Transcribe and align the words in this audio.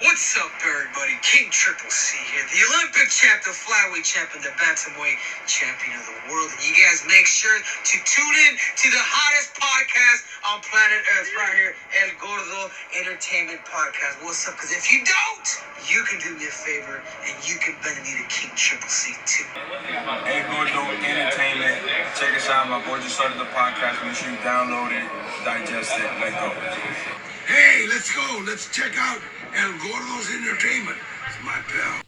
What's 0.00 0.32
up, 0.40 0.48
everybody? 0.64 1.12
King 1.20 1.52
Triple 1.52 1.92
C 1.92 2.16
here, 2.32 2.40
the 2.48 2.64
Olympic 2.72 3.12
champ, 3.12 3.44
the 3.44 3.52
flyweight 3.52 4.00
champion, 4.00 4.40
the 4.40 4.48
bantamweight 4.56 5.20
champion 5.44 5.92
of 5.92 6.08
the 6.08 6.16
world. 6.32 6.48
And 6.56 6.60
you 6.64 6.72
guys 6.72 7.04
make 7.04 7.28
sure 7.28 7.60
to 7.60 7.96
tune 8.08 8.36
in 8.48 8.56
to 8.56 8.88
the 8.88 9.04
hottest 9.04 9.52
podcast 9.60 10.24
on 10.48 10.64
planet 10.64 11.04
Earth 11.20 11.28
right 11.36 11.52
here, 11.52 11.76
El 12.00 12.16
Gordo 12.16 12.72
Entertainment 12.96 13.60
Podcast. 13.68 14.16
What's 14.24 14.48
up? 14.48 14.56
Because 14.56 14.72
if 14.72 14.88
you 14.88 15.04
don't, 15.04 15.46
you 15.84 16.00
can 16.08 16.16
do 16.16 16.32
me 16.32 16.48
a 16.48 16.54
favor 16.64 17.04
and 17.28 17.36
you 17.44 17.60
can 17.60 17.76
bend 17.84 18.00
the 18.00 18.24
King 18.32 18.56
Triple 18.56 18.88
C 18.88 19.12
too. 19.28 19.44
Hey, 20.24 20.40
Gordo 20.48 20.80
Entertainment. 20.96 21.76
Check 22.16 22.32
us 22.32 22.48
out. 22.48 22.72
My 22.72 22.80
boy 22.88 23.04
just 23.04 23.20
started 23.20 23.36
the 23.36 23.52
podcast. 23.52 24.00
Make 24.00 24.16
sure 24.16 24.32
you 24.32 24.40
download 24.40 24.96
it, 24.96 25.04
digest 25.44 25.92
it. 26.00 26.08
Let 26.24 26.32
go. 26.40 26.56
Hey, 27.50 27.84
let's 27.88 28.14
go. 28.14 28.44
Let's 28.46 28.70
check 28.70 28.92
out 28.96 29.20
El 29.56 29.72
Gordo's 29.78 30.30
Entertainment. 30.32 30.96
It's 31.26 31.44
my 31.44 31.60
pal. 31.66 32.02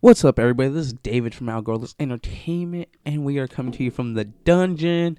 What's 0.00 0.22
up, 0.22 0.38
everybody? 0.38 0.68
This 0.68 0.88
is 0.88 0.92
David 0.92 1.34
from 1.34 1.48
El 1.48 1.62
Gordo's 1.62 1.94
Entertainment, 1.98 2.90
and 3.06 3.24
we 3.24 3.38
are 3.38 3.48
coming 3.48 3.72
to 3.72 3.82
you 3.82 3.90
from 3.90 4.12
the 4.12 4.26
dungeon. 4.26 5.18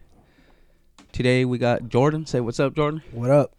Today 1.11 1.43
we 1.43 1.57
got 1.57 1.89
Jordan. 1.89 2.27
Say 2.27 2.39
what's 2.39 2.59
up, 2.59 2.75
Jordan. 2.75 3.01
What 3.13 3.31
up? 3.31 3.55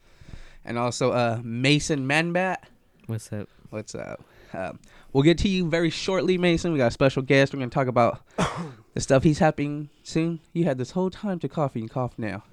And 0.64 0.78
also 0.78 1.10
uh, 1.10 1.40
Mason 1.42 2.06
Manabat. 2.06 2.58
What's 3.06 3.32
up? 3.32 3.48
What's 3.70 3.96
up? 3.96 4.22
Um, 4.52 4.78
we'll 5.12 5.24
get 5.24 5.38
to 5.38 5.48
you 5.48 5.68
very 5.68 5.90
shortly, 5.90 6.38
Mason. 6.38 6.70
We 6.70 6.78
got 6.78 6.86
a 6.86 6.92
special 6.92 7.22
guest. 7.22 7.52
We're 7.52 7.58
going 7.58 7.70
to 7.70 7.74
talk 7.74 7.88
about 7.88 8.20
the 8.94 9.00
stuff 9.00 9.24
he's 9.24 9.40
happening 9.40 9.88
soon. 10.04 10.38
You 10.52 10.62
had 10.62 10.78
this 10.78 10.92
whole 10.92 11.10
time 11.10 11.40
to 11.40 11.48
cough 11.48 11.74
and 11.74 11.82
you 11.82 11.88
cough 11.88 12.16
now. 12.18 12.44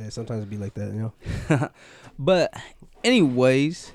Yeah, 0.00 0.08
sometimes 0.08 0.42
it 0.42 0.48
be 0.48 0.56
like 0.56 0.72
that, 0.74 0.94
you 0.94 1.12
know. 1.50 1.68
But, 2.18 2.54
anyways, 3.04 3.92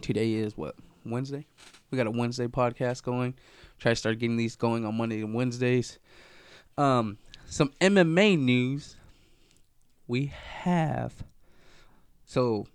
today 0.00 0.32
is 0.34 0.56
what? 0.56 0.74
Wednesday? 1.04 1.46
We 1.90 1.98
got 1.98 2.08
a 2.08 2.10
Wednesday 2.10 2.48
podcast 2.48 3.04
going. 3.04 3.34
Try 3.78 3.92
to 3.92 3.96
start 3.96 4.18
getting 4.18 4.36
these 4.36 4.56
going 4.56 4.84
on 4.84 4.96
Monday 4.96 5.20
and 5.20 5.32
Wednesdays. 5.32 6.00
Um, 6.76 7.18
some 7.46 7.72
MMA 7.80 8.38
news. 8.38 8.96
We 10.08 10.32
have 10.62 11.24
so 12.24 12.66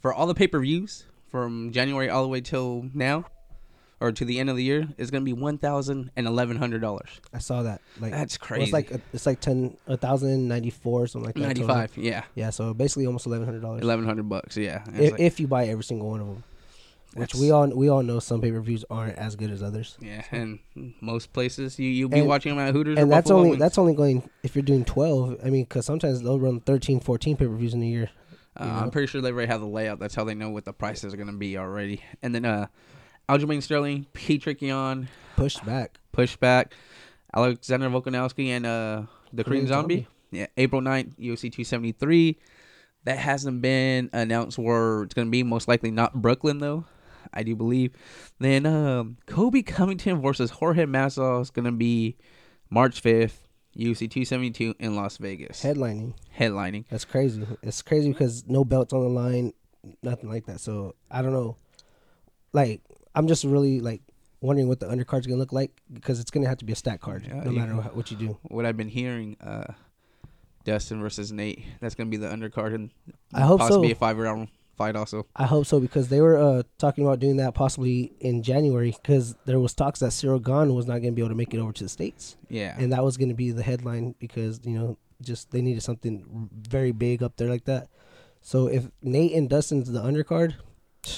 for 0.00 0.12
all 0.12 0.26
the 0.26 0.34
pay 0.34 0.46
per 0.46 0.60
views 0.60 1.04
from 1.28 1.72
January 1.72 2.08
all 2.08 2.22
the 2.22 2.28
way 2.28 2.40
till 2.40 2.88
now, 2.94 3.24
or 4.00 4.12
to 4.12 4.24
the 4.24 4.38
end 4.38 4.50
of 4.50 4.56
the 4.56 4.62
year, 4.62 4.86
is 4.98 5.10
gonna 5.10 5.24
be 5.24 5.32
one 5.32 5.58
thousand 5.58 6.10
and 6.16 6.26
eleven 6.26 6.56
hundred 6.56 6.80
dollars. 6.80 7.08
I 7.32 7.38
saw 7.38 7.62
that. 7.62 7.80
Like 8.00 8.12
That's 8.12 8.38
well, 8.50 8.60
It's 8.60 8.72
like 8.72 8.88
crazy. 8.88 9.02
it's 9.12 9.26
like 9.26 9.40
ten 9.40 9.76
a 9.86 9.96
thousand 9.96 10.48
ninety 10.48 10.70
four 10.70 11.06
something 11.06 11.26
like 11.26 11.34
that. 11.36 11.40
Ninety 11.40 11.62
total. 11.62 11.86
yeah, 11.96 12.24
Yeah, 12.34 12.50
so 12.50 12.74
basically 12.74 13.06
almost 13.06 13.26
eleven 13.26 13.46
hundred 13.46 13.60
dollars. 13.62 13.82
eleven 13.82 14.04
hundred 14.04 14.28
bucks, 14.28 14.56
yeah. 14.56 14.84
If, 14.94 15.12
like- 15.12 15.20
if 15.20 15.40
you 15.40 15.46
buy 15.48 15.66
every 15.66 15.84
single 15.84 16.10
one 16.10 16.20
of 16.20 16.26
them, 16.26 16.44
which 17.14 17.34
we 17.34 17.50
all 17.50 17.66
we 17.68 17.88
all 17.88 18.02
know 18.02 18.18
some 18.18 18.42
pay 18.42 18.50
per 18.52 18.60
views 18.60 18.84
aren't 18.90 19.16
as 19.16 19.36
good 19.36 19.50
as 19.50 19.62
others. 19.62 19.96
yeah, 20.02 20.22
and 20.30 20.58
most 21.00 21.32
places 21.32 21.78
you 21.78 21.88
you'll 21.88 22.10
be 22.10 22.18
And- 22.18 22.28
watching 22.28 22.54
them 22.54 22.66
at 22.66 22.74
Hooters, 22.74 22.98
or 22.98 23.00
And 23.00 23.10
that's 23.10 23.24
Buffalo 23.24 23.38
only 23.38 23.50
Wings. 23.52 23.60
that's 23.60 23.78
only 23.78 23.94
going 23.94 24.28
if 24.42 24.54
you're 24.54 24.62
doing 24.62 24.84
twelve. 24.84 25.38
I 25.42 25.48
mean, 25.48 25.64
because 25.64 25.86
sometimes 25.86 26.20
they'll 26.20 26.38
run 26.38 26.60
13, 26.60 27.00
14 27.00 27.36
pay 27.38 27.46
per 27.46 27.54
views 27.54 27.72
in 27.72 27.82
a 27.82 27.86
year. 27.86 28.10
Uh, 28.58 28.64
you 28.64 28.70
I'm 28.70 28.90
pretty 28.90 29.06
sure 29.06 29.20
they 29.22 29.30
already 29.32 29.48
have 29.50 29.60
the 29.62 29.66
layout. 29.66 29.98
That's 29.98 30.14
how 30.14 30.24
they 30.24 30.34
know 30.34 30.50
what 30.50 30.64
the 30.66 30.72
prices 30.74 31.12
are 31.14 31.16
going 31.16 31.26
to 31.28 31.32
be 31.34 31.56
already. 31.58 32.02
And 32.22 32.34
then 32.34 32.44
uh, 32.44 32.66
Aljamain 33.28 33.62
Sterling, 33.62 34.06
Petr 34.14 34.60
Yan, 34.60 35.08
Pushed 35.36 35.64
back. 35.66 35.98
Pushback, 36.16 36.72
Alexander 37.34 37.90
Volkanovski, 37.90 38.48
and 38.48 38.64
uh, 38.64 39.02
the 39.32 39.44
Korean 39.44 39.44
Korean 39.44 39.66
Zombie. 39.66 39.94
Zombie. 39.94 40.08
Yeah, 40.30 40.46
April 40.56 40.80
9th, 40.80 41.18
UFC 41.18 41.52
273. 41.52 42.38
That 43.04 43.18
hasn't 43.18 43.62
been 43.62 44.10
announced 44.12 44.58
where 44.58 45.02
it's 45.02 45.14
going 45.14 45.28
to 45.28 45.30
be. 45.30 45.42
Most 45.42 45.68
likely 45.68 45.90
not 45.90 46.14
Brooklyn, 46.14 46.58
though. 46.58 46.84
I 47.32 47.42
do 47.42 47.54
believe. 47.54 47.92
Then 48.40 48.66
um, 48.66 49.18
Colby 49.26 49.62
Covington 49.62 50.20
versus 50.20 50.50
Jorge 50.50 50.84
Masvidal 50.84 51.42
is 51.42 51.50
going 51.50 51.66
to 51.66 51.72
be 51.72 52.16
March 52.70 53.02
5th, 53.02 53.34
UFC 53.76 54.10
272 54.10 54.74
in 54.78 54.96
Las 54.96 55.18
Vegas. 55.18 55.62
Headlining. 55.62 56.14
Headlining. 56.36 56.86
That's 56.90 57.04
crazy. 57.04 57.46
It's 57.62 57.82
crazy 57.82 58.10
because 58.10 58.44
no 58.48 58.64
belts 58.64 58.92
on 58.92 59.02
the 59.02 59.08
line, 59.08 59.52
nothing 60.02 60.30
like 60.30 60.46
that. 60.46 60.60
So 60.60 60.94
I 61.10 61.22
don't 61.22 61.32
know. 61.32 61.56
Like 62.52 62.80
I'm 63.16 63.26
just 63.26 63.42
really 63.44 63.80
like 63.80 64.02
wondering 64.40 64.68
what 64.68 64.78
the 64.78 64.86
undercard's 64.86 65.26
gonna 65.26 65.38
look 65.38 65.52
like 65.52 65.72
because 65.92 66.20
it's 66.20 66.30
gonna 66.30 66.46
have 66.48 66.58
to 66.58 66.64
be 66.64 66.72
a 66.72 66.76
stat 66.76 67.00
card 67.00 67.24
Yeah, 67.26 67.42
no 67.42 67.50
you- 67.50 67.58
matter 67.58 67.74
what, 67.76 67.96
what 67.96 68.10
you 68.10 68.16
do. 68.16 68.38
what 68.42 68.64
I've 68.66 68.76
been 68.76 68.88
hearing, 68.90 69.36
uh, 69.40 69.72
Dustin 70.64 71.00
versus 71.00 71.32
Nate. 71.32 71.64
That's 71.80 71.94
gonna 71.94 72.10
be 72.10 72.16
the 72.16 72.28
undercard 72.28 72.74
and 72.74 72.90
I 73.32 73.40
hope 73.42 73.60
possibly 73.60 73.88
so. 73.88 73.92
a 73.92 73.98
five 73.98 74.18
round 74.18 74.48
fight 74.76 74.94
also. 74.96 75.26
I 75.34 75.46
hope 75.46 75.64
so 75.66 75.80
because 75.80 76.08
they 76.08 76.20
were 76.20 76.36
uh, 76.36 76.62
talking 76.78 77.04
about 77.04 77.18
doing 77.18 77.36
that 77.38 77.54
possibly 77.54 78.12
in 78.20 78.42
January 78.42 78.94
because 79.02 79.34
there 79.46 79.58
was 79.58 79.72
talks 79.74 80.00
that 80.00 80.10
Ciryl 80.10 80.42
Gane 80.44 80.74
was 80.74 80.86
not 80.86 80.98
gonna 80.98 81.12
be 81.12 81.22
able 81.22 81.30
to 81.30 81.34
make 81.36 81.54
it 81.54 81.58
over 81.58 81.72
to 81.72 81.84
the 81.84 81.88
states 81.88 82.36
Yeah, 82.50 82.74
and 82.78 82.92
that 82.92 83.02
was 83.02 83.16
gonna 83.16 83.34
be 83.34 83.52
the 83.52 83.62
headline 83.62 84.14
because 84.18 84.60
you 84.64 84.78
know 84.78 84.98
just 85.22 85.50
they 85.50 85.62
needed 85.62 85.82
something 85.82 86.50
very 86.52 86.92
big 86.92 87.22
up 87.22 87.36
there 87.36 87.48
like 87.48 87.64
that. 87.64 87.88
So 88.42 88.66
if 88.66 88.90
Nate 89.02 89.32
and 89.32 89.48
Dustin's 89.48 89.90
the 89.90 90.02
undercard, 90.02 90.54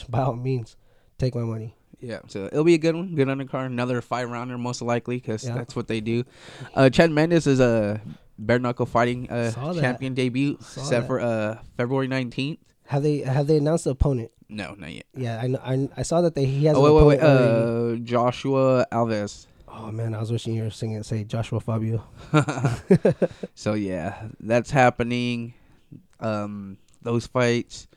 by 0.08 0.20
all 0.20 0.36
means, 0.36 0.76
take 1.18 1.34
my 1.34 1.42
money. 1.42 1.74
Yeah. 2.00 2.20
So 2.28 2.46
it'll 2.46 2.64
be 2.64 2.74
a 2.74 2.78
good 2.78 2.94
one, 2.94 3.14
good 3.14 3.28
undercard, 3.28 3.66
another 3.66 4.00
five 4.00 4.30
rounder 4.30 4.56
most 4.58 4.82
likely 4.82 5.16
because 5.16 5.44
Yeah. 5.44 5.54
that's 5.54 5.74
what 5.74 5.88
they 5.88 6.00
do. 6.00 6.24
Uh, 6.74 6.90
Chad 6.90 7.10
Mendes 7.10 7.46
is 7.46 7.60
a 7.60 8.00
bare 8.38 8.58
knuckle 8.60 8.86
fighting 8.86 9.28
uh, 9.30 9.50
champion 9.74 10.14
debut 10.14 10.56
Saw 10.60 10.82
set 10.82 11.00
that. 11.00 11.06
for 11.08 11.20
uh 11.20 11.58
February 11.76 12.06
nineteenth. 12.08 12.60
Have 12.86 13.02
they 13.02 13.18
have 13.18 13.46
they 13.48 13.56
announced 13.58 13.84
the 13.84 13.90
opponent? 13.90 14.30
No, 14.48 14.74
not 14.78 14.92
yet. 14.92 15.04
Yeah, 15.14 15.40
I 15.42 15.46
know, 15.48 15.60
I, 15.62 15.88
I 15.96 16.02
saw 16.02 16.20
that 16.22 16.34
they 16.34 16.46
he 16.46 16.64
has. 16.66 16.76
Oh 16.76 16.82
wait, 16.82 16.92
wait, 17.04 17.18
wait. 17.18 17.20
Uh, 17.20 17.96
Joshua 17.96 18.86
Alves. 18.92 19.46
oh 19.66 19.90
man, 19.92 20.14
I 20.14 20.20
was 20.20 20.30
wishing 20.32 20.54
you 20.54 20.62
were 20.62 20.70
singing 20.70 21.02
say 21.02 21.24
Joshua 21.24 21.60
Fabia. 21.60 22.00
so 23.54 23.74
yeah, 23.74 24.28
that's 24.40 24.70
happening. 24.70 25.54
Um, 26.20 26.78
those 27.02 27.26
fights. 27.26 27.88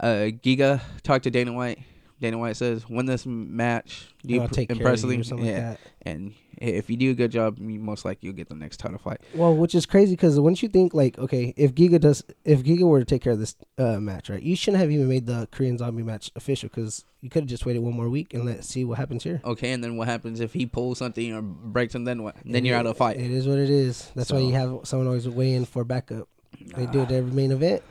Uh, 0.00 0.32
Giga 0.42 0.80
talked 1.02 1.24
to 1.24 1.30
Dana 1.30 1.52
White. 1.52 1.78
Dana 2.20 2.38
White 2.38 2.56
says, 2.56 2.88
"Win 2.88 3.06
this 3.06 3.26
match, 3.26 4.08
do 4.24 4.34
You 4.34 4.48
take 4.48 4.68
care 4.68 4.76
of 4.76 4.80
impressively, 4.80 5.16
you 5.16 5.20
or 5.20 5.24
something 5.24 5.46
like 5.46 5.56
yeah, 5.56 5.70
that. 5.70 5.80
and 6.02 6.34
if 6.58 6.88
you 6.88 6.96
do 6.96 7.10
a 7.10 7.14
good 7.14 7.32
job, 7.32 7.58
you 7.58 7.78
most 7.80 8.04
likely 8.04 8.28
you'll 8.28 8.36
get 8.36 8.48
the 8.48 8.54
next 8.54 8.78
title 8.78 8.98
fight." 8.98 9.20
Well, 9.34 9.54
which 9.54 9.74
is 9.74 9.84
crazy 9.84 10.12
because 10.12 10.38
once 10.38 10.62
you 10.62 10.68
think 10.68 10.94
like, 10.94 11.18
okay, 11.18 11.52
if 11.56 11.74
Giga 11.74 12.00
does, 12.00 12.24
if 12.44 12.62
Giga 12.62 12.82
were 12.82 13.00
to 13.00 13.04
take 13.04 13.22
care 13.22 13.32
of 13.32 13.40
this 13.40 13.56
uh, 13.78 13.98
match, 14.00 14.30
right, 14.30 14.42
you 14.42 14.56
shouldn't 14.56 14.80
have 14.80 14.90
even 14.90 15.08
made 15.08 15.26
the 15.26 15.48
Korean 15.50 15.76
Zombie 15.76 16.02
match 16.02 16.30
official 16.36 16.68
because 16.68 17.04
you 17.20 17.30
could 17.30 17.42
have 17.42 17.48
just 17.48 17.66
waited 17.66 17.80
one 17.80 17.94
more 17.94 18.08
week 18.08 18.32
and 18.32 18.44
let's 18.44 18.68
see 18.68 18.84
what 18.84 18.98
happens 18.98 19.24
here. 19.24 19.40
Okay, 19.44 19.72
and 19.72 19.82
then 19.82 19.96
what 19.96 20.08
happens 20.08 20.40
if 20.40 20.52
he 20.52 20.66
pulls 20.66 20.98
something 20.98 21.32
or 21.32 21.42
breaks 21.42 21.92
something? 21.92 22.04
Then 22.04 22.22
what? 22.22 22.36
Then 22.44 22.64
you're 22.64 22.76
out 22.76 22.86
of 22.86 22.96
fight. 22.96 23.16
It 23.16 23.30
is 23.30 23.48
what 23.48 23.58
it 23.58 23.70
is. 23.70 24.10
That's 24.14 24.32
why 24.32 24.38
you 24.38 24.52
have 24.52 24.80
someone 24.84 25.08
always 25.08 25.28
weigh 25.28 25.54
in 25.54 25.64
for 25.64 25.84
backup. 25.84 26.28
They 26.76 26.86
do 26.86 27.00
it 27.00 27.10
every 27.10 27.32
main 27.32 27.50
event. 27.50 27.82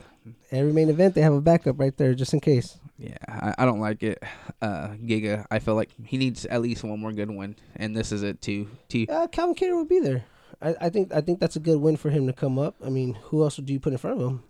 Every 0.52 0.72
main 0.72 0.90
event, 0.90 1.16
they 1.16 1.22
have 1.22 1.34
a 1.34 1.42
backup 1.42 1.78
right 1.80 1.96
there 1.98 2.14
just 2.14 2.34
in 2.34 2.40
case. 2.40 2.78
Yeah, 2.98 3.18
I, 3.28 3.56
I 3.60 3.66
don't 3.66 3.80
like 3.80 4.04
it. 4.04 4.22
Uh, 4.62 4.92
Giga, 4.96 5.46
I 5.52 5.60
feel 5.60 5.76
like 5.76 5.90
he 6.06 6.16
needs 6.16 6.46
at 6.46 6.62
least 6.62 6.86
one 6.86 6.98
more 6.98 7.12
good 7.12 7.30
one, 7.30 7.58
and 7.76 7.94
this 7.94 8.14
is 8.14 8.24
it 8.24 8.40
too. 8.42 8.70
To 8.90 9.06
Uh, 9.08 9.28
Calvin 9.28 9.56
Kattar 9.56 9.76
would 9.76 9.90
be 9.90 10.00
there. 10.00 10.24
I, 10.62 10.74
I 10.80 10.90
think 10.90 11.14
I 11.14 11.20
think 11.20 11.42
that's 11.42 11.58
a 11.58 11.60
good 11.60 11.82
win 11.82 11.98
for 11.98 12.10
him 12.10 12.28
to 12.28 12.34
come 12.34 12.58
up. 12.58 12.76
I 12.86 12.90
mean, 12.90 13.16
who 13.24 13.44
else 13.44 13.58
would 13.58 13.70
you 13.70 13.78
put 13.82 13.92
in 13.92 13.98
front 14.00 14.22
of 14.22 14.26
him? 14.26 14.44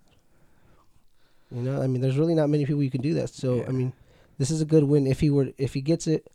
You 1.51 1.61
know, 1.63 1.81
I 1.81 1.87
mean, 1.87 2.01
there's 2.01 2.17
really 2.17 2.35
not 2.35 2.49
many 2.49 2.65
people 2.67 2.83
you 2.83 2.91
can 2.91 3.01
do 3.01 3.15
that. 3.15 3.29
So 3.29 3.55
Yeah. 3.55 3.63
I 3.67 3.71
mean, 3.71 3.93
this 4.37 4.51
is 4.51 4.61
a 4.61 4.65
good 4.65 4.83
win. 4.83 5.07
If 5.07 5.19
he 5.19 5.31
were, 5.31 5.49
if 5.57 5.73
he 5.73 5.81
gets 5.81 6.05
it, 6.05 6.27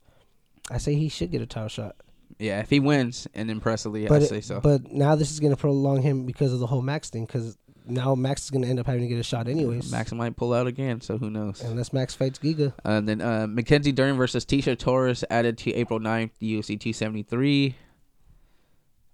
I 0.70 0.78
say 0.78 0.94
he 0.96 1.08
should 1.08 1.30
get 1.30 1.40
a 1.42 1.46
title 1.46 1.68
shot. 1.68 1.96
yeah, 2.40 2.58
if 2.60 2.68
he 2.70 2.80
wins 2.80 3.28
and 3.34 3.48
impressively, 3.50 4.08
I 4.08 4.18
say 4.20 4.40
so. 4.40 4.60
but 4.60 4.92
now 4.92 5.14
this 5.14 5.30
is 5.30 5.38
going 5.38 5.52
to 5.52 5.56
prolong 5.56 6.02
him 6.02 6.24
because 6.26 6.52
of 6.52 6.58
the 6.58 6.66
whole 6.66 6.82
Max 6.82 7.10
thing. 7.10 7.26
Because 7.26 7.56
now 7.90 8.14
Max 8.14 8.44
is 8.44 8.50
going 8.50 8.62
to 8.62 8.68
end 8.68 8.78
up 8.78 8.86
having 8.86 9.02
to 9.02 9.08
get 9.08 9.18
a 9.18 9.22
shot 9.22 9.48
anyways. 9.48 9.90
Max 9.90 10.12
might 10.12 10.36
pull 10.36 10.52
out 10.52 10.66
again, 10.66 11.00
so 11.00 11.18
who 11.18 11.30
knows? 11.30 11.62
unless 11.62 11.92
Max 11.92 12.14
fights 12.14 12.38
Giga. 12.38 12.72
And 12.84 13.08
then 13.08 13.20
uh, 13.20 13.46
Mackenzie 13.48 13.92
Dern 13.92 14.16
versus 14.16 14.44
Tecia 14.44 14.78
Torres 14.78 15.24
added 15.30 15.58
to 15.58 15.74
April 15.74 15.98
9th, 15.98 16.30
UFC 16.40 16.78
273. 16.78 17.74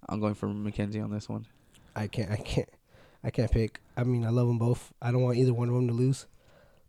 I'm 0.07 0.19
going 0.19 0.35
for 0.35 0.47
Mackenzie 0.47 0.99
on 0.99 1.11
this 1.11 1.27
one. 1.27 1.45
I 1.95 2.07
can't. 2.07 2.31
I 2.31 2.37
can't. 2.37 2.69
I 3.23 3.31
can't 3.31 3.51
pick. 3.51 3.81
I 3.97 4.03
mean, 4.03 4.25
I 4.25 4.29
love 4.29 4.47
them 4.47 4.59
both. 4.59 4.93
I 5.01 5.11
don't 5.11 5.23
want 5.23 5.37
either 5.37 5.53
one 5.53 5.67
of 5.67 5.73
them 5.73 5.87
to 5.87 5.93
lose. 5.93 6.27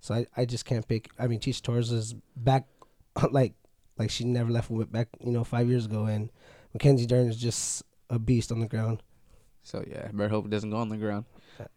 So 0.01 0.15
I, 0.15 0.27
I 0.37 0.45
just 0.45 0.65
can't 0.65 0.87
pick. 0.87 1.09
I 1.19 1.27
mean, 1.27 1.41
Tecia 1.41 1.63
Torres 1.63 1.91
is 1.91 2.15
back, 2.37 2.67
like 3.31 3.55
like 3.99 4.11
she 4.11 4.25
never 4.25 4.51
left 4.51 4.71
back. 4.93 5.09
You 5.25 5.33
know, 5.33 5.45
five 5.45 5.69
years 5.69 5.87
ago, 5.87 6.05
and 6.05 6.31
Mackenzie 6.75 7.07
Dern 7.07 7.29
is 7.29 7.37
just 7.37 7.83
a 8.11 8.19
beast 8.19 8.53
on 8.53 8.61
the 8.61 8.67
ground. 8.67 9.03
So 9.63 9.85
yeah, 9.89 10.09
better 10.13 10.29
hope 10.29 10.47
it 10.47 10.51
doesn't 10.51 10.71
go 10.71 10.77
on 10.77 10.91
the 10.91 10.97
ground. 10.97 11.25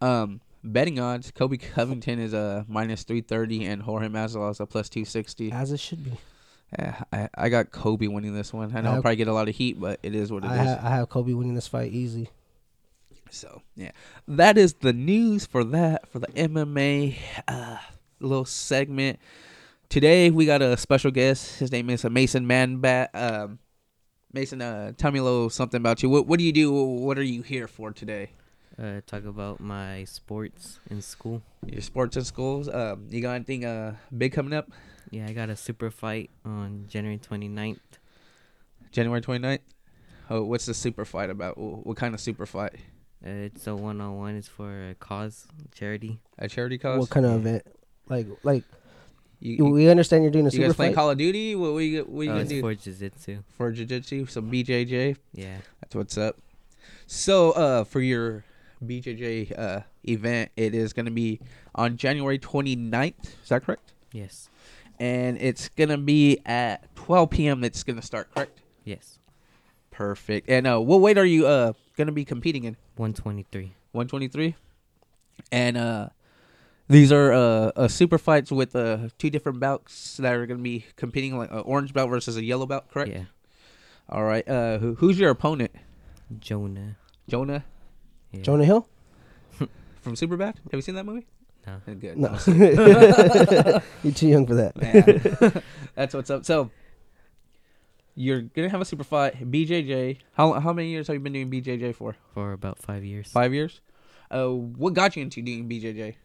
Um, 0.02 0.42
betting 0.64 1.00
odds: 1.00 1.32
Colby 1.32 1.58
Covington 1.58 2.20
is 2.20 2.34
a 2.34 2.66
minus 2.68 3.04
330, 3.04 3.66
and 3.66 3.82
Jorge 3.82 4.08
Masvidal 4.08 4.52
is 4.52 4.60
a 4.60 4.66
plus 4.66 4.90
260. 4.90 5.52
As 5.52 5.72
it 5.72 5.80
should 5.80 6.04
be. 6.04 6.12
Yeah, 6.78 7.02
I, 7.12 7.30
I 7.36 7.50
got 7.50 7.72
Colby 7.72 8.08
winning 8.08 8.34
this 8.36 8.54
one. 8.54 8.76
I 8.76 8.82
know 8.82 8.92
I 8.92 8.96
I'll 8.96 9.02
probably 9.02 9.16
get 9.16 9.28
a 9.28 9.34
lot 9.34 9.50
of 9.50 9.56
heat, 9.56 9.80
but 9.80 10.00
it 10.04 10.14
is 10.14 10.32
what 10.32 10.44
it 10.44 10.52
is. 10.52 10.60
I, 10.60 10.64
ha- 10.64 10.80
I 10.84 10.90
have 10.98 11.10
Colby 11.10 11.34
winning 11.34 11.56
this 11.56 11.68
fight 11.68 11.92
easy. 11.92 12.30
So 13.32 13.62
yeah, 13.76 13.92
that 14.28 14.58
is 14.58 14.74
the 14.76 14.94
news 14.94 15.46
for 15.46 15.64
that 15.64 16.08
for 16.10 16.20
the 16.20 16.28
MMA 16.28 17.16
uh, 17.48 17.78
little 18.20 18.46
segment. 18.46 19.20
today 19.88 20.30
we 20.30 20.46
got 20.46 20.62
a 20.62 20.78
special 20.78 21.12
guest. 21.12 21.60
His 21.60 21.72
name 21.72 21.90
is 21.90 22.04
Mason 22.04 22.46
Manabat. 22.46 23.10
Um, 23.14 23.60
Mason, 24.32 24.62
uh, 24.62 24.92
tell 24.98 25.12
me 25.12 25.20
a 25.20 25.24
little 25.24 25.50
something 25.50 25.80
about 25.80 26.04
you. 26.04 26.10
What 26.10 26.28
What 26.28 26.38
do 26.40 26.46
you 26.46 26.52
do? 26.52 26.72
What 26.72 27.18
are 27.18 27.24
you 27.24 27.42
here 27.42 27.68
for 27.68 27.92
today? 27.92 28.30
Uh, 28.80 29.02
talk 29.06 29.26
about 29.26 29.60
my 29.60 30.06
sports 30.06 30.80
in 30.90 31.02
school. 31.02 31.42
Your 31.66 31.82
sports 31.82 32.16
in 32.16 32.24
schools. 32.24 32.70
Um, 32.70 33.08
you 33.10 33.22
got 33.22 33.34
anything 33.34 33.66
uh 33.66 33.96
big 34.18 34.32
coming 34.32 34.54
up? 34.54 34.70
Yeah, 35.12 35.26
I 35.28 35.34
got 35.34 35.50
a 35.50 35.56
super 35.56 35.90
fight 35.92 36.30
on 36.46 36.86
January 36.88 37.18
29th. 37.20 37.80
January 38.92 39.22
29th? 39.22 39.60
Oh, 40.30 40.44
what's 40.44 40.66
the 40.66 40.74
super 40.74 41.04
fight 41.04 41.30
about? 41.30 41.58
What 41.58 41.98
kind 41.98 42.14
of 42.14 42.22
super 42.22 42.46
fight? 42.46 42.76
Uh, 43.26 43.50
it's 43.52 43.68
a 43.68 43.76
one 43.76 44.00
on 44.00 44.18
one. 44.18 44.36
It's 44.36 44.48
for 44.48 44.90
a 44.92 44.96
cause, 44.96 45.48
charity. 45.74 46.20
A 46.38 46.48
charity 46.48 46.78
cause? 46.78 47.00
What 47.00 47.10
kind 47.10 47.26
of 47.26 47.34
event? 47.34 47.64
Like, 48.08 48.28
like 48.44 48.64
You, 49.42 49.56
you- 49.58 49.66
you, 49.68 49.72
we 49.74 49.90
understand 49.90 50.24
you're 50.24 50.32
doing 50.32 50.46
a 50.48 50.50
you 50.52 50.60
guys 50.60 50.68
super 50.70 50.74
playing 50.76 50.92
fight. 50.94 50.96
Call 51.02 51.10
of 51.10 51.18
Duty? 51.18 51.56
What, 51.56 51.74
what 51.74 51.80
you, 51.80 52.04
what 52.04 52.24
you 52.24 52.30
Uh, 52.30 52.34
gonna 52.36 52.42
it's 52.44 52.50
do 52.50 52.62
for 52.62 52.76
jiu-jitsu. 52.76 53.44
for 53.58 53.72
jiu-jitsu? 53.72 54.26
Some 54.28 54.50
BJJ? 54.50 55.18
Yeah. 55.34 55.58
That's 55.82 55.96
what's 55.96 56.18
up. 56.18 56.38
So, 57.08 57.52
uh, 57.52 57.84
for 57.84 58.00
your 58.02 58.46
BJJ 58.86 59.58
uh 59.58 59.82
event, 60.08 60.52
it 60.56 60.74
is 60.74 60.94
gonna 60.94 61.12
be 61.12 61.40
on 61.76 61.98
January 61.98 62.40
29th. 62.40 63.24
Is 63.44 63.50
that 63.50 63.64
correct? 63.64 63.94
Yes. 64.12 64.50
And 65.00 65.38
it's 65.42 65.70
gonna 65.70 65.98
be 65.98 66.40
at 66.46 66.94
12 66.96 67.30
p.m. 67.30 67.64
It's 67.64 67.84
gonna 67.84 68.02
start, 68.02 68.34
correct? 68.34 68.62
Yes. 68.84 69.20
Perfect. 69.92 70.50
And 70.50 70.66
uh, 70.66 70.80
what 70.80 71.02
weight 71.02 71.18
are 71.18 71.26
you 71.26 71.46
uh 71.46 71.74
gonna 71.98 72.12
be 72.12 72.26
competing 72.26 72.64
in? 72.64 72.78
123. 72.96 73.74
123. 73.92 74.56
And 75.52 75.78
uh, 75.78 76.10
these 76.88 77.12
are 77.12 77.32
uh, 77.34 77.72
uh 77.76 77.88
super 77.88 78.18
fights 78.18 78.52
with 78.52 78.76
uh 78.76 79.10
two 79.18 79.30
different 79.30 79.60
belts 79.60 80.18
that 80.18 80.34
are 80.34 80.46
gonna 80.46 80.62
be 80.62 80.86
competing, 80.96 81.38
like 81.38 81.52
an 81.52 81.60
orange 81.60 81.94
belt 81.94 82.10
versus 82.10 82.38
a 82.38 82.44
yellow 82.44 82.66
belt, 82.66 82.90
correct? 82.92 83.12
Yeah. 83.12 83.26
All 84.10 84.24
right. 84.24 84.48
Uh, 84.48 84.80
who, 84.80 84.96
who's 84.96 85.20
your 85.20 85.30
opponent? 85.30 85.72
Jonah. 86.40 86.98
Jonah 87.28 87.64
Yeah. 88.32 88.42
Jonah 88.42 88.66
Hill. 88.66 88.88
from 90.02 90.16
Superbad. 90.16 90.56
Have 90.56 90.74
you 90.74 90.82
seen 90.82 90.96
that 90.96 91.06
movie? 91.06 91.28
No. 91.68 91.82
Good. 91.86 92.18
No, 92.18 92.38
you're 94.04 94.14
too 94.14 94.28
young 94.28 94.48
for 94.48 94.56
that. 94.56 94.76
Man. 94.78 95.64
That's 95.96 96.14
what's 96.14 96.30
up. 96.30 96.46
So 96.46 96.72
you're 98.16 98.42
gonna 98.42 98.70
have 98.70 98.82
a 98.82 98.86
super 98.86 99.04
fight, 99.04 99.52
BJJ. 99.52 100.18
How 100.34 100.54
how 100.54 100.74
many 100.74 100.90
years 100.90 101.08
have 101.08 101.16
you 101.16 101.20
been 101.20 101.34
doing 101.34 101.52
BJJ 101.52 101.96
for? 101.96 102.16
For 102.34 102.54
about 102.54 102.80
five 102.80 103.04
years. 103.04 103.32
Five 103.32 103.54
years. 103.54 103.82
Uh, 104.32 104.50
what 104.50 104.94
got 104.94 105.16
you 105.16 105.22
into 105.22 105.42
doing 105.42 105.70
BJJ? 105.70 106.16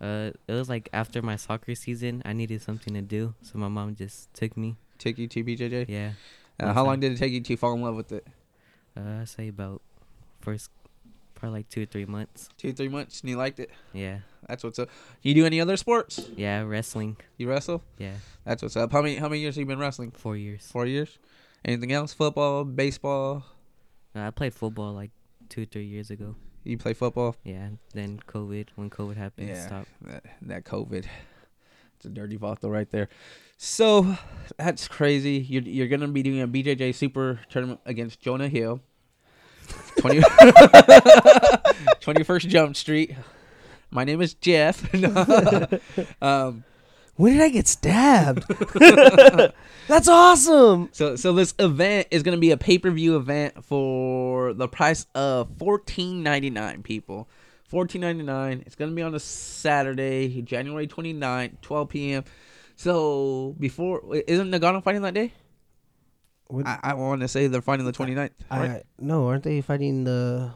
Uh, 0.00 0.30
it 0.46 0.52
was 0.52 0.68
like 0.68 0.88
after 0.92 1.22
my 1.22 1.36
soccer 1.36 1.74
season, 1.74 2.22
I 2.24 2.32
needed 2.32 2.62
something 2.62 2.94
to 2.94 3.02
do, 3.02 3.34
so 3.42 3.58
my 3.58 3.68
mom 3.68 3.94
just 3.94 4.32
took 4.34 4.56
me. 4.56 4.76
Took 4.98 5.18
you 5.18 5.28
to 5.28 5.44
BJJ. 5.44 5.86
Yeah. 5.88 6.12
Uh, 6.60 6.66
one 6.66 6.74
how 6.74 6.84
long 6.84 7.00
did 7.00 7.12
it 7.12 7.18
take 7.18 7.32
you 7.32 7.40
to 7.40 7.56
fall 7.56 7.74
in 7.74 7.82
love 7.82 7.96
with 7.96 8.12
it? 8.12 8.26
Uh, 8.96 9.22
I 9.22 9.24
say 9.24 9.48
about 9.48 9.82
first, 10.40 10.70
probably 11.44 11.58
like 11.58 11.68
two 11.68 11.82
or 11.82 11.86
three 11.86 12.06
months. 12.06 12.48
Two 12.56 12.72
three 12.72 12.88
months, 12.88 13.20
and 13.20 13.30
you 13.30 13.36
liked 13.36 13.60
it. 13.60 13.70
Yeah. 13.92 14.18
That's 14.48 14.64
what's 14.64 14.78
up. 14.78 14.88
You 15.22 15.34
do 15.34 15.44
any 15.46 15.60
other 15.60 15.76
sports? 15.76 16.28
Yeah, 16.36 16.62
wrestling. 16.62 17.16
You 17.38 17.48
wrestle? 17.48 17.82
Yeah. 17.98 18.14
That's 18.44 18.62
what's 18.62 18.76
up. 18.76 18.92
How 18.92 19.02
many 19.02 19.16
how 19.16 19.28
many 19.28 19.40
years 19.40 19.54
have 19.56 19.60
you 19.60 19.66
been 19.66 19.78
wrestling? 19.78 20.10
Four 20.10 20.36
years. 20.36 20.66
Four 20.70 20.86
years. 20.86 21.18
Anything 21.64 21.92
else? 21.92 22.12
Football, 22.12 22.64
baseball. 22.64 23.44
Uh, 24.16 24.20
I 24.20 24.30
played 24.30 24.54
football 24.54 24.92
like 24.92 25.10
two, 25.48 25.66
three 25.66 25.86
years 25.86 26.10
ago. 26.10 26.36
You 26.62 26.78
play 26.78 26.94
football? 26.94 27.36
Yeah. 27.44 27.68
Then 27.92 28.20
COVID, 28.26 28.68
when 28.76 28.88
COVID 28.90 29.16
happened, 29.16 29.48
Yeah. 29.48 29.66
stopped. 29.66 29.88
That, 30.02 30.24
that 30.42 30.64
COVID. 30.64 31.04
It's 31.96 32.04
a 32.06 32.08
dirty 32.08 32.36
vato 32.38 32.70
right 32.70 32.90
there. 32.90 33.08
So 33.56 34.16
that's 34.58 34.88
crazy. 34.88 35.38
You're 35.48 35.62
you're 35.62 35.88
gonna 35.88 36.08
be 36.08 36.22
doing 36.22 36.40
a 36.40 36.48
BJJ 36.48 36.94
Super 36.94 37.40
tournament 37.50 37.80
against 37.86 38.20
Jonah 38.20 38.48
Hill. 38.48 38.80
20, 39.98 40.20
21st 42.00 42.48
Jump 42.48 42.76
Street. 42.76 43.14
My 43.90 44.04
name 44.04 44.20
is 44.20 44.34
Jeff. 44.34 44.92
um, 46.22 46.64
When 47.16 47.32
did 47.32 47.42
I 47.42 47.48
get 47.48 47.68
stabbed? 47.68 48.44
That's 49.86 50.08
awesome. 50.08 50.88
so 50.92 51.14
so 51.16 51.32
this 51.32 51.54
event 51.58 52.08
is 52.10 52.22
gonna 52.22 52.38
be 52.38 52.50
a 52.50 52.56
pay 52.56 52.78
per 52.78 52.90
view 52.90 53.16
event 53.16 53.64
for 53.64 54.52
the 54.52 54.66
price 54.66 55.06
of 55.14 55.48
fourteen 55.58 56.22
ninety 56.22 56.50
nine. 56.50 56.82
People, 56.82 57.28
fourteen 57.68 58.00
ninety 58.00 58.24
nine. 58.24 58.62
It's 58.66 58.74
gonna 58.74 58.92
be 58.92 59.02
on 59.02 59.14
a 59.14 59.20
Saturday, 59.20 60.42
January 60.42 60.88
29th, 60.88 61.60
twelve 61.60 61.90
p.m. 61.90 62.24
So 62.76 63.54
before 63.60 64.02
isn't 64.26 64.50
Ngannou 64.50 64.82
fighting 64.82 65.02
that 65.02 65.14
day? 65.14 65.32
What- 66.48 66.66
I, 66.66 66.78
I 66.82 66.94
want 66.94 67.20
to 67.22 67.28
say 67.28 67.46
they're 67.46 67.62
fighting 67.62 67.86
the 67.86 67.92
29th. 67.92 68.16
Right? 68.16 68.30
I 68.50 68.82
no, 68.98 69.26
aren't 69.28 69.44
they 69.44 69.60
fighting 69.60 70.04
the? 70.04 70.52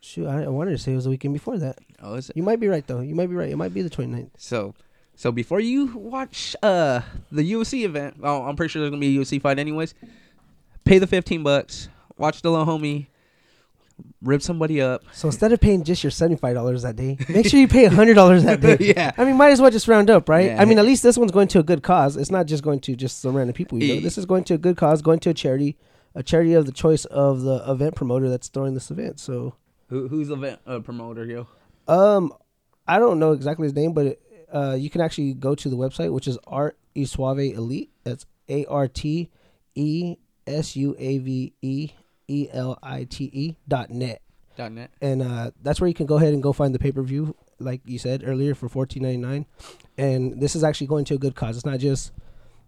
Shoot, 0.00 0.26
I, 0.26 0.44
I 0.44 0.48
wanted 0.48 0.72
to 0.72 0.78
say 0.78 0.92
it 0.92 0.96
was 0.96 1.04
the 1.04 1.10
weekend 1.10 1.32
before 1.32 1.56
that. 1.58 1.78
oh, 2.02 2.14
is 2.14 2.28
it? 2.28 2.36
You 2.36 2.42
might 2.42 2.60
be 2.60 2.68
right 2.68 2.86
though. 2.86 3.00
You 3.00 3.14
might 3.14 3.28
be 3.28 3.34
right. 3.36 3.48
It 3.50 3.56
might 3.56 3.72
be 3.72 3.80
the 3.80 3.88
29th. 3.88 4.30
So, 4.36 4.74
so 5.14 5.32
before 5.32 5.60
you 5.60 5.86
watch 5.96 6.54
uh 6.62 7.00
the 7.32 7.50
UFC 7.52 7.84
event, 7.84 8.16
oh, 8.22 8.42
I'm 8.42 8.54
pretty 8.56 8.70
sure 8.70 8.80
there's 8.82 8.90
gonna 8.90 9.00
be 9.00 9.16
a 9.16 9.20
UFC 9.20 9.40
fight 9.40 9.58
anyways. 9.58 9.94
Pay 10.84 10.98
the 10.98 11.06
15 11.06 11.42
bucks. 11.42 11.88
Watch 12.18 12.42
the 12.42 12.50
little 12.50 12.66
homie 12.66 13.06
rip 14.22 14.42
somebody 14.42 14.80
up. 14.80 15.02
So 15.12 15.28
instead 15.28 15.52
of 15.52 15.60
paying 15.60 15.84
just 15.84 16.02
your 16.02 16.10
seventy-five 16.10 16.54
dollars 16.54 16.82
that 16.82 16.96
day, 16.96 17.16
make 17.28 17.46
sure 17.46 17.60
you 17.60 17.68
pay 17.68 17.84
hundred 17.86 18.14
dollars 18.14 18.44
that 18.44 18.60
day. 18.60 18.76
Yeah. 18.80 19.12
I 19.16 19.24
mean, 19.24 19.36
might 19.36 19.50
as 19.50 19.60
well 19.60 19.70
just 19.70 19.88
round 19.88 20.10
up, 20.10 20.28
right? 20.28 20.46
Yeah. 20.46 20.60
I 20.60 20.64
mean, 20.64 20.78
at 20.78 20.84
least 20.84 21.02
this 21.02 21.16
one's 21.16 21.32
going 21.32 21.48
to 21.48 21.58
a 21.60 21.62
good 21.62 21.82
cause. 21.82 22.16
It's 22.16 22.30
not 22.30 22.46
just 22.46 22.62
going 22.62 22.80
to 22.80 22.96
just 22.96 23.20
some 23.20 23.36
random 23.36 23.54
people. 23.54 23.82
You 23.82 23.94
know? 23.96 24.00
This 24.00 24.18
is 24.18 24.26
going 24.26 24.44
to 24.44 24.54
a 24.54 24.58
good 24.58 24.76
cause, 24.76 25.02
going 25.02 25.20
to 25.20 25.30
a 25.30 25.34
charity, 25.34 25.76
a 26.14 26.22
charity 26.22 26.54
of 26.54 26.66
the 26.66 26.72
choice 26.72 27.04
of 27.06 27.42
the 27.42 27.64
event 27.70 27.94
promoter 27.94 28.28
that's 28.28 28.48
throwing 28.48 28.74
this 28.74 28.90
event. 28.90 29.20
So, 29.20 29.54
Who, 29.88 30.08
who's 30.08 30.28
the 30.28 30.34
event 30.34 30.60
uh, 30.66 30.80
promoter, 30.80 31.24
yo? 31.24 31.46
um, 31.88 32.32
I 32.86 32.98
don't 32.98 33.18
know 33.18 33.32
exactly 33.32 33.64
his 33.64 33.74
name, 33.74 33.92
but 33.92 34.18
uh, 34.52 34.76
you 34.78 34.90
can 34.90 35.00
actually 35.00 35.32
go 35.34 35.54
to 35.54 35.68
the 35.68 35.76
website, 35.76 36.12
which 36.12 36.28
is 36.28 36.38
Art 36.46 36.76
E 36.94 37.04
Suave 37.06 37.38
Elite. 37.38 37.90
That's 38.04 38.26
A 38.48 38.64
R 38.66 38.88
T 38.88 39.30
E 39.74 40.16
S 40.46 40.76
U 40.76 40.94
A 40.98 41.18
V 41.18 41.52
E 41.62 41.90
E 42.28 42.48
L 42.52 42.78
I 42.82 43.04
T 43.04 43.30
E 43.32 43.56
dot 43.68 43.90
net. 43.90 44.20
Dot 44.56 44.70
net. 44.72 44.90
and 45.02 45.20
uh, 45.20 45.50
that's 45.62 45.80
where 45.80 45.88
you 45.88 45.94
can 45.94 46.06
go 46.06 46.16
ahead 46.16 46.32
and 46.32 46.42
go 46.42 46.52
find 46.52 46.72
the 46.74 46.78
pay 46.78 46.92
per 46.92 47.02
view, 47.02 47.34
like 47.58 47.80
you 47.84 47.98
said 47.98 48.22
earlier, 48.24 48.54
for 48.54 48.68
fourteen 48.68 49.02
ninety 49.02 49.18
nine. 49.18 49.46
And 49.98 50.40
this 50.40 50.54
is 50.54 50.62
actually 50.62 50.86
going 50.86 51.04
to 51.06 51.14
a 51.14 51.18
good 51.18 51.34
cause. 51.34 51.56
It's 51.56 51.66
not 51.66 51.78
just, 51.80 52.12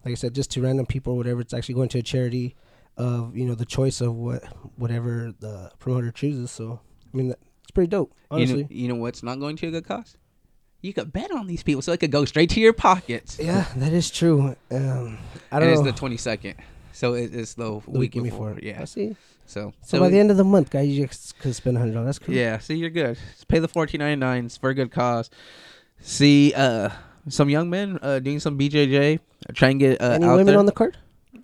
like 0.04 0.12
I 0.12 0.14
said, 0.16 0.34
just 0.34 0.50
to 0.52 0.62
random 0.62 0.86
people 0.86 1.12
or 1.12 1.16
whatever. 1.16 1.40
It's 1.40 1.54
actually 1.54 1.76
going 1.76 1.88
to 1.90 1.98
a 1.98 2.02
charity 2.02 2.56
of 2.96 3.36
you 3.36 3.44
know 3.44 3.54
the 3.54 3.64
choice 3.66 4.00
of 4.00 4.14
what 4.16 4.42
whatever 4.76 5.32
the 5.38 5.70
promoter 5.78 6.10
chooses. 6.10 6.50
So 6.50 6.80
I 7.12 7.16
mean, 7.16 7.30
it's 7.62 7.70
pretty 7.72 7.88
dope, 7.88 8.12
You 8.32 8.36
honestly. 8.38 8.62
know, 8.62 8.68
you 8.70 8.88
know 8.88 8.94
what's 8.96 9.22
not 9.22 9.38
going 9.38 9.56
to 9.58 9.68
a 9.68 9.70
good 9.70 9.86
cause? 9.86 10.16
You 10.82 10.92
could 10.92 11.12
bet 11.12 11.30
on 11.30 11.46
these 11.46 11.62
people, 11.62 11.82
so 11.82 11.92
it 11.92 11.98
could 12.00 12.10
go 12.12 12.24
straight 12.24 12.50
to 12.50 12.60
your 12.60 12.72
pockets. 12.72 13.38
yeah, 13.40 13.66
that 13.76 13.92
is 13.92 14.10
true. 14.10 14.56
Um, 14.70 15.18
I 15.52 15.58
don't 15.60 15.70
it's 15.70 15.80
know. 15.80 15.90
the 15.90 15.92
22nd, 15.92 16.54
so 16.96 17.12
it, 17.12 17.34
it's 17.34 17.52
the, 17.54 17.64
the 17.64 17.90
week 17.90 18.14
weekend 18.16 18.24
before. 18.24 18.54
before. 18.54 18.68
Yeah. 18.68 18.80
I 18.80 18.84
see. 18.86 19.16
So, 19.44 19.74
So, 19.82 20.00
by 20.00 20.08
the 20.08 20.18
end 20.18 20.30
of 20.30 20.38
the 20.38 20.44
month, 20.44 20.70
guys, 20.70 20.88
you 20.88 21.06
just 21.06 21.38
could 21.38 21.54
spend 21.54 21.76
hundred 21.78 21.92
dollars. 21.92 22.16
That's 22.16 22.18
cool. 22.20 22.34
Yeah, 22.34 22.58
see, 22.58 22.74
you're 22.74 22.90
good. 22.90 23.16
Just 23.34 23.46
pay 23.48 23.58
the 23.60 23.68
fourteen 23.68 24.00
ninety 24.00 24.18
nine. 24.18 24.46
It's 24.46 24.56
for 24.56 24.70
a 24.70 24.74
good 24.74 24.90
cause. 24.90 25.30
See, 26.00 26.52
uh, 26.56 26.88
some 27.28 27.48
young 27.50 27.68
men 27.70 27.98
uh, 28.02 28.18
doing 28.18 28.40
some 28.40 28.58
BJJ, 28.58 29.20
try 29.54 29.68
and 29.70 29.78
get 29.78 30.00
uh, 30.00 30.12
Any 30.12 30.24
out 30.24 30.32
women 30.32 30.46
there. 30.46 30.58
on 30.58 30.66
the 30.66 30.72
card? 30.72 30.96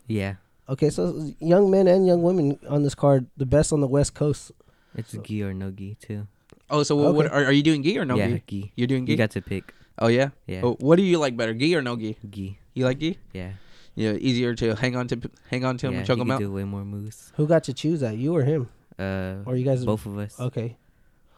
Yeah. 0.07 0.35
Okay, 0.69 0.91
so 0.91 1.31
young 1.39 1.71
men 1.71 1.87
and 1.87 2.07
young 2.07 2.23
women 2.23 2.59
on 2.69 2.83
this 2.83 2.95
card, 2.95 3.27
the 3.37 3.47
best 3.47 3.73
on 3.73 3.81
the 3.81 3.87
West 3.89 4.15
Coast. 4.15 4.53
It's 4.97 5.13
gi 5.13 5.43
or 5.43 5.53
no 5.55 5.71
gi 5.71 5.97
too. 6.01 6.27
oh, 6.71 6.83
so 6.83 6.97
what, 6.97 7.15
what 7.15 7.27
are, 7.27 7.45
are 7.45 7.53
you 7.53 7.63
doing 7.63 7.83
gi 7.83 7.99
or 7.99 8.05
no 8.05 8.17
yeah, 8.17 8.29
gi? 8.29 8.43
gi. 8.47 8.73
You're 8.77 8.87
doing 8.89 9.07
gi. 9.07 9.13
You 9.13 9.19
got 9.19 9.31
to 9.33 9.43
pick. 9.43 9.75
oh 9.99 10.09
yeah. 10.09 10.31
Yeah. 10.47 10.63
Oh, 10.65 10.77
what 10.81 10.97
do 10.97 11.03
you 11.03 11.19
like 11.19 11.37
better, 11.37 11.55
gi 11.55 11.77
or 11.77 11.83
no 11.83 11.97
gi? 11.97 12.17
Gi. 12.29 12.59
You 12.75 12.85
like 12.85 12.99
gi? 12.99 13.19
Yeah. 13.33 13.53
Yeah, 13.95 14.13
easier 14.13 14.55
to 14.55 14.75
hang 14.75 14.97
on 14.97 15.07
to 15.09 15.21
hang 15.51 15.65
on 15.65 15.77
to 15.79 15.87
him 15.87 15.93
yeah, 15.93 15.99
and 15.99 16.07
choke 16.07 16.17
you 16.17 16.23
him 16.23 16.29
can 16.29 16.35
out. 16.35 16.39
do 16.41 16.53
way 16.53 16.65
more 16.65 16.85
moves. 16.85 17.33
Who 17.37 17.47
got 17.47 17.65
to 17.65 17.75
choose 17.75 18.01
that? 18.01 18.17
You 18.17 18.35
or 18.35 18.43
him? 18.45 18.69
Uh, 18.99 19.37
Or 19.45 19.57
you 19.57 19.65
guys? 19.65 19.85
both 19.85 20.07
of 20.07 20.17
us. 20.19 20.39
Okay. 20.41 20.77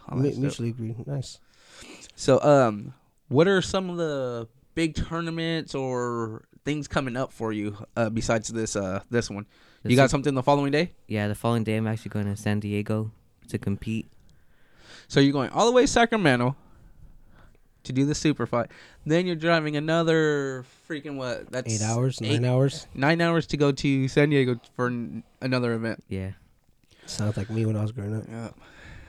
Oh, 0.08 0.16
Mu- 0.16 0.34
mutually 0.36 0.68
agreed. 0.70 1.06
Nice. 1.06 1.38
So, 2.14 2.40
um, 2.42 2.94
what 3.28 3.48
are 3.48 3.60
some 3.62 3.90
of 3.90 3.96
the 3.96 4.46
big 4.74 4.94
tournaments 4.94 5.74
or 5.74 6.44
things 6.64 6.86
coming 6.88 7.16
up 7.16 7.32
for 7.32 7.52
you 7.52 7.76
uh, 7.96 8.10
besides 8.10 8.48
this 8.48 8.76
uh 8.76 9.00
this 9.10 9.30
one? 9.30 9.46
The 9.82 9.90
you 9.90 9.96
got 9.96 10.10
something 10.10 10.34
the 10.34 10.42
following 10.42 10.70
day? 10.72 10.92
Yeah, 11.08 11.26
the 11.28 11.34
following 11.34 11.64
day 11.64 11.76
I'm 11.76 11.86
actually 11.86 12.10
going 12.10 12.26
to 12.26 12.36
San 12.36 12.60
Diego 12.60 13.10
to 13.48 13.58
compete. 13.58 14.10
So 15.08 15.20
you're 15.20 15.32
going 15.32 15.50
all 15.50 15.66
the 15.66 15.72
way 15.72 15.82
to 15.82 15.88
Sacramento 15.88 16.54
to 17.84 17.92
do 17.92 18.04
the 18.04 18.14
super 18.14 18.46
fight. 18.46 18.66
Then 19.06 19.26
you're 19.26 19.36
driving 19.36 19.76
another 19.76 20.64
freaking 20.88 21.16
what? 21.16 21.50
That's 21.50 21.72
Eight 21.72 21.82
hours, 21.86 22.20
eight- 22.22 22.40
nine 22.40 22.44
hours. 22.44 22.86
Nine 22.94 23.20
hours 23.20 23.46
to 23.48 23.56
go 23.56 23.72
to 23.72 24.08
San 24.08 24.30
Diego 24.30 24.60
for 24.76 24.86
n- 24.88 25.22
another 25.40 25.72
event. 25.74 26.02
Yeah. 26.08 26.32
Sounds 27.06 27.36
like 27.36 27.50
me 27.50 27.66
when 27.66 27.76
I 27.76 27.82
was 27.82 27.92
growing 27.92 28.16
up. 28.16 28.24
Yeah. 28.28 28.48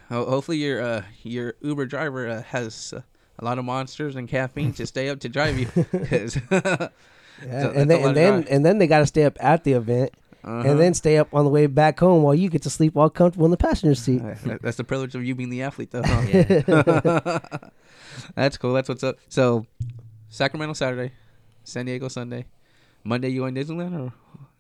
Ho- 0.10 0.26
hopefully 0.26 0.58
your 0.58 0.82
uh 0.82 1.02
your 1.24 1.56
Uber 1.62 1.86
driver 1.88 2.28
uh, 2.30 2.42
has 2.44 2.94
uh, 2.96 3.02
a 3.40 3.46
lot 3.46 3.58
of 3.58 3.66
monsters 3.66 4.16
and 4.16 4.28
caffeine 4.30 4.72
to 4.74 4.86
stay 4.86 5.10
up 5.10 5.20
to 5.22 5.30
drive 5.30 5.58
you. 5.60 5.68
Yeah, 7.46 7.64
So 7.64 7.72
and 7.76 7.90
then 7.90 8.06
and 8.08 8.16
then 8.16 8.46
and 8.50 8.66
then 8.66 8.78
they 8.78 8.88
got 8.88 9.00
to 9.00 9.06
stay 9.06 9.26
up 9.26 9.36
at 9.42 9.66
the 9.66 9.74
event, 9.74 10.12
Uh-huh. 10.46 10.70
and 10.70 10.80
then 10.80 10.94
stay 10.94 11.18
up 11.18 11.34
on 11.34 11.44
the 11.44 11.50
way 11.52 11.68
back 11.68 12.00
home 12.00 12.24
while 12.24 12.34
you 12.34 12.50
get 12.50 12.62
to 12.62 12.70
sleep 12.70 12.96
all 12.96 13.10
comfortable 13.10 13.44
in 13.46 13.52
the 13.52 13.58
passenger 13.58 13.94
seat. 13.94 14.22
That's 14.62 14.78
the 14.78 14.86
privilege 14.86 15.16
of 15.16 15.26
you 15.26 15.36
being 15.36 15.50
the 15.50 15.62
athlete, 15.64 15.92
though. 15.92 16.02
huh? 16.06 16.22
Yeah. 16.22 17.58
That's 18.36 18.58
cool. 18.58 18.74
That's 18.74 18.90
what's 18.90 19.04
up. 19.04 19.18
So, 19.30 19.66
Sacramento 20.30 20.74
Saturday, 20.74 21.14
San 21.64 21.86
Diego 21.86 22.08
Sunday, 22.08 22.46
Monday 23.04 23.30
you 23.30 23.42
going 23.42 23.56
Disneyland 23.56 24.00
or? 24.00 24.14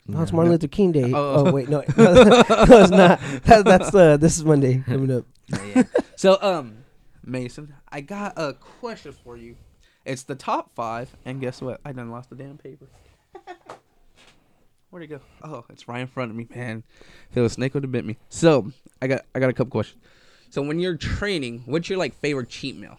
No, 0.07 0.21
it's 0.21 0.31
Martin 0.31 0.51
Luther 0.51 0.67
King 0.67 0.91
Day. 0.91 1.11
Oh. 1.13 1.47
Oh, 1.47 1.51
wait, 1.51 1.67
no, 1.67 1.79
no, 1.97 2.13
it's 2.13 2.91
not. 2.91 3.19
That, 3.45 3.63
that's 3.65 3.93
uh, 3.93 4.17
this 4.17 4.37
is 4.37 4.45
Monday 4.45 4.83
coming 4.85 5.11
up. 5.11 5.25
So, 6.17 6.37
um, 6.41 6.77
Mason, 7.25 7.75
I 7.89 7.99
got 7.99 8.33
a 8.37 8.53
question 8.53 9.11
for 9.11 9.35
you. 9.35 9.57
It's 10.05 10.23
the 10.23 10.33
top 10.33 10.73
five, 10.73 11.13
and 11.25 11.41
guess 11.41 11.61
what? 11.61 11.81
I 11.83 11.91
done 11.91 12.09
lost 12.09 12.29
the 12.29 12.37
damn 12.37 12.57
paper. 12.57 12.87
Where'd 14.89 15.03
it 15.03 15.07
go? 15.07 15.19
Oh, 15.43 15.65
it's 15.69 15.89
right 15.89 15.99
in 15.99 16.07
front 16.07 16.31
of 16.31 16.37
me, 16.37 16.47
man. 16.55 16.83
If 17.29 17.37
it 17.37 17.41
was 17.41 17.51
a 17.51 17.55
snake 17.55 17.73
would 17.73 17.83
have 17.83 17.91
bit 17.91 18.05
me. 18.05 18.17
So, 18.29 18.71
I 19.01 19.07
got 19.07 19.25
I 19.35 19.39
got 19.41 19.49
a 19.49 19.53
couple 19.53 19.71
questions. 19.71 20.01
So, 20.49 20.61
when 20.61 20.79
you're 20.79 20.95
training, 20.95 21.63
what's 21.65 21.89
your 21.89 21.99
like 21.99 22.15
favorite 22.15 22.47
cheat 22.47 22.77
meal 22.77 22.97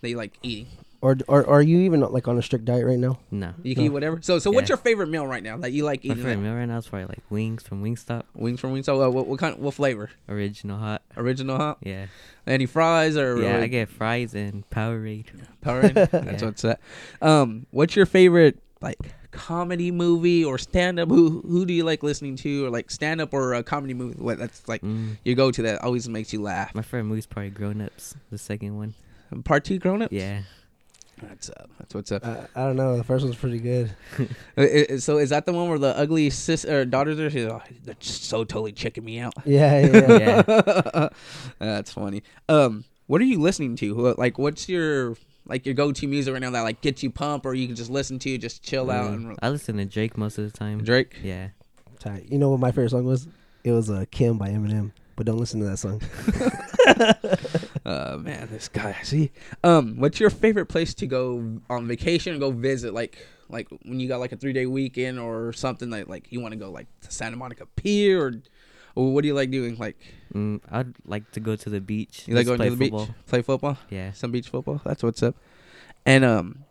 that 0.00 0.08
you 0.08 0.16
like 0.16 0.38
eating? 0.42 0.66
Or, 1.00 1.16
or, 1.28 1.44
or 1.44 1.58
are 1.58 1.62
you 1.62 1.78
even 1.82 2.00
like 2.00 2.26
on 2.26 2.36
a 2.38 2.42
strict 2.42 2.64
diet 2.64 2.84
right 2.84 2.98
now? 2.98 3.20
No. 3.30 3.54
You 3.62 3.76
can 3.76 3.84
eat 3.84 3.90
whatever. 3.90 4.18
So, 4.20 4.40
so 4.40 4.50
what's 4.50 4.68
Yeah. 4.68 4.72
your 4.74 4.78
favorite 4.78 5.08
meal 5.08 5.24
right 5.28 5.44
now 5.44 5.56
that 5.58 5.70
you 5.70 5.84
like 5.84 6.00
My 6.02 6.06
eating? 6.06 6.16
favorite 6.16 6.34
like, 6.36 6.42
meal 6.44 6.54
right 6.54 6.66
now 6.66 6.78
is 6.78 6.88
probably 6.88 7.06
like 7.06 7.22
wings 7.30 7.62
from 7.62 7.84
Wingstop, 7.84 8.24
wings 8.34 8.58
from 8.58 8.74
Wingstop. 8.74 9.06
Uh, 9.06 9.08
what, 9.08 9.28
what 9.28 9.38
kind? 9.38 9.56
What 9.58 9.74
flavor? 9.74 10.10
original 10.28 10.76
hot. 10.76 11.02
Original 11.16 11.56
hot? 11.56 11.78
Yeah. 11.82 12.06
Any 12.48 12.66
fries 12.66 13.16
or? 13.16 13.40
Yeah, 13.40 13.58
or 13.58 13.62
I 13.62 13.66
get 13.68 13.88
fries 13.88 14.34
and 14.34 14.68
Powerade. 14.70 15.26
Powerade. 15.64 15.94
That's 16.10 16.42
Yeah. 16.42 16.44
what's 16.48 16.62
that. 16.62 16.80
Um, 17.22 17.66
what's 17.70 17.94
your 17.94 18.06
favorite 18.06 18.58
like 18.80 18.98
comedy 19.30 19.92
movie 19.92 20.44
or 20.44 20.58
stand 20.58 20.98
up? 20.98 21.08
Who 21.10 21.42
who 21.42 21.64
do 21.64 21.72
you 21.72 21.84
like 21.84 22.02
listening 22.02 22.34
to, 22.38 22.66
or 22.66 22.70
like 22.70 22.90
stand 22.90 23.20
up 23.20 23.32
or 23.32 23.54
a 23.54 23.62
comedy 23.62 23.94
movie? 23.94 24.20
What 24.20 24.38
that's 24.40 24.66
like 24.66 24.82
Mm. 24.82 25.16
you 25.24 25.36
go 25.36 25.52
to 25.52 25.62
that 25.62 25.82
always 25.84 26.08
makes 26.08 26.32
you 26.32 26.42
laugh. 26.42 26.74
My 26.74 26.82
favorite 26.82 27.04
movie's 27.04 27.26
probably 27.26 27.50
Grown 27.50 27.80
Ups, 27.80 28.16
the 28.32 28.38
second 28.38 28.76
one. 28.76 28.94
Part 29.44 29.64
two, 29.64 29.78
grown 29.78 30.02
up. 30.02 30.12
Yeah. 30.12 30.42
that's 31.22 31.50
up. 31.50 31.68
That's 31.78 31.94
what's 31.94 32.12
up. 32.12 32.24
Uh, 32.26 32.46
I 32.54 32.64
don't 32.66 32.76
know. 32.76 32.96
The 32.96 33.04
first 33.04 33.24
one's 33.24 33.36
pretty 33.36 33.58
good. 33.58 33.90
Uh, 34.56 34.62
uh, 34.62 34.98
so 34.98 35.18
is 35.18 35.30
that 35.30 35.46
the 35.46 35.52
one 35.52 35.68
where 35.68 35.78
the 35.78 35.96
ugly 35.96 36.30
sis 36.30 36.64
or 36.64 36.84
daughters 36.84 37.18
are? 37.20 37.30
She's 37.30 37.44
oh, 37.46 37.62
they're 37.84 37.94
just 38.00 38.24
so 38.24 38.42
totally 38.44 38.72
checking 38.72 39.04
me 39.04 39.20
out. 39.20 39.34
Yeah, 39.44 39.86
yeah. 39.86 40.08
yeah. 40.18 40.42
Yeah. 40.94 41.08
That's 41.60 41.92
funny. 41.92 42.22
Um, 42.48 42.84
what 43.06 43.20
are 43.20 43.24
you 43.24 43.40
listening 43.40 43.76
to? 43.76 43.94
Who- 43.94 44.14
Like, 44.16 44.38
what's 44.38 44.68
your 44.68 45.16
like 45.46 45.64
your 45.64 45.74
go 45.74 45.92
to 45.92 46.06
music 46.06 46.32
right 46.32 46.40
now 46.42 46.50
that 46.50 46.62
like 46.62 46.80
gets 46.80 47.02
you 47.02 47.10
pumped, 47.10 47.46
or 47.46 47.54
you 47.54 47.66
can 47.68 47.76
just 47.76 47.90
listen 47.90 48.18
to, 48.20 48.36
just 48.38 48.62
chill 48.62 48.90
out 48.90 49.10
Mm. 49.10 49.14
and 49.14 49.38
I 49.40 49.48
listen 49.50 49.76
to 49.78 49.84
Drake 49.84 50.18
most 50.18 50.38
of 50.38 50.50
the 50.50 50.56
time. 50.56 50.82
Drake. 50.84 51.16
Yeah. 51.22 51.48
Tight. 52.00 52.26
You 52.30 52.38
know 52.38 52.50
what 52.50 52.60
my 52.60 52.70
favorite 52.70 52.90
song 52.90 53.04
was? 53.04 53.26
It 53.64 53.72
was 53.72 53.88
uh, 53.90 54.04
"Kim" 54.10 54.38
by 54.38 54.48
Eminem. 54.50 54.92
But 55.18 55.26
don't 55.26 55.36
listen 55.38 55.58
to 55.60 55.66
that 55.66 55.78
song. 55.78 56.00
Uh 57.84 58.18
man, 58.20 58.48
this 58.50 58.68
guy. 58.68 58.94
See, 59.02 59.30
um, 59.64 59.96
what's 59.98 60.20
your 60.20 60.28
favorite 60.30 60.66
place 60.66 60.92
to 60.94 61.06
go 61.06 61.58
on 61.70 61.86
vacation 61.88 62.32
and 62.32 62.40
go 62.40 62.50
visit? 62.50 62.92
Like, 62.92 63.26
like 63.48 63.66
when 63.82 63.98
you 63.98 64.08
got 64.08 64.20
like 64.20 64.32
a 64.32 64.36
three 64.36 64.52
day 64.52 64.66
weekend 64.66 65.18
or 65.18 65.52
something 65.54 65.88
like 65.88 66.06
like 66.06 66.30
you 66.30 66.40
want 66.40 66.52
to 66.52 66.58
go 66.58 66.70
like 66.70 66.86
to 67.02 67.10
Santa 67.10 67.36
Monica 67.36 67.64
Pier 67.76 68.20
or, 68.26 68.32
or 68.94 69.12
what 69.14 69.22
do 69.22 69.28
you 69.28 69.34
like 69.34 69.50
doing? 69.50 69.76
Like, 69.76 69.96
Mm, 70.34 70.60
I'd 70.70 70.94
like 71.06 71.30
to 71.32 71.40
go 71.40 71.56
to 71.56 71.70
the 71.70 71.80
beach. 71.80 72.24
you 72.28 72.34
like 72.34 72.46
just 72.46 72.58
going 72.58 72.70
to 72.70 72.76
play 72.76 72.88
the 72.88 72.90
football. 72.90 73.06
beach, 73.06 73.14
play 73.26 73.42
football, 73.42 73.78
Yeah. 73.90 74.12
some 74.12 74.30
beach 74.30 74.50
football. 74.50 74.80
That's 74.84 75.02
what's 75.02 75.22
up. 75.22 75.34
And 76.04 76.24
um, 76.24 76.64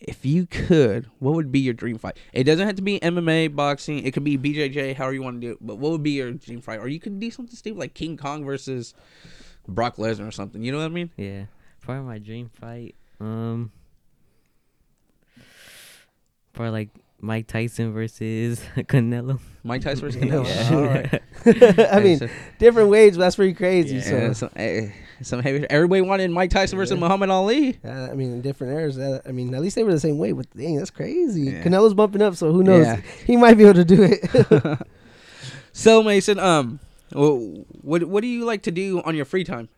if 0.00 0.24
you 0.24 0.46
could, 0.46 1.10
what 1.18 1.34
would 1.34 1.52
be 1.52 1.60
your 1.60 1.74
dream 1.74 1.98
fight? 1.98 2.16
It 2.32 2.44
doesn't 2.44 2.66
have 2.66 2.76
to 2.76 2.82
be 2.82 2.98
MMA, 3.00 3.54
boxing. 3.54 4.04
It 4.04 4.12
could 4.12 4.24
be 4.24 4.38
BJJ, 4.38 4.96
however 4.96 5.12
you 5.12 5.22
want 5.22 5.40
to 5.40 5.46
do 5.46 5.52
it. 5.52 5.58
But 5.60 5.76
what 5.76 5.92
would 5.92 6.02
be 6.02 6.12
your 6.12 6.32
dream 6.32 6.62
fight? 6.62 6.80
Or 6.80 6.88
you 6.88 6.98
could 6.98 7.20
do 7.20 7.30
something 7.30 7.54
stupid 7.54 7.78
like 7.78 7.94
King 7.94 8.16
Kong 8.16 8.44
versus 8.44 8.94
Brock 9.68 9.96
Lesnar 9.96 10.26
or 10.26 10.30
something. 10.30 10.62
You 10.62 10.72
know 10.72 10.78
what 10.78 10.84
I 10.84 10.88
mean? 10.88 11.10
Yeah. 11.16 11.44
Probably 11.80 12.04
my 12.04 12.18
dream 12.18 12.50
fight. 12.54 12.94
Um. 13.20 13.72
Probably 16.54 16.72
like 16.72 16.88
Mike 17.20 17.46
Tyson 17.46 17.92
versus 17.92 18.60
Canelo. 18.76 19.38
Mike 19.62 19.82
Tyson 19.82 20.00
versus 20.00 20.20
Canelo. 20.22 20.46
Yeah. 20.46 20.76
All 20.76 20.84
right. 20.84 21.92
I 21.92 22.00
mean, 22.00 22.18
so- 22.18 22.28
different 22.58 22.88
ways. 22.88 23.16
But 23.16 23.24
that's 23.24 23.36
pretty 23.36 23.54
crazy. 23.54 23.96
Yeah, 23.96 24.02
So, 24.02 24.32
some, 24.32 24.50
eh, 24.56 24.90
some 25.22 25.40
heavy. 25.42 25.66
Everybody 25.68 26.00
wanted 26.02 26.30
Mike 26.30 26.50
Tyson 26.50 26.78
versus 26.78 26.94
Yeah. 26.94 27.00
Muhammad 27.00 27.30
Ali. 27.30 27.78
uh, 27.84 27.88
I 28.10 28.14
mean, 28.14 28.32
in 28.32 28.40
different 28.40 28.72
eras. 28.74 28.98
Uh, 28.98 29.20
I 29.26 29.32
mean, 29.32 29.54
at 29.54 29.60
least 29.60 29.76
they 29.76 29.84
were 29.84 29.92
the 29.92 30.00
same 30.00 30.18
weight. 30.18 30.32
But 30.32 30.46
dang, 30.56 30.76
that's 30.76 30.90
crazy. 30.90 31.42
Yeah. 31.42 31.62
Canelo's 31.62 31.94
bumping 31.94 32.22
up, 32.22 32.36
so 32.36 32.52
who 32.52 32.62
knows? 32.62 32.86
Yeah. 32.86 33.00
He 33.26 33.36
might 33.36 33.54
be 33.54 33.64
able 33.64 33.74
to 33.74 33.84
do 33.84 34.02
it. 34.02 34.78
So 35.72 36.02
Mason, 36.02 36.38
um, 36.38 36.80
wh- 37.12 37.84
what 37.84 38.04
what 38.04 38.22
do 38.22 38.26
you 38.28 38.44
like 38.44 38.62
to 38.62 38.70
do 38.72 39.00
on 39.02 39.14
your 39.14 39.24
free 39.24 39.44
time? 39.44 39.68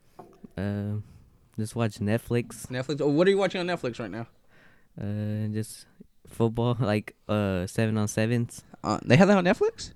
Um. 0.56 1.04
just 1.58 1.76
watch 1.76 1.98
Netflix. 1.98 2.66
Netflix. 2.68 3.00
Or 3.00 3.08
what 3.12 3.26
are 3.26 3.30
you 3.30 3.36
watching 3.38 3.60
on 3.60 3.66
Netflix 3.66 3.98
right 4.00 4.10
now? 4.10 4.26
Uh. 5.00 5.48
Just 5.52 5.86
football, 6.32 6.76
like 6.80 7.14
uh 7.28 7.66
seven 7.66 7.96
on 7.98 8.08
sevens. 8.08 8.62
Uh, 8.84 8.98
they 9.04 9.16
have 9.16 9.28
that 9.28 9.36
on 9.38 9.44
Netflix. 9.44 9.92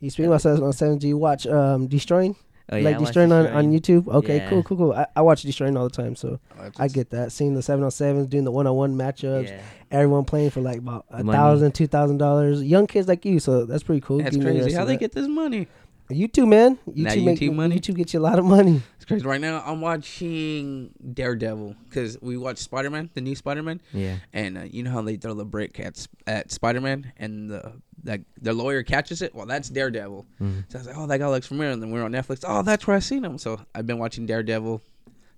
you 0.00 0.10
speaking 0.10 0.26
about 0.30 0.42
seven 0.42 0.62
on 0.62 0.72
seven? 0.72 0.98
Do 0.98 1.08
you 1.08 1.16
watch 1.16 1.46
um, 1.46 1.88
Deestroying? 1.88 2.36
Oh 2.72 2.78
like 2.78 2.96
I 2.96 2.98
watch 2.98 3.10
Deestroying 3.14 3.30
on, 3.32 3.46
on 3.52 3.72
YouTube? 3.72 4.08
Okay, 4.08 4.36
Yeah. 4.36 4.48
cool, 4.48 4.62
cool, 4.62 4.76
cool. 4.78 4.92
I, 4.94 5.06
I 5.16 5.20
watch 5.22 5.44
Deestroying 5.44 5.76
all 5.78 5.84
the 5.88 5.94
time, 5.94 6.16
so 6.16 6.40
I 6.78 6.88
get 6.88 7.10
that. 7.10 7.30
Seeing 7.32 7.54
the 7.54 7.62
seven 7.62 7.84
on 7.84 7.90
sevens, 7.90 8.26
doing 8.28 8.44
the 8.44 8.50
one 8.50 8.66
on 8.66 8.74
one 8.74 8.94
matchups, 8.96 9.48
Yeah. 9.48 9.60
everyone 9.90 10.24
playing 10.24 10.48
for 10.50 10.60
like 10.62 10.78
about 10.78 11.04
a 11.10 11.22
Money. 11.24 11.36
thousand, 11.36 11.72
two 11.74 11.86
thousand 11.86 12.18
dollars. 12.18 12.62
Young 12.62 12.86
kids 12.86 13.06
like 13.06 13.24
you, 13.26 13.38
so 13.38 13.66
that's 13.66 13.82
pretty 13.82 14.00
cool. 14.00 14.18
That's 14.18 14.36
Getting 14.36 14.60
crazy. 14.60 14.72
How 14.74 14.84
they 14.86 14.94
that. 14.94 15.00
get 15.00 15.12
this 15.12 15.28
money? 15.28 15.68
YouTube, 16.10 16.48
man. 16.48 16.76
YouTube, 16.86 17.04
That 17.04 17.18
make, 17.20 17.38
YouTube 17.40 17.54
money? 17.54 17.78
YouTube 17.78 17.96
gets 17.96 18.12
you 18.14 18.20
a 18.20 18.22
lot 18.22 18.38
of 18.38 18.44
money. 18.44 18.82
It's 18.96 19.04
crazy. 19.06 19.26
Right 19.26 19.40
now, 19.40 19.62
I'm 19.66 19.82
watching 19.82 20.94
Daredevil 21.12 21.76
because 21.88 22.16
we 22.22 22.36
watched 22.38 22.60
Spider 22.60 22.88
Man, 22.90 23.10
the 23.14 23.20
new 23.20 23.34
Spider 23.34 23.62
Man, 23.62 23.80
Yeah. 23.92 24.16
and 24.32 24.56
uh, 24.56 24.62
you 24.62 24.82
know 24.82 24.90
how 24.90 25.02
they 25.02 25.16
throw 25.16 25.34
the 25.34 25.44
brick 25.44 25.78
at 25.78 26.06
at 26.26 26.50
Spider 26.50 26.80
Man, 26.80 27.12
and 27.18 27.50
the 27.50 27.72
that 28.04 28.20
the 28.40 28.52
lawyer 28.54 28.82
catches 28.82 29.20
it. 29.22 29.34
Well, 29.34 29.44
that's 29.46 29.68
Daredevil. 29.68 30.24
Mhm. 30.40 30.64
So 30.70 30.78
I 30.78 30.80
was 30.80 30.86
like, 30.88 30.96
oh, 30.96 31.06
that 31.06 31.18
guy 31.18 31.28
looks 31.28 31.46
familiar. 31.46 31.72
And 31.72 31.82
then 31.82 31.90
we 31.90 32.00
are 32.00 32.04
on 32.04 32.12
Netflix. 32.12 32.44
Oh, 32.46 32.62
that's 32.62 32.86
where 32.86 32.96
I 32.96 33.00
seen 33.00 33.24
him. 33.24 33.36
So 33.38 33.60
I've 33.74 33.86
been 33.86 33.98
watching 33.98 34.24
Daredevil. 34.26 34.80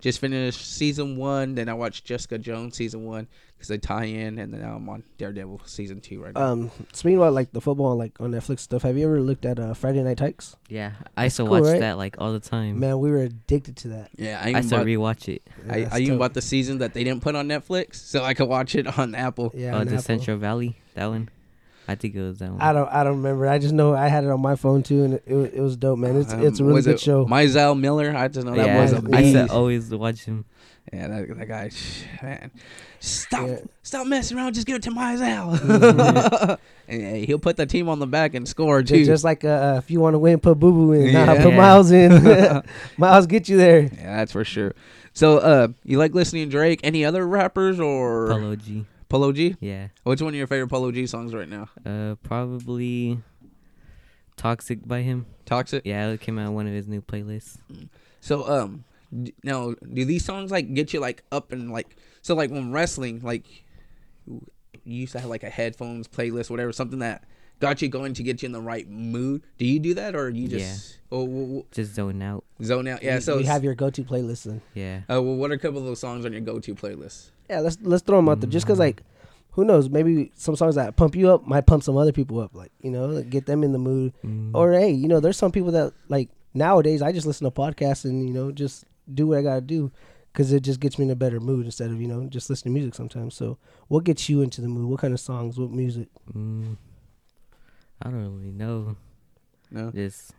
Just 0.06 0.20
finished 0.20 0.64
season 0.76 1.16
one. 1.16 1.56
Then 1.56 1.68
I 1.68 1.74
watched 1.74 2.04
Jessica 2.04 2.38
Jones 2.38 2.76
season 2.76 3.04
one 3.04 3.26
because 3.56 3.66
they 3.66 3.76
tie 3.76 4.04
in, 4.04 4.38
and 4.38 4.54
then 4.54 4.60
now 4.60 4.76
I'm 4.76 4.88
on 4.88 5.02
Daredevil 5.18 5.62
season 5.66 6.00
two 6.00 6.22
right 6.22 6.32
now. 6.32 6.42
Um, 6.42 6.70
speaking 6.92 7.16
about 7.16 7.32
like 7.32 7.50
the 7.50 7.60
football 7.60 7.96
like 7.96 8.12
on 8.20 8.30
Netflix 8.30 8.60
stuff, 8.60 8.82
have 8.82 8.96
you 8.96 9.04
ever 9.04 9.20
looked 9.20 9.44
at 9.44 9.58
uh, 9.58 9.74
Friday 9.74 10.04
Night 10.04 10.18
Tykes? 10.18 10.54
Yeah. 10.68 10.92
I 11.16 11.24
used 11.24 11.38
to 11.38 11.42
cool, 11.42 11.50
watch 11.50 11.64
right? 11.64 11.80
that 11.80 11.98
like 11.98 12.14
all 12.20 12.32
the 12.32 12.38
time. 12.38 12.78
Man, 12.78 13.00
we 13.00 13.10
were 13.10 13.22
addicted 13.22 13.78
to 13.78 13.88
that. 13.88 14.10
yeah, 14.14 14.40
I 14.40 14.50
I 14.50 14.58
used 14.58 14.68
to 14.68 14.76
rewatch 14.76 15.28
it. 15.28 15.42
I, 15.68 15.80
That's 15.80 15.94
I 15.96 15.98
even 15.98 16.10
dope. 16.12 16.18
bought 16.20 16.34
the 16.34 16.42
season 16.42 16.78
that 16.78 16.94
they 16.94 17.02
didn't 17.02 17.22
put 17.22 17.34
on 17.34 17.48
Netflix, 17.48 17.96
so 17.96 18.22
I 18.22 18.34
could 18.34 18.48
watch 18.48 18.76
it 18.76 18.86
on 19.00 19.16
Apple. 19.16 19.50
Yeah, 19.56 19.74
oh, 19.74 19.80
on 19.80 19.86
the 19.86 19.94
Apple. 19.94 20.04
Central 20.04 20.36
Valley. 20.36 20.78
That 20.94 21.06
one. 21.06 21.30
I 21.88 21.94
think 21.94 22.14
it 22.16 22.22
was 22.22 22.38
that 22.38 22.50
one. 22.50 22.60
I 22.60 22.72
don't, 22.72 22.88
I 22.88 23.04
don't 23.04 23.16
remember. 23.18 23.46
I 23.46 23.58
just 23.58 23.72
know 23.74 23.94
I 23.94 24.08
had 24.08 24.24
it 24.24 24.30
on 24.30 24.40
my 24.40 24.56
phone 24.56 24.82
too, 24.82 25.04
and 25.04 25.14
it, 25.14 25.22
it, 25.26 25.34
was, 25.34 25.46
it 25.52 25.60
was 25.60 25.76
dope, 25.76 25.98
man. 25.98 26.16
It's, 26.16 26.32
it's 26.32 26.58
a 26.58 26.62
Um, 26.62 26.68
really 26.68 26.82
good 26.82 26.94
it 26.94 27.00
show. 27.00 27.24
Mizell 27.26 27.78
Miller. 27.78 28.14
I 28.16 28.28
just 28.28 28.44
know 28.46 28.54
that 28.56 28.66
yeah, 28.66 28.80
was 28.82 28.92
a 28.92 28.96
Mizell- 29.02 29.14
I 29.14 29.20
used 29.20 29.48
to 29.48 29.52
always 29.54 29.90
watch 29.94 30.24
him. 30.24 30.44
Yeah, 30.92 31.08
that, 31.08 31.36
that 31.38 31.46
guy, 31.48 31.70
man, 32.22 32.50
stop, 33.00 33.48
Yeah. 33.48 33.56
stop 33.82 34.06
messing 34.06 34.36
around. 34.36 34.54
Just 34.54 34.66
give 34.68 34.76
it 34.76 34.82
to 34.84 34.90
Mizell. 34.92 36.58
and 36.88 37.02
yeah, 37.02 37.14
he'll 37.26 37.38
put 37.40 37.56
the 37.56 37.66
team 37.66 37.88
on 37.88 37.98
the 37.98 38.06
back 38.06 38.34
and 38.34 38.46
score 38.46 38.82
too. 38.84 38.98
Just, 38.98 39.08
just 39.10 39.24
like 39.24 39.44
uh, 39.44 39.80
if 39.82 39.90
you 39.90 39.98
want 40.00 40.14
to 40.14 40.18
win, 40.20 40.38
put 40.38 40.58
Boo 40.60 40.70
Boo 40.72 40.92
in. 40.92 41.12
Nah, 41.12 41.34
put 41.36 41.50
Yeah. 41.50 41.56
Miles 41.56 41.90
in. 41.90 42.62
Miles, 42.98 43.26
get 43.26 43.48
you 43.48 43.56
there. 43.56 43.80
yeah, 43.82 44.16
that's 44.18 44.32
for 44.32 44.44
sure. 44.44 44.74
So, 45.12 45.38
uh, 45.38 45.68
you 45.84 45.98
like 45.98 46.14
listening 46.14 46.44
to 46.44 46.50
Drake? 46.50 46.80
Any 46.84 47.04
other 47.04 47.26
rappers 47.26 47.80
or 47.80 48.28
Polo 48.28 48.54
G. 48.56 48.84
Polo 49.08 49.32
G? 49.32 49.56
Yeah. 49.60 49.88
What's 50.02 50.20
one 50.22 50.30
of 50.34 50.36
your 50.36 50.46
favorite 50.46 50.68
Polo 50.68 50.90
G 50.92 51.06
songs 51.06 51.32
right 51.34 51.48
now? 51.48 51.68
Uh, 51.84 52.16
probably 52.22 53.18
Toxic 54.36 54.86
by 54.86 55.02
him. 55.02 55.26
Toxic. 55.46 55.82
Yeah, 55.84 56.08
it 56.08 56.20
came 56.20 56.38
out 56.38 56.48
on 56.48 56.54
one 56.54 56.66
of 56.66 56.72
his 56.74 56.86
new 56.88 57.00
playlists. 57.00 57.58
So, 58.20 58.46
um, 58.48 58.84
d- 59.22 59.32
now 59.42 59.74
do 59.92 60.04
these 60.04 60.24
songs 60.24 60.50
like 60.50 60.74
get 60.74 60.92
you 60.92 61.00
like 61.00 61.22
up 61.32 61.52
and 61.52 61.72
like 61.72 61.96
so 62.22 62.34
like 62.34 62.50
when 62.50 62.70
wrestling 62.72 63.20
like 63.22 63.46
you 64.26 64.40
used 64.84 65.12
to 65.12 65.20
have 65.20 65.30
like 65.30 65.42
a 65.42 65.48
headphones 65.50 66.06
playlist 66.08 66.50
whatever 66.50 66.72
something 66.72 66.98
that 66.98 67.24
got 67.60 67.80
you 67.82 67.88
going 67.88 68.14
to 68.14 68.22
get 68.22 68.42
you 68.42 68.46
in 68.46 68.52
the 68.52 68.60
right 68.60 68.88
mood. 68.88 69.42
Do 69.58 69.64
you 69.66 69.78
do 69.78 69.94
that 69.94 70.14
or 70.14 70.28
you 70.28 70.48
just 70.48 70.98
oh 71.12 71.24
w- 71.24 71.42
w- 71.46 71.64
Just 71.72 71.94
zone 71.94 72.20
out. 72.22 72.44
zone 72.62 72.88
out? 72.88 73.02
Yeah. 73.02 73.16
We- 73.16 73.20
so 73.20 73.38
you 73.38 73.46
have 73.46 73.64
your 73.64 73.74
go-to 73.74 74.04
playlist 74.04 74.44
then. 74.44 74.60
Yeah. 74.74 74.98
Uh, 75.10 75.22
well, 75.22 75.36
what 75.36 75.50
are 75.50 75.54
a 75.54 75.58
couple 75.58 75.78
of 75.78 75.84
those 75.84 76.00
songs 76.00 76.24
on 76.24 76.32
your 76.32 76.40
go-to 76.42 76.74
playlist? 76.74 77.30
Yeah, 77.48 77.60
let's 77.60 77.78
let's 77.82 78.02
throw 78.02 78.18
them 78.18 78.28
out 78.28 78.40
there. 78.40 78.50
Just 78.50 78.66
cause 78.66 78.78
like, 78.78 79.02
who 79.52 79.64
knows? 79.64 79.88
Maybe 79.88 80.32
some 80.34 80.56
songs 80.56 80.74
that 80.74 80.96
pump 80.96 81.14
you 81.16 81.30
up 81.30 81.46
might 81.46 81.66
pump 81.66 81.82
some 81.82 81.96
other 81.96 82.12
people 82.12 82.40
up. 82.40 82.54
Like 82.54 82.72
you 82.82 82.90
know, 82.90 83.06
like, 83.06 83.30
get 83.30 83.46
them 83.46 83.62
in 83.64 83.72
the 83.72 83.78
mood. 83.78 84.12
Mm. 84.24 84.50
Or 84.54 84.72
hey, 84.72 84.90
you 84.90 85.08
know, 85.08 85.20
there's 85.20 85.36
some 85.36 85.52
people 85.52 85.70
that 85.72 85.92
like 86.08 86.28
nowadays 86.54 87.02
I 87.02 87.12
just 87.12 87.26
listen 87.26 87.44
to 87.44 87.50
podcasts 87.50 88.04
and 88.04 88.26
you 88.26 88.34
know 88.34 88.50
just 88.52 88.84
do 89.12 89.26
what 89.28 89.38
I 89.38 89.42
gotta 89.42 89.60
do. 89.60 89.92
because 90.32 90.52
it 90.52 90.60
just 90.62 90.80
gets 90.80 90.98
me 90.98 91.04
in 91.06 91.10
a 91.10 91.16
better 91.16 91.38
mood 91.40 91.64
instead 91.64 91.90
of 91.90 92.00
you 92.00 92.08
know 92.08 92.26
just 92.26 92.50
listening 92.50 92.74
to 92.74 92.80
music 92.80 92.94
sometimes. 92.94 93.34
So, 93.34 93.56
what 93.88 94.04
gets 94.04 94.28
you 94.28 94.42
into 94.42 94.60
the 94.60 94.68
mood? 94.68 94.90
What 94.90 95.00
kind 95.00 95.14
of 95.14 95.20
songs? 95.20 95.58
What 95.58 95.70
music? 95.70 96.08
Mm, 96.34 96.76
I 98.02 98.10
don't 98.10 98.20
really 98.38 98.52
know. 98.52 98.96
No. 99.70 99.90
Just 99.90 100.32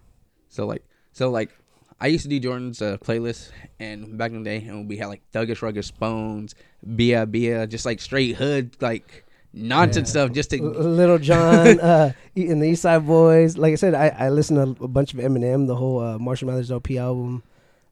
So 0.49 0.65
like, 0.65 0.83
so 1.11 1.29
like, 1.29 1.51
I 1.99 2.07
used 2.07 2.23
to 2.23 2.29
do 2.29 2.39
Jordan's 2.39 2.81
uh, 2.81 2.97
playlist, 2.97 3.51
and 3.79 4.17
back 4.17 4.31
in 4.31 4.43
the 4.43 4.49
day, 4.49 4.65
and 4.65 4.87
we 4.87 4.97
had 4.97 5.07
like 5.07 5.23
Thuggish 5.33 5.61
Ruggish 5.61 5.91
Bones, 5.97 6.53
Bia 6.95 7.25
Bia, 7.25 7.65
just 7.65 7.85
like 7.85 7.99
straight 7.99 8.35
hood 8.35 8.75
like 8.81 9.25
nonsense 9.51 10.11
stuff, 10.11 10.31
just 10.31 10.53
L- 10.53 10.59
to 10.59 10.65
Lil 10.65 11.17
Jon, 11.17 11.79
uh, 11.79 12.13
and 12.35 12.61
the 12.61 12.67
East 12.67 12.83
Side 12.83 13.05
Boys. 13.07 13.57
Like 13.57 13.73
I 13.73 13.75
said, 13.75 13.95
I 13.95 14.09
I 14.09 14.29
listen 14.29 14.55
to 14.57 14.83
a 14.83 14.87
bunch 14.87 15.13
of 15.13 15.19
Eminem, 15.19 15.65
the 15.65 15.75
whole 15.75 15.99
uh, 15.99 16.19
Marshall 16.19 16.49
Mathers 16.49 16.71
LP 16.71 16.99
album, 16.99 17.41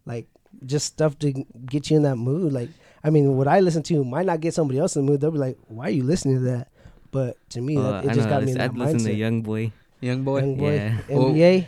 like 0.05 0.27
just 0.65 0.85
stuff 0.85 1.17
to 1.19 1.31
get 1.65 1.89
you 1.89 1.97
in 1.97 2.03
that 2.03 2.17
mood. 2.17 2.53
Like 2.53 2.69
I 3.03 3.09
mean, 3.09 3.37
what 3.37 3.47
I 3.47 3.59
listen 3.59 3.81
to 3.83 4.03
might 4.03 4.27
not 4.27 4.39
get 4.39 4.53
somebody 4.53 4.79
else 4.79 4.95
in 4.95 5.05
the 5.05 5.11
mood. 5.11 5.21
They'll 5.21 5.31
be 5.31 5.39
like, 5.39 5.57
"Why 5.67 5.87
are 5.87 5.91
you 5.91 6.03
listening 6.03 6.35
to 6.35 6.43
that?" 6.51 6.67
But 7.15 7.37
to 7.51 7.61
me, 7.61 7.77
uh, 7.77 7.81
that, 7.81 8.05
it 8.05 8.09
I 8.11 8.13
just 8.13 8.27
know. 8.27 8.33
got 8.35 8.43
me 8.43 8.51
in 8.51 8.59
I 8.61 8.67
that 8.67 8.75
listen 8.75 8.99
to 8.99 9.09
mindset. 9.13 9.17
Young 9.17 9.41
Boy. 9.41 9.71
young 10.01 10.23
boy. 10.23 10.39
Young 10.39 10.55
boy, 10.57 10.73
Yeah. 10.75 10.97
Well- 11.09 11.29
NBA. 11.31 11.67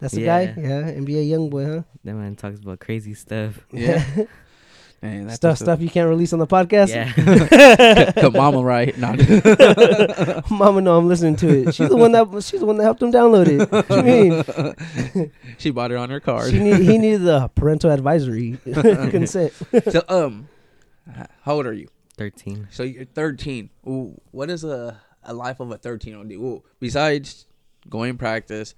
That's 0.00 0.14
the 0.14 0.24
guy. 0.24 0.42
Yeah. 0.56 0.68
Yeah, 0.88 0.92
NBA 0.98 1.28
young 1.28 1.48
boy, 1.50 1.64
huh? 1.64 1.82
That 2.02 2.14
man 2.14 2.34
talks 2.34 2.58
about 2.58 2.80
crazy 2.80 3.14
stuff. 3.14 3.60
Yeah. 3.70 4.02
Man, 5.02 5.24
that's 5.26 5.34
stuff 5.36 5.58
stuff 5.58 5.80
you 5.80 5.90
can't 5.90 6.08
release 6.08 6.32
on 6.32 6.38
the 6.38 6.46
podcast. 6.46 6.90
Yeah. 6.90 7.10
Cut 8.12 8.32
mama 8.42 8.62
right. 8.62 8.96
No. 8.96 9.08
Mama, 10.48 10.80
no, 10.80 10.96
I'm 10.96 11.08
listening 11.08 11.34
to 11.36 11.48
it. 11.48 11.74
She's 11.74 11.88
the 11.88 11.96
one 11.96 12.12
that 12.12 12.28
she's 12.44 12.60
the 12.60 12.66
one 12.66 12.76
that 12.78 12.84
helped 12.84 13.02
him 13.02 13.10
download 13.10 13.48
it. 13.48 13.68
What 13.88 15.16
you 15.16 15.22
mean? 15.24 15.32
she 15.58 15.70
bought 15.70 15.90
it 15.90 15.96
on 15.96 16.08
her 16.10 16.20
card. 16.20 16.50
She 16.52 16.60
need, 16.60 16.82
he 16.82 16.98
needed 16.98 17.22
the 17.22 17.48
parental 17.56 17.90
advisory 17.90 18.58
consent. 18.64 19.52
so 19.90 20.02
um, 20.08 20.48
how 21.42 21.54
old 21.54 21.66
are 21.66 21.72
you? 21.74 21.88
Thirteen. 22.30 22.68
So 22.70 22.82
you're 22.82 23.04
13. 23.04 23.70
Ooh, 23.86 24.20
what 24.30 24.50
is 24.50 24.64
a 24.64 25.00
a 25.24 25.32
life 25.34 25.60
of 25.60 25.70
a 25.70 25.78
13 25.78 26.10
year 26.10 26.18
old 26.18 26.28
do? 26.28 26.42
Ooh, 26.44 26.62
besides 26.80 27.46
going 27.88 28.16
practice, 28.18 28.74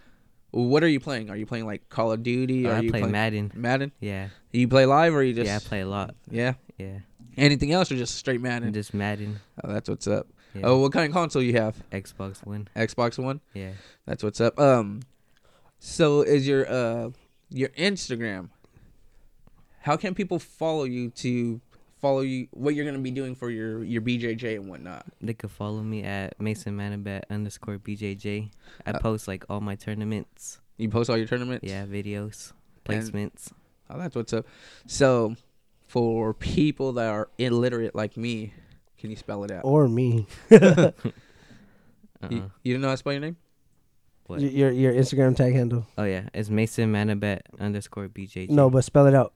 ooh, 0.57 0.63
what 0.63 0.83
are 0.83 0.89
you 0.89 1.01
playing? 1.01 1.31
Are 1.31 1.37
you 1.37 1.47
playing 1.47 1.67
like 1.67 1.89
Call 1.89 2.13
of 2.13 2.23
Duty? 2.23 2.67
Oh, 2.67 2.71
are 2.71 2.75
I 2.75 2.81
you 2.81 2.91
play 2.91 3.01
playing 3.01 3.13
Madden. 3.13 3.53
Madden? 3.55 3.93
Yeah. 4.01 4.29
You 4.53 4.69
play 4.69 4.87
live 4.87 5.15
or 5.15 5.23
you 5.23 5.33
just 5.35 5.47
yeah, 5.47 5.57
I 5.57 5.59
play 5.61 5.81
a 5.81 5.87
lot. 5.87 6.15
yeah? 6.31 6.55
Yeah. 6.79 6.99
Anything 7.37 7.73
else 7.73 7.91
or 7.91 7.97
just 7.97 8.15
straight 8.17 8.41
Madden? 8.41 8.73
Just 8.73 8.95
Madden. 8.95 9.41
oh, 9.63 9.73
that's 9.73 9.89
what's 9.89 10.07
up. 10.07 10.29
Yeah. 10.55 10.63
Oh, 10.65 10.79
what 10.79 10.93
kind 10.93 11.07
of 11.07 11.13
console 11.13 11.43
you 11.43 11.55
have? 11.55 11.77
Xbox 11.91 12.45
One. 12.47 12.69
Xbox 12.77 13.19
One. 13.23 13.41
Yeah. 13.55 13.73
That's 14.07 14.23
what's 14.23 14.41
up. 14.41 14.59
Um, 14.59 15.01
so 15.81 16.23
is 16.23 16.47
your 16.47 16.71
uh 16.71 17.11
your 17.51 17.71
Instagram? 17.71 18.51
How 19.81 19.97
can 19.97 20.15
people 20.15 20.39
follow 20.39 20.85
you 20.85 21.11
to 21.11 21.61
follow 22.05 22.21
you? 22.21 22.49
What 22.53 22.75
you're 22.75 22.85
gonna 22.85 22.99
be 22.99 23.11
doing 23.11 23.35
for 23.35 23.49
your 23.51 23.83
your 23.83 24.03
BJJ 24.03 24.57
and 24.57 24.69
whatnot? 24.69 25.07
They 25.23 25.33
could 25.33 25.51
follow 25.51 25.81
me 25.83 26.03
at 26.03 26.39
Mason 26.39 26.77
Manabat 26.77 27.23
underscore 27.31 27.79
BJJ. 27.79 28.51
I 28.87 28.91
Uh, 28.91 28.99
post 29.01 29.27
like 29.27 29.45
all 29.49 29.63
my 29.63 29.75
tournaments. 29.75 30.61
You 30.77 30.91
post 30.91 31.09
all 31.09 31.17
your 31.17 31.27
tournaments. 31.27 31.65
Yeah, 31.67 31.87
videos, 31.87 32.53
And- 32.53 32.85
placements. 32.85 33.53
Oh, 33.89 33.97
that's 33.99 34.15
what's 34.15 34.33
up. 34.35 34.45
So, 34.87 35.37
for 35.87 36.35
people 36.35 36.93
that 36.95 37.09
are 37.09 37.29
illiterate 37.39 37.95
like 37.95 38.17
me, 38.19 38.53
can 38.99 39.09
you 39.09 39.17
spell 39.17 39.45
it 39.45 39.51
out? 39.51 39.63
or 39.65 39.89
me. 39.89 40.27
Uh-uh. 40.51 40.93
You, 42.31 42.51
you 42.63 42.75
don't 42.75 42.81
know 42.83 42.89
how 42.89 42.95
to 42.95 42.99
spell 42.99 43.13
your 43.15 43.21
name? 43.21 43.37
What? 44.27 44.41
Your 44.41 44.71
your 44.73 44.93
Instagram 44.93 45.37
tag 45.37 45.53
handle. 45.55 45.87
Oh 45.99 46.05
yeah, 46.05 46.29
it's 46.35 46.49
Mason 46.49 46.93
Manabat 46.93 47.41
underscore 47.61 48.09
BJJ. 48.09 48.49
No, 48.51 48.69
but 48.71 48.85
spell 48.85 49.07
it 49.07 49.15
out. 49.15 49.33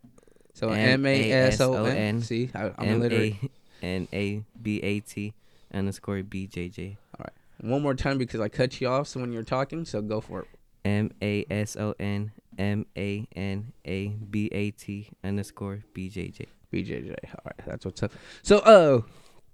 So 0.59 0.71
M 0.71 1.07
A 1.07 1.31
S 1.31 1.61
O 1.61 1.85
N. 1.85 2.21
See, 2.21 2.51
I, 2.53 2.73
I'm 2.77 2.89
illiterate. 2.89 3.37
A 3.45 3.51
N 3.87 4.09
A 4.13 4.43
B 4.61 4.81
A 4.83 4.99
T 4.99 5.33
underscore 5.73 6.23
BJJ. 6.23 6.97
All 7.17 7.25
right. 7.25 7.71
One 7.71 7.81
more 7.81 7.95
time 7.95 8.19
because 8.19 8.41
I 8.41 8.49
cut 8.49 8.81
you 8.81 8.89
off. 8.89 9.07
So 9.07 9.21
when 9.21 9.33
you're 9.33 9.45
talking, 9.45 9.85
so 9.85 10.03
go 10.03 10.21
for 10.21 10.41
it. 10.41 10.49
M 10.85 11.13
A 11.23 11.47
S 11.49 11.77
O 11.77 11.95
N 12.01 12.33
M 12.59 12.87
A 12.97 13.29
N 13.37 13.73
A 13.87 14.09
B 14.09 14.49
A 14.51 14.73
T 14.73 15.11
underscore 15.23 15.85
BJJ. 15.95 16.47
BJJ. 16.73 17.11
All 17.11 17.43
right, 17.45 17.61
that's 17.65 17.85
what's 17.85 18.03
up. 18.03 18.11
So, 18.43 18.59
uh, 18.59 19.03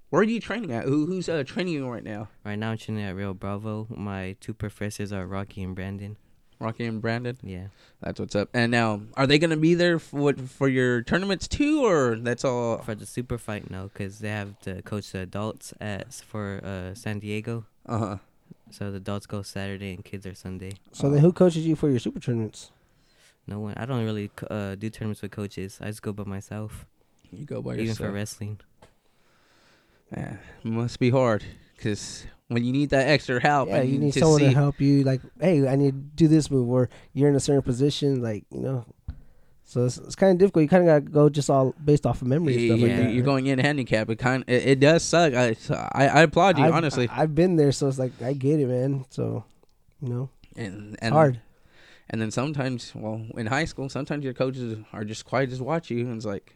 where 0.09 0.21
are 0.21 0.25
you 0.25 0.41
training 0.41 0.73
at? 0.73 0.85
Who 0.85 1.05
who's 1.05 1.29
uh 1.29 1.45
training 1.45 1.75
you 1.75 1.87
right 1.87 2.03
now? 2.03 2.29
Right 2.47 2.57
now 2.59 2.71
I'm 2.71 2.79
training 2.79 3.05
at 3.05 3.15
Real 3.15 3.35
Bravo. 3.35 3.89
My 3.91 4.37
two 4.41 4.55
professors 4.55 5.13
are 5.13 5.27
Rocky 5.27 5.63
and 5.63 5.75
Brandon. 5.75 6.17
Rocky 6.59 6.85
and 6.85 7.01
Brandon. 7.01 7.37
Yeah. 7.43 7.67
That's 8.01 8.21
what's 8.21 8.35
up. 8.35 8.49
And 8.55 8.71
now, 8.71 9.01
are 9.17 9.27
they 9.27 9.39
gonna 9.39 9.57
be 9.57 9.75
there 9.75 9.99
for 9.99 10.33
for 10.35 10.69
your 10.69 11.03
tournaments 11.03 11.49
too, 11.49 11.85
or 11.85 12.17
that's 12.17 12.45
all? 12.45 12.79
For 12.79 12.95
the 12.95 13.07
super 13.07 13.39
fight, 13.39 13.71
no, 13.71 13.91
because 13.93 14.19
they 14.19 14.29
have 14.31 14.59
to 14.61 14.83
coach 14.83 15.13
the 15.13 15.21
adults 15.21 15.73
at 15.81 16.15
for 16.15 16.61
uh, 16.65 16.95
San 16.95 17.19
Diego. 17.19 17.67
Uh 17.87 17.99
huh. 17.99 18.17
So 18.71 18.91
the 18.91 18.97
adults 18.97 19.27
go 19.27 19.43
Saturday 19.43 19.93
and 19.93 20.05
kids 20.05 20.27
are 20.27 20.35
Sunday. 20.35 20.73
So 20.93 21.11
then, 21.11 21.21
who 21.21 21.33
coaches 21.33 21.67
you 21.67 21.77
for 21.77 21.89
your 21.89 21.99
super 21.99 22.21
tournaments? 22.21 22.71
No 23.47 23.61
one. 23.61 23.75
I 23.77 23.85
don't 23.85 24.05
really 24.05 24.31
uh, 24.51 24.75
do 24.75 24.89
tournaments 24.91 25.23
with 25.23 25.31
coaches. 25.31 25.79
I 25.81 25.87
just 25.87 26.03
go 26.03 26.13
by 26.13 26.25
myself. 26.25 26.87
You 27.31 27.45
go 27.45 27.61
by 27.61 27.75
even 27.75 27.87
yourself. 27.87 28.09
for 28.09 28.13
wrestling. 28.13 28.61
Yeah, 30.17 30.37
must 30.63 30.99
be 30.99 31.11
hard 31.11 31.45
because 31.77 32.27
when 32.55 32.65
you 32.65 32.73
need 32.73 32.91
that 32.91 33.09
extra 33.09 33.41
help, 33.41 33.69
Yeah, 33.69 33.77
and 33.83 33.91
you 33.91 33.99
need 33.99 34.13
to 34.15 34.21
someone 34.21 34.39
see, 34.41 34.47
to 34.47 34.53
help 34.55 34.81
you. 34.81 35.03
Like, 35.05 35.21
hey, 35.41 35.67
I 35.69 35.77
need 35.77 35.91
to 35.91 35.99
do 36.17 36.29
this 36.29 36.51
move, 36.51 36.69
or 36.69 36.89
you're 37.13 37.29
in 37.29 37.35
a 37.35 37.41
certain 37.41 37.63
position. 37.63 38.23
Like, 38.23 38.45
you 38.51 38.61
know. 38.61 38.87
So 39.67 39.87
it's, 39.87 39.97
it's 39.99 40.15
kind 40.15 40.31
of 40.33 40.39
difficult. 40.39 40.63
You 40.63 40.69
kind 40.69 40.83
of 40.83 40.87
got 40.87 41.07
to 41.07 41.11
go 41.11 41.29
just 41.31 41.49
all 41.51 41.75
based 41.83 42.05
off 42.07 42.21
of 42.23 42.29
memory 42.29 42.53
and 42.55 42.63
Yeah, 42.63 42.69
stuff 42.77 42.81
like 42.89 42.97
that. 42.99 43.13
you're 43.13 43.25
going 43.25 43.47
in 43.47 43.59
handicap. 43.59 44.09
It 44.11 44.17
kind, 44.19 44.45
it, 44.47 44.63
it 44.67 44.81
does 44.81 45.03
suck. 45.03 45.33
I, 45.35 45.57
I, 45.93 46.07
I 46.09 46.23
applaud 46.23 46.59
you 46.59 46.65
I've- 46.65 46.73
honestly. 46.75 47.09
I, 47.09 47.15
have 47.21 47.35
been 47.35 47.57
there, 47.57 47.73
so 47.73 47.89
it's 47.89 47.99
like 47.99 48.13
I 48.23 48.35
get 48.35 48.61
it, 48.61 48.67
man. 48.69 49.07
So, 49.11 49.45
you 50.03 50.09
know, 50.11 50.29
and 50.55 50.93
it's 50.95 51.03
and 51.03 51.15
hard. 51.15 51.41
And 52.11 52.21
then 52.21 52.31
sometimes, 52.31 52.93
well, 52.95 53.25
in 53.39 53.47
high 53.47 53.65
school, 53.65 53.89
sometimes 53.89 54.23
your 54.23 54.35
coaches 54.35 54.79
are 54.93 55.03
just 55.05 55.25
quiet, 55.25 55.49
just 55.49 55.63
watch 55.63 55.91
you, 55.91 56.01
and 56.01 56.17
it's 56.17 56.27
like. 56.27 56.55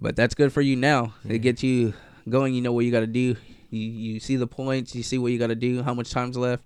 But 0.00 0.16
that's 0.16 0.34
good 0.34 0.52
for 0.52 0.62
you 0.62 0.74
now. 0.74 1.14
Yeah. 1.24 1.34
It 1.34 1.38
gets 1.40 1.62
you 1.62 1.92
going. 2.28 2.54
You 2.54 2.62
know 2.62 2.72
what 2.72 2.84
you 2.84 2.90
got 2.90 3.00
to 3.00 3.06
do. 3.06 3.36
You 3.72 3.90
you 4.14 4.20
see 4.20 4.36
the 4.36 4.46
points. 4.46 4.94
You 4.94 5.02
see 5.02 5.18
what 5.18 5.32
you 5.32 5.38
got 5.38 5.48
to 5.48 5.54
do. 5.54 5.82
How 5.82 5.94
much 5.94 6.10
time's 6.10 6.36
left. 6.36 6.64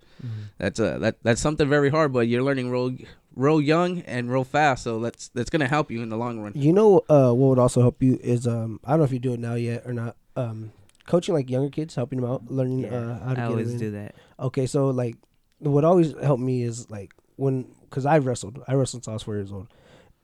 That's 0.59 0.81
uh 0.81 0.99
that 0.99 1.23
that's 1.23 1.41
something 1.41 1.69
very 1.69 1.91
hard, 1.91 2.13
but 2.13 2.27
you're 2.29 2.43
learning 2.43 2.71
real 2.71 2.97
real 3.35 3.61
young 3.61 4.01
and 4.03 4.31
real 4.31 4.45
fast. 4.45 4.83
So 4.83 5.01
that's 5.01 5.29
that's 5.29 5.51
gonna 5.51 5.69
help 5.69 5.91
you 5.91 6.03
in 6.03 6.09
the 6.09 6.17
long 6.17 6.41
run. 6.41 6.53
You 6.55 6.73
know, 6.73 7.03
uh, 7.09 7.33
what 7.33 7.49
would 7.51 7.59
also 7.59 7.81
help 7.81 8.03
you 8.03 8.19
is 8.23 8.47
um, 8.47 8.81
I 8.85 8.91
don't 8.91 8.99
know 9.01 9.05
if 9.05 9.13
you 9.13 9.19
do 9.19 9.33
it 9.35 9.41
now 9.41 9.55
yet 9.55 9.83
or 9.87 9.93
not. 9.93 10.17
Um, 10.37 10.73
coaching 11.07 11.35
like 11.35 11.49
younger 11.49 11.71
kids, 11.71 11.95
helping 11.95 12.21
them 12.21 12.29
out, 12.31 12.51
learning 12.51 12.85
uh, 12.87 13.21
how 13.25 13.35
to 13.35 13.41
I 13.41 13.45
get 13.45 13.51
always 13.51 13.73
in. 13.73 13.79
do 13.79 13.91
that. 13.93 14.15
Okay, 14.41 14.67
so 14.67 14.89
like, 14.91 15.17
what 15.61 15.85
always 15.85 16.13
helped 16.21 16.43
me 16.43 16.63
is 16.63 16.91
like 16.91 17.15
when, 17.37 17.67
cause 17.91 18.05
I 18.05 18.19
wrestled, 18.19 18.63
I 18.67 18.75
wrestled 18.75 19.05
since 19.05 19.09
I 19.09 19.13
was 19.15 19.23
four 19.23 19.37
years 19.37 19.53
old, 19.53 19.69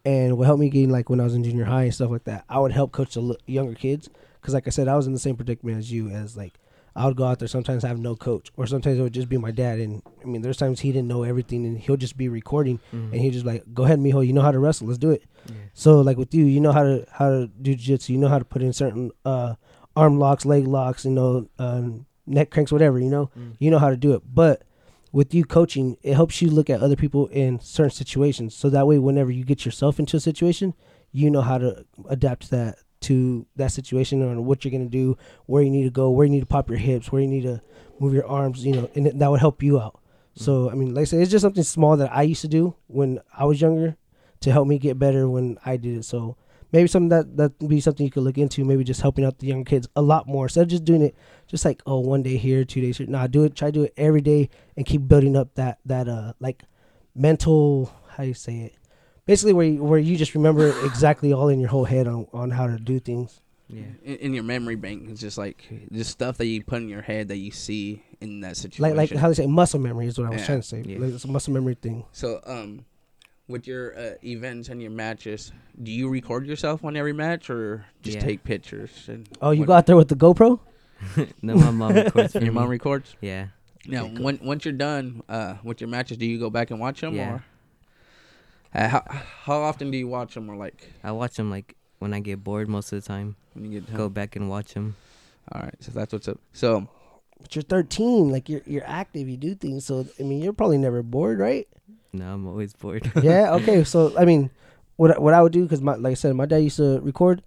and 0.05 0.37
what 0.37 0.45
helped 0.47 0.61
me 0.61 0.68
gain 0.71 0.90
like 0.90 1.09
when 1.09 1.21
I 1.21 1.25
was 1.25 1.35
in 1.35 1.45
junior 1.45 1.64
high 1.64 1.85
and 1.85 1.95
stuff 1.95 2.11
like 2.11 2.25
that, 2.25 2.45
I 2.49 2.59
would 2.59 2.73
help 2.73 2.92
coach 2.92 3.14
the 3.14 3.23
l- 3.23 3.37
younger 3.47 3.75
kids, 3.75 4.11
cause 4.42 4.53
like 4.55 4.66
I 4.66 4.71
said, 4.71 4.88
I 4.88 4.97
was 4.97 5.07
in 5.07 5.12
the 5.12 5.18
same 5.18 5.37
predicament 5.37 5.79
as 5.79 5.92
you, 5.92 6.09
as 6.11 6.37
like 6.37 6.55
I 6.94 7.07
would 7.07 7.16
go 7.16 7.24
out 7.24 7.38
there 7.38 7.48
sometimes 7.48 7.85
I 7.85 7.88
have 7.88 7.98
no 7.98 8.14
coach, 8.16 8.50
or 8.57 8.66
sometimes 8.66 8.98
it 8.98 9.02
would 9.02 9.14
just 9.14 9.28
be 9.28 9.38
my 9.38 9.50
dad, 9.50 9.78
and 9.78 10.02
I 10.22 10.26
mean, 10.26 10.42
there's 10.42 10.57
times 10.57 10.81
he 10.81 10.92
didn't 10.92 11.09
know 11.09 11.22
everything, 11.22 11.64
and 11.66 11.78
he'll 11.78 11.96
just 11.96 12.16
be 12.16 12.28
recording, 12.28 12.81
and 12.92 13.14
he'd 13.14 13.33
just 13.33 13.46
like, 13.46 13.62
go 13.72 13.85
ahead, 13.85 13.98
mijo, 13.98 14.26
you 14.26 14.33
know 14.33 14.42
how 14.42 14.52
to 14.52 14.59
wrestle, 14.59 14.87
let's 14.87 14.98
do 14.98 15.11
it. 15.11 15.22
Yeah. 15.46 15.55
So 15.74 16.00
like 16.00 16.16
with 16.16 16.35
you, 16.35 16.44
you 16.44 16.61
know 16.61 16.72
how 16.72 16.83
to 16.83 17.07
how 17.11 17.31
to 17.31 17.46
do 17.46 17.74
jiu-jitsu, 17.74 18.12
you 18.12 18.18
know 18.18 18.28
how 18.28 18.38
to 18.38 18.44
put 18.44 18.62
in 18.62 18.72
certain 18.72 19.11
uh 19.24 19.55
arm 19.96 20.18
locks, 20.18 20.44
leg 20.44 20.66
locks, 20.66 21.05
you 21.05 21.11
know, 21.11 21.48
um, 21.59 22.07
neck 22.26 22.50
cranks, 22.50 22.72
whatever, 22.72 22.98
you 22.98 23.11
know. 23.11 23.31
You 23.59 23.70
know 23.70 23.78
how 23.78 23.90
to 23.90 23.96
do 23.96 24.14
it. 24.14 24.22
But 24.26 24.62
with 25.12 25.35
you 25.35 25.44
coaching, 25.44 25.98
it 26.02 26.14
helps 26.14 26.40
you 26.40 26.48
look 26.48 26.70
at 26.70 26.81
other 26.81 26.96
people 26.96 27.26
in 27.26 27.61
certain 27.61 27.90
situations. 27.90 28.55
So 28.55 28.70
that 28.70 28.87
way 28.87 28.98
whenever 28.98 29.31
you 29.31 29.44
get 29.44 29.66
yourself 29.66 29.98
into 29.98 30.16
a 30.16 30.20
situation, 30.20 30.72
you 31.11 31.31
know 31.31 31.42
how 31.42 31.59
to 31.59 31.85
adapt 32.09 32.50
that 32.50 32.78
to 33.03 33.47
that 33.57 33.73
situation 33.73 34.23
on 34.23 34.45
what 34.45 34.65
you're 34.65 34.73
gonna 34.73 34.87
do, 34.87 35.17
where 35.47 35.62
you 35.62 35.71
need 35.71 35.85
to 35.85 35.91
go, 35.91 36.11
where 36.11 36.27
you 36.27 36.33
need 36.33 36.41
to 36.41 36.47
pop 36.47 36.69
your 36.69 36.79
hips, 36.79 37.11
where 37.11 37.23
you 37.23 37.29
need 37.29 37.43
to 37.43 37.61
move 37.99 38.15
your 38.15 38.27
arms, 38.27 38.65
you 38.65 38.73
know, 38.73 38.91
and 38.95 39.07
that 39.21 39.31
would 39.31 39.41
help 39.41 39.62
you 39.62 39.81
out. 39.81 40.01
So 40.35 40.71
I 40.71 40.75
mean, 40.75 40.95
like 40.95 41.03
I 41.03 41.05
said, 41.05 41.21
it's 41.21 41.31
just 41.31 41.43
something 41.43 41.62
small 41.62 41.97
that 41.99 42.15
I 42.15 42.23
used 42.23 42.41
to 42.43 42.49
do 42.49 42.75
when 42.87 43.21
I 43.37 43.45
was 43.45 43.61
younger 43.61 43.97
to 44.41 44.53
help 44.53 44.67
me 44.67 44.79
get 44.79 44.99
better 44.99 45.29
when 45.29 45.59
I 45.65 45.77
did 45.77 45.99
it. 45.99 46.05
So 46.05 46.37
maybe 46.73 46.88
something 46.88 47.11
that 47.11 47.37
that 47.37 47.53
would 47.61 47.69
be 47.69 47.81
something 47.81 48.05
you 48.05 48.11
could 48.11 48.23
look 48.23 48.38
into. 48.38 48.65
Maybe 48.65 48.85
just 48.85 49.03
helping 49.03 49.25
out 49.25 49.38
the 49.38 49.47
younger 49.47 49.69
kids 49.69 49.88
a 49.95 50.03
lot 50.03 50.27
more 50.27 50.47
instead 50.47 50.62
of 50.62 50.69
just 50.69 50.85
doing 50.85 51.03
it 51.03 51.15
just 51.47 51.65
like 51.65 51.83
oh 51.87 52.01
one 52.01 52.23
day 52.23 52.37
here, 52.37 52.65
two 52.65 52.81
days 52.81 52.99
here. 52.99 53.07
Nah, 53.07 53.27
do 53.27 53.45
it. 53.45 53.55
Try 53.55 53.69
to 53.69 53.73
do 53.73 53.83
it 53.85 53.95
every 53.97 54.21
day 54.21 54.49
and 54.77 54.87
keep 54.87 55.07
building 55.07 55.37
up 55.37 55.55
that 55.55 55.79
that 55.85 56.09
uh 56.09 56.33
like 56.41 56.62
mental 57.15 57.93
how 58.09 58.23
do 58.23 58.29
you 58.29 58.35
say 58.35 58.59
it. 58.61 58.75
Basically, 59.27 59.53
where 59.53 59.67
you, 59.67 59.83
where 59.85 59.99
you 59.99 60.17
just 60.17 60.35
remember 60.35 60.75
exactly 60.85 61.33
all 61.33 61.49
in 61.49 61.61
your 61.61 61.69
whole 61.69 61.85
head 61.85 62.07
on, 62.09 62.27
on 62.33 62.51
how 62.51 62.67
to 62.67 62.77
do 62.79 62.99
things. 62.99 63.41
Yeah. 63.69 63.83
In, 64.05 64.17
in 64.17 64.35
your 64.35 64.43
memory 64.43 64.77
bank, 64.77 65.09
it's 65.09 65.21
just 65.21 65.39
like 65.39 65.65
just 65.93 66.11
stuff 66.11 66.37
that 66.39 66.47
you 66.47 66.63
put 66.63 66.83
in 66.83 66.89
your 66.89 67.03
head 67.03 67.29
that 67.29 67.39
you 67.39 67.51
see 67.53 68.03
in 68.21 68.41
that 68.41 68.57
situation. 68.57 68.97
Like 68.97 69.11
like 69.11 69.19
how 69.19 69.29
they 69.29 69.35
say 69.35 69.47
muscle 69.47 69.81
memory 69.81 70.07
is 70.07 70.19
what 70.19 70.27
I 70.27 70.31
was 70.31 70.41
Yeah. 70.41 70.47
trying 70.47 70.61
to 70.61 70.67
say. 70.67 70.83
Yeah. 70.85 70.99
Like, 70.99 71.15
it's 71.15 71.25
a 71.25 71.29
muscle 71.29 71.53
memory 71.55 71.75
thing. 71.81 72.05
So, 72.13 72.41
um, 72.45 72.85
with 73.49 73.67
your 73.67 73.99
uh, 73.99 74.11
events 74.25 74.69
and 74.69 74.81
your 74.83 74.91
matches, 74.91 75.53
do 75.83 75.91
you 75.91 76.09
record 76.09 76.47
yourself 76.47 76.85
on 76.85 76.97
every 76.97 77.13
match 77.13 77.49
or 77.49 77.87
just 78.03 78.17
Yeah. 78.17 78.25
take 78.25 78.45
pictures? 78.45 78.91
And 79.09 79.29
Oh, 79.41 79.51
you 79.53 79.61
what- 79.61 79.67
go 79.67 79.73
out 79.75 79.87
there 79.87 79.97
with 79.97 80.09
the 80.09 80.17
GoPro? 80.17 80.59
no, 81.43 81.55
my 81.57 81.71
mom 81.71 81.95
records 81.95 82.33
for 82.33 82.41
Your 82.45 82.53
mom 82.53 82.69
records. 82.69 83.17
Yeah. 83.21 83.49
Now, 83.87 84.05
when, 84.07 84.39
once 84.43 84.65
you're 84.65 84.73
done 84.75 85.23
uh, 85.29 85.55
with 85.65 85.81
your 85.81 85.89
matches, 85.89 86.17
do 86.19 86.27
you 86.27 86.39
go 86.39 86.51
back 86.51 86.71
and 86.71 86.79
watch 86.79 87.01
them, 87.01 87.15
Yeah. 87.15 87.33
or 87.37 87.45
uh, 88.75 88.89
how 88.89 89.03
how 89.45 89.61
often 89.63 89.91
do 89.91 89.99
you 89.99 90.09
watch 90.09 90.35
them, 90.35 90.51
or 90.51 90.57
like 90.57 90.93
I 91.05 91.13
watch 91.13 91.37
them 91.37 91.51
like 91.51 91.77
when 91.99 92.13
I 92.15 92.21
get 92.21 92.43
bored 92.43 92.69
most 92.69 92.93
of 92.93 93.03
the 93.03 93.07
time. 93.07 93.37
when 93.55 93.71
you 93.71 93.81
get 93.81 93.89
home? 93.91 93.97
Go 93.99 94.09
back 94.09 94.37
and 94.37 94.49
watch 94.49 94.75
them. 94.75 94.97
All 95.53 95.61
right, 95.63 95.75
so 95.81 95.93
that's 95.93 96.13
what's 96.13 96.29
up. 96.29 96.39
So 96.53 96.89
But 97.41 97.55
you're 97.57 97.63
13, 97.63 98.31
like 98.31 98.49
you're 98.49 98.63
you're 98.67 98.87
active, 98.87 99.29
you 99.29 99.37
do 99.37 99.55
things. 99.55 99.85
So 99.85 100.07
I 100.19 100.23
mean, 100.23 100.43
you're 100.43 100.53
probably 100.53 100.79
never 100.79 101.03
bored, 101.03 101.39
right? 101.39 101.67
No, 102.13 102.33
I'm 102.33 102.47
always 102.47 102.73
bored. 102.75 103.11
yeah. 103.23 103.51
Okay. 103.63 103.85
So 103.85 104.17
I 104.19 104.25
mean, 104.25 104.51
what 104.97 105.21
what 105.21 105.35
I 105.35 105.43
would 105.43 105.53
do 105.53 105.63
because 105.65 105.81
my 105.83 105.95
like 105.97 106.13
I 106.13 106.15
said, 106.15 106.35
my 106.35 106.47
dad 106.47 106.59
used 106.59 106.77
to 106.79 107.01
record. 107.01 107.43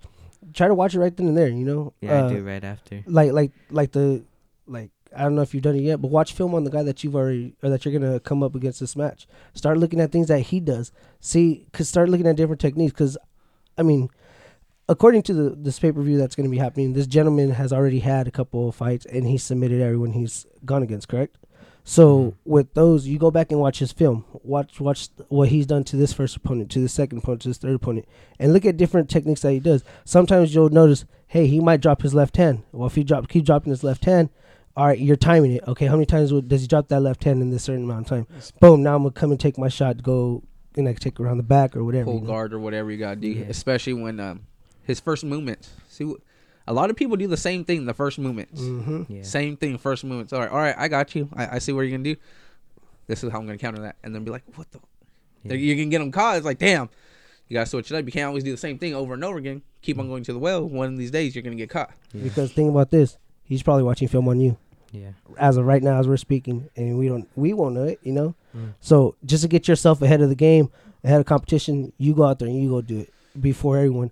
Try 0.53 0.67
to 0.67 0.75
watch 0.75 0.93
it 0.93 0.99
right 0.99 1.15
then 1.15 1.27
and 1.27 1.37
there. 1.37 1.47
You 1.49 1.65
know. 1.65 1.93
yeah, 2.01 2.21
Uh, 2.21 2.29
I 2.29 2.33
do 2.33 2.43
right 2.43 2.63
after. 2.63 3.03
Like 3.07 3.31
like 3.31 3.51
like 3.71 3.91
the 3.91 4.23
like 4.67 4.91
I 5.15 5.23
don't 5.23 5.35
know 5.35 5.41
if 5.41 5.53
you've 5.53 5.63
done 5.63 5.75
it 5.75 5.81
yet, 5.81 6.01
but 6.01 6.11
watch 6.11 6.33
film 6.33 6.53
on 6.53 6.63
the 6.63 6.71
guy 6.71 6.83
that 6.83 7.03
you've 7.03 7.15
already 7.15 7.55
or 7.63 7.69
that 7.69 7.85
you're 7.85 7.97
gonna 7.97 8.19
come 8.19 8.43
up 8.43 8.55
against 8.55 8.79
this 8.79 8.95
match. 8.95 9.27
Start 9.53 9.77
looking 9.77 9.99
at 9.99 10.11
things 10.11 10.27
that 10.27 10.39
he 10.41 10.59
does. 10.59 10.91
See, 11.19 11.67
cause 11.73 11.87
start 11.89 12.09
looking 12.09 12.27
at 12.27 12.35
different 12.35 12.61
techniques. 12.61 12.93
Cause 12.93 13.17
I 13.77 13.83
mean, 13.83 14.09
according 14.89 15.23
to 15.23 15.33
the 15.33 15.49
this 15.51 15.79
pay 15.79 15.91
per 15.91 16.01
view 16.01 16.17
that's 16.17 16.35
gonna 16.35 16.49
be 16.49 16.57
happening, 16.57 16.93
this 16.93 17.07
gentleman 17.07 17.51
has 17.51 17.71
already 17.71 17.99
had 17.99 18.27
a 18.27 18.31
couple 18.31 18.69
of 18.69 18.75
fights 18.75 19.05
and 19.05 19.27
he 19.27 19.37
submitted 19.37 19.81
everyone 19.81 20.13
he's 20.13 20.45
gone 20.65 20.83
against. 20.83 21.07
Correct. 21.07 21.37
So 21.87 22.17
mm-hmm. 22.17 22.51
with 22.51 22.73
those, 22.73 23.05
you 23.07 23.19
go 23.19 23.29
back 23.29 23.51
and 23.51 23.61
watch 23.61 23.77
his 23.77 23.91
film. 23.91 24.25
Watch 24.43 24.81
watch 24.81 25.09
what 25.29 25.49
he's 25.49 25.67
done 25.67 25.83
to 25.85 25.95
this 25.95 26.11
first 26.11 26.35
opponent, 26.35 26.71
to 26.71 26.79
the 26.79 26.89
second 26.89 27.19
opponent, 27.19 27.43
to 27.43 27.49
this 27.49 27.59
third 27.59 27.75
opponent, 27.75 28.07
and 28.39 28.51
look 28.51 28.65
at 28.65 28.75
different 28.75 29.09
techniques 29.09 29.41
that 29.43 29.51
he 29.51 29.59
does. 29.59 29.83
Sometimes 30.03 30.53
you'll 30.53 30.69
notice, 30.69 31.05
hey, 31.27 31.45
he 31.45 31.59
might 31.59 31.81
drop 31.81 32.01
his 32.01 32.15
left 32.15 32.37
hand. 32.37 32.63
Well, 32.71 32.87
if 32.87 32.95
he 32.95 33.03
drop 33.03 33.29
keep 33.29 33.45
dropping 33.45 33.69
his 33.69 33.83
left 33.83 34.05
hand, 34.05 34.29
all 34.77 34.85
right, 34.87 34.99
you're 34.99 35.15
timing 35.15 35.53
it. 35.53 35.63
Okay, 35.67 35.85
how 35.85 35.93
many 35.95 36.05
times 36.05 36.33
would, 36.33 36.47
does 36.49 36.61
he 36.61 36.67
drop 36.67 36.87
that 36.89 36.99
left 37.01 37.23
hand 37.23 37.41
in 37.41 37.49
this 37.49 37.63
certain 37.63 37.83
amount 37.85 38.01
of 38.01 38.07
time? 38.09 38.27
Boom. 38.59 38.83
Now 38.83 38.95
I'm 38.95 39.03
gonna 39.03 39.11
come 39.13 39.31
and 39.31 39.39
take 39.39 39.57
my 39.57 39.69
shot. 39.69 40.03
Go 40.03 40.43
and 40.75 40.87
I 40.89 40.91
can 40.93 40.99
take 41.01 41.19
around 41.19 41.37
the 41.37 41.43
back 41.43 41.75
or 41.75 41.83
whatever. 41.83 42.05
pull 42.05 42.15
you 42.15 42.21
know? 42.21 42.27
guard 42.27 42.53
or 42.53 42.59
whatever 42.59 42.91
you 42.91 42.97
gotta 42.97 43.15
do, 43.15 43.27
Yeah. 43.29 43.45
especially 43.47 43.93
when 43.93 44.19
um, 44.19 44.41
his 44.83 44.99
first 44.99 45.23
movements. 45.23 45.69
See, 45.87 46.03
wh- 46.03 46.19
a 46.67 46.73
lot 46.73 46.89
of 46.89 46.95
people 46.95 47.15
do 47.15 47.27
the 47.27 47.37
same 47.37 47.63
thing 47.63 47.85
the 47.85 47.93
first 47.93 48.19
movements. 48.19 48.59
Mm-hmm. 48.61 49.03
Yeah. 49.07 49.23
Same 49.23 49.55
thing, 49.55 49.77
first 49.77 50.03
movements. 50.03 50.33
All 50.33 50.39
right, 50.41 50.49
all 50.51 50.57
right, 50.57 50.75
I 50.77 50.87
got 50.89 51.15
you. 51.15 51.29
I, 51.33 51.55
I 51.55 51.59
see 51.59 51.71
what 51.71 51.81
you're 51.81 51.91
gonna 51.91 52.03
do. 52.03 52.15
This 53.07 53.23
is 53.23 53.31
how 53.31 53.39
I'm 53.39 53.45
gonna 53.45 53.57
counter 53.57 53.81
that, 53.83 53.95
and 54.03 54.13
then 54.13 54.23
be 54.23 54.31
like, 54.31 54.43
what 54.55 54.69
the? 54.71 54.79
Yeah. 55.43 55.53
You 55.53 55.75
can 55.75 55.89
get 55.89 55.99
them 55.99 56.11
caught. 56.11 56.37
It's 56.37 56.45
like, 56.45 56.57
damn, 56.57 56.89
you 57.47 57.53
gotta 57.53 57.67
switch 57.69 57.91
it 57.91 57.95
up. 57.95 58.03
You 58.05 58.11
can't 58.11 58.27
always 58.27 58.43
do 58.43 58.51
the 58.51 58.57
same 58.57 58.79
thing 58.79 58.95
over 58.95 59.13
and 59.13 59.23
over 59.23 59.37
again. 59.37 59.61
Keep 59.83 59.99
on 59.99 60.07
going 60.07 60.23
to 60.23 60.33
the 60.33 60.39
well. 60.39 60.67
One 60.67 60.91
of 60.91 60.97
these 60.97 61.11
days, 61.11 61.35
you're 61.35 61.43
gonna 61.43 61.55
get 61.55 61.69
caught. 61.69 61.91
Yeah. 62.11 62.23
Because 62.23 62.51
think 62.51 62.69
about 62.69 62.89
this, 62.89 63.17
he's 63.43 63.61
probably 63.63 63.83
watching 63.83 64.07
film 64.07 64.27
on 64.27 64.39
you. 64.41 64.57
Yeah. 64.91 65.09
as 65.37 65.57
of 65.57 65.65
right 65.65 65.83
now 65.83 65.99
as 65.99 66.07
we're 66.07 66.17
speaking 66.17 66.69
and 66.75 66.97
we 66.97 67.07
don't 67.07 67.27
we 67.35 67.53
won't 67.53 67.75
know 67.75 67.83
it 67.83 67.99
you 68.03 68.13
know? 68.13 68.35
Mm. 68.55 68.73
so 68.79 69.15
just 69.25 69.43
to 69.43 69.47
get 69.47 69.67
yourself 69.67 70.01
ahead 70.01 70.21
of 70.21 70.29
the 70.29 70.35
game 70.35 70.69
ahead 71.03 71.19
of 71.19 71.25
competition 71.25 71.91
you 71.97 72.13
go 72.13 72.23
out 72.23 72.39
there 72.39 72.47
and 72.47 72.61
you 72.61 72.69
go 72.69 72.81
do 72.81 72.99
it 72.99 73.13
before 73.39 73.77
everyone. 73.77 74.11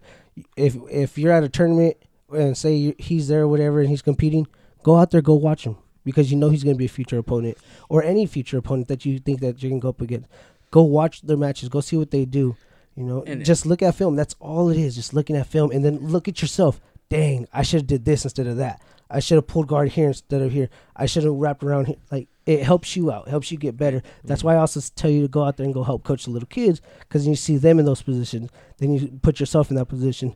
If 0.56 0.76
if 0.90 1.18
you're 1.18 1.32
at 1.32 1.44
a 1.44 1.50
tournament 1.50 1.98
and 2.32 2.58
say 2.58 2.96
he's 2.98 3.28
there 3.28 3.42
or 3.44 3.48
whatever 3.48 3.80
and 3.80 3.90
he's 3.90 4.02
competing 4.02 4.48
go 4.84 4.98
out 4.98 5.12
there 5.12 5.22
go 5.22 5.34
watch 5.36 5.66
him 5.66 5.78
because 6.04 6.32
you 6.32 6.38
know 6.38 6.50
he's 6.50 6.64
going 6.64 6.76
to 6.76 6.80
be 6.80 6.86
a 6.86 6.90
future 6.90 7.18
opponent 7.18 7.58
or 7.90 8.04
any 8.04 8.26
future 8.26 8.58
opponent 8.58 8.88
that 8.90 9.06
you 9.06 9.20
think 9.20 9.40
that 9.40 9.64
you 9.64 9.70
can 9.70 9.80
go 9.80 9.90
up 9.90 10.02
against. 10.02 10.28
Go 10.72 10.82
watch 10.84 11.22
their 11.22 11.38
matches. 11.38 11.70
Go 11.70 11.82
see 11.82 11.98
what 11.98 12.12
they 12.12 12.26
do 12.26 12.56
you 12.96 13.04
know? 13.04 13.24
And- 13.26 13.44
just 13.44 13.66
look 13.66 13.82
at 13.82 13.96
film. 13.96 14.16
That's 14.16 14.36
all 14.40 14.70
it 14.70 14.78
is 14.78 14.96
just 14.96 15.14
looking 15.14 15.36
at 15.36 15.48
film 15.48 15.72
and 15.72 15.84
then 15.84 15.98
look 16.00 16.28
at 16.28 16.42
yourself. 16.42 16.80
Dang 17.10 17.48
i 17.54 17.62
should 17.62 17.82
have 17.82 17.88
did 17.88 18.06
this 18.06 18.24
instead 18.24 18.48
of 18.48 18.58
that 18.58 18.82
i 19.14 19.20
should 19.20 19.36
have 19.36 19.48
pulled 19.48 19.68
guard 19.68 19.90
here 19.90 20.08
instead 20.08 20.42
of 20.42 20.52
here 20.52 20.70
i 20.96 21.06
should 21.06 21.24
have 21.24 21.34
wrapped 21.34 21.64
around 21.64 21.86
here 21.86 21.96
like 22.12 22.28
it 22.46 22.64
helps 22.64 22.96
you 22.96 23.12
out 23.12 23.28
helps 23.30 23.52
you 23.52 23.58
get 23.58 23.78
better 23.78 24.02
that's 24.24 24.44
why 24.44 24.54
i 24.56 24.58
also 24.58 24.82
tell 24.96 25.10
you 25.10 25.22
to 25.22 25.28
go 25.28 25.44
out 25.44 25.56
there 25.58 25.66
and 25.66 25.74
go 25.74 25.84
help 25.84 26.04
coach 26.04 26.26
the 26.26 26.32
little 26.32 26.48
kids 26.48 26.82
because 27.00 27.26
you 27.28 27.36
see 27.36 27.58
them 27.58 27.80
in 27.80 27.86
those 27.86 28.02
positions 28.02 28.50
then 28.80 28.94
you 28.94 29.08
put 29.22 29.40
yourself 29.40 29.70
in 29.70 29.76
that 29.76 29.86
position 29.86 30.36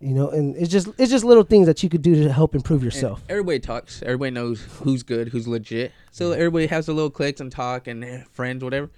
you 0.00 0.12
know 0.12 0.28
and 0.30 0.56
it's 0.56 0.70
just 0.70 0.88
it's 0.98 1.10
just 1.10 1.24
little 1.24 1.44
things 1.44 1.66
that 1.66 1.82
you 1.82 1.88
could 1.88 2.02
do 2.02 2.14
to 2.24 2.32
help 2.32 2.54
improve 2.54 2.82
And 2.82 2.84
yourself 2.92 3.22
everybody 3.28 3.60
talks. 3.60 4.02
Everybody 4.02 4.32
knows 4.32 4.60
who's 4.82 5.02
good, 5.02 5.28
who's 5.28 5.46
legit. 5.46 5.92
So 6.10 6.32
everybody 6.32 6.66
has 6.66 6.86
the 6.86 6.92
little 6.92 7.10
clicks 7.10 7.40
and 7.40 7.50
talk 7.50 7.86
and 7.86 8.04
eh, 8.04 8.22
friends, 8.32 8.62
whatever. 8.64 8.90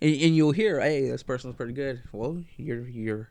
And, 0.00 0.10
and 0.10 0.34
you'll 0.34 0.52
hear, 0.52 0.80
hey, 0.80 1.08
this 1.08 1.22
person's 1.22 1.54
pretty 1.54 1.74
good. 1.74 2.02
Well, 2.12 2.42
you're 2.56 2.88
you're 2.88 3.30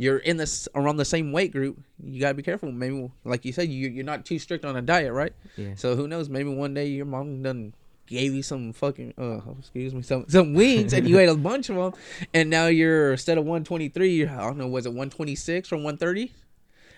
you're 0.00 0.16
in 0.18 0.38
this 0.38 0.66
around 0.74 0.96
the 0.96 1.04
same 1.04 1.30
weight 1.30 1.52
group. 1.52 1.78
You 2.02 2.20
gotta 2.20 2.34
be 2.34 2.42
careful. 2.42 2.72
Maybe, 2.72 3.10
like 3.24 3.44
you 3.44 3.52
said, 3.52 3.68
you 3.68 3.90
you're 3.90 4.04
not 4.04 4.24
too 4.24 4.38
strict 4.38 4.64
on 4.64 4.74
a 4.76 4.80
diet, 4.82 5.12
right? 5.12 5.34
Yeah. 5.56 5.74
So 5.76 5.94
who 5.94 6.08
knows? 6.08 6.28
Maybe 6.30 6.48
one 6.48 6.72
day 6.72 6.86
your 6.86 7.04
mom 7.04 7.42
done 7.42 7.74
gave 8.06 8.34
you 8.34 8.42
some 8.42 8.72
fucking 8.72 9.14
uh 9.18 9.38
excuse 9.58 9.94
me 9.94 10.02
some 10.02 10.24
some 10.28 10.52
wings 10.54 10.92
and 10.94 11.06
you 11.08 11.18
ate 11.18 11.28
a 11.28 11.34
bunch 11.36 11.68
of 11.68 11.76
them, 11.76 11.92
and 12.32 12.48
now 12.48 12.66
you're 12.66 13.12
instead 13.12 13.36
of 13.36 13.44
123, 13.44 14.26
I 14.26 14.40
don't 14.40 14.56
know, 14.56 14.66
was 14.66 14.86
it 14.86 14.90
126 14.90 15.70
or 15.70 15.76
130? 15.76 16.32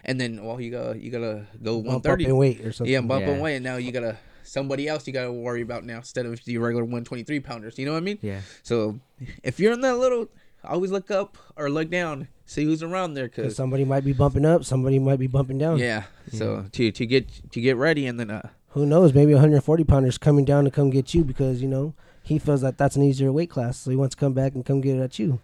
And 0.05 0.21
then 0.21 0.45
well, 0.45 0.61
you 0.61 0.71
gotta 0.71 0.97
you 0.99 1.11
gotta 1.11 1.47
go 1.62 1.83
bump 1.83 2.05
130. 2.07 2.25
in 2.25 2.37
weight 2.37 2.61
or 2.61 2.73
something 2.73 2.93
Yeah, 2.93 3.01
bump 3.01 3.27
Yeah. 3.27 3.37
away, 3.37 3.57
and 3.57 3.65
now 3.65 3.77
you 3.79 3.91
gotta 3.91 4.17
somebody 4.45 4.87
else 4.87 5.07
you 5.09 5.12
gotta 5.12 5.33
worry 5.33 5.62
about 5.62 5.85
now 5.85 5.99
instead 5.99 6.25
of 6.27 6.43
the 6.45 6.57
regular 6.59 6.85
123 6.85 7.41
pounders. 7.41 7.79
You 7.79 7.87
know 7.87 7.93
what 7.93 7.99
I 7.99 8.11
mean? 8.11 8.19
Yeah. 8.23 8.43
So 8.62 9.01
if 9.43 9.59
you're 9.61 9.73
in 9.73 9.81
that 9.83 9.99
little, 9.99 10.29
always 10.65 10.91
look 10.93 11.11
up 11.11 11.37
or 11.57 11.69
look 11.69 11.91
down, 11.91 12.29
see 12.53 12.65
who's 12.65 12.83
around 12.83 13.15
there 13.15 13.29
cause 13.29 13.57
somebody 13.57 13.85
might 13.85 14.05
be 14.05 14.12
bumping 14.12 14.45
up 14.45 14.65
somebody 14.65 14.99
might 14.99 15.19
be 15.19 15.27
bumping 15.27 15.59
down 15.59 15.79
yeah. 15.79 16.05
So 16.33 16.67
to 16.73 16.93
to 16.93 17.07
get 17.07 17.51
to 17.53 17.61
get 17.61 17.77
ready, 17.77 18.07
and 18.07 18.19
then 18.19 18.31
uh 18.31 18.49
who 18.71 18.87
knows 18.87 19.12
maybe 19.12 19.33
140 19.35 19.85
pounders 19.85 20.19
coming 20.19 20.45
down 20.45 20.65
to 20.65 20.71
come 20.71 20.91
get 20.91 21.12
you 21.15 21.25
because 21.25 21.61
you 21.61 21.69
know 21.69 21.95
he 22.23 22.38
feels 22.38 22.61
that 22.62 22.79
that's 22.79 22.97
an 22.97 23.03
easier 23.03 23.33
weight 23.33 23.51
class 23.51 23.79
so 23.79 23.91
he 23.91 23.97
wants 23.97 24.15
to 24.15 24.21
come 24.21 24.33
back 24.33 24.55
and 24.55 24.65
come 24.65 24.81
get 24.81 24.97
it 24.97 25.03
at 25.03 25.19
you 25.19 25.41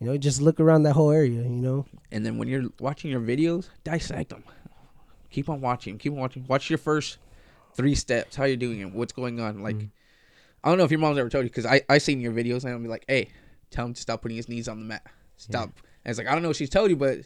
you 0.00 0.06
know 0.06 0.16
just 0.16 0.40
look 0.40 0.60
around 0.60 0.84
that 0.84 0.92
whole 0.92 1.10
area 1.10 1.42
you 1.42 1.48
know 1.48 1.84
and 2.14 2.24
then 2.24 2.38
when 2.38 2.46
you're 2.46 2.70
watching 2.78 3.10
your 3.10 3.20
videos, 3.20 3.70
dissect 3.82 4.30
them. 4.30 4.44
Keep 5.30 5.48
on 5.48 5.60
watching. 5.60 5.98
Keep 5.98 6.12
on 6.12 6.20
watching. 6.20 6.46
Watch 6.46 6.70
your 6.70 6.78
first 6.78 7.18
three 7.74 7.96
steps. 7.96 8.36
How 8.36 8.44
you're 8.44 8.56
doing 8.56 8.78
it. 8.78 8.92
What's 8.92 9.12
going 9.12 9.40
on. 9.40 9.64
Like, 9.64 9.88
I 10.62 10.68
don't 10.68 10.78
know 10.78 10.84
if 10.84 10.92
your 10.92 11.00
mom's 11.00 11.18
ever 11.18 11.28
told 11.28 11.44
you 11.44 11.50
because 11.50 11.66
I 11.66 11.82
I 11.88 11.98
seen 11.98 12.20
your 12.20 12.32
videos 12.32 12.62
and 12.62 12.72
I'll 12.72 12.78
be 12.78 12.86
like, 12.86 13.04
hey, 13.08 13.30
tell 13.72 13.86
him 13.86 13.94
to 13.94 14.00
stop 14.00 14.22
putting 14.22 14.36
his 14.36 14.48
knees 14.48 14.68
on 14.68 14.78
the 14.78 14.84
mat. 14.84 15.04
Stop. 15.38 15.70
And 16.04 16.10
it's 16.10 16.18
like 16.18 16.28
I 16.28 16.32
don't 16.32 16.42
know 16.42 16.50
if 16.50 16.56
she's 16.56 16.70
told 16.70 16.90
you, 16.90 16.96
but 16.96 17.18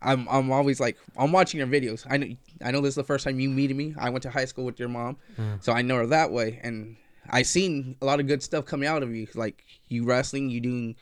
I'm 0.00 0.28
I'm 0.28 0.50
always 0.50 0.80
like 0.80 0.96
I'm 1.16 1.32
watching 1.32 1.58
your 1.58 1.66
videos. 1.66 2.06
I 2.08 2.16
know 2.16 2.28
I 2.62 2.70
know 2.70 2.80
this 2.80 2.90
is 2.90 2.96
the 2.96 3.04
first 3.04 3.24
time 3.24 3.40
you 3.40 3.48
meeting 3.48 3.76
me. 3.76 3.94
I 3.98 4.10
went 4.10 4.22
to 4.22 4.30
high 4.30 4.44
school 4.44 4.64
with 4.64 4.78
your 4.78 4.88
mom, 4.88 5.16
mm. 5.38 5.62
so 5.62 5.72
I 5.72 5.82
know 5.82 5.96
her 5.96 6.06
that 6.06 6.30
way, 6.30 6.60
and 6.62 6.96
I 7.28 7.42
seen 7.42 7.96
a 8.00 8.06
lot 8.06 8.20
of 8.20 8.26
good 8.26 8.42
stuff 8.42 8.64
coming 8.64 8.88
out 8.88 9.02
of 9.02 9.14
you, 9.14 9.26
like 9.34 9.64
you 9.88 10.04
wrestling, 10.04 10.50
you 10.50 10.60
doing 10.60 10.96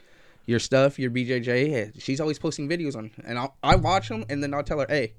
your 0.47 0.59
stuff, 0.59 0.99
your 0.99 1.11
BJJ. 1.11 2.01
She's 2.01 2.21
always 2.21 2.38
posting 2.38 2.69
videos 2.69 2.97
on, 2.97 3.11
and 3.25 3.38
I'll, 3.38 3.57
I 3.62 3.77
watch 3.77 4.09
them, 4.09 4.25
and 4.29 4.42
then 4.42 4.55
I'll 4.55 4.62
tell 4.62 4.81
her, 4.81 4.87
hey, 4.88 5.14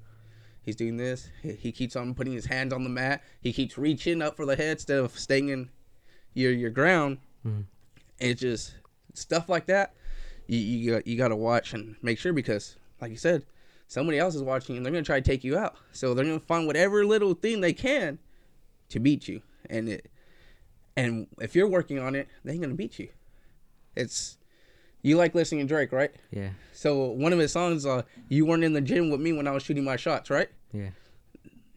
he's 0.62 0.76
doing 0.76 0.96
this. 0.96 1.30
He 1.42 1.52
he 1.52 1.72
keeps 1.72 1.96
on 1.96 2.14
putting 2.14 2.32
his 2.32 2.46
hands 2.46 2.72
on 2.72 2.84
the 2.84 2.90
mat. 2.90 3.22
He 3.40 3.52
keeps 3.52 3.78
reaching 3.78 4.22
up 4.22 4.36
for 4.36 4.44
the 4.44 4.56
head 4.56 4.72
instead 4.72 4.98
of 4.98 5.16
staying 5.18 5.48
in 5.48 5.70
your 6.34 6.52
your 6.52 6.70
ground. 6.70 7.18
Mm. 7.46 7.64
It's 8.18 8.40
just 8.40 8.74
stuff 9.14 9.48
like 9.48 9.66
that. 9.66 9.94
You 10.48 10.58
you 10.58 10.90
got, 10.94 11.06
you 11.06 11.16
got 11.16 11.28
to 11.28 11.36
watch 11.36 11.72
and 11.74 11.94
make 12.02 12.18
sure 12.18 12.32
because, 12.32 12.76
like 13.00 13.10
you 13.12 13.16
said, 13.16 13.44
somebody 13.86 14.18
else 14.18 14.34
is 14.34 14.42
watching 14.42 14.76
and 14.76 14.84
they're 14.84 14.92
gonna 14.92 15.04
try 15.04 15.20
to 15.20 15.30
take 15.30 15.44
you 15.44 15.56
out. 15.56 15.76
So 15.92 16.14
they're 16.14 16.24
gonna 16.24 16.40
find 16.40 16.66
whatever 16.66 17.04
little 17.06 17.34
thing 17.34 17.60
they 17.60 17.72
can 17.72 18.18
to 18.88 18.98
beat 18.98 19.28
you, 19.28 19.42
and 19.68 19.88
it 19.88 20.10
and 20.96 21.28
if 21.40 21.54
you're 21.54 21.68
working 21.68 21.98
on 22.00 22.14
it, 22.16 22.26
they 22.44 22.52
ain't 22.52 22.62
gonna 22.62 22.74
beat 22.74 22.98
you. 22.98 23.08
It's 23.94 24.36
you 25.02 25.16
like 25.16 25.34
listening 25.34 25.60
to 25.60 25.66
Drake, 25.72 25.92
right? 25.92 26.10
Yeah. 26.30 26.50
So 26.72 27.10
one 27.10 27.32
of 27.32 27.38
his 27.38 27.52
songs, 27.52 27.86
uh, 27.86 28.02
you 28.28 28.44
weren't 28.46 28.64
in 28.64 28.72
the 28.72 28.80
gym 28.80 29.10
with 29.10 29.20
me 29.20 29.32
when 29.32 29.46
I 29.46 29.52
was 29.52 29.62
shooting 29.62 29.84
my 29.84 29.96
shots, 29.96 30.28
right? 30.28 30.48
Yeah. 30.72 30.90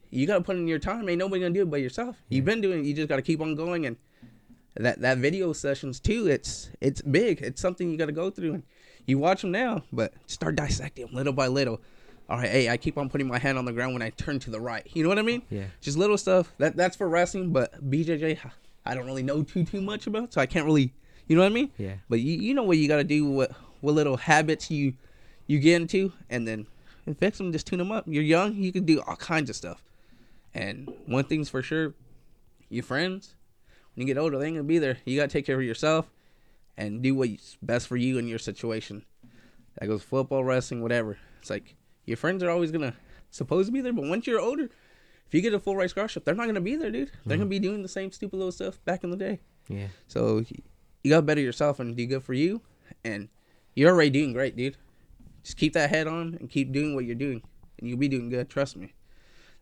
You 0.09 0.27
gotta 0.27 0.41
put 0.41 0.55
in 0.55 0.67
your 0.67 0.79
time. 0.79 1.07
Ain't 1.07 1.19
nobody 1.19 1.41
gonna 1.41 1.53
do 1.53 1.61
it 1.61 1.69
but 1.69 1.81
yourself. 1.81 2.17
You've 2.29 2.45
been 2.45 2.61
doing. 2.61 2.79
it. 2.79 2.85
You 2.85 2.93
just 2.93 3.09
gotta 3.09 3.21
keep 3.21 3.41
on 3.41 3.55
going. 3.55 3.85
And 3.85 3.97
that 4.75 5.01
that 5.01 5.17
video 5.17 5.53
sessions 5.53 5.99
too. 5.99 6.27
It's 6.27 6.69
it's 6.79 7.01
big. 7.01 7.41
It's 7.41 7.61
something 7.61 7.89
you 7.89 7.97
gotta 7.97 8.11
go 8.11 8.29
through. 8.29 8.55
And 8.55 8.63
you 9.05 9.17
watch 9.17 9.41
them 9.41 9.51
now, 9.51 9.83
but 9.91 10.13
start 10.27 10.55
dissecting 10.55 11.09
little 11.11 11.33
by 11.33 11.47
little. 11.47 11.81
All 12.29 12.37
right, 12.37 12.49
hey, 12.49 12.69
I 12.69 12.77
keep 12.77 12.97
on 12.97 13.09
putting 13.09 13.27
my 13.27 13.37
hand 13.37 13.57
on 13.57 13.65
the 13.65 13.73
ground 13.73 13.93
when 13.93 14.01
I 14.01 14.11
turn 14.11 14.39
to 14.39 14.49
the 14.49 14.59
right. 14.61 14.87
You 14.93 15.03
know 15.03 15.09
what 15.09 15.19
I 15.19 15.23
mean? 15.23 15.41
Yeah. 15.49 15.65
Just 15.81 15.97
little 15.97 16.17
stuff. 16.17 16.53
That 16.59 16.77
that's 16.77 16.95
for 16.95 17.09
wrestling. 17.09 17.51
But 17.51 17.89
BJJ, 17.89 18.39
I 18.85 18.95
don't 18.95 19.05
really 19.05 19.23
know 19.23 19.43
too 19.43 19.65
too 19.65 19.81
much 19.81 20.07
about, 20.07 20.33
so 20.33 20.41
I 20.41 20.45
can't 20.45 20.65
really. 20.65 20.93
You 21.27 21.35
know 21.35 21.43
what 21.43 21.51
I 21.51 21.55
mean? 21.55 21.71
Yeah. 21.77 21.95
But 22.09 22.19
you, 22.19 22.37
you 22.37 22.53
know 22.53 22.63
what 22.63 22.77
you 22.77 22.87
got 22.87 22.97
to 22.97 23.03
do, 23.03 23.25
what 23.25 23.51
what 23.81 23.93
little 23.95 24.17
habits 24.17 24.71
you 24.71 24.93
you 25.47 25.59
get 25.59 25.81
into, 25.81 26.13
and 26.29 26.47
then 26.47 26.67
fix 27.19 27.37
them. 27.37 27.51
Just 27.51 27.67
tune 27.67 27.79
them 27.79 27.91
up. 27.91 28.05
You're 28.07 28.23
young, 28.23 28.55
you 28.55 28.71
can 28.71 28.85
do 28.85 29.01
all 29.01 29.15
kinds 29.15 29.49
of 29.49 29.55
stuff. 29.55 29.83
And 30.53 30.91
one 31.05 31.23
thing's 31.25 31.49
for 31.49 31.61
sure, 31.61 31.93
your 32.69 32.83
friends, 32.83 33.35
when 33.95 34.07
you 34.07 34.13
get 34.13 34.19
older, 34.19 34.37
they 34.37 34.47
ain't 34.47 34.55
gonna 34.55 34.63
be 34.63 34.79
there. 34.79 34.97
You 35.05 35.17
gotta 35.17 35.31
take 35.31 35.45
care 35.45 35.57
of 35.57 35.63
yourself, 35.65 36.09
and 36.77 37.01
do 37.01 37.15
what's 37.15 37.57
best 37.61 37.87
for 37.87 37.97
you 37.97 38.17
and 38.17 38.27
your 38.27 38.39
situation. 38.39 39.05
That 39.79 39.87
goes 39.87 40.03
football, 40.03 40.43
wrestling, 40.43 40.81
whatever. 40.81 41.17
It's 41.39 41.49
like 41.49 41.75
your 42.05 42.17
friends 42.17 42.43
are 42.43 42.49
always 42.49 42.71
gonna 42.71 42.93
supposed 43.29 43.67
to 43.67 43.71
be 43.71 43.81
there, 43.81 43.93
but 43.93 44.05
once 44.05 44.27
you're 44.27 44.39
older, 44.39 44.69
if 45.27 45.33
you 45.33 45.41
get 45.41 45.53
a 45.53 45.59
full 45.59 45.75
ride 45.75 45.89
scholarship, 45.89 46.25
they're 46.25 46.35
not 46.35 46.47
gonna 46.47 46.61
be 46.61 46.75
there, 46.75 46.91
dude. 46.91 47.11
They're 47.25 47.37
gonna 47.37 47.45
mm-hmm. 47.45 47.49
be 47.49 47.59
doing 47.59 47.81
the 47.81 47.87
same 47.87 48.11
stupid 48.11 48.37
little 48.37 48.51
stuff 48.51 48.83
back 48.85 49.03
in 49.03 49.11
the 49.11 49.17
day. 49.17 49.39
Yeah. 49.67 49.87
So 50.07 50.43
you 51.03 51.09
gotta 51.09 51.21
better 51.21 51.41
yourself 51.41 51.79
and 51.79 51.95
do 51.95 52.05
good 52.05 52.23
for 52.23 52.33
you, 52.33 52.61
and 53.03 53.29
you're 53.75 53.91
already 53.91 54.09
doing 54.09 54.33
great, 54.33 54.55
dude. 54.55 54.77
Just 55.43 55.57
keep 55.57 55.73
that 55.73 55.89
head 55.89 56.07
on 56.07 56.35
and 56.39 56.49
keep 56.49 56.71
doing 56.71 56.93
what 56.95 57.05
you're 57.05 57.15
doing, 57.15 57.41
and 57.79 57.89
you'll 57.89 57.97
be 57.97 58.07
doing 58.07 58.29
good. 58.29 58.49
Trust 58.49 58.75
me, 58.75 58.93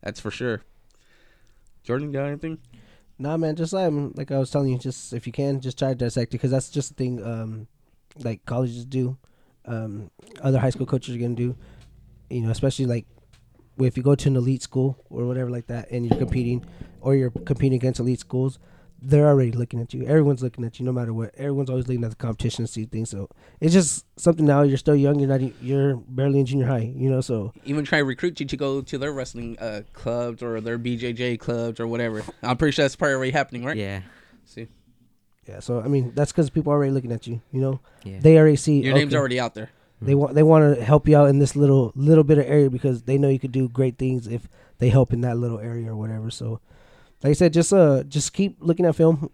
that's 0.02 0.20
for 0.20 0.32
sure. 0.32 0.62
Jordan, 1.84 2.12
got 2.12 2.26
anything? 2.26 2.60
Nah, 3.22 3.36
man, 3.36 3.58
just 3.58 3.74
um, 3.74 4.14
like 4.16 4.32
I 4.32 4.40
was 4.40 4.50
telling 4.50 4.70
you, 4.70 4.78
just 4.80 5.12
if 5.12 5.28
you 5.28 5.34
can, 5.34 5.60
just 5.60 5.78
try 5.78 5.90
to 5.90 5.96
dissect 5.96 6.30
it 6.34 6.38
because 6.38 6.52
that's 6.52 6.70
just 6.70 6.90
the 6.90 6.96
thing. 6.96 7.24
Um, 7.24 7.68
like 8.24 8.46
colleges 8.46 8.86
do, 8.86 9.18
um, 9.66 10.10
other 10.42 10.58
high 10.58 10.70
school 10.70 10.86
coaches 10.86 11.16
are 11.16 11.20
gonna 11.20 11.36
do. 11.36 11.58
You 12.30 12.42
know, 12.42 12.50
especially 12.50 12.86
like 12.86 13.06
if 13.78 13.98
you 13.98 14.04
go 14.04 14.16
to 14.16 14.30
an 14.30 14.38
elite 14.38 14.62
school 14.62 14.98
or 15.10 15.26
whatever 15.26 15.50
like 15.50 15.68
that, 15.68 15.92
and 15.92 16.06
you're 16.06 16.18
competing, 16.18 16.66
or 17.02 17.14
you're 17.14 17.30
competing 17.30 17.76
against 17.76 18.00
elite 18.00 18.22
schools, 18.22 18.58
they're 19.02 19.28
already 19.28 19.52
looking 19.52 19.80
at 19.80 19.94
you. 19.94 20.04
Everyone's 20.06 20.44
looking 20.44 20.64
at 20.66 20.80
you, 20.80 20.86
no 20.86 20.92
matter 20.92 21.14
what. 21.14 21.34
Everyone's 21.36 21.70
always 21.70 21.88
looking 21.88 22.04
at 22.04 22.10
the 22.10 22.16
competition 22.16 22.64
and 22.64 22.70
see 22.70 22.86
things. 22.86 23.10
So 23.10 23.30
it's 23.60 23.74
just 23.74 24.06
something 24.20 24.46
now. 24.46 24.64
You're 24.64 24.78
still 24.78 24.96
young. 24.96 25.20
You're 25.20 25.30
not. 25.30 25.42
You're 25.64 25.96
barely 25.96 26.40
in 26.40 26.46
junior 26.46 26.68
high. 26.68 26.92
You 26.96 27.10
know, 27.10 27.22
so 27.22 27.54
Even 27.66 27.86
try 27.86 28.00
to 28.00 28.06
recruit 28.06 28.40
you 28.40 28.46
to 28.46 28.58
go 28.58 28.82
to 28.82 28.98
their 28.98 29.12
wrestling 29.14 29.58
uh, 29.60 29.82
clubs 29.94 30.44
or 30.44 30.60
their 30.62 30.78
BJJ 30.80 31.40
clubs 31.40 31.80
or 31.80 31.88
whatever. 31.88 32.24
I'm 32.44 32.58
pretty 32.58 32.74
sure 32.76 32.84
that's 32.84 32.96
probably 32.96 33.16
already 33.16 33.32
happening, 33.32 33.64
right? 33.64 33.78
Yeah. 33.78 34.02
See, 34.46 34.68
yeah. 35.48 35.60
So 35.60 35.80
I 35.82 35.88
mean, 35.88 36.12
that's 36.16 36.32
because 36.32 36.50
people 36.50 36.74
are 36.74 36.76
already 36.76 36.92
looking 36.92 37.12
at 37.12 37.26
you. 37.28 37.42
You 37.52 37.62
know, 37.62 37.80
Yeah. 38.04 38.20
they 38.20 38.38
already 38.38 38.56
see 38.58 38.82
your 38.82 38.94
name's 38.94 39.16
already 39.16 39.40
out 39.40 39.54
there. 39.54 39.70
They 40.02 40.16
want 40.16 40.34
they 40.34 40.44
want 40.44 40.78
to 40.78 40.84
help 40.84 41.08
you 41.10 41.18
out 41.18 41.28
in 41.30 41.40
this 41.40 41.56
little 41.58 41.92
little 41.96 42.24
bit 42.24 42.38
of 42.38 42.46
area 42.46 42.70
because 42.70 43.04
they 43.04 43.18
know 43.18 43.28
you 43.28 43.40
could 43.40 43.52
do 43.52 43.68
great 43.68 43.98
things 43.98 44.28
if 44.28 44.48
they 44.78 44.88
help 44.90 45.12
in 45.12 45.22
that 45.22 45.38
little 45.38 45.60
area 45.60 45.92
or 45.92 45.96
whatever. 45.98 46.30
So, 46.32 46.62
like 47.24 47.32
I 47.32 47.34
said, 47.34 47.54
just 47.54 47.74
uh 47.74 48.04
just 48.04 48.34
keep 48.34 48.58
looking 48.60 48.86
at 48.86 48.96
film, 48.96 49.30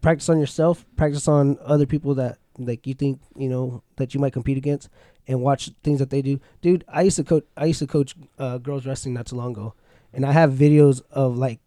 practice 0.00 0.28
on 0.28 0.38
yourself, 0.38 0.84
practice 0.96 1.28
on 1.28 1.58
other 1.64 1.86
people 1.86 2.14
that 2.16 2.38
like 2.58 2.86
you 2.86 2.94
think 2.94 3.20
you 3.36 3.48
know 3.48 3.82
that 3.96 4.14
you 4.14 4.20
might 4.20 4.32
compete 4.32 4.58
against, 4.58 4.88
and 5.26 5.40
watch 5.40 5.70
things 5.82 5.98
that 6.00 6.10
they 6.10 6.22
do. 6.22 6.40
Dude, 6.60 6.84
I 6.88 7.02
used 7.02 7.16
to 7.16 7.24
coach 7.24 7.44
I 7.56 7.66
used 7.66 7.78
to 7.78 7.86
coach 7.86 8.14
uh, 8.38 8.58
girls 8.58 8.86
wrestling 8.86 9.14
not 9.14 9.26
too 9.26 9.36
long 9.36 9.52
ago, 9.52 9.74
and 10.12 10.26
I 10.26 10.32
have 10.32 10.52
videos 10.52 11.02
of 11.10 11.36
like 11.38 11.60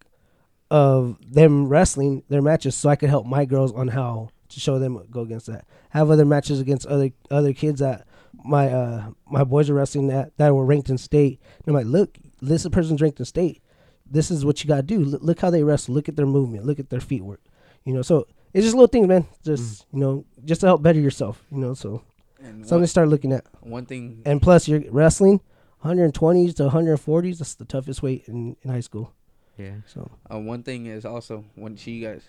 of 0.69 1.17
them 1.27 1.67
wrestling 1.67 2.23
their 2.29 2.41
matches 2.41 2.75
so 2.75 2.89
I 2.89 2.95
could 2.95 3.09
help 3.09 3.25
my 3.25 3.45
girls 3.45 3.71
on 3.73 3.89
how 3.89 4.29
to 4.49 4.59
show 4.59 4.79
them 4.79 5.05
go 5.09 5.21
against 5.21 5.47
that. 5.47 5.65
Have 5.89 6.11
other 6.11 6.25
matches 6.25 6.59
against 6.59 6.85
other 6.85 7.11
other 7.31 7.53
kids 7.53 7.79
that 7.79 8.05
my 8.43 8.69
uh 8.69 9.09
my 9.25 9.43
boys 9.43 9.69
are 9.69 9.73
wrestling 9.73 10.07
that 10.07 10.35
that 10.37 10.53
were 10.53 10.65
ranked 10.65 10.89
in 10.89 10.97
state. 10.97 11.39
And 11.65 11.75
I'm 11.75 11.83
like, 11.83 11.91
look, 11.91 12.17
this 12.41 12.67
person's 12.69 13.01
ranked 13.01 13.19
in 13.19 13.25
state. 13.25 13.62
This 14.09 14.29
is 14.31 14.45
what 14.45 14.63
you 14.63 14.67
gotta 14.67 14.83
do. 14.83 14.99
Look, 15.03 15.21
look 15.23 15.39
how 15.39 15.49
they 15.49 15.63
wrestle. 15.63 15.93
Look 15.93 16.09
at 16.09 16.15
their 16.15 16.25
movement. 16.25 16.65
Look 16.65 16.79
at 16.79 16.89
their 16.89 16.99
feet 17.01 17.23
work. 17.23 17.41
You 17.85 17.93
know, 17.93 18.01
so 18.01 18.27
it's 18.53 18.63
just 18.65 18.75
little 18.75 18.87
things, 18.87 19.07
man. 19.07 19.25
Just 19.43 19.85
you 19.93 19.99
know, 19.99 20.25
just 20.45 20.61
to 20.61 20.67
help 20.67 20.81
better 20.81 20.99
yourself. 20.99 21.43
You 21.51 21.57
know, 21.59 21.73
so 21.73 22.03
And 22.41 22.67
something 22.67 22.83
to 22.83 22.87
start 22.87 23.07
looking 23.09 23.31
at. 23.33 23.45
one, 23.61 23.71
one 23.71 23.85
thing, 23.85 24.21
And 24.25 24.41
plus, 24.41 24.67
you're 24.67 24.83
wrestling 24.91 25.41
120s 25.83 26.55
to 26.55 26.63
140s. 26.69 27.39
That's 27.39 27.55
the 27.55 27.65
toughest 27.65 28.01
weight 28.03 28.23
in, 28.27 28.55
in 28.61 28.69
high 28.69 28.79
school. 28.79 29.11
Yeah. 29.57 29.75
So 29.85 30.09
uh, 30.31 30.39
one 30.39 30.63
thing 30.63 30.85
is 30.87 31.05
also 31.05 31.45
when 31.55 31.77
you 31.83 32.05
guys, 32.05 32.23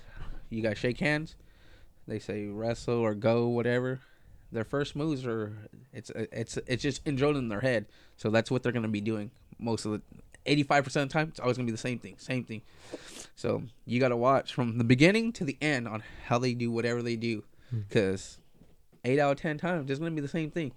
you 0.51 0.63
guys 0.63 0.77
shake 0.79 0.99
hands, 1.01 1.37
they 2.07 2.19
say 2.19 2.47
wrestle 2.47 2.99
or 2.99 3.15
go 3.15 3.49
whatever. 3.49 4.01
Their 4.53 4.65
first 4.65 4.95
moves 4.95 5.27
are 5.27 5.53
it's 5.93 6.11
it's 6.15 6.59
it's 6.67 6.83
just 6.83 7.05
enjoyed 7.07 7.35
in 7.37 7.49
their 7.49 7.61
head, 7.61 7.87
so 8.17 8.31
that's 8.31 8.51
what 8.53 8.63
they're 8.63 8.73
gonna 8.73 8.89
be 8.89 9.01
doing 9.01 9.31
most 9.59 9.85
of 9.85 9.93
the. 9.93 10.03
85% 10.47 10.87
of 10.87 10.93
the 10.93 11.07
time, 11.07 11.29
it's 11.29 11.41
always 11.41 11.57
going 11.57 11.67
to 11.67 11.71
be 11.71 11.75
the 11.75 11.79
same 11.79 11.99
thing. 11.99 12.17
Same 12.19 12.45
thing. 12.45 12.63
So 13.35 13.63
you 13.87 14.01
got 14.01 14.09
to 14.09 14.17
watch 14.17 14.53
from 14.53 14.79
the 14.79 14.85
beginning 14.85 15.33
to 15.35 15.45
the 15.45 15.57
end 15.61 15.89
on 15.89 16.03
how 16.27 16.39
they 16.39 16.55
do 16.55 16.71
whatever 16.71 17.03
they 17.03 17.17
do. 17.17 17.45
Hmm. 17.71 17.81
Because 17.89 18.39
eight 19.05 19.19
out 19.19 19.33
of 19.33 19.41
10 19.41 19.59
times, 19.59 19.91
it's 19.91 19.99
going 19.99 20.13
to 20.13 20.17
be 20.17 20.23
the 20.23 20.29
same 20.29 20.51
thing. 20.51 20.73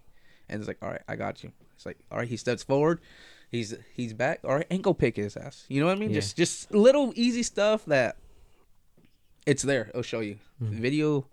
And 0.49 0.60
it's 0.60 0.67
like, 0.67 0.77
all 0.82 0.89
right, 0.89 1.01
I 1.08 1.15
got 1.15 1.43
you. 1.43 1.51
It's 1.75 1.86
like, 1.86 1.97
all 2.12 2.17
right, 2.17 2.27
he 2.27 2.38
steps 2.38 2.63
forward. 2.63 3.01
He's 3.49 3.73
he's 3.93 4.13
back. 4.13 4.41
All 4.43 4.56
right, 4.56 4.67
ankle 4.69 4.93
pick 4.93 5.15
his 5.15 5.38
ass. 5.38 5.65
You 5.69 5.80
know 5.80 5.88
what 5.88 5.95
I 5.95 5.99
mean? 5.99 6.10
Yeah. 6.10 6.15
Just 6.15 6.36
just 6.36 6.73
little 6.73 7.13
easy 7.15 7.43
stuff 7.43 7.86
that 7.86 8.17
it's 9.45 9.63
there. 9.63 9.88
It'll 9.89 10.01
show 10.01 10.19
you. 10.19 10.38
Hmm. 10.60 10.71
The 10.71 10.82
video, 10.82 11.27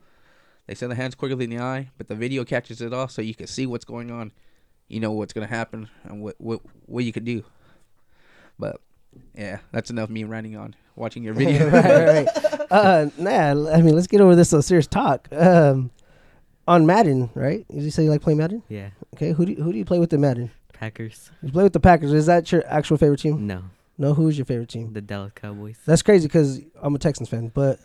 they 0.66 0.74
send 0.74 0.92
the 0.92 0.96
hands 0.96 1.16
quicker 1.16 1.34
than 1.34 1.50
the 1.50 1.58
eye, 1.58 1.90
but 1.98 2.06
the 2.06 2.14
video 2.14 2.44
catches 2.44 2.80
it 2.80 2.92
all 2.92 3.08
so 3.08 3.20
you 3.20 3.34
can 3.34 3.48
see 3.48 3.66
what's 3.66 3.84
going 3.84 4.10
on. 4.10 4.32
You 4.86 5.00
know 5.00 5.12
what's 5.12 5.32
going 5.32 5.46
to 5.46 5.52
happen 5.52 5.88
and 6.04 6.22
what, 6.22 6.36
what, 6.38 6.60
what 6.86 7.04
you 7.04 7.12
could 7.12 7.24
do. 7.24 7.42
But 8.58 8.80
yeah, 9.34 9.58
that's 9.72 9.90
enough 9.90 10.10
me 10.10 10.24
running 10.24 10.56
on 10.56 10.74
watching 10.96 11.22
your 11.22 11.34
video. 11.40 11.70
right, 11.70 11.84
right, 11.84 12.26
right. 12.26 12.60
Uh, 12.70 13.08
nah, 13.18 13.70
I 13.70 13.82
mean, 13.82 13.94
let's 13.94 14.08
get 14.08 14.20
over 14.20 14.34
this 14.34 14.52
uh, 14.52 14.60
serious 14.60 14.88
talk. 14.88 15.28
Um, 15.30 15.90
on 16.66 16.86
Madden, 16.86 17.30
right? 17.34 17.64
Did 17.68 17.82
you 17.82 17.90
say 17.90 18.04
you 18.04 18.10
like 18.10 18.22
playing 18.22 18.38
Madden? 18.38 18.62
Yeah. 18.68 18.88
Okay, 19.14 19.32
who 19.32 19.46
do 19.46 19.52
you, 19.52 19.62
who 19.62 19.70
do 19.70 19.78
you 19.78 19.84
play 19.84 19.98
with 20.00 20.12
in 20.12 20.20
Madden? 20.20 20.50
Packers. 20.72 21.30
You 21.42 21.52
play 21.52 21.62
with 21.62 21.72
the 21.72 21.78
Packers. 21.78 22.12
Is 22.12 22.26
that 22.26 22.50
your 22.50 22.64
actual 22.66 22.96
favorite 22.96 23.20
team? 23.20 23.46
No. 23.46 23.62
No, 23.96 24.12
who's 24.14 24.36
your 24.36 24.44
favorite 24.44 24.70
team? 24.70 24.92
The 24.92 25.00
Dallas 25.00 25.32
Cowboys. 25.36 25.78
That's 25.86 26.02
crazy 26.02 26.26
because 26.26 26.60
I'm 26.82 26.94
a 26.94 26.98
Texans 26.98 27.28
fan, 27.28 27.52
but 27.54 27.78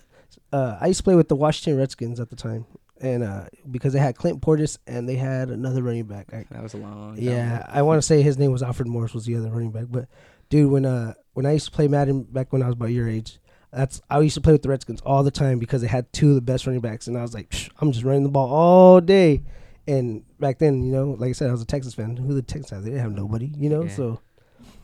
uh, 0.51 0.77
I 0.81 0.87
used 0.87 0.99
to 0.99 1.03
play 1.03 1.15
with 1.15 1.27
the 1.27 1.35
Washington 1.35 1.77
Redskins 1.77 2.19
at 2.19 2.29
the 2.29 2.35
time, 2.35 2.65
and 2.99 3.21
uh, 3.21 3.45
because 3.69 3.93
they 3.93 3.99
had 3.99 4.15
Clint 4.15 4.41
Portis 4.41 4.79
and 4.87 5.07
they 5.07 5.15
had 5.15 5.49
another 5.49 5.83
running 5.83 6.05
back. 6.05 6.33
I, 6.33 6.45
that 6.49 6.63
was 6.63 6.73
a 6.73 6.77
long. 6.77 7.15
time 7.15 7.23
yeah, 7.23 7.59
ago. 7.59 7.65
I 7.69 7.81
want 7.83 7.99
to 7.99 8.01
say 8.01 8.23
his 8.23 8.39
name 8.39 8.51
was 8.51 8.63
Alfred 8.63 8.87
Morris 8.87 9.13
was 9.13 9.25
the 9.25 9.35
other 9.35 9.49
running 9.49 9.71
back, 9.71 9.85
but 9.89 10.07
dude, 10.49 10.71
when 10.71 10.85
uh 10.85 11.13
when 11.33 11.45
I 11.45 11.53
used 11.53 11.65
to 11.65 11.71
play 11.71 11.87
Madden 11.87 12.23
back 12.23 12.51
when 12.51 12.61
I 12.61 12.65
was 12.67 12.73
about 12.73 12.89
your 12.91 13.07
age, 13.09 13.39
that's 13.71 14.01
I 14.09 14.19
used 14.19 14.35
to 14.35 14.41
play 14.41 14.53
with 14.53 14.63
the 14.63 14.69
Redskins 14.69 15.01
all 15.01 15.23
the 15.23 15.31
time 15.31 15.59
because 15.59 15.81
they 15.81 15.87
had 15.87 16.11
two 16.13 16.29
of 16.29 16.35
the 16.35 16.41
best 16.41 16.65
running 16.67 16.81
backs, 16.81 17.07
and 17.07 17.17
I 17.17 17.21
was 17.21 17.33
like, 17.33 17.53
I'm 17.79 17.91
just 17.91 18.03
running 18.03 18.23
the 18.23 18.29
ball 18.29 18.49
all 18.49 19.01
day. 19.01 19.41
And 19.87 20.23
back 20.39 20.59
then, 20.59 20.83
you 20.83 20.91
know, 20.91 21.11
like 21.17 21.29
I 21.29 21.31
said, 21.33 21.49
I 21.49 21.51
was 21.51 21.61
a 21.63 21.65
Texas 21.65 21.95
fan. 21.95 22.15
Who 22.15 22.33
the 22.35 22.43
Texans 22.43 22.69
have? 22.69 22.83
They 22.83 22.91
didn't 22.91 23.01
have 23.03 23.13
nobody, 23.15 23.51
you 23.57 23.69
know. 23.69 23.83
Yeah. 23.85 23.95
So, 23.95 24.19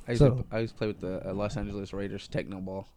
I 0.08 0.12
used, 0.12 0.20
So- 0.20 0.30
to, 0.32 0.46
I 0.52 0.60
used 0.60 0.74
to 0.74 0.78
play 0.80 0.88
with 0.88 1.00
the 1.00 1.30
uh, 1.30 1.34
Los 1.34 1.58
Angeles 1.58 1.94
Raiders 1.94 2.28
Tecmo 2.28 2.64
Bowl. 2.66 2.88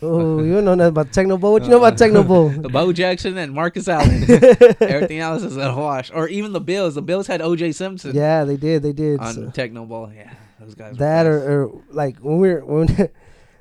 oh, 0.00 0.42
you 0.44 0.52
don't 0.52 0.64
know 0.64 0.74
nothing 0.76 0.90
about 0.90 1.08
Tecmo 1.08 1.40
Bowl. 1.40 1.52
What 1.54 1.64
you 1.64 1.70
know 1.70 1.78
about 1.78 1.94
Tecmo 1.94 2.24
Bowl? 2.24 2.50
The 2.50 2.68
Bo 2.68 2.92
Jackson 2.92 3.36
and 3.36 3.52
Marcus 3.52 3.88
Allen. 3.88 4.22
Everything 4.80 5.18
else 5.18 5.42
is 5.42 5.56
a 5.56 5.74
wash. 5.74 6.12
Or 6.12 6.28
even 6.28 6.52
the 6.52 6.60
Bills. 6.60 6.94
The 6.94 7.02
Bills 7.02 7.26
had 7.26 7.40
OJ 7.40 7.74
Simpson 7.74 8.14
Yeah, 8.14 8.44
they 8.44 8.56
did. 8.56 8.82
They 8.84 8.92
did. 8.92 9.18
on 9.18 9.34
so. 9.34 9.40
Tecmo 9.46 9.88
Bowl. 9.88 10.12
Yeah, 10.14 10.32
those 10.60 10.74
guys. 10.74 10.96
that 10.98 11.24
fast. 11.24 11.26
or, 11.26 11.62
or 11.64 11.82
like 11.90 12.18
when 12.18 12.38
we 12.38 12.48
were 12.52 12.64
when 12.64 12.86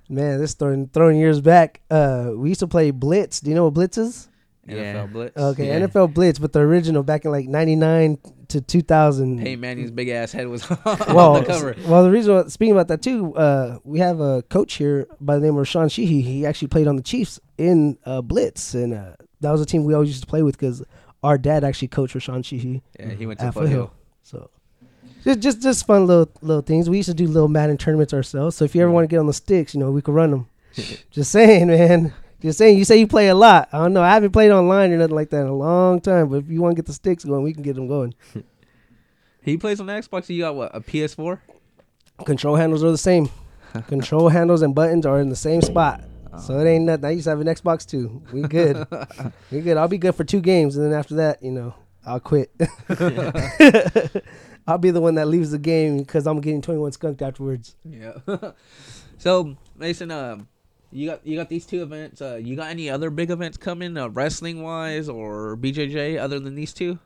man 0.10 0.40
this 0.40 0.54
throwing 0.54 0.88
throwing 0.90 1.18
years 1.18 1.42
back 1.42 1.82
uh 1.90 2.32
we 2.36 2.50
used 2.50 2.60
to 2.60 2.68
play 2.68 2.92
blitz 2.92 3.40
do 3.40 3.50
you 3.50 3.56
know 3.56 3.66
what 3.66 3.74
blitz 3.74 3.98
is 3.98 4.30
NFL 4.68 4.76
Yeah. 4.76 5.06
Blitz. 5.08 5.38
okay 5.38 5.68
Yeah. 5.68 5.80
nfl 5.88 6.14
blitz 6.14 6.40
but 6.40 6.54
the 6.54 6.60
original 6.60 7.04
back 7.04 7.26
in 7.26 7.32
like 7.32 7.48
99 7.48 8.18
to 8.48 8.62
2000 8.62 9.40
Peyton 9.40 9.60
Manning's 9.60 9.92
big 9.92 10.10
ass 10.10 10.32
head 10.32 10.48
was 10.48 10.70
on 10.72 10.78
well, 11.16 11.34
the 11.40 11.46
cover. 11.46 11.76
well, 11.88 12.04
the 12.04 12.12
reason 12.12 12.36
why- 12.36 12.48
speaking 12.48 12.74
about 12.74 12.88
that 12.90 13.02
too, 13.02 13.36
uh, 13.36 13.80
we 13.84 13.98
have 13.98 14.20
a 14.20 14.44
coach 14.44 14.76
here 14.76 15.08
by 15.20 15.36
the 15.40 15.42
name 15.42 15.58
of 15.58 15.68
Sean 15.68 15.90
Sheehy. 15.90 16.22
He 16.22 16.46
actually 16.46 16.68
played 16.68 16.88
on 16.88 16.96
the 16.96 17.02
Chiefs 17.02 17.40
in 17.58 17.98
uh, 18.06 18.22
Blitz, 18.22 18.76
and 18.76 18.94
uh, 18.94 19.14
that 19.42 19.52
was 19.52 19.62
a 19.62 19.66
team 19.66 19.84
we 19.84 19.96
always 19.96 20.10
used 20.10 20.22
to 20.22 20.28
play 20.28 20.44
with 20.44 20.56
because 20.60 20.84
our 21.24 21.40
dad 21.40 21.64
actually 21.64 21.88
coached 21.88 22.14
for 22.14 22.20
Sean 22.20 22.44
Sheehy. 22.44 22.84
Yeah, 23.00 23.10
he 23.14 23.26
went 23.26 23.40
to 23.40 23.46
at 23.48 23.56
Foothill. 23.56 23.88
Foothill. 23.88 23.94
So 24.22 24.50
just 25.26 25.42
just 25.42 25.62
just 25.62 25.88
fun 25.88 26.06
little 26.06 26.32
little 26.42 26.62
things. 26.62 26.90
We 26.90 26.98
used 26.98 27.10
to 27.10 27.16
do 27.16 27.28
little 27.28 27.50
Madden 27.50 27.78
tournaments 27.78 28.14
ourselves. 28.14 28.56
So 28.56 28.64
if 28.64 28.76
you 28.76 28.82
ever 28.82 28.92
mm. 28.92 28.94
want 28.94 29.04
to 29.04 29.08
get 29.08 29.20
on 29.20 29.28
the 29.28 29.34
sticks, 29.34 29.74
you 29.74 29.80
know 29.80 29.92
we 29.92 30.02
could 30.02 30.14
run 30.14 30.32
them. 30.32 30.48
just 31.12 31.32
saying, 31.32 31.68
man. 31.68 32.14
Just 32.42 32.60
saying. 32.60 32.78
You 32.78 32.86
say 32.86 32.98
you 32.98 33.08
play 33.08 33.30
a 33.30 33.36
lot. 33.36 33.70
I 33.74 33.80
don't 33.80 33.94
know. 33.94 34.04
I 34.04 34.14
haven't 34.14 34.32
played 34.32 34.52
online 34.52 34.92
or 34.92 34.98
nothing 34.98 35.16
like 35.16 35.32
that 35.32 35.42
in 35.42 35.48
a 35.48 35.56
long 35.56 36.00
time. 36.00 36.30
But 36.30 36.38
if 36.38 36.50
you 36.50 36.62
want 36.62 36.76
to 36.76 36.82
get 36.82 36.86
the 36.86 36.94
sticks 36.94 37.26
going, 37.26 37.44
we 37.44 37.54
can 37.54 37.64
get 37.64 37.76
them 37.76 37.88
going. 37.88 38.14
He 39.42 39.58
plays 39.58 39.80
on 39.80 39.86
the 39.86 39.94
Xbox. 39.94 40.28
You 40.28 40.42
got 40.42 40.56
what? 40.56 40.76
A 40.76 40.82
PS4? 40.82 41.38
Control 42.26 42.56
handles 42.56 42.84
are 42.84 42.90
the 42.90 42.98
same. 42.98 43.30
Control 43.88 44.30
handles 44.30 44.64
and 44.64 44.74
buttons 44.74 45.06
are 45.06 45.20
in 45.20 45.30
the 45.30 45.36
same 45.36 45.62
spot. 45.62 46.04
So 46.40 46.58
it 46.60 46.68
ain't 46.68 46.86
nothing. 46.86 47.06
I 47.06 47.12
used 47.12 47.26
to 47.26 47.30
have 47.30 47.42
an 47.42 47.48
Xbox 47.48 47.86
too. 47.86 48.24
We 48.34 48.42
good. 48.42 48.88
we 49.52 49.62
good. 49.62 49.78
I'll 49.78 49.88
be 49.88 50.00
good 50.00 50.16
for 50.16 50.24
two 50.24 50.42
games, 50.42 50.76
and 50.76 50.86
then 50.86 50.98
after 50.98 51.16
that, 51.16 51.44
you 51.44 51.52
know, 51.52 51.76
I'll 52.06 52.20
quit. 52.20 52.52
I'll 54.68 54.78
be 54.80 54.92
the 54.92 55.02
one 55.02 55.16
that 55.16 55.28
leaves 55.28 55.52
the 55.52 55.60
game 55.60 56.00
because 56.00 56.26
I'm 56.28 56.42
getting 56.42 56.62
21 56.62 56.92
skunked 56.94 57.22
afterwards. 57.22 57.76
Yeah. 57.84 58.14
so 59.18 59.56
Mason, 59.78 60.10
um, 60.12 60.48
you 60.92 61.10
got 61.10 61.26
you 61.26 61.36
got 61.38 61.50
these 61.50 61.66
two 61.66 61.84
events. 61.84 62.22
Uh, 62.22 62.36
you 62.42 62.56
got 62.56 62.70
any 62.70 62.90
other 62.90 63.10
big 63.10 63.30
events 63.30 63.58
coming, 63.58 63.96
uh, 63.98 64.10
wrestling 64.10 64.64
wise 64.64 65.08
or 65.10 65.56
BJJ, 65.58 66.20
other 66.20 66.40
than 66.40 66.56
these 66.56 66.74
two? 66.74 66.98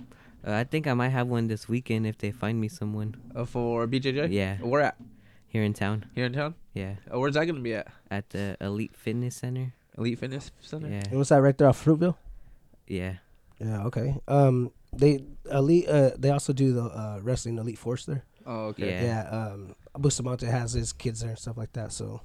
Uh, 0.46 0.54
I 0.54 0.64
think 0.64 0.88
I 0.88 0.94
might 0.94 1.10
have 1.10 1.28
one 1.28 1.48
this 1.48 1.68
weekend 1.68 2.08
if 2.08 2.18
they 2.18 2.32
find 2.32 2.62
me 2.62 2.70
someone 2.70 3.16
Uh, 3.36 3.44
for 3.46 3.86
BJJ? 3.88 4.32
Yeah. 4.32 4.58
Where 4.60 4.82
at? 4.82 4.96
here 5.48 5.64
in 5.64 5.74
town. 5.74 6.06
Here 6.14 6.26
in 6.26 6.34
town? 6.34 6.54
Yeah. 6.74 6.94
Uh, 7.14 7.20
where's 7.20 7.34
that 7.34 7.46
gonna 7.46 7.60
be 7.60 7.74
at? 7.74 7.88
At 8.10 8.30
the 8.30 8.56
Elite 8.62 8.96
Fitness 8.96 9.36
Center. 9.36 9.74
Elite 9.98 10.18
Fitness 10.20 10.52
Center. 10.62 10.88
Yeah. 10.88 11.04
And 11.10 11.18
what's 11.18 11.30
that 11.30 11.42
right 11.42 11.58
there 11.58 11.68
off 11.68 11.84
Fruitville? 11.84 12.16
Yeah. 12.88 13.16
Yeah. 13.60 13.84
Okay. 13.86 14.16
Um. 14.30 14.72
They 14.93 15.23
elite. 15.52 15.88
Uh. 15.88 16.12
They 16.17 16.30
also 16.32 16.54
do 16.54 16.73
the 16.73 16.84
uh 16.84 17.19
wrestling 17.21 17.58
elite 17.58 17.78
force 17.78 18.06
there. 18.06 18.23
Oh, 18.45 18.67
okay. 18.67 18.89
Yeah. 18.91 19.04
Yeah. 19.04 19.47
Um. 19.54 19.75
Bustamante 19.97 20.45
has 20.45 20.73
his 20.73 20.93
kids 20.93 21.19
there 21.21 21.30
and 21.32 21.39
stuff 21.39 21.58
like 21.58 21.73
that. 21.73 21.91
So. 21.91 22.21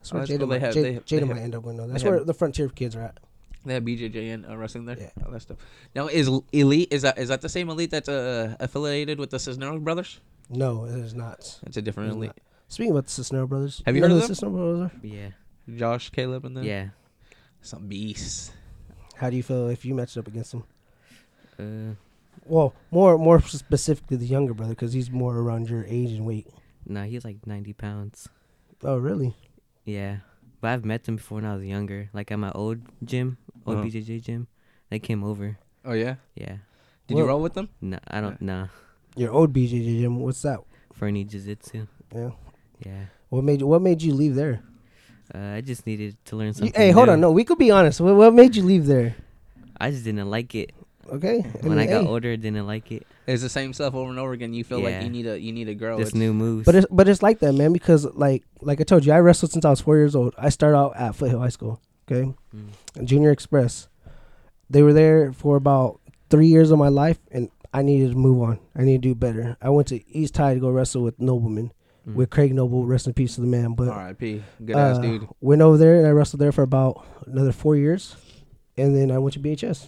That's 0.00 0.12
Oh, 0.12 0.16
where 0.16 0.26
that's 0.26 0.32
Jada, 0.32 0.38
cool. 0.40 0.46
Might, 0.48 0.60
have- 0.62 0.74
Jada, 0.74 0.82
they- 0.82 0.94
Jada 1.16 1.20
they 1.20 1.24
might 1.34 1.40
end 1.42 1.54
up 1.54 1.62
going. 1.62 1.76
though. 1.76 1.86
That's 1.86 2.02
have- 2.02 2.12
where 2.12 2.24
the 2.24 2.34
frontier 2.34 2.68
kids 2.68 2.96
are 2.96 3.02
at. 3.02 3.20
They 3.64 3.74
have 3.74 3.84
BJJ 3.84 4.34
and 4.34 4.44
uh, 4.46 4.56
wrestling 4.56 4.84
there. 4.86 4.96
Yeah. 4.98 5.10
All 5.24 5.30
that 5.30 5.42
stuff. 5.42 5.58
Now, 5.94 6.08
is 6.08 6.28
Elite 6.52 6.88
is 6.92 7.02
that 7.02 7.16
is 7.18 7.28
that 7.28 7.40
the 7.40 7.48
same 7.48 7.68
Elite 7.70 7.92
that's 7.92 8.08
uh, 8.08 8.56
affiliated 8.58 9.20
with 9.20 9.30
the 9.30 9.38
Cisneros 9.38 9.80
brothers? 9.80 10.18
No, 10.50 10.84
it 10.86 10.96
is 10.96 11.14
not. 11.14 11.60
It's 11.64 11.76
a 11.76 11.82
different 11.82 12.08
It's 12.08 12.16
Elite. 12.16 12.28
not. 12.30 12.38
Speaking 12.66 12.90
about 12.90 13.06
the 13.06 13.10
Cisnero 13.22 13.48
brothers, 13.48 13.80
Have 13.86 13.94
you 13.94 14.00
know 14.00 14.08
heard 14.08 14.22
of 14.22 14.26
the 14.28 14.34
Cisnero 14.34 14.52
brothers? 14.52 14.90
Yeah. 15.04 15.28
Josh, 15.76 16.10
Caleb, 16.10 16.44
and 16.46 16.56
them. 16.56 16.64
Yeah. 16.64 16.88
some 17.60 17.86
beasts. 17.86 18.50
How 19.14 19.30
do 19.30 19.36
you 19.36 19.44
feel 19.44 19.68
if 19.68 19.84
you 19.84 19.94
matched 19.94 20.16
up 20.16 20.26
against 20.26 20.50
them? 20.50 20.64
Uh, 21.58 21.94
Well, 22.46 22.74
more 22.90 23.18
more 23.18 23.40
specifically 23.40 24.16
the 24.16 24.26
younger 24.26 24.54
brother 24.54 24.72
because 24.74 24.92
he's 24.92 25.10
more 25.10 25.36
around 25.36 25.68
your 25.70 25.84
age 25.86 26.10
and 26.12 26.26
weight. 26.26 26.48
nah, 26.86 27.04
he's 27.04 27.24
like 27.24 27.46
90 27.46 27.72
pounds. 27.74 28.28
Oh, 28.82 28.96
really? 28.98 29.36
Yeah. 29.84 30.16
But 30.60 30.70
I've 30.70 30.84
met 30.84 31.04
them 31.04 31.16
before 31.16 31.36
when 31.36 31.44
I 31.44 31.54
was 31.54 31.64
younger. 31.64 32.08
Like 32.12 32.30
at 32.32 32.38
my 32.38 32.50
old 32.52 32.78
gym, 33.04 33.38
old 33.66 33.78
Uh-huh. 33.78 33.86
BJJ 33.86 34.22
gym. 34.22 34.46
They 34.90 34.98
came 34.98 35.22
over. 35.24 35.58
Oh 35.84 35.92
yeah. 35.92 36.16
Yeah. 36.34 36.58
Did 37.06 37.16
you 37.18 37.24
Well- 37.24 37.26
roll 37.38 37.42
with 37.42 37.54
them? 37.54 37.68
Nah, 37.80 37.98
I 38.08 38.20
don't. 38.20 38.40
Nah. 38.42 38.68
Your 39.16 39.30
old 39.30 39.52
BJJ 39.52 40.00
gym. 40.00 40.18
What's 40.20 40.42
that? 40.42 40.60
Fernie 40.92 41.24
Jiu 41.24 41.40
Jitsu. 41.40 41.86
Yeah. 42.14 42.30
Yeah. 42.84 43.04
What 43.28 43.44
made 43.44 43.60
you, 43.60 43.66
What 43.66 43.82
made 43.82 44.02
you 44.02 44.14
leave 44.14 44.34
there? 44.34 44.62
Uh, 45.34 45.56
I 45.56 45.60
just 45.62 45.86
needed 45.86 46.16
to 46.26 46.36
learn 46.36 46.48
You- 46.48 46.52
something. 46.54 46.74
hey, 46.80 46.90
hold 46.90 47.06
new. 47.06 47.12
on. 47.14 47.20
No, 47.20 47.30
we 47.30 47.44
could 47.44 47.58
be 47.58 47.70
honest. 47.70 48.00
What, 48.00 48.16
what 48.16 48.34
made 48.34 48.54
you 48.56 48.62
leave 48.64 48.86
there? 48.86 49.14
I 49.80 49.90
just 49.90 50.04
didn't 50.04 50.28
like 50.30 50.54
it. 50.54 50.72
Okay. 51.10 51.40
When 51.60 51.78
I 51.78 51.82
mean, 51.82 51.90
got 51.90 52.02
hey. 52.02 52.08
older, 52.08 52.36
didn't 52.36 52.66
like 52.66 52.90
it. 52.92 53.06
It's 53.26 53.42
the 53.42 53.48
same 53.48 53.72
stuff 53.72 53.94
over 53.94 54.10
and 54.10 54.18
over 54.18 54.32
again. 54.32 54.52
You 54.54 54.64
feel 54.64 54.80
like 54.80 55.02
you 55.02 55.10
need 55.10 55.26
a 55.26 55.38
you 55.38 55.52
need 55.52 55.64
to 55.64 55.74
grow. 55.74 55.98
Just 55.98 56.10
It's- 56.12 56.18
new 56.18 56.32
moves. 56.32 56.64
But 56.66 56.74
it's 56.74 56.86
but 56.90 57.08
it's 57.08 57.22
like 57.22 57.38
that, 57.40 57.52
man. 57.54 57.72
Because 57.72 58.04
like 58.14 58.44
like 58.60 58.80
I 58.80 58.84
told 58.84 59.04
you, 59.04 59.12
I 59.12 59.18
wrestled 59.20 59.52
since 59.52 59.64
I 59.64 59.70
was 59.70 59.80
four 59.80 59.96
years 59.96 60.14
old. 60.14 60.34
I 60.38 60.48
started 60.48 60.76
out 60.76 60.96
at 60.96 61.14
Foothill 61.16 61.40
High 61.40 61.48
School. 61.50 61.80
Okay, 62.10 62.32
Mm. 62.54 63.04
Junior 63.04 63.30
Express. 63.30 63.88
They 64.70 64.82
were 64.82 64.92
there 64.92 65.32
for 65.32 65.56
about 65.56 66.00
three 66.30 66.46
years 66.48 66.70
of 66.70 66.78
my 66.78 66.88
life, 66.88 67.18
and 67.30 67.50
I 67.74 67.82
needed 67.82 68.10
to 68.12 68.16
move 68.16 68.42
on. 68.42 68.58
I 68.74 68.82
needed 68.82 69.02
to 69.02 69.08
do 69.10 69.14
better. 69.14 69.56
I 69.62 69.68
went 69.70 69.88
to 69.88 70.00
East 70.10 70.36
High 70.36 70.54
to 70.54 70.60
go 70.60 70.70
wrestle 70.70 71.02
with 71.02 71.18
Nobleman, 71.20 71.70
Mm. 72.08 72.14
with 72.14 72.30
Craig 72.30 72.52
Noble. 72.54 72.84
Rest 72.86 73.06
in 73.06 73.12
peace 73.12 73.36
to 73.36 73.40
the 73.40 73.46
man. 73.46 73.74
But 73.74 73.88
R.I.P. 73.88 74.42
Good 74.64 74.74
ass 74.76 74.98
uh, 74.98 75.00
dude. 75.02 75.28
Went 75.40 75.62
over 75.62 75.76
there 75.78 75.96
and 75.98 76.06
I 76.06 76.10
wrestled 76.10 76.40
there 76.40 76.52
for 76.52 76.62
about 76.62 77.04
another 77.26 77.52
four 77.52 77.76
years, 77.76 78.16
and 78.76 78.96
then 78.96 79.10
I 79.10 79.18
went 79.18 79.34
to 79.34 79.40
BHS. 79.40 79.86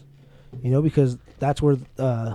You 0.63 0.71
know, 0.71 0.83
because 0.83 1.19
that's 1.39 1.61
where 1.63 1.77
uh, 1.99 2.35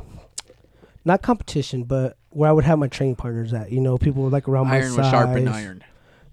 not 1.05 1.21
competition, 1.21 1.83
but 1.83 2.17
where 2.31 2.49
I 2.49 2.53
would 2.53 2.63
have 2.65 2.79
my 2.79 2.87
training 2.87 3.15
partners 3.15 3.53
at. 3.53 3.71
You 3.71 3.81
know, 3.81 3.97
people 3.97 4.29
like 4.29 4.47
around 4.47 4.67
my 4.67 4.75
Iron 4.77 4.95
was 4.95 5.09
sharpened 5.09 5.49
iron. 5.49 5.83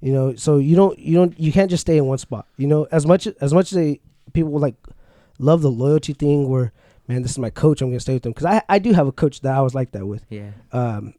You 0.00 0.12
know, 0.12 0.34
so 0.36 0.58
you 0.58 0.76
don't 0.76 0.98
you 0.98 1.14
don't 1.16 1.38
you 1.40 1.52
can't 1.52 1.70
just 1.70 1.80
stay 1.82 1.96
in 1.96 2.06
one 2.06 2.18
spot. 2.18 2.46
You 2.56 2.66
know, 2.66 2.86
as 2.92 3.06
much 3.06 3.26
as 3.26 3.54
much 3.54 3.72
as 3.72 3.76
they 3.76 4.00
people 4.32 4.58
like 4.58 4.74
love 5.38 5.62
the 5.62 5.70
loyalty 5.70 6.12
thing, 6.12 6.48
where 6.48 6.72
man, 7.08 7.22
this 7.22 7.30
is 7.32 7.38
my 7.38 7.50
coach, 7.50 7.80
I'm 7.80 7.88
gonna 7.88 8.00
stay 8.00 8.14
with 8.14 8.22
them 8.24 8.32
because 8.32 8.44
I 8.46 8.62
I 8.68 8.78
do 8.78 8.92
have 8.92 9.06
a 9.06 9.12
coach 9.12 9.40
that 9.40 9.56
I 9.56 9.60
was 9.62 9.74
like 9.74 9.92
that 9.92 10.06
with. 10.06 10.24
Yeah. 10.28 10.50
Um, 10.72 11.14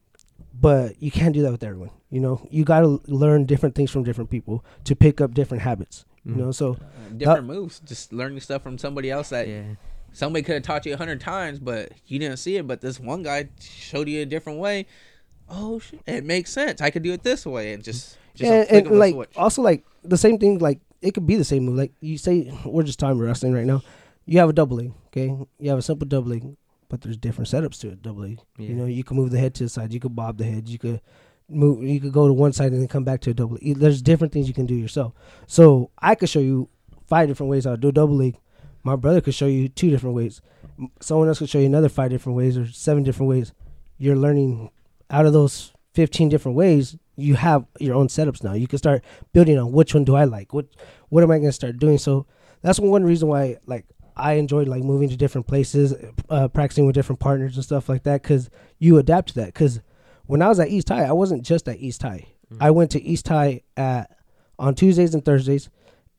but 0.60 1.01
you 1.01 1.12
can't 1.12 1.34
do 1.34 1.41
that 1.43 1.51
with 1.51 1.63
everyone. 1.63 1.89
You 2.10 2.19
know, 2.19 2.47
you 2.49 2.63
got 2.63 2.80
to 2.82 3.01
learn 3.08 3.45
different 3.45 3.75
things 3.75 3.91
from 3.91 4.03
different 4.03 4.30
people 4.30 4.63
to 4.86 4.95
pick 4.95 5.19
up 5.21 5.34
different 5.34 5.62
habits. 5.63 6.06
You 6.23 6.34
Mhm. 6.34 6.38
know, 6.38 6.51
so 6.51 6.73
Uh, 6.73 7.10
different 7.17 7.47
moves. 7.47 7.80
Just 7.80 8.12
learning 8.13 8.39
stuff 8.39 8.63
from 8.63 8.77
somebody 8.77 9.12
else 9.12 9.30
that 9.30 9.47
Yeah. 9.47 9.63
Somebody 10.17 10.43
could 10.43 10.56
have 10.56 10.63
taught 10.63 10.86
you 10.86 10.93
a 10.93 10.97
hundred 10.97 11.21
times, 11.21 11.60
but 11.60 11.91
you 12.08 12.17
didn't 12.19 12.38
see 12.38 12.58
it. 12.58 12.67
But 12.67 12.82
this 12.82 12.99
one 12.99 13.23
guy 13.23 13.49
showed 13.60 14.10
you 14.10 14.21
a 14.21 14.25
different 14.25 14.60
way. 14.60 14.88
Oh 15.49 15.80
shit! 15.80 16.01
It 16.08 16.25
makes 16.25 16.51
sense. 16.51 16.82
I 16.82 16.89
could 16.89 17.03
do 17.03 17.13
it 17.13 17.23
this 17.23 17.45
way, 17.45 17.73
and 17.73 17.84
just 17.84 18.17
just 18.34 18.51
and, 18.51 18.88
and 18.88 18.99
like 18.99 19.13
switch. 19.13 19.38
also 19.38 19.62
like 19.62 19.86
the 20.03 20.17
same 20.17 20.38
thing. 20.39 20.58
Like 20.58 20.80
it 21.01 21.13
could 21.13 21.27
be 21.27 21.36
the 21.36 21.43
same 21.43 21.65
move. 21.65 21.77
Like 21.77 21.93
you 22.01 22.17
say, 22.17 22.51
we're 22.65 22.84
just 22.84 22.99
time 22.99 23.19
wrestling 23.19 23.53
right 23.53 23.65
now. 23.65 23.82
You 24.25 24.39
have 24.39 24.49
a 24.49 24.53
double 24.53 24.77
leg, 24.77 24.91
okay? 25.08 25.34
You 25.60 25.69
have 25.69 25.80
a 25.80 25.84
simple 25.84 26.06
double 26.08 26.32
leg, 26.32 26.43
but 26.89 27.01
there's 27.01 27.17
different 27.17 27.49
setups 27.49 27.80
to 27.82 27.89
it. 27.89 28.01
Double 28.01 28.23
leg. 28.23 28.39
Yeah. 28.58 28.69
You 28.69 28.75
know, 28.75 28.86
you 28.86 29.03
can 29.03 29.15
move 29.15 29.32
the 29.32 29.39
head 29.39 29.56
to 29.56 29.63
the 29.63 29.69
side. 29.69 29.93
You 29.93 29.99
could 29.99 30.15
bob 30.15 30.38
the 30.38 30.43
head. 30.43 30.67
You 30.67 30.80
could 30.80 30.99
move. 31.47 31.84
You 31.84 32.01
could 32.01 32.12
go 32.12 32.27
to 32.27 32.34
one 32.34 32.51
side 32.51 32.71
and 32.73 32.82
then 32.82 32.88
come 32.88 33.06
back 33.06 33.21
to 33.21 33.30
a 33.30 33.34
double. 33.34 33.58
leg. 33.62 33.77
There's 33.77 34.01
different 34.01 34.34
things 34.34 34.47
you 34.47 34.53
can 34.53 34.65
do 34.65 34.75
yourself. 34.75 35.13
So 35.45 35.91
I 35.97 36.15
could 36.15 36.30
show 36.30 36.39
you 36.39 36.67
five 37.08 37.30
different 37.30 37.49
ways 37.49 37.65
how 37.65 37.71
to 37.71 37.77
do 37.77 37.89
a 37.89 37.93
double 37.93 38.15
leg. 38.15 38.38
My 38.88 38.95
brother 38.95 39.19
could 39.19 39.36
show 39.36 39.47
you 39.47 39.67
two 39.67 39.89
different 39.89 40.15
ways. 40.15 40.39
Someone 41.02 41.28
else 41.28 41.39
could 41.39 41.50
show 41.50 41.60
you 41.60 41.65
another 41.65 41.89
five 41.89 42.10
different 42.10 42.38
ways 42.38 42.58
or 42.58 42.65
seven 42.67 43.04
different 43.04 43.30
ways. 43.30 43.52
You're 43.97 44.15
learning 44.15 44.71
out 45.10 45.26
of 45.26 45.34
those 45.34 45.73
15 45.95 46.30
different 46.30 46.56
ways. 46.56 46.95
You 47.17 47.36
have 47.36 47.65
your 47.82 47.95
own 47.95 48.08
setups 48.08 48.45
now. 48.45 48.54
You 48.54 48.65
can 48.65 48.78
start 48.78 49.04
building 49.34 49.60
on 49.60 49.73
which 49.73 49.93
one 49.93 50.06
do 50.06 50.15
I 50.15 50.23
like. 50.23 50.54
What 50.54 50.67
what 51.10 51.21
am 51.21 51.32
I 51.32 51.36
going 51.36 51.50
to 51.50 51.52
start 51.52 51.80
doing? 51.80 51.97
So 51.97 52.28
that's 52.62 52.80
one 52.80 53.04
reason 53.04 53.28
why 53.28 53.58
like 53.65 53.86
I 54.15 54.34
enjoyed 54.36 54.69
like 54.69 54.84
moving 54.84 55.10
to 55.10 55.17
different 55.17 55.47
places, 55.47 55.93
uh, 56.30 56.47
practicing 56.47 56.86
with 56.86 56.95
different 56.95 57.19
partners 57.19 57.56
and 57.56 57.65
stuff 57.65 57.89
like 57.89 58.04
that 58.04 58.21
because 58.21 58.50
you 58.80 58.97
adapt 59.00 59.30
to 59.30 59.36
that. 59.41 59.47
Because 59.47 59.82
when 60.28 60.41
I 60.41 60.47
was 60.47 60.62
at 60.62 60.69
East 60.69 60.88
High, 60.88 61.04
I 61.04 61.12
wasn't 61.12 61.43
just 61.43 61.67
at 61.67 61.80
East 61.80 62.04
High. 62.04 62.26
I 62.62 62.71
went 62.71 62.91
to 62.91 63.04
East 63.04 63.28
High 63.28 63.63
at 63.76 64.15
on 64.58 64.76
Tuesdays 64.76 65.13
and 65.13 65.26
Thursdays, 65.26 65.67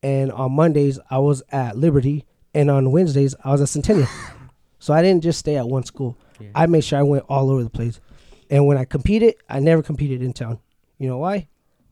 and 0.02 0.30
on 0.32 0.52
Mondays 0.52 0.98
I 1.10 1.18
was 1.18 1.42
at 1.50 1.78
Liberty, 1.78 2.26
and 2.54 2.70
on 2.70 2.90
Wednesdays 2.90 3.34
I 3.44 3.50
was 3.50 3.60
at 3.60 3.68
Centennial. 3.68 4.08
so 4.78 4.94
I 4.94 5.02
didn't 5.02 5.22
just 5.22 5.38
stay 5.38 5.56
at 5.56 5.68
one 5.68 5.84
school. 5.84 6.16
Yeah. 6.40 6.48
I 6.54 6.66
made 6.66 6.84
sure 6.84 6.98
I 6.98 7.02
went 7.02 7.24
all 7.28 7.50
over 7.50 7.62
the 7.62 7.70
place. 7.70 8.00
And 8.50 8.66
when 8.66 8.78
I 8.78 8.84
competed, 8.84 9.34
I 9.48 9.60
never 9.60 9.82
competed 9.82 10.22
in 10.22 10.32
town. 10.32 10.58
You 10.98 11.08
know 11.08 11.18
why? 11.18 11.48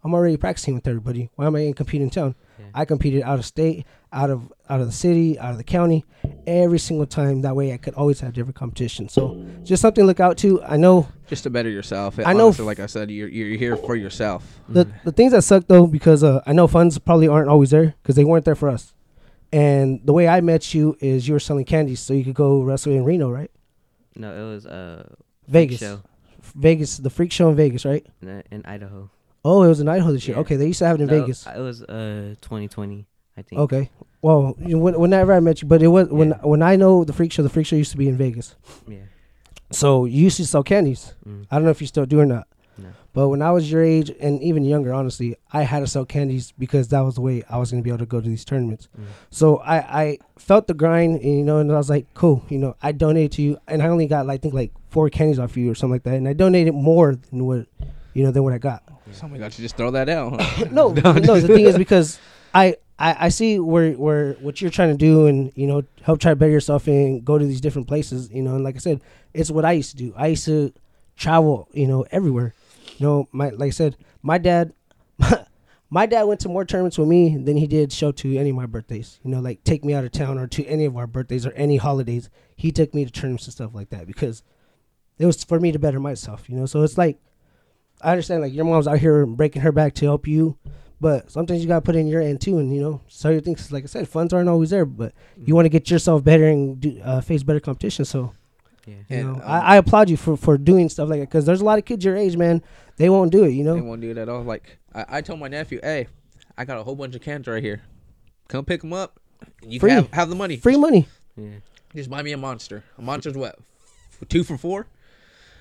I'm 0.06 0.14
already 0.14 0.36
practicing 0.36 0.74
with 0.74 0.86
everybody. 0.86 1.30
Why 1.34 1.46
am 1.46 1.56
I 1.56 1.60
going 1.60 1.72
to 1.72 1.76
compete 1.76 2.00
in 2.00 2.10
town? 2.10 2.36
Yeah. 2.58 2.66
I 2.74 2.84
competed 2.84 3.22
out 3.22 3.40
of 3.40 3.44
state, 3.44 3.84
out 4.12 4.30
of 4.30 4.52
out 4.68 4.80
of 4.80 4.86
the 4.86 4.92
city, 4.92 5.36
out 5.38 5.50
of 5.50 5.58
the 5.58 5.64
county, 5.64 6.04
every 6.46 6.78
single 6.78 7.06
time. 7.06 7.42
That 7.42 7.56
way, 7.56 7.72
I 7.72 7.76
could 7.76 7.94
always 7.94 8.20
have 8.20 8.32
different 8.32 8.54
competition. 8.54 9.08
So, 9.08 9.44
just 9.64 9.82
something 9.82 10.02
to 10.02 10.06
look 10.06 10.20
out 10.20 10.38
to. 10.38 10.62
I 10.62 10.76
know 10.76 11.08
just 11.26 11.42
to 11.42 11.50
better 11.50 11.68
yourself. 11.68 12.20
I 12.24 12.34
know 12.34 12.46
Honestly, 12.46 12.64
like 12.64 12.78
I 12.78 12.86
said, 12.86 13.10
you're 13.10 13.28
you're 13.28 13.58
here 13.58 13.76
for 13.76 13.96
yourself. 13.96 14.60
the 14.68 14.88
the 15.04 15.10
things 15.10 15.32
that 15.32 15.42
suck 15.42 15.64
though 15.66 15.88
because 15.88 16.22
uh, 16.22 16.40
I 16.46 16.52
know 16.52 16.68
funds 16.68 16.98
probably 16.98 17.26
aren't 17.26 17.48
always 17.48 17.70
there 17.70 17.96
because 18.02 18.14
they 18.14 18.24
weren't 18.24 18.44
there 18.44 18.54
for 18.54 18.68
us. 18.68 18.94
And 19.52 20.00
the 20.04 20.12
way 20.12 20.28
I 20.28 20.40
met 20.40 20.74
you 20.74 20.96
is 21.00 21.28
you 21.28 21.34
were 21.34 21.40
selling 21.40 21.64
candies, 21.64 22.00
so 22.00 22.12
you 22.14 22.24
could 22.24 22.34
go 22.34 22.62
wrestle 22.62 22.92
in 22.92 23.04
Reno, 23.04 23.30
right? 23.30 23.50
No, 24.14 24.32
it 24.32 24.50
was 24.50 24.66
uh 24.66 25.08
Vegas, 25.46 25.78
show 25.78 26.02
Vegas, 26.54 26.96
the 26.98 27.10
freak 27.10 27.32
show 27.32 27.48
in 27.50 27.56
Vegas, 27.56 27.84
right? 27.84 28.06
in, 28.22 28.28
uh, 28.28 28.42
in 28.50 28.64
Idaho. 28.64 29.10
Oh, 29.44 29.62
it 29.62 29.68
was 29.68 29.80
in 29.80 29.88
Idaho 29.88 30.12
this 30.12 30.26
year. 30.26 30.36
Yeah. 30.36 30.40
Okay, 30.40 30.56
they 30.56 30.66
used 30.66 30.80
to 30.80 30.86
have 30.86 30.96
it 30.96 31.02
in 31.02 31.08
No, 31.08 31.20
Vegas. 31.20 31.46
It 31.46 31.58
was 31.60 31.82
uh 31.82 32.34
2020, 32.40 33.06
I 33.36 33.42
think. 33.42 33.60
Okay. 33.60 33.90
Well, 34.22 34.56
you 34.58 34.76
know, 34.76 34.78
when, 34.78 34.98
whenever 34.98 35.32
I 35.32 35.40
met 35.40 35.62
you, 35.62 35.68
but 35.68 35.82
it 35.82 35.88
was 35.88 36.08
when 36.08 36.32
when 36.42 36.62
I 36.62 36.76
know 36.76 37.04
the 37.04 37.12
freak 37.12 37.32
show, 37.32 37.42
the 37.42 37.48
freak 37.48 37.66
show 37.66 37.76
used 37.76 37.92
to 37.92 37.96
be 37.96 38.08
in 38.08 38.16
Vegas. 38.16 38.56
Yeah. 38.88 38.98
So 39.70 40.04
you 40.04 40.24
used 40.24 40.36
to 40.38 40.46
sell 40.46 40.62
candies. 40.62 41.14
Mm. 41.26 41.46
I 41.50 41.56
don't 41.56 41.64
know 41.64 41.70
if 41.70 41.80
you 41.80 41.86
still 41.86 42.06
do 42.06 42.20
or 42.20 42.26
not. 42.26 42.48
No. 42.78 42.88
But 43.12 43.28
when 43.28 43.42
I 43.42 43.50
was 43.50 43.70
your 43.70 43.82
age 43.82 44.10
and 44.20 44.42
even 44.42 44.64
younger, 44.64 44.92
honestly, 44.92 45.36
I 45.52 45.62
had 45.62 45.80
to 45.80 45.86
sell 45.86 46.04
candies 46.04 46.52
because 46.58 46.88
that 46.88 47.00
was 47.00 47.14
the 47.14 47.22
way 47.22 47.42
I 47.48 47.58
was 47.58 47.70
going 47.70 47.82
to 47.82 47.84
be 47.84 47.90
able 47.90 48.00
to 48.00 48.06
go 48.06 48.20
to 48.20 48.28
these 48.28 48.44
tournaments. 48.44 48.88
Mm. 48.98 49.04
So 49.30 49.58
I, 49.58 49.76
I 49.76 50.18
felt 50.38 50.66
the 50.66 50.74
grind, 50.74 51.20
and, 51.20 51.38
you 51.38 51.44
know, 51.44 51.58
and 51.58 51.72
I 51.72 51.76
was 51.76 51.90
like, 51.90 52.06
cool, 52.14 52.44
you 52.48 52.58
know, 52.58 52.76
I 52.82 52.92
donated 52.92 53.32
to 53.32 53.42
you, 53.42 53.58
and 53.66 53.82
I 53.82 53.88
only 53.88 54.06
got, 54.06 54.26
like, 54.26 54.40
I 54.40 54.42
think, 54.42 54.54
like 54.54 54.72
four 54.90 55.08
candies 55.08 55.38
off 55.38 55.56
you 55.56 55.70
or 55.70 55.74
something 55.74 55.92
like 55.92 56.02
that, 56.04 56.14
and 56.14 56.28
I 56.28 56.32
donated 56.32 56.74
more 56.74 57.14
than 57.14 57.46
what, 57.46 57.66
you 58.12 58.24
know, 58.24 58.30
than 58.30 58.42
what 58.42 58.52
I 58.52 58.58
got. 58.58 58.82
Somebody 59.12 59.40
got 59.40 59.56
you 59.58 59.62
just 59.62 59.76
throw 59.76 59.90
that 59.92 60.08
out. 60.08 60.40
huh? 60.40 60.64
no, 60.70 60.92
no, 60.92 61.12
the 61.12 61.46
thing 61.46 61.64
is 61.64 61.78
because 61.78 62.18
I, 62.54 62.76
I, 62.98 63.26
I 63.26 63.28
see 63.28 63.58
where, 63.58 63.92
where 63.92 64.32
what 64.34 64.60
you're 64.60 64.70
trying 64.70 64.90
to 64.90 64.98
do, 64.98 65.26
and 65.26 65.52
you 65.54 65.66
know, 65.66 65.84
help 66.02 66.20
try 66.20 66.32
to 66.32 66.36
better 66.36 66.52
yourself 66.52 66.86
and 66.86 67.24
go 67.24 67.38
to 67.38 67.44
these 67.44 67.60
different 67.60 67.88
places. 67.88 68.30
You 68.30 68.42
know, 68.42 68.54
and 68.54 68.64
like 68.64 68.76
I 68.76 68.78
said, 68.78 69.00
it's 69.34 69.50
what 69.50 69.64
I 69.64 69.72
used 69.72 69.90
to 69.90 69.96
do. 69.96 70.14
I 70.16 70.28
used 70.28 70.44
to 70.46 70.72
travel, 71.16 71.68
you 71.72 71.86
know, 71.86 72.06
everywhere. 72.10 72.54
You 72.98 73.06
know, 73.06 73.28
my 73.32 73.50
like 73.50 73.68
I 73.68 73.70
said, 73.70 73.96
my 74.22 74.38
dad, 74.38 74.72
my 75.90 76.06
dad 76.06 76.24
went 76.24 76.40
to 76.40 76.48
more 76.48 76.64
tournaments 76.64 76.98
with 76.98 77.08
me 77.08 77.36
than 77.36 77.56
he 77.56 77.66
did 77.66 77.92
show 77.92 78.12
to 78.12 78.36
any 78.36 78.50
of 78.50 78.56
my 78.56 78.66
birthdays. 78.66 79.20
You 79.22 79.30
know, 79.30 79.40
like 79.40 79.64
take 79.64 79.84
me 79.84 79.94
out 79.94 80.04
of 80.04 80.12
town 80.12 80.38
or 80.38 80.46
to 80.48 80.64
any 80.66 80.84
of 80.84 80.96
our 80.96 81.06
birthdays 81.06 81.46
or 81.46 81.52
any 81.52 81.76
holidays. 81.76 82.30
He 82.56 82.72
took 82.72 82.94
me 82.94 83.04
to 83.04 83.10
tournaments 83.10 83.46
and 83.46 83.52
stuff 83.52 83.74
like 83.74 83.90
that 83.90 84.06
because 84.06 84.42
it 85.18 85.26
was 85.26 85.42
for 85.44 85.60
me 85.60 85.72
to 85.72 85.78
better 85.78 86.00
myself. 86.00 86.48
You 86.48 86.56
know, 86.56 86.66
so 86.66 86.82
it's 86.82 86.98
like 86.98 87.18
I 88.02 88.10
understand 88.10 88.42
like 88.42 88.52
your 88.52 88.64
mom's 88.64 88.88
out 88.88 88.98
here 88.98 89.24
breaking 89.26 89.62
her 89.62 89.72
back 89.72 89.94
to 89.94 90.04
help 90.04 90.26
you, 90.26 90.58
but 91.00 91.30
sometimes 91.30 91.62
you 91.62 91.68
gotta 91.68 91.82
put 91.82 91.96
in 91.96 92.06
your 92.06 92.20
end 92.20 92.40
too, 92.40 92.58
and 92.58 92.74
you 92.74 92.80
know, 92.80 93.00
so 93.08 93.30
your 93.30 93.40
things. 93.40 93.72
Like 93.72 93.84
I 93.84 93.86
said, 93.86 94.08
funds 94.08 94.32
aren't 94.32 94.48
always 94.48 94.70
there, 94.70 94.84
but 94.84 95.12
you 95.36 95.54
want 95.54 95.66
to 95.66 95.70
get 95.70 95.90
yourself 95.90 96.24
better 96.24 96.46
and 96.46 96.80
do, 96.80 97.00
uh, 97.02 97.20
face 97.20 97.42
better 97.42 97.60
competition. 97.60 98.04
So 98.04 98.32
Yeah. 98.86 98.94
you 98.94 99.04
And, 99.10 99.26
know, 99.28 99.34
um, 99.34 99.42
I, 99.44 99.58
I 99.60 99.76
applaud 99.76 100.08
you 100.10 100.16
for 100.16 100.36
for 100.36 100.56
doing 100.56 100.88
stuff 100.88 101.08
like 101.08 101.20
that 101.20 101.26
because 101.28 101.44
there's 101.44 101.60
a 101.60 101.64
lot 101.64 101.78
of 101.78 101.84
kids 101.84 102.04
your 102.04 102.16
age, 102.16 102.36
man. 102.36 102.62
They 102.96 103.10
won't 103.10 103.32
do 103.32 103.44
it. 103.44 103.50
You 103.50 103.64
know? 103.64 103.74
They 103.74 103.80
won't 103.80 104.00
do 104.00 104.10
it 104.10 104.18
at 104.18 104.28
all. 104.28 104.42
Like 104.42 104.78
I, 104.94 105.04
I 105.08 105.20
told 105.20 105.40
my 105.40 105.48
nephew, 105.48 105.80
hey, 105.82 106.06
I 106.56 106.64
got 106.64 106.78
a 106.78 106.82
whole 106.82 106.94
bunch 106.94 107.14
of 107.14 107.20
cans 107.22 107.46
right 107.46 107.62
here. 107.62 107.82
Come 108.48 108.64
pick 108.64 108.80
them 108.82 108.92
up. 108.92 109.18
You 109.62 109.80
Free. 109.80 109.90
can 109.90 109.96
have, 110.04 110.12
have 110.12 110.28
the 110.30 110.36
money. 110.36 110.56
free 110.56 110.76
money. 110.76 111.08
Yeah. 111.36 111.48
just 111.94 112.08
buy 112.08 112.22
me 112.22 112.32
a 112.32 112.36
monster. 112.38 112.84
A 112.96 113.02
monster's 113.02 113.36
what? 113.36 113.58
Two 114.28 114.44
for 114.44 114.56
four. 114.56 114.86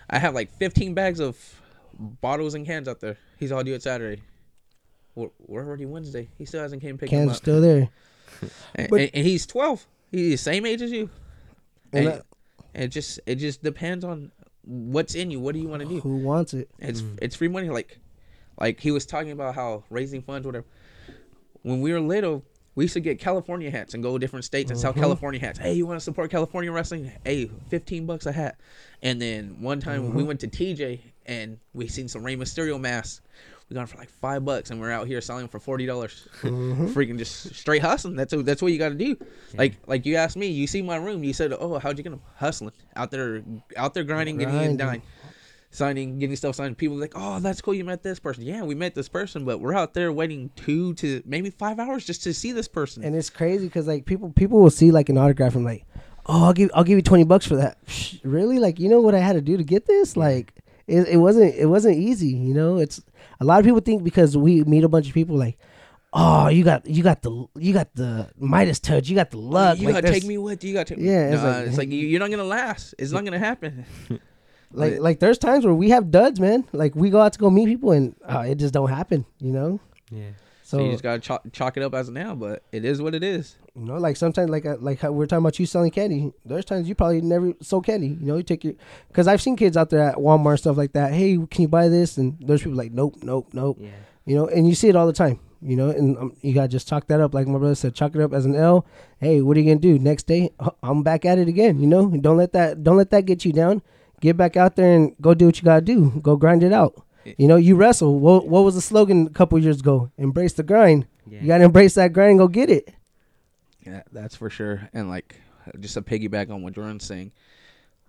I 0.10 0.20
have 0.20 0.34
like 0.36 0.52
15 0.58 0.94
bags 0.94 1.20
of 1.20 1.38
bottles 2.00 2.54
and 2.54 2.66
cans 2.66 2.88
out 2.88 3.00
there. 3.02 3.18
He's 3.40 3.52
all 3.52 3.64
due 3.64 3.74
it 3.74 3.82
Saturday. 3.84 4.22
We're, 5.16 5.30
we're 5.48 5.66
already 5.66 5.86
Wednesday. 5.86 6.30
He 6.38 6.46
still 6.46 6.62
hasn't 6.62 6.82
came 6.82 6.98
pick 6.98 7.10
them 7.10 7.20
Cans 7.22 7.32
up. 7.32 7.38
still 7.38 7.60
there. 7.60 7.90
and, 8.76 8.90
but- 8.90 9.00
and, 9.02 9.12
and 9.14 9.26
he's 9.26 9.46
12. 9.46 9.86
He's 10.12 10.30
the 10.32 10.38
same 10.38 10.66
age 10.66 10.82
as 10.82 10.92
you. 10.92 11.10
And 11.92 12.06
And, 12.08 12.14
and 12.16 12.24
it 12.76 12.88
just 12.90 13.20
it 13.26 13.36
just 13.36 13.64
depends 13.64 14.04
on 14.04 14.32
what's 14.64 15.16
in 15.16 15.32
you. 15.32 15.40
What 15.40 15.54
do 15.54 15.60
you 15.60 15.68
want 15.68 15.82
to 15.82 15.88
do? 15.88 16.00
Who 16.02 16.18
wants 16.18 16.54
it? 16.54 16.70
It's 16.80 17.02
mm. 17.02 17.18
it's 17.22 17.36
free 17.36 17.48
money. 17.48 17.70
Like 17.70 18.00
like 18.60 18.80
he 18.80 18.92
was 18.92 19.06
talking 19.06 19.32
about 19.32 19.56
how 19.56 19.84
raising 19.90 20.22
funds, 20.22 20.46
whatever. 20.46 20.66
When 21.62 21.82
we 21.82 21.92
were 21.92 22.00
little, 22.00 22.44
we 22.76 22.84
used 22.84 22.94
to 22.94 23.00
get 23.00 23.20
California 23.20 23.72
hats 23.72 23.94
and 23.94 24.04
go 24.04 24.14
to 24.14 24.20
different 24.20 24.46
states 24.46 24.70
and 24.70 24.80
sell 24.80 24.92
mm-hmm. 24.92 25.02
California 25.02 25.40
hats. 25.40 25.58
Hey, 25.58 25.74
you 25.74 25.86
want 25.86 26.00
to 26.00 26.04
support 26.04 26.30
California 26.30 26.72
wrestling? 26.72 27.12
Hey, 27.24 27.50
fifteen 27.70 28.06
bucks 28.06 28.26
a 28.26 28.32
hat. 28.32 28.60
And 29.02 29.22
then 29.22 29.62
one 29.62 29.80
time 29.80 30.04
we 30.04 30.20
mm-hmm. 30.20 30.28
went 30.28 30.40
to 30.42 30.48
TJ 30.48 31.00
and 31.26 31.60
we 31.74 31.88
seen 31.88 32.08
some 32.08 32.24
Rey 32.24 32.36
Mysterio 32.36 32.80
masks. 32.80 33.22
We 33.70 33.74
got 33.74 33.82
'em 33.82 33.88
for 33.88 33.98
like 33.98 34.10
five 34.10 34.46
bucks, 34.46 34.70
and 34.70 34.80
we're 34.80 34.92
out 34.92 35.08
here 35.08 35.22
selling 35.22 35.48
for 35.48 35.60
forty 35.60 35.86
dollars. 35.88 36.28
Mm-hmm. 36.42 36.88
Freaking 36.88 37.18
just 37.18 37.56
straight 37.56 37.82
hustling. 37.82 38.16
That's 38.16 38.34
that's 38.44 38.62
what 38.62 38.72
you 38.72 38.78
got 38.78 38.90
to 38.90 38.96
do. 38.96 39.18
Like 39.56 39.76
like 39.88 40.06
you 40.06 40.16
asked 40.18 40.38
me, 40.38 40.48
you 40.48 40.68
see 40.68 40.82
my 40.84 40.98
room. 40.98 41.24
You 41.24 41.34
said, 41.34 41.52
"Oh, 41.52 41.80
how'd 41.80 41.98
you 41.98 42.04
get 42.04 42.12
them 42.12 42.22
hustling 42.36 42.74
out 42.96 43.10
there, 43.10 43.42
out 43.76 43.96
there 43.96 44.04
grinding, 44.04 44.38
getting 44.38 44.54
in 44.56 44.78
Grinding. 44.78 44.78
dine, 44.78 45.02
signing, 45.72 46.20
getting 46.20 46.36
stuff 46.36 46.56
signed." 46.56 46.78
People 46.78 46.98
like, 46.98 47.14
"Oh, 47.16 47.40
that's 47.40 47.60
cool. 47.60 47.74
You 47.74 47.84
met 47.86 48.04
this 48.04 48.20
person." 48.20 48.44
Yeah, 48.44 48.62
we 48.62 48.76
met 48.76 48.94
this 48.94 49.10
person, 49.10 49.46
but 49.46 49.60
we're 49.60 49.74
out 49.74 49.96
there 49.96 50.12
waiting 50.14 50.52
two 50.56 50.94
to 50.96 51.24
maybe 51.26 51.50
five 51.50 51.80
hours 51.80 52.06
just 52.06 52.22
to 52.24 52.34
see 52.36 52.52
this 52.52 52.68
person. 52.68 53.04
And 53.04 53.16
it's 53.16 53.32
crazy 53.32 53.66
because 53.66 53.88
like 53.88 54.06
people 54.06 54.30
people 54.32 54.60
will 54.60 54.70
see 54.70 54.92
like 54.92 55.10
an 55.10 55.18
autograph 55.18 55.56
and 55.56 55.66
like, 55.66 55.86
oh, 56.28 56.46
I'll 56.46 56.54
give 56.54 56.70
I'll 56.76 56.84
give 56.84 57.00
you 57.00 57.02
twenty 57.02 57.24
bucks 57.24 57.48
for 57.48 57.56
that. 57.56 57.80
Really? 58.24 58.60
Like 58.60 58.80
you 58.80 58.90
know 58.90 59.02
what 59.02 59.16
I 59.16 59.20
had 59.20 59.34
to 59.34 59.42
do 59.42 59.58
to 59.58 59.64
get 59.64 59.88
this? 59.88 60.16
Like 60.16 60.54
it, 60.88 61.08
it 61.08 61.18
wasn't 61.18 61.56
it 61.56 61.66
wasn't 61.68 61.98
easy. 61.98 62.30
You 62.30 62.54
know, 62.54 62.78
it's 62.78 63.02
a 63.40 63.46
lot 63.46 63.60
of 63.60 63.66
people 63.66 63.80
think 63.82 64.04
because 64.04 64.36
we 64.38 64.64
meet 64.64 64.84
a 64.84 64.90
bunch 64.90 65.08
of 65.08 65.14
people 65.14 65.38
like. 65.38 65.58
Oh, 66.18 66.48
you 66.48 66.64
got 66.64 66.86
you 66.88 67.04
got 67.04 67.22
the 67.24 67.46
you 67.60 67.74
got 67.74 67.94
the 67.94 68.30
Midas 68.38 68.80
touch. 68.80 69.10
You 69.10 69.16
got 69.16 69.32
the 69.32 69.38
luck. 69.38 69.78
you 69.80 69.88
like, 69.92 69.96
gotta 70.02 70.14
take 70.14 70.24
me 70.24 70.38
with 70.38 70.64
you. 70.64 70.70
You 70.70 70.76
gotta 70.76 70.96
take. 70.96 71.04
Yeah, 71.04 71.12
Yeah, 71.12 71.26
it's 71.28 71.34
it's, 71.36 71.44
like- 71.44 71.68
it's 71.68 71.78
like 71.78 71.90
you- 71.90 72.08
you're 72.08 72.22
not 72.22 72.30
gonna 72.32 72.46
last. 72.46 72.96
It's 72.98 73.12
not 73.12 73.26
gonna 73.26 73.38
happen. 73.40 73.86
Like 74.72 75.00
like 75.00 75.20
there's 75.20 75.38
times 75.38 75.66
where 75.66 75.74
we 75.76 75.90
have 75.90 76.12
duds, 76.12 76.40
man. 76.40 76.66
Like 76.74 76.96
we 76.96 77.10
go 77.10 77.22
out 77.22 77.34
to 77.34 77.40
go 77.40 77.50
meet 77.50 77.66
people 77.68 77.92
and 77.92 78.16
uh, 78.28 78.46
it 78.48 78.56
just 78.56 78.74
don't 78.74 78.90
happen. 78.90 79.26
You 79.40 79.52
know. 79.52 79.80
Yeah. 80.12 80.30
So, 80.66 80.80
So 80.80 80.86
you 80.86 80.92
just 80.92 81.04
gotta 81.04 81.20
chalk, 81.20 81.44
chalk 81.52 81.78
it 81.78 81.84
up 81.84 81.94
as 81.94 82.10
now. 82.10 82.34
But 82.34 82.64
it 82.72 82.84
is 82.86 83.00
what 83.00 83.14
it 83.14 83.24
is. 83.24 83.56
You 83.76 83.86
know, 83.86 83.98
like 83.98 84.18
sometimes, 84.18 84.50
like 84.50 84.66
uh, 84.66 84.78
like 84.80 85.00
how 85.00 85.12
we're 85.12 85.28
talking 85.28 85.44
about 85.44 85.60
you 85.60 85.68
selling 85.68 85.92
candy. 85.92 86.34
There's 86.44 86.66
times 86.66 86.90
you 86.90 86.96
probably 86.96 87.22
never 87.22 87.54
sold 87.62 87.86
candy. 87.86 88.08
You 88.08 88.26
know, 88.26 88.38
you 88.38 88.42
take 88.44 88.64
your 88.64 88.74
because 89.08 89.28
I've 89.28 89.44
seen 89.44 89.58
kids 89.58 89.78
out 89.78 89.92
there 89.92 90.02
at 90.02 90.16
Walmart 90.16 90.50
and 90.50 90.60
stuff 90.60 90.76
like 90.76 90.94
that. 90.94 91.14
Hey, 91.14 91.38
can 91.52 91.62
you 91.62 91.68
buy 91.68 91.88
this? 91.88 92.18
And 92.18 92.36
there's 92.40 92.64
people 92.64 92.78
like, 92.78 92.92
nope, 92.92 93.18
nope, 93.22 93.50
nope. 93.54 93.78
Yeah. 93.80 93.90
You 94.26 94.36
know, 94.38 94.48
and 94.48 94.68
you 94.68 94.74
see 94.74 94.90
it 94.90 94.96
all 94.96 95.06
the 95.06 95.14
time. 95.14 95.40
You 95.62 95.76
know, 95.76 95.92
and 95.92 96.18
um, 96.18 96.36
you 96.42 96.56
gotta 96.56 96.68
just 96.68 96.88
chalk 96.88 97.08
that 97.10 97.22
up, 97.22 97.36
like 97.36 97.46
my 97.46 97.60
brother 97.60 97.76
said, 97.76 97.94
chalk 97.94 98.16
it 98.16 98.22
up 98.22 98.34
as 98.34 98.48
an 98.48 98.56
L. 98.56 98.88
Hey, 99.20 99.44
what 99.44 99.58
are 99.58 99.60
you 99.60 99.68
gonna 99.68 99.80
do 99.80 100.00
next 100.00 100.26
day? 100.26 100.50
I'm 100.82 101.04
back 101.04 101.26
at 101.26 101.38
it 101.38 101.48
again. 101.48 101.80
You 101.80 101.86
know, 101.86 102.10
don't 102.10 102.38
let 102.38 102.54
that 102.54 102.84
don't 102.84 102.98
let 102.98 103.12
that 103.12 103.28
get 103.28 103.46
you 103.46 103.54
down. 103.54 103.84
Get 104.20 104.36
back 104.36 104.58
out 104.58 104.78
there 104.78 104.96
and 104.96 105.16
go 105.22 105.36
do 105.36 105.46
what 105.46 105.58
you 105.58 105.64
gotta 105.64 105.82
do. 105.86 106.10
Go 106.24 106.38
grind 106.38 106.64
it 106.64 106.74
out. 106.74 107.05
You 107.38 107.48
know, 107.48 107.56
you 107.56 107.76
wrestle. 107.76 108.20
What, 108.20 108.48
what 108.48 108.64
was 108.64 108.76
the 108.76 108.82
slogan 108.82 109.28
a 109.28 109.30
couple 109.32 109.58
years 109.60 109.80
ago? 109.80 110.12
Embrace 110.18 110.54
the 110.54 110.64
grind. 110.64 111.08
Yeah. 111.28 111.42
You 111.42 111.48
gotta 111.48 111.64
embrace 111.64 111.96
that 111.96 112.14
grind 112.14 112.32
and 112.32 112.40
go 112.40 112.48
get 112.48 112.70
it. 112.70 112.94
Yeah, 113.86 114.04
that's 114.12 114.36
for 114.36 114.50
sure. 114.50 114.90
And 114.94 115.10
like, 115.10 115.36
just 115.80 115.98
a 115.98 116.02
piggyback 116.02 116.52
on 116.52 116.62
what 116.62 116.74
Jordan's 116.74 117.04
saying, 117.06 117.32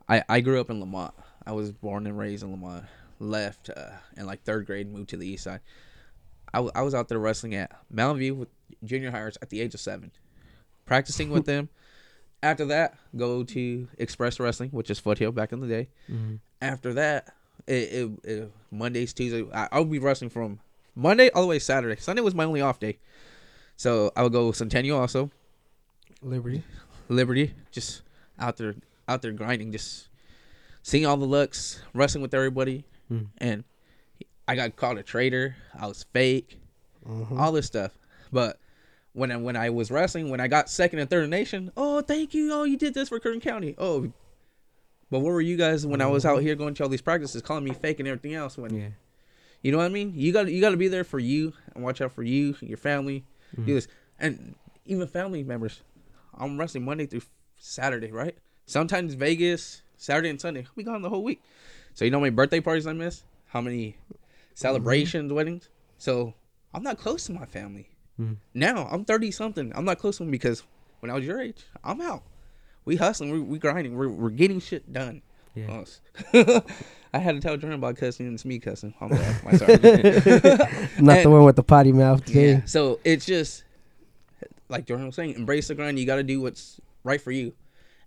I 0.09 0.23
I 0.29 0.41
grew 0.41 0.61
up 0.61 0.69
in 0.71 0.81
Lamont. 0.81 1.14
I 1.47 1.53
was 1.53 1.73
born 1.73 2.07
and 2.07 2.19
raised 2.19 2.43
in 2.45 2.51
Lamont. 2.51 2.85
Left 3.19 3.71
uh, 3.75 3.91
in 4.19 4.27
like 4.27 4.43
third 4.43 4.67
grade, 4.67 4.93
moved 4.93 5.09
to 5.11 5.17
the 5.17 5.27
east 5.27 5.45
side. 5.45 5.61
I, 6.53 6.59
w- 6.59 6.73
I 6.75 6.83
was 6.83 6.95
out 6.95 7.09
there 7.09 7.19
wrestling 7.19 7.55
at 7.55 7.71
Mountain 7.91 8.19
View 8.19 8.35
with 8.35 8.49
junior 8.85 9.11
hires 9.11 9.39
at 9.41 9.49
the 9.49 9.61
age 9.62 9.73
of 9.75 9.81
seven, 9.81 10.11
practicing 10.85 11.31
with 11.31 11.47
them. 11.47 11.71
After 12.43 12.67
that, 12.67 12.99
go 13.17 13.43
to 13.45 13.89
Express 13.97 14.39
Wrestling, 14.39 14.69
which 14.71 14.91
is 14.91 14.99
Foothill 15.01 15.33
back 15.33 15.53
in 15.53 15.61
the 15.61 15.67
day. 15.67 15.89
After 16.61 16.93
that, 16.95 17.33
it, 17.67 17.73
it, 17.73 18.11
it 18.25 18.53
Mondays, 18.71 19.12
Tuesdays, 19.12 19.47
I, 19.53 19.69
I 19.73 19.79
would 19.81 19.91
be 19.91 19.99
wrestling 19.99 20.31
from 20.31 20.61
Monday 20.95 21.31
all 21.31 21.43
the 21.43 21.49
way 21.49 21.59
to 21.59 21.64
Saturday. 21.64 22.01
Sunday 22.01 22.23
was 22.23 22.35
my 22.35 22.45
only 22.45 22.61
off 22.61 22.79
day, 22.79 22.99
so 23.77 24.12
I 24.17 24.23
would 24.23 24.33
go 24.33 24.53
Centennial 24.53 24.99
also. 24.99 25.31
Liberty. 26.23 26.62
Liberty, 27.09 27.55
just 27.71 28.03
out 28.39 28.57
there, 28.57 28.75
out 29.09 29.23
there 29.23 29.33
grinding, 29.33 29.73
just 29.73 30.09
seeing 30.83 31.07
all 31.07 31.17
the 31.17 31.27
looks, 31.27 31.81
wrestling 31.95 32.23
with 32.23 32.35
everybody, 32.35 32.85
hmm. 33.09 33.25
and 33.39 33.64
I 34.49 34.57
got 34.57 34.77
called 34.77 34.99
a 34.99 35.03
traitor. 35.03 35.57
I 35.79 35.87
was 35.87 36.05
fake, 36.12 36.59
mm-hmm. 37.07 37.39
all 37.39 37.53
this 37.53 37.67
stuff. 37.67 37.93
But 38.33 38.59
when 39.12 39.31
I, 39.31 39.37
when 39.37 39.57
I 39.57 39.71
was 39.71 39.91
wrestling, 39.91 40.31
when 40.31 40.41
I 40.41 40.49
got 40.49 40.69
second 40.69 40.99
and 40.99 41.09
third 41.09 41.29
nation, 41.31 41.71
oh 41.77 42.01
thank 42.01 42.35
you, 42.35 42.53
oh 42.53 42.64
you 42.64 42.77
did 42.77 42.95
this 42.95 43.09
for 43.09 43.21
Kern 43.21 43.41
County, 43.41 43.75
oh. 43.79 44.12
But 45.11 45.21
where 45.21 45.33
were 45.33 45.41
you 45.41 45.57
guys 45.57 45.87
when 45.87 46.01
I 46.01 46.07
was 46.07 46.27
out 46.27 46.37
mm-hmm. 46.37 46.47
here 46.47 46.55
going 46.57 46.75
to 46.75 46.83
all 46.83 46.89
these 46.89 47.03
practices, 47.03 47.43
calling 47.43 47.65
me 47.65 47.73
fake 47.73 48.01
and 48.01 48.09
everything 48.09 48.35
else? 48.35 48.59
When 48.59 48.75
Yeah. 48.75 48.89
you 49.63 49.73
know 49.73 49.79
what 49.79 49.85
I 49.85 49.91
mean? 49.91 50.13
You 50.17 50.33
got 50.33 50.49
you 50.49 50.61
got 50.61 50.71
to 50.71 50.77
be 50.77 50.89
there 50.89 51.05
for 51.05 51.19
you 51.19 51.53
and 51.75 51.85
watch 51.85 52.01
out 52.01 52.13
for 52.13 52.23
you, 52.23 52.57
and 52.61 52.69
your 52.69 52.79
family. 52.79 53.25
Do 53.55 53.63
mm-hmm. 53.63 53.75
this, 53.75 53.89
and 54.19 54.55
even 54.85 55.07
family 55.07 55.43
members. 55.43 55.83
I'm 56.35 56.59
wrestling 56.59 56.85
Monday 56.85 57.07
through 57.07 57.23
Saturday, 57.57 58.11
right? 58.11 58.37
Sometimes 58.67 59.15
Vegas, 59.15 59.83
Saturday 59.97 60.29
and 60.29 60.41
Sunday. 60.41 60.67
We 60.75 60.83
gone 60.85 61.03
the 61.03 61.09
whole 61.09 61.23
week. 61.23 61.43
So 61.95 62.05
you 62.05 62.11
know 62.11 62.19
how 62.19 62.23
many 62.25 62.35
birthday 62.35 62.61
parties 62.61 62.87
I 62.87 62.93
miss? 62.93 63.25
How 63.47 63.61
many 63.61 63.91
mm-hmm. 63.91 64.15
celebrations, 64.55 65.33
weddings? 65.33 65.69
So 65.99 66.35
I'm 66.75 66.83
not 66.83 66.99
close 66.99 67.25
to 67.27 67.33
my 67.33 67.47
family. 67.47 67.89
Now 68.55 68.89
I'm 68.91 69.05
30 69.05 69.31
something. 69.31 69.73
I'm 69.75 69.85
not 69.85 69.99
close 69.99 70.19
to 70.19 70.25
them 70.25 70.31
because 70.31 70.63
when 71.01 71.11
I 71.11 71.15
was 71.15 71.25
your 71.25 71.41
age, 71.41 71.65
I'm 71.85 72.01
out. 72.01 72.23
We 72.87 72.97
hustling, 72.97 73.30
we 73.32 73.41
we 73.41 73.59
grinding, 73.59 73.95
we're 73.97 74.09
we're 74.09 74.30
getting 74.30 74.61
shit 74.61 74.91
done. 74.93 75.20
Yeah. 75.55 75.84
I 77.14 77.18
had 77.18 77.34
to 77.34 77.41
tell 77.41 77.57
Jordan 77.57 77.72
about 77.78 77.97
cussing 77.97 78.26
and 78.26 78.34
it's 78.34 78.45
me 78.45 78.59
cussing. 78.59 78.95
I'm 79.01 79.09
bad. 79.09 79.43
My 79.45 79.53
sorry. 79.53 79.72
Not 81.01 81.22
the 81.22 81.28
one 81.30 81.45
with 81.45 81.57
the 81.57 81.62
potty 81.62 81.93
mouth 81.93 82.24
today. 82.24 82.51
Yeah. 82.53 82.64
So 82.66 83.01
it's 83.05 83.24
just 83.26 83.64
like 84.68 84.87
Jordan 84.87 85.07
was 85.07 85.14
saying, 85.14 85.34
embrace 85.34 85.68
the 85.68 85.74
grind. 85.74 85.99
You 85.99 86.05
got 86.07 86.16
to 86.16 86.22
do 86.22 86.41
what's 86.43 86.80
right 87.05 87.20
for 87.20 87.30
you. 87.30 87.55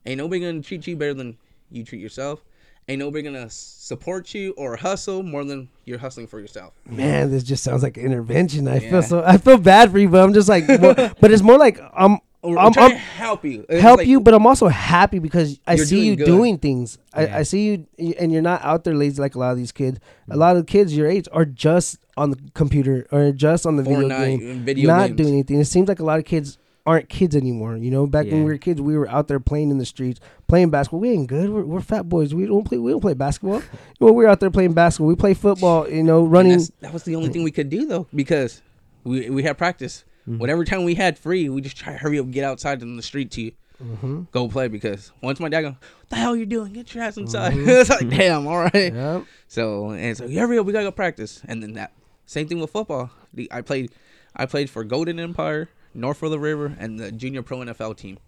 Ain't 0.05 0.17
nobody 0.17 0.41
gonna 0.41 0.61
treat 0.61 0.86
you 0.88 0.95
better 0.95 1.13
than 1.13 1.38
you 1.71 1.84
treat 1.84 2.01
yourself. 2.01 2.43
Ain't 2.88 2.99
nobody 2.99 3.23
gonna 3.23 3.49
support 3.49 4.34
you 4.34 4.53
or 4.57 4.75
hustle 4.75 5.23
more 5.23 5.43
than 5.43 5.69
you're 5.86 5.99
hustling 5.99 6.27
for 6.27 6.39
yourself. 6.39 6.73
Man, 6.88 7.32
this 7.32 7.43
just 7.43 7.63
sounds 7.63 7.84
like 7.84 7.97
an 7.97 8.05
intervention. 8.05 8.67
I 8.67 8.77
Yeah. 8.80 8.89
feel 8.91 9.01
so. 9.03 9.23
I 9.25 9.38
feel 9.38 9.57
bad 9.57 9.91
for 9.91 9.99
you, 9.99 10.07
but 10.09 10.23
I'm 10.23 10.34
just 10.34 10.49
like, 10.49 10.67
more, 10.67 10.93
but 11.19 11.32
it's 11.32 11.41
more 11.43 11.57
like 11.57 11.80
I'm. 11.93 12.19
Or, 12.42 12.58
I'm, 12.58 12.72
trying 12.72 12.86
I'm 12.86 12.92
to 12.92 12.98
help 12.98 13.44
you. 13.44 13.66
It's 13.68 13.82
help 13.82 13.98
like- 13.98 14.08
you, 14.08 14.22
but 14.22 14.34
I'm 14.34 14.48
also 14.48 14.70
happy 14.70 15.20
because 15.20 15.60
I 15.68 15.76
see 15.76 15.98
doing 15.98 16.08
you 16.08 16.16
good. 16.16 16.26
doing 16.26 16.58
things. 16.58 16.98
Yeah. 17.14 17.22
I, 17.22 17.40
I 17.40 17.44
see 17.44 17.66
you, 17.98 18.14
and 18.18 18.32
you're 18.32 18.42
not 18.42 18.64
out 18.64 18.86
there 18.86 18.96
lazy 18.96 19.22
like 19.22 19.36
a 19.36 19.40
lot 19.40 19.52
of 19.52 19.58
these 19.58 19.74
kids. 19.74 20.00
A 20.30 20.38
lot 20.38 20.56
of 20.56 20.66
kids 20.66 20.96
your 20.96 21.08
age 21.08 21.28
are 21.34 21.44
just 21.44 21.98
on 22.16 22.32
the 22.32 22.40
computer 22.54 23.08
or 23.12 23.32
just 23.32 23.66
on 23.66 23.76
the 23.76 23.84
video 23.84 24.08
Fortnite 24.08 24.40
game, 24.40 24.60
video 24.64 24.88
not 24.88 25.08
games. 25.08 25.18
doing 25.18 25.34
anything. 25.34 25.60
It 25.60 25.66
seems 25.66 25.90
like 25.90 26.00
a 26.00 26.06
lot 26.06 26.20
of 26.20 26.26
kids 26.26 26.58
aren't 26.86 27.10
kids 27.10 27.36
anymore. 27.36 27.76
You 27.78 27.92
know, 27.92 28.08
back 28.08 28.26
when 28.28 28.44
we 28.46 28.52
were 28.52 28.58
kids, 28.58 28.82
we 28.82 28.98
were 28.98 29.10
out 29.10 29.28
there 29.28 29.40
playing 29.40 29.70
in 29.70 29.78
the 29.78 29.86
streets, 29.86 30.20
playing 30.48 30.70
basketball. 30.70 31.02
We 31.02 31.12
ain't 31.12 31.28
good. 31.28 31.50
We're, 31.50 31.64
we're 31.64 31.82
fat 31.82 32.08
boys. 32.08 32.34
We 32.34 32.46
don't 32.46 32.64
play. 32.64 32.78
We 32.78 32.92
don't 32.92 33.02
play 33.02 33.14
basketball. 33.14 33.62
well, 34.00 34.14
we're 34.14 34.28
out 34.28 34.40
there 34.40 34.50
playing 34.50 34.74
basketball. 34.74 35.08
We 35.08 35.16
play 35.16 35.34
football. 35.34 35.90
You 35.90 36.04
know, 36.04 36.24
running. 36.24 36.62
that 36.80 36.94
was 36.94 37.04
the 37.04 37.16
only 37.16 37.30
thing 37.30 37.44
we 37.44 37.52
could 37.52 37.70
do 37.70 37.86
though, 37.86 38.08
because 38.16 38.62
we 39.04 39.30
we 39.30 39.44
had 39.44 39.58
practice. 39.58 40.06
Mm-hmm. 40.30 40.38
Whatever 40.38 40.63
time 40.63 40.84
we 40.84 40.93
had 40.93 41.17
free, 41.17 41.49
we 41.49 41.59
just 41.59 41.75
try 41.75 41.93
to 41.93 41.97
hurry 41.97 42.19
up, 42.19 42.30
get 42.30 42.43
outside 42.43 42.84
in 42.84 42.95
the 42.95 43.01
street 43.01 43.32
to 43.32 43.51
mm-hmm. 43.84 44.21
go 44.32 44.47
play. 44.47 44.67
Because 44.67 45.11
once 45.23 45.39
my 45.39 45.49
dad 45.49 45.61
go, 45.61 45.69
"What 45.69 46.09
the 46.09 46.15
hell 46.17 46.36
you 46.36 46.45
doing? 46.45 46.71
Get 46.71 46.93
your 46.93 47.03
ass 47.03 47.13
mm-hmm. 47.13 47.21
inside!" 47.21 47.53
it's 47.57 47.89
like, 47.89 48.09
damn, 48.09 48.45
all 48.45 48.59
right. 48.59 48.93
Yep. 48.93 49.25
So 49.47 49.89
and 49.89 50.15
so 50.15 50.30
hurry 50.30 50.59
up, 50.59 50.67
we 50.67 50.73
gotta 50.73 50.86
go 50.86 50.91
practice. 50.91 51.41
And 51.47 51.63
then 51.63 51.73
that 51.73 51.93
same 52.27 52.47
thing 52.47 52.59
with 52.59 52.69
football. 52.69 53.09
The, 53.34 53.51
I 53.51 53.61
played, 53.61 53.91
I 54.36 54.45
played 54.45 54.69
for 54.69 54.84
Golden 54.84 55.19
Empire, 55.19 55.67
North 55.95 56.21
of 56.21 56.30
the 56.30 56.39
River, 56.39 56.75
and 56.77 56.99
the 56.99 57.11
Junior 57.11 57.41
Pro 57.41 57.59
NFL 57.59 57.97
team. 57.97 58.19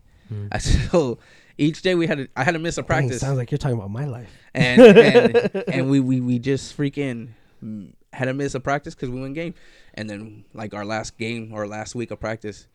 I- 0.51 0.57
mm. 0.57 0.89
So 0.91 1.19
each 1.59 1.83
day 1.83 1.93
we 1.93 2.07
had 2.07 2.17
to, 2.17 2.27
I 2.35 2.43
had 2.43 2.53
to 2.53 2.59
miss 2.59 2.79
a 2.79 2.81
Dang, 2.81 2.87
practice 2.87 3.19
sounds 3.21 3.37
like 3.37 3.51
you're 3.51 3.59
talking 3.59 3.77
about 3.77 3.91
my 3.91 4.05
life. 4.05 4.29
and 4.55 4.81
and, 4.81 5.63
and 5.67 5.89
we, 5.89 5.99
we 5.99 6.19
we 6.19 6.39
just 6.39 6.75
freaking 6.75 7.29
mm, 7.63 7.93
had 8.13 8.25
to 8.25 8.33
miss 8.33 8.55
a 8.55 8.59
practice 8.59 8.93
because 8.95 9.09
we 9.09 9.21
went 9.21 9.35
game, 9.35 9.53
and 9.93 10.09
then 10.09 10.45
like 10.53 10.73
our 10.73 10.85
last 10.85 11.17
game 11.17 11.51
or 11.53 11.67
last 11.67 11.95
week 11.95 12.11
of 12.11 12.19
practice, 12.19 12.67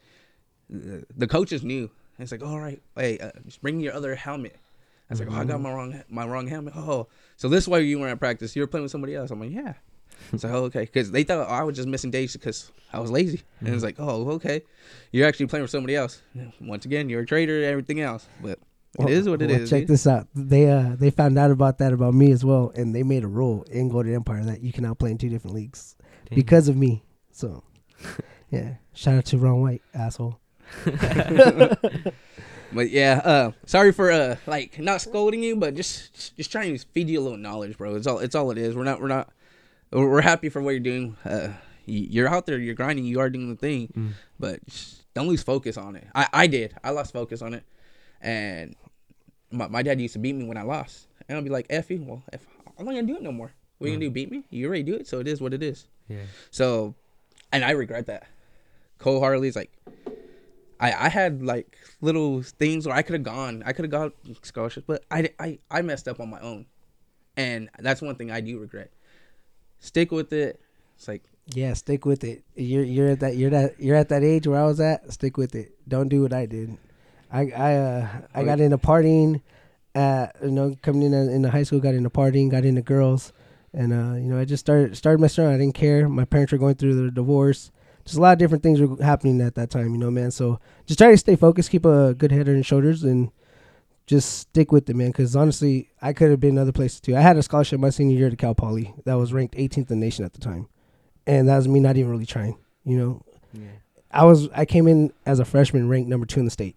the, 0.69 1.05
the 1.17 1.27
coaches 1.27 1.63
knew. 1.63 1.91
It's 2.19 2.33
like, 2.33 2.43
all 2.43 2.59
right, 2.59 2.81
hey, 2.97 3.19
uh, 3.19 3.31
just 3.45 3.61
bring 3.61 3.81
your 3.81 3.93
other 3.93 4.15
helmet. 4.15 4.57
I 5.11 5.13
was 5.13 5.21
like, 5.21 5.31
oh, 5.31 5.37
I 5.37 5.45
got 5.45 5.61
my 5.61 5.73
wrong 5.73 6.03
my 6.09 6.27
wrong 6.27 6.49
helmet. 6.49 6.75
Oh, 6.75 7.07
so 7.37 7.49
this 7.49 7.65
is 7.65 7.69
why 7.69 7.79
you 7.79 7.99
weren't 7.99 8.13
at 8.13 8.19
practice. 8.19 8.57
You 8.57 8.63
were 8.63 8.67
playing 8.67 8.85
with 8.85 8.93
somebody 8.93 9.15
else. 9.15 9.31
I'm 9.31 9.41
like, 9.41 9.53
yeah. 9.53 9.75
So 10.39 10.49
oh, 10.49 10.65
okay, 10.65 10.81
because 10.81 11.11
they 11.11 11.23
thought 11.23 11.49
I 11.49 11.63
was 11.63 11.77
just 11.77 11.87
missing 11.87 12.11
days 12.11 12.33
because 12.33 12.73
I 12.93 12.99
was 12.99 13.11
lazy, 13.11 13.43
and 13.61 13.69
it's 13.69 13.85
like, 13.85 13.97
oh, 13.99 14.31
okay, 14.31 14.63
you're 15.13 15.29
actually 15.29 15.47
playing 15.47 15.63
with 15.63 15.71
somebody 15.71 15.95
else. 15.95 16.23
Once 16.61 16.87
again, 16.87 17.09
you're 17.09 17.21
a 17.21 17.27
traitor, 17.27 17.57
and 17.57 17.67
everything 17.67 18.01
else. 18.01 18.27
But 18.43 18.59
It 18.99 19.11
is 19.11 19.29
what 19.29 19.43
it 19.43 19.51
well, 19.51 19.61
is, 19.61 19.71
Check 19.71 19.81
dude. 19.83 19.89
this 19.89 20.07
out. 20.07 20.27
They 20.35 20.71
uh 20.71 20.97
they 20.97 21.11
found 21.11 21.39
out 21.39 21.51
about 21.51 21.79
that 21.79 21.93
about 21.93 22.15
me 22.15 22.31
as 22.33 22.45
well, 22.45 22.73
and 22.75 22.95
they 22.95 23.03
made 23.03 23.25
a 23.25 23.29
rule 23.29 23.65
in 23.71 23.89
Golden 23.89 24.15
Empire 24.15 24.45
that 24.45 24.61
you 24.63 24.73
cannot 24.73 24.99
play 24.99 25.11
in 25.11 25.19
two 25.19 25.29
different 25.29 25.55
leagues 25.57 25.97
Dang. 26.29 26.37
because 26.37 26.69
of 26.69 26.77
me. 26.77 27.03
So, 27.33 27.63
yeah. 28.51 28.75
Shout 28.95 29.19
out 29.19 29.25
to 29.27 29.39
Ron 29.39 29.61
White, 29.61 29.83
asshole. 29.95 30.39
But 32.73 32.91
yeah, 32.91 33.21
uh, 33.25 33.53
sorry 33.65 33.93
for 33.93 34.11
uh, 34.11 34.37
like 34.47 34.79
not 34.81 35.01
scolding 35.01 35.41
you, 35.43 35.55
but 35.57 35.75
just 35.75 36.13
just- 36.15 36.37
just 36.37 36.51
trying 36.53 36.77
to 36.77 36.85
feed 36.93 37.09
you 37.09 37.21
a 37.21 37.23
little 37.23 37.39
knowledge, 37.39 37.79
bro. 37.79 37.95
It's 37.95 38.07
all 38.09 38.19
it's 38.19 38.35
all 38.35 38.51
it 38.51 38.59
is. 38.59 38.75
We're 38.75 38.83
not 38.85 39.01
we're 39.01 39.07
not 39.09 39.31
we're 39.93 40.21
happy 40.21 40.49
for 40.49 40.61
what 40.61 40.71
you're 40.71 40.81
doing. 40.81 41.17
Uh, 41.25 41.51
you're 41.87 42.29
out 42.29 42.45
there, 42.47 42.59
you're 42.59 42.75
grinding, 42.75 43.05
you 43.05 43.21
are 43.21 43.31
doing 43.31 43.49
the 43.49 43.57
thing, 43.57 44.15
but 44.41 44.67
just 44.67 45.05
don't 45.15 45.29
lose 45.29 45.45
focus 45.45 45.77
on 45.77 45.95
it. 45.95 46.09
I 46.15 46.27
I 46.33 46.47
did. 46.49 46.75
I 46.83 46.91
lost 46.91 47.13
focus 47.13 47.41
on 47.41 47.55
it, 47.55 47.63
and 48.21 48.75
my 49.57 49.69
my 49.69 49.83
dad 49.83 50.01
used 50.01 50.15
to 50.15 50.19
beat 50.19 50.35
me 50.35 50.45
when 50.45 50.57
I 50.57 50.63
lost, 50.63 51.09
and 51.29 51.37
I'll 51.37 51.45
be 51.45 51.51
like, 51.51 51.67
"F 51.71 51.91
you, 51.91 52.03
well, 52.03 52.23
F, 52.33 52.47
I'm 52.79 52.85
not 52.85 52.93
gonna 52.93 53.07
do 53.07 53.17
it 53.17 53.23
no 53.23 53.33
more. 53.33 53.53
What 53.79 53.89
you 53.89 53.95
gonna 53.95 54.07
do? 54.07 54.11
Mm. 54.11 54.15
Beat 54.15 54.31
me? 54.31 54.45
You 54.51 54.67
already 54.69 54.83
do 54.83 54.95
it, 54.95 55.07
so 55.07 55.21
it 55.21 55.29
is 55.29 55.41
what 55.41 55.53
it 55.55 55.63
is." 55.63 55.87
Yeah. 56.09 56.23
So, 56.51 56.95
and 57.53 57.65
I 57.65 57.73
regret 57.73 58.07
that. 58.07 58.27
Cole 58.99 59.21
Harley's 59.21 59.57
like, 59.57 59.71
I 60.81 60.93
I 60.93 61.09
had 61.09 61.43
like 61.43 61.77
little 62.01 62.43
things 62.43 62.87
where 62.87 62.97
I 62.97 63.03
could 63.03 63.15
have 63.15 63.23
gone, 63.23 63.63
I 63.67 63.73
could 63.73 63.85
have 63.85 63.93
got 63.93 64.13
scholarships, 64.43 64.87
but 64.87 65.05
I, 65.11 65.31
I 65.39 65.59
I 65.71 65.83
messed 65.83 66.09
up 66.09 66.21
on 66.21 66.31
my 66.31 66.41
own, 66.41 66.67
and 67.37 67.69
that's 67.79 68.01
one 68.03 68.15
thing 68.17 68.31
I 68.31 68.41
do 68.41 68.59
regret. 68.59 68.91
Stick 69.81 70.11
with 70.11 70.33
it. 70.33 70.61
It's 70.97 71.09
like 71.09 71.23
Yeah, 71.55 71.75
stick 71.75 72.05
with 72.07 72.25
it. 72.25 72.43
You're 72.55 72.85
you're 72.85 73.09
at 73.11 73.21
that 73.21 73.37
you're 73.37 73.51
that 73.51 73.79
you're 73.79 73.97
at 73.97 74.09
that 74.09 74.23
age 74.23 74.47
where 74.47 74.61
I 74.61 74.65
was 74.65 74.81
at. 74.81 75.13
Stick 75.13 75.37
with 75.37 75.55
it. 75.55 75.73
Don't 75.87 76.09
do 76.09 76.23
what 76.23 76.33
I 76.33 76.47
did. 76.47 76.77
I 77.31 77.51
I 77.51 77.75
uh 77.77 78.09
I 78.35 78.45
got 78.45 78.61
into 78.61 78.79
partying, 78.79 79.41
at 79.95 80.37
you 80.43 80.51
know 80.51 80.75
coming 80.83 81.03
in 81.03 81.15
in 81.15 81.43
the 81.43 81.51
high 81.51 81.63
school. 81.63 81.81
Got 81.81 81.95
into 81.95 82.11
partying. 82.11 82.51
Got 82.51 82.65
into 82.65 82.83
girls, 82.83 83.33
and 83.73 83.93
uh 83.93 84.15
you 84.17 84.29
know 84.29 84.39
I 84.39 84.45
just 84.45 84.61
started 84.61 84.97
started 84.97 85.21
messing 85.21 85.45
around. 85.45 85.55
I 85.55 85.59
didn't 85.59 85.75
care. 85.75 86.09
My 86.09 86.25
parents 86.25 86.53
were 86.53 86.59
going 86.59 86.75
through 86.77 86.95
their 86.95 87.11
divorce. 87.11 87.71
Just 88.05 88.19
a 88.19 88.21
lot 88.21 88.33
of 88.33 88.39
different 88.39 88.63
things 88.63 88.81
were 88.81 89.03
happening 89.03 89.41
at 89.41 89.57
that 89.57 89.71
time. 89.71 89.93
You 89.93 89.99
know, 89.99 90.11
man. 90.11 90.31
So 90.31 90.61
just 90.87 90.99
try 90.99 91.11
to 91.11 91.17
stay 91.17 91.37
focused. 91.37 91.71
Keep 91.71 91.85
a 91.85 92.15
good 92.15 92.33
head 92.33 92.49
on 92.49 92.55
your 92.55 92.65
shoulders 92.65 93.03
and. 93.05 93.31
Just 94.09 94.39
stick 94.39 94.71
with 94.71 94.89
it, 94.89 94.95
man. 94.95 95.09
Because 95.09 95.35
honestly, 95.35 95.91
I 96.01 96.13
could 96.13 96.31
have 96.31 96.39
been 96.39 96.51
in 96.51 96.59
other 96.59 96.71
places 96.71 97.01
too. 97.01 97.17
I 97.17 97.21
had 97.23 97.37
a 97.37 97.43
scholarship 97.43 97.81
my 97.81 97.91
senior 97.91 98.17
year 98.17 98.31
to 98.31 98.37
Cal 98.37 98.55
Poly 98.55 98.95
that 99.05 99.15
was 99.15 99.33
ranked 99.33 99.57
18th 99.57 99.79
in 99.79 99.85
the 99.87 99.97
nation 99.97 100.25
at 100.25 100.33
the 100.33 100.39
time 100.39 100.69
and 101.27 101.49
that 101.49 101.57
was 101.57 101.69
me 101.69 101.81
not 101.81 101.97
even 101.97 102.11
really 102.11 102.27
trying. 102.27 102.57
You 102.85 102.99
know, 102.99 103.23
Yeah. 103.53 103.67
I 104.13 104.25
was 104.25 104.49
I 104.51 104.65
came 104.65 104.87
in 104.87 105.13
as 105.27 105.41
a 105.41 105.45
freshman, 105.45 105.89
ranked 105.89 106.09
number 106.09 106.25
two 106.25 106.39
in 106.39 106.45
the 106.45 106.51
state. 106.53 106.77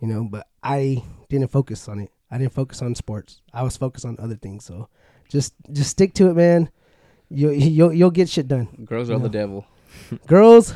You 0.00 0.08
know, 0.08 0.24
but 0.30 0.46
I 0.62 1.02
didn't 1.28 1.50
focus 1.50 1.88
on 1.88 2.00
it. 2.00 2.10
I 2.30 2.38
didn't 2.38 2.52
focus 2.52 2.82
on 2.82 2.94
sports. 2.94 3.40
I 3.52 3.62
was 3.62 3.76
focused 3.76 4.04
on 4.06 4.16
other 4.18 4.36
things. 4.36 4.64
So 4.64 4.88
just 5.28 5.54
just 5.72 5.90
stick 5.90 6.14
to 6.14 6.28
it, 6.30 6.34
man. 6.34 6.70
You 7.30 7.50
you'll 7.50 7.92
you'll 7.92 8.10
get 8.10 8.28
shit 8.28 8.48
done. 8.48 8.68
girls 8.84 9.10
are 9.10 9.14
Yeah. 9.14 9.18
the 9.18 9.28
devil. 9.28 9.66
Girls, 10.26 10.74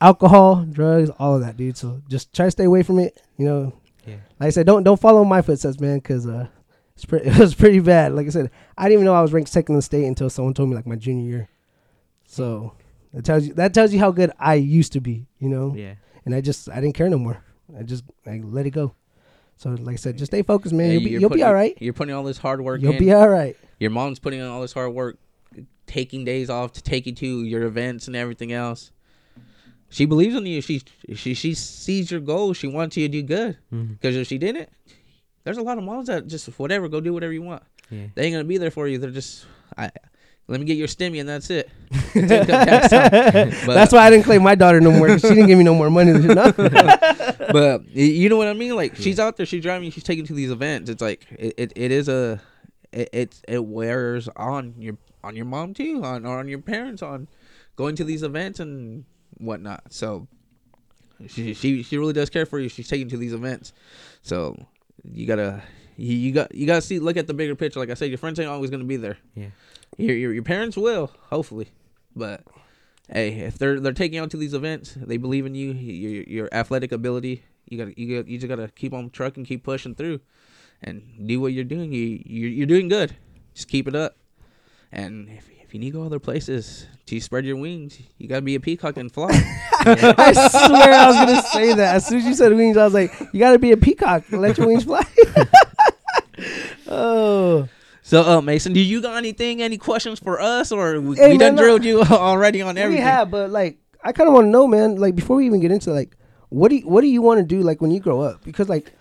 alcohol, 0.00 0.64
drugs, 0.70 1.10
all 1.18 1.34
of 1.36 1.40
that, 1.40 1.56
dude. 1.56 1.76
So 1.76 2.02
just 2.08 2.32
try 2.34 2.46
to 2.46 2.50
stay 2.50 2.64
away 2.64 2.82
from 2.82 2.98
it. 2.98 3.20
You 3.38 3.46
know, 3.46 3.72
Yeah. 4.06 4.16
like 4.38 4.48
I 4.48 4.50
said, 4.50 4.66
don't 4.66 4.82
don't 4.84 5.00
follow 5.00 5.24
my 5.24 5.42
footsteps, 5.42 5.80
man, 5.80 5.98
because 5.98 6.26
uh, 6.26 6.46
it's 6.94 7.04
pre- 7.04 7.20
it 7.24 7.38
was 7.38 7.54
pretty 7.54 7.80
bad. 7.80 8.12
Like 8.14 8.26
I 8.26 8.30
said, 8.30 8.50
I 8.76 8.84
didn't 8.84 8.94
even 9.00 9.04
know 9.06 9.14
I 9.14 9.22
was 9.22 9.32
ranked 9.32 9.50
second 9.50 9.74
in 9.74 9.78
the 9.78 9.82
state 9.82 10.04
until 10.04 10.28
someone 10.30 10.54
told 10.54 10.68
me 10.68 10.76
like 10.76 10.86
my 10.86 10.96
junior 10.96 11.28
year. 11.28 11.48
So 12.26 12.74
that 13.12 13.24
tells 13.24 13.46
you 13.46 13.54
that 13.54 13.74
tells 13.74 13.92
you 13.92 13.98
how 14.00 14.10
good 14.10 14.32
I 14.38 14.54
used 14.54 14.92
to 14.92 15.00
be, 15.00 15.26
you 15.38 15.48
know. 15.48 15.74
Yeah. 15.74 15.94
And 16.24 16.34
I 16.34 16.40
just 16.40 16.68
I 16.70 16.80
didn't 16.80 16.94
care 16.94 17.08
no 17.08 17.18
more. 17.18 17.42
I 17.78 17.82
just 17.82 18.04
I 18.26 18.40
let 18.42 18.66
it 18.66 18.70
go. 18.70 18.94
So 19.56 19.70
like 19.70 19.94
I 19.94 19.96
said, 19.96 20.18
just 20.18 20.30
stay 20.30 20.42
focused, 20.42 20.74
man. 20.74 20.86
Yeah, 20.86 20.92
you'll 20.92 21.04
be 21.04 21.10
you'll 21.10 21.30
be 21.30 21.42
all 21.42 21.54
right. 21.54 21.76
You're 21.80 21.92
putting 21.92 22.14
all 22.14 22.24
this 22.24 22.38
hard 22.38 22.60
work 22.60 22.80
You'll 22.80 22.92
in. 22.94 22.98
be 22.98 23.12
all 23.12 23.28
right. 23.28 23.56
Your 23.78 23.90
mom's 23.90 24.18
putting 24.18 24.40
in 24.40 24.46
all 24.46 24.60
this 24.60 24.72
hard 24.72 24.92
work, 24.92 25.18
taking 25.86 26.24
days 26.24 26.50
off 26.50 26.72
to 26.72 26.82
take 26.82 27.06
you 27.06 27.12
to 27.12 27.44
your 27.44 27.64
events 27.64 28.06
and 28.06 28.16
everything 28.16 28.52
else. 28.52 28.90
She 29.88 30.06
believes 30.06 30.34
in 30.34 30.46
you. 30.46 30.60
She 30.62 30.82
she 31.14 31.34
she 31.34 31.54
sees 31.54 32.10
your 32.10 32.20
goals. 32.20 32.56
She 32.56 32.66
wants 32.66 32.96
you 32.96 33.06
to 33.06 33.12
do 33.12 33.22
good. 33.22 33.58
Mm-hmm. 33.72 33.92
Because 33.94 34.16
if 34.16 34.26
she 34.26 34.38
didn't, 34.38 34.68
there's 35.44 35.58
a 35.58 35.62
lot 35.62 35.78
of 35.78 35.84
moms 35.84 36.06
that 36.08 36.26
just 36.26 36.46
whatever, 36.58 36.88
go 36.88 37.00
do 37.00 37.12
whatever 37.12 37.32
you 37.32 37.42
want. 37.42 37.62
Yeah. 37.90 38.06
They 38.14 38.24
ain't 38.24 38.34
gonna 38.34 38.44
be 38.44 38.58
there 38.58 38.70
for 38.70 38.88
you. 38.88 38.98
They're 38.98 39.10
just, 39.10 39.44
I, 39.76 39.90
let 40.48 40.60
me 40.60 40.66
get 40.66 40.76
your 40.76 40.88
stimmy 40.88 41.20
and 41.20 41.28
that's 41.28 41.50
it. 41.50 41.70
Tax. 42.12 42.90
That's 43.66 43.92
why 43.92 44.06
I 44.06 44.10
didn't 44.10 44.24
claim 44.24 44.42
my 44.42 44.54
daughter 44.54 44.80
no 44.80 44.90
more. 44.90 45.18
she 45.18 45.28
didn't 45.28 45.46
give 45.46 45.56
me 45.58 45.64
no 45.64 45.74
more 45.74 45.90
money. 45.90 46.12
But 47.52 47.88
you 47.94 48.28
know 48.28 48.36
what 48.36 48.48
I 48.48 48.52
mean? 48.54 48.74
Like 48.74 48.96
she's 48.96 49.18
out 49.18 49.36
there, 49.36 49.46
she's 49.46 49.62
driving, 49.62 49.90
she's 49.90 50.04
taking 50.04 50.26
to 50.26 50.32
these 50.32 50.50
events. 50.50 50.88
It's 50.90 51.02
like 51.02 51.26
it, 51.30 51.54
it, 51.56 51.72
it 51.76 51.90
is 51.90 52.08
a, 52.08 52.40
it, 52.92 53.08
it 53.12 53.40
it 53.46 53.64
wears 53.64 54.28
on 54.36 54.74
your 54.78 54.96
on 55.22 55.36
your 55.36 55.44
mom 55.44 55.74
too, 55.74 56.02
on 56.02 56.24
or 56.24 56.38
on 56.38 56.48
your 56.48 56.60
parents, 56.60 57.02
on 57.02 57.28
going 57.76 57.96
to 57.96 58.04
these 58.04 58.22
events 58.22 58.58
and 58.60 59.04
whatnot. 59.38 59.92
So 59.92 60.28
she 61.28 61.54
she 61.54 61.82
she 61.82 61.98
really 61.98 62.14
does 62.14 62.30
care 62.30 62.46
for 62.46 62.58
you. 62.58 62.68
She's 62.68 62.88
taking 62.88 63.08
to 63.10 63.16
these 63.16 63.32
events, 63.32 63.72
so 64.22 64.56
you 65.04 65.26
gotta 65.26 65.62
you, 65.96 66.16
you 66.16 66.32
got 66.32 66.54
you 66.54 66.66
gotta 66.66 66.82
see 66.82 66.98
look 66.98 67.16
at 67.16 67.26
the 67.26 67.34
bigger 67.34 67.54
picture. 67.54 67.80
Like 67.80 67.90
I 67.90 67.94
said, 67.94 68.08
your 68.08 68.18
friends 68.18 68.38
ain't 68.40 68.48
always 68.48 68.70
gonna 68.70 68.84
be 68.84 68.96
there. 68.96 69.18
Yeah. 69.34 69.48
Your 69.98 70.16
your, 70.16 70.32
your 70.32 70.42
parents 70.42 70.76
will 70.76 71.12
hopefully, 71.30 71.68
but 72.16 72.42
hey, 73.10 73.32
if 73.40 73.58
they're 73.58 73.78
they're 73.80 73.92
taking 73.92 74.16
you 74.16 74.22
out 74.22 74.30
to 74.30 74.36
these 74.36 74.54
events, 74.54 74.94
they 74.96 75.16
believe 75.16 75.46
in 75.46 75.54
you, 75.54 75.72
your 75.72 76.22
your 76.24 76.48
athletic 76.52 76.92
ability. 76.92 77.44
You 77.68 77.84
got 77.84 77.98
you 77.98 78.16
got 78.16 78.28
you 78.28 78.38
just 78.38 78.48
gotta 78.48 78.68
keep 78.68 78.92
on 78.92 79.10
trucking, 79.10 79.44
keep 79.44 79.64
pushing 79.64 79.94
through, 79.94 80.20
and 80.82 81.02
do 81.26 81.40
what 81.40 81.52
you're 81.52 81.64
doing. 81.64 81.92
You 81.92 82.22
you're, 82.24 82.50
you're 82.50 82.66
doing 82.66 82.88
good. 82.88 83.16
Just 83.54 83.68
keep 83.68 83.86
it 83.86 83.94
up. 83.94 84.16
And 84.90 85.28
if 85.28 85.48
if 85.72 85.74
you 85.74 85.80
need 85.80 85.92
to 85.92 85.98
go 85.98 86.04
other 86.04 86.18
places 86.18 86.86
to 87.06 87.18
spread 87.18 87.46
your 87.46 87.56
wings, 87.56 87.98
you 88.18 88.28
gotta 88.28 88.42
be 88.42 88.54
a 88.54 88.60
peacock 88.60 88.98
and 88.98 89.10
fly. 89.10 89.30
I 89.80 90.32
swear 90.34 90.92
I 90.92 91.06
was 91.06 91.16
gonna 91.16 91.42
say 91.44 91.72
that. 91.72 91.96
As 91.96 92.06
soon 92.06 92.18
as 92.18 92.26
you 92.26 92.34
said 92.34 92.52
wings, 92.52 92.76
I 92.76 92.84
was 92.84 92.92
like, 92.92 93.10
"You 93.32 93.40
gotta 93.40 93.58
be 93.58 93.72
a 93.72 93.78
peacock. 93.78 94.24
Let 94.30 94.58
your 94.58 94.66
wings 94.66 94.84
fly." 94.84 95.02
oh, 96.88 97.68
so, 98.02 98.22
uh, 98.22 98.40
Mason, 98.40 98.72
do 98.72 98.80
you 98.80 99.00
got 99.00 99.16
anything, 99.16 99.62
any 99.62 99.78
questions 99.78 100.18
for 100.18 100.40
us, 100.40 100.72
or 100.72 101.00
we, 101.00 101.16
Hey, 101.16 101.32
we 101.32 101.38
done 101.38 101.54
no- 101.54 101.62
drilled 101.62 101.84
you 101.84 102.02
already 102.10 102.60
on 102.60 102.76
everything? 102.76 103.02
we 103.04 103.08
have, 103.10 103.30
but 103.30 103.50
like, 103.50 103.78
I 104.04 104.12
kind 104.12 104.28
of 104.28 104.34
want 104.34 104.46
to 104.46 104.50
know, 104.50 104.66
man. 104.66 104.96
Like, 104.96 105.14
before 105.14 105.36
we 105.36 105.46
even 105.46 105.60
get 105.60 105.70
into 105.70 105.92
like, 105.92 106.16
what 106.48 106.68
do 106.68 106.76
you, 106.76 106.88
what 106.88 107.00
do 107.02 107.06
you 107.06 107.22
want 107.22 107.38
to 107.38 107.44
do 107.46 107.62
like 107.62 107.80
when 107.80 107.90
you 107.90 108.00
grow 108.00 108.20
up? 108.20 108.44
Because 108.44 108.68
like, 108.68 108.92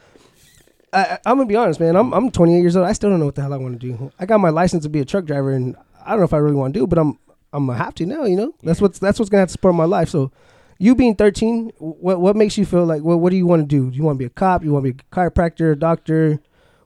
I, 0.94 1.18
I'm 1.26 1.38
gonna 1.38 1.48
be 1.48 1.56
honest, 1.56 1.80
man. 1.80 1.96
I'm 1.96 2.14
I'm 2.14 2.30
28 2.32 2.60
years 2.60 2.76
old. 2.76 2.86
I 2.86 2.94
still 2.94 3.10
don't 3.10 3.20
know 3.20 3.26
what 3.26 3.36
the 3.36 3.42
hell 3.42 3.54
I 3.54 3.58
want 3.58 3.80
to 3.80 3.88
do. 3.88 4.12
I 4.20 4.26
got 4.26 4.40
my 4.40 4.50
license 4.50 4.84
to 4.84 4.90
be 4.90 5.00
a 5.00 5.06
truck 5.06 5.26
driver, 5.26 5.52
and 5.52 5.76
I 6.06 6.10
don't 6.12 6.20
know 6.20 6.26
if 6.26 6.34
I 6.34 6.38
really 6.38 6.56
want 6.56 6.74
to 6.74 6.80
do, 6.80 6.84
it, 6.84 6.88
but 6.88 7.00
I'm 7.00 7.18
I'm 7.54 7.66
gonna 7.66 7.78
have 7.78 7.96
to 7.96 8.06
now. 8.06 8.26
You 8.26 8.36
know, 8.36 8.54
that's 8.62 8.82
what's 8.82 9.00
that's 9.00 9.18
what's 9.18 9.30
gonna 9.30 9.40
have 9.40 9.50
to 9.50 9.54
support 9.54 9.76
my 9.76 9.86
life. 9.86 10.10
So. 10.10 10.32
You 10.78 10.96
being 10.96 11.14
13, 11.14 11.74
what 11.78 12.20
what 12.20 12.36
makes 12.36 12.58
you 12.58 12.66
feel 12.66 12.86
like 12.86 13.04
what 13.04 13.18
what 13.20 13.30
do 13.30 13.36
you 13.36 13.46
want 13.46 13.62
to 13.62 13.68
do? 13.68 13.92
Do 13.92 13.96
you 13.96 14.02
want 14.04 14.16
to 14.16 14.18
be 14.18 14.26
a 14.26 14.32
cop? 14.32 14.64
You 14.64 14.72
want 14.74 14.84
to 14.84 14.92
be 14.94 15.00
a 15.00 15.16
chiropractor, 15.16 15.74
a 15.74 15.76
doctor? 15.76 16.40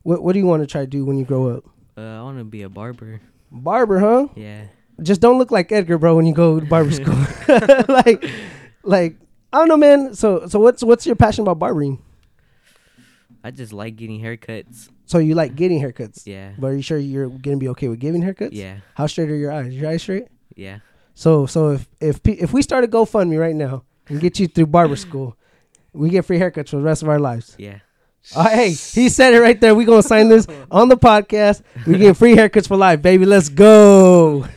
What 0.03 0.21
what 0.21 0.33
do 0.33 0.39
you 0.39 0.45
want 0.45 0.63
to 0.63 0.67
try 0.67 0.81
to 0.81 0.87
do 0.87 1.05
when 1.05 1.17
you 1.17 1.23
grow 1.23 1.47
up? 1.47 1.63
Uh, 1.97 2.01
I 2.01 2.21
want 2.23 2.37
to 2.39 2.43
be 2.43 2.63
a 2.63 2.69
barber. 2.69 3.21
Barber, 3.51 3.99
huh? 3.99 4.27
Yeah. 4.35 4.65
Just 5.01 5.21
don't 5.21 5.37
look 5.37 5.51
like 5.51 5.71
Edgar, 5.71 5.97
bro, 5.97 6.15
when 6.15 6.25
you 6.25 6.33
go 6.33 6.59
to 6.59 6.65
barber 6.65 6.91
school. 6.99 7.15
like, 7.87 8.23
like 8.83 9.15
I 9.53 9.59
don't 9.59 9.67
know, 9.67 9.77
man. 9.77 10.13
So, 10.13 10.47
so 10.47 10.59
what's 10.59 10.83
what's 10.83 11.05
your 11.05 11.15
passion 11.15 11.41
about 11.43 11.59
barbering? 11.59 12.01
I 13.43 13.51
just 13.51 13.73
like 13.73 13.95
getting 13.95 14.19
haircuts. 14.21 14.89
So 15.05 15.19
you 15.19 15.35
like 15.35 15.55
getting 15.55 15.79
haircuts, 15.79 16.25
Yeah. 16.25 16.53
but 16.57 16.67
are 16.67 16.75
you 16.75 16.81
sure 16.81 16.97
you're 16.97 17.29
gonna 17.29 17.57
be 17.57 17.69
okay 17.69 17.87
with 17.89 17.99
giving 17.99 18.23
haircuts? 18.23 18.49
Yeah. 18.53 18.77
How 18.95 19.05
straight 19.07 19.29
are 19.29 19.35
your 19.35 19.51
eyes? 19.51 19.73
Your 19.73 19.89
eyes 19.91 20.01
straight? 20.01 20.25
Yeah. 20.55 20.79
So, 21.13 21.45
so 21.45 21.71
if 21.73 21.87
if 22.01 22.19
if 22.25 22.53
we 22.53 22.61
start 22.61 22.83
a 22.83 22.87
GoFundMe 22.87 23.39
right 23.39 23.55
now 23.55 23.83
and 24.09 24.19
get 24.19 24.39
you 24.39 24.47
through 24.47 24.65
barber 24.67 24.95
school, 24.95 25.37
we 25.93 26.09
get 26.09 26.25
free 26.25 26.39
haircuts 26.39 26.69
for 26.69 26.77
the 26.77 26.81
rest 26.83 27.03
of 27.03 27.09
our 27.09 27.19
lives. 27.19 27.55
Yeah. 27.59 27.79
Oh, 28.35 28.43
hey, 28.43 28.69
he 28.69 29.09
said 29.09 29.33
it 29.33 29.39
right 29.39 29.59
there. 29.59 29.75
We 29.75 29.85
gonna 29.85 30.03
sign 30.03 30.29
this 30.29 30.47
on 30.71 30.89
the 30.89 30.97
podcast. 30.97 31.61
We 31.85 31.97
get 31.97 32.17
free 32.17 32.35
haircuts 32.35 32.67
for 32.67 32.77
life, 32.77 33.01
baby. 33.01 33.25
Let's 33.25 33.49
go. 33.49 34.47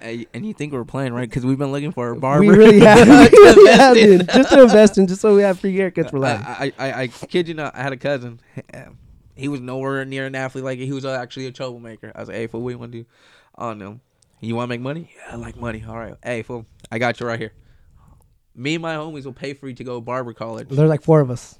Hey, 0.00 0.26
and 0.34 0.46
you 0.46 0.52
think 0.52 0.72
we're 0.72 0.84
playing, 0.84 1.14
right? 1.14 1.28
Because 1.28 1.44
we've 1.44 1.58
been 1.58 1.72
looking 1.72 1.90
for 1.90 2.10
a 2.10 2.16
barber. 2.16 2.40
We 2.40 2.48
really 2.50 2.80
have, 2.80 3.08
we 3.32 3.38
really 3.38 3.72
have 3.72 3.96
in. 3.96 4.18
dude. 4.18 4.28
just 4.28 4.50
to 4.50 4.62
invest 4.62 4.98
in, 4.98 5.06
just 5.06 5.20
so 5.20 5.34
we 5.34 5.42
have 5.42 5.58
free 5.58 5.74
haircuts 5.74 6.10
for 6.10 6.18
life. 6.18 6.40
I, 6.46 6.72
I, 6.78 6.88
I, 6.90 7.00
I 7.02 7.06
kid 7.08 7.48
you 7.48 7.54
not. 7.54 7.74
I 7.74 7.82
had 7.82 7.92
a 7.92 7.96
cousin. 7.96 8.38
He 9.34 9.48
was 9.48 9.60
nowhere 9.60 10.04
near 10.04 10.26
an 10.26 10.34
athlete 10.34 10.64
like 10.64 10.78
you. 10.78 10.86
He 10.86 10.92
was 10.92 11.04
uh, 11.04 11.10
actually 11.10 11.46
a 11.46 11.52
troublemaker. 11.52 12.12
I 12.14 12.20
was 12.20 12.28
like, 12.28 12.36
hey, 12.36 12.46
fool, 12.46 12.62
what 12.62 12.70
you 12.70 12.78
want 12.78 12.92
to 12.92 13.02
do? 13.02 13.06
Oh, 13.58 13.74
no. 13.74 14.00
You 14.40 14.54
want 14.54 14.68
to 14.68 14.70
make 14.70 14.80
money? 14.80 15.10
Yeah, 15.16 15.32
I 15.32 15.36
like 15.36 15.56
money. 15.56 15.84
All 15.86 15.96
right. 15.96 16.14
Hey, 16.22 16.42
fool, 16.42 16.66
I 16.90 16.98
got 16.98 17.20
you 17.20 17.26
right 17.26 17.38
here. 17.38 17.52
Me 18.54 18.76
and 18.76 18.82
my 18.82 18.94
homies 18.94 19.24
will 19.24 19.34
pay 19.34 19.52
for 19.52 19.68
you 19.68 19.74
to 19.74 19.84
go 19.84 20.00
barber 20.00 20.32
college. 20.32 20.68
There's 20.68 20.88
like 20.88 21.02
four 21.02 21.20
of 21.20 21.30
us. 21.30 21.58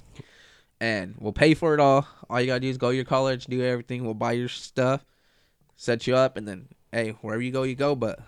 And 0.79 1.15
we'll 1.19 1.33
pay 1.33 1.53
for 1.53 1.73
it 1.73 1.79
all. 1.79 2.07
All 2.29 2.39
you 2.39 2.47
gotta 2.47 2.59
do 2.59 2.69
is 2.69 2.77
go 2.77 2.89
to 2.89 2.95
your 2.95 3.05
college, 3.05 3.45
do 3.45 3.63
everything. 3.63 4.03
We'll 4.03 4.13
buy 4.13 4.33
your 4.33 4.49
stuff, 4.49 5.05
set 5.75 6.07
you 6.07 6.15
up, 6.15 6.37
and 6.37 6.47
then 6.47 6.67
hey, 6.91 7.11
wherever 7.21 7.41
you 7.41 7.51
go, 7.51 7.63
you 7.63 7.75
go. 7.75 7.95
But 7.95 8.19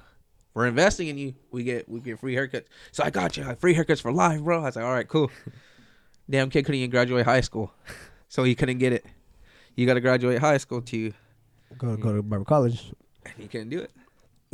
we're 0.53 0.67
investing 0.67 1.07
in 1.07 1.17
you. 1.17 1.35
We 1.51 1.63
get 1.63 1.87
we 1.87 1.99
get 1.99 2.19
free 2.19 2.35
haircuts. 2.35 2.65
So 2.91 3.03
I 3.03 3.09
got 3.09 3.37
you 3.37 3.55
free 3.55 3.75
haircuts 3.75 4.01
for 4.01 4.11
life, 4.11 4.41
bro. 4.41 4.61
I 4.61 4.65
was 4.65 4.75
like, 4.75 4.85
all 4.85 4.91
right, 4.91 5.07
cool. 5.07 5.31
Damn 6.29 6.49
kid 6.49 6.63
couldn't 6.63 6.79
even 6.79 6.91
graduate 6.91 7.25
high 7.25 7.41
school. 7.41 7.71
so 8.27 8.43
he 8.43 8.55
couldn't 8.55 8.77
get 8.77 8.93
it. 8.93 9.05
You 9.75 9.85
got 9.85 9.95
to 9.95 10.01
graduate 10.01 10.39
high 10.39 10.57
school 10.57 10.81
to. 10.81 11.13
Go 11.77 11.95
go 11.97 12.13
to 12.13 12.21
Barber 12.23 12.45
College. 12.45 12.91
He 13.37 13.47
couldn't 13.47 13.69
do 13.69 13.79
it. 13.79 13.91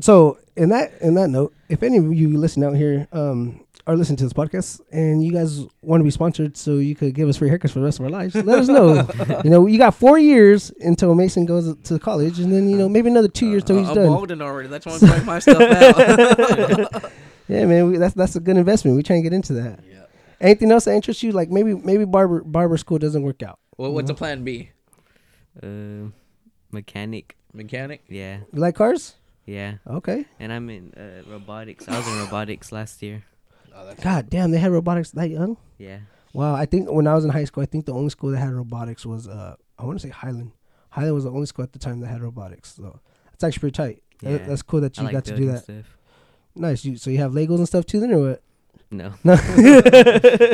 So 0.02 0.38
in 0.56 0.70
that 0.70 0.93
in 1.02 1.16
that 1.16 1.30
note, 1.30 1.54
if 1.70 1.82
any 1.82 1.98
of 1.98 2.14
you 2.14 2.38
listen 2.38 2.64
out 2.64 2.76
here 2.76 3.08
um, 3.12 3.64
are 3.88 3.95
listening 3.95 4.17
to 4.17 4.23
this 4.23 4.33
podcast 4.33 4.81
and 4.91 5.23
you 5.23 5.31
guys 5.31 5.63
want 5.81 5.99
to 6.01 6.03
be 6.03 6.09
sponsored, 6.11 6.57
so 6.57 6.77
you 6.77 6.95
could 6.95 7.13
give 7.13 7.29
us 7.29 7.38
free 7.38 7.49
haircuts 7.49 7.71
for 7.71 7.79
the 7.79 7.86
rest 7.86 7.99
of 7.99 8.05
our 8.05 8.11
lives, 8.11 8.33
let 8.36 8.59
us 8.59 8.67
know. 8.67 9.07
you 9.43 9.49
know, 9.49 9.67
you 9.67 9.77
got 9.77 9.93
four 9.93 10.17
years 10.17 10.71
until 10.79 11.13
Mason 11.15 11.45
goes 11.45 11.75
to 11.83 11.99
college, 11.99 12.39
and 12.39 12.51
then 12.51 12.67
you 12.69 12.77
know 12.77 12.89
maybe 12.89 13.09
another 13.09 13.27
two 13.27 13.49
years 13.49 13.63
till 13.63 13.77
he's 13.77 13.89
I'm 13.89 13.95
done. 13.95 14.07
balding 14.07 14.41
already. 14.41 14.67
That's 14.69 14.86
why 14.86 14.93
I'm 14.93 14.99
trying 14.99 15.25
my 15.25 15.39
stuff 15.39 15.61
out. 15.61 17.11
Yeah, 17.47 17.65
man, 17.67 17.91
we, 17.91 17.97
that's 17.97 18.15
that's 18.15 18.36
a 18.36 18.39
good 18.39 18.57
investment. 18.57 18.97
We 18.97 19.03
try 19.03 19.17
and 19.17 19.23
get 19.23 19.31
into 19.31 19.53
that. 19.53 19.79
Yeah. 19.88 20.05
Anything 20.41 20.71
else 20.71 20.86
that 20.86 20.95
interests 20.95 21.21
you? 21.21 21.31
Like 21.31 21.51
maybe 21.51 21.75
maybe 21.75 22.03
barber 22.03 22.41
barber 22.41 22.75
school 22.77 22.97
doesn't 22.97 23.21
work 23.21 23.43
out. 23.43 23.59
well, 23.77 23.91
what's 23.93 24.07
the 24.07 24.15
plan 24.15 24.43
B? 24.43 24.71
Uh, 25.61 26.09
mechanic. 26.71 27.36
Mechanic. 27.53 28.03
Yeah, 28.09 28.38
You 28.51 28.59
like 28.59 28.73
cars? 28.75 29.13
yeah. 29.45 29.75
Okay. 29.88 30.25
And 30.39 30.51
I'm 30.51 30.69
in 30.71 30.91
uh, 30.95 31.21
robotics. 31.29 31.88
I 31.88 31.97
was 31.97 32.07
in 32.07 32.17
robotics 32.19 32.71
last 32.71 33.03
year. 33.03 33.23
God 34.01 34.30
damn, 34.30 34.51
they 34.51 34.57
had 34.57 34.71
robotics 34.71 35.11
that 35.11 35.30
young. 35.30 35.57
Yeah. 35.78 35.99
Wow, 36.34 36.53
I 36.55 36.65
think 36.65 36.91
when 36.91 37.07
I 37.07 37.13
was 37.13 37.23
in 37.23 37.32
high 37.32 37.45
school, 37.45 37.63
I 37.63 37.65
think 37.65 37.86
the 37.86 37.93
only 37.93 38.09
school 38.09 38.32
that 38.32 38.38
had 38.39 38.51
robotics 38.53 39.05
was 39.05 39.28
uh, 39.28 39.55
I 39.80 39.86
want 39.86 39.99
to 39.99 40.05
say 40.07 40.11
Highland. 40.11 40.51
Highland 40.89 41.15
was 41.15 41.23
the 41.23 41.32
only 41.32 41.45
school 41.45 41.63
at 41.63 41.73
the 41.73 41.80
time 41.80 41.99
that 42.01 42.07
had 42.07 42.21
robotics. 42.21 42.73
So 42.76 42.99
it's 43.34 43.43
actually 43.43 43.59
pretty 43.71 43.76
tight. 43.76 44.03
That- 44.21 44.41
Yeah. 44.41 44.47
that's 44.47 44.61
cool 44.61 44.82
that 44.82 44.97
you 44.97 45.03
like 45.03 45.13
got 45.13 45.26
to 45.26 45.36
do 45.36 45.45
that. 45.47 45.63
Stuff. 45.63 45.97
Nice. 46.55 46.86
You 46.86 46.97
so 46.97 47.09
you 47.09 47.17
have 47.19 47.32
Legos 47.34 47.57
and 47.57 47.67
stuff 47.67 47.86
too, 47.86 47.99
then, 47.99 48.11
or 48.13 48.30
what? 48.30 48.41
No. 48.91 49.13
No. 49.23 49.36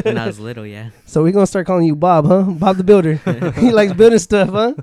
when 0.03 0.17
I 0.17 0.25
was 0.25 0.39
little, 0.39 0.65
yeah. 0.65 0.89
so 1.05 1.21
we're 1.21 1.31
gonna 1.31 1.45
start 1.45 1.67
calling 1.67 1.85
you 1.85 1.95
Bob, 1.95 2.25
huh? 2.27 2.43
Bob 2.43 2.77
the 2.77 2.83
Builder. 2.83 3.15
he 3.59 3.71
likes 3.71 3.93
building 3.93 4.19
stuff, 4.19 4.49
huh? 4.49 4.73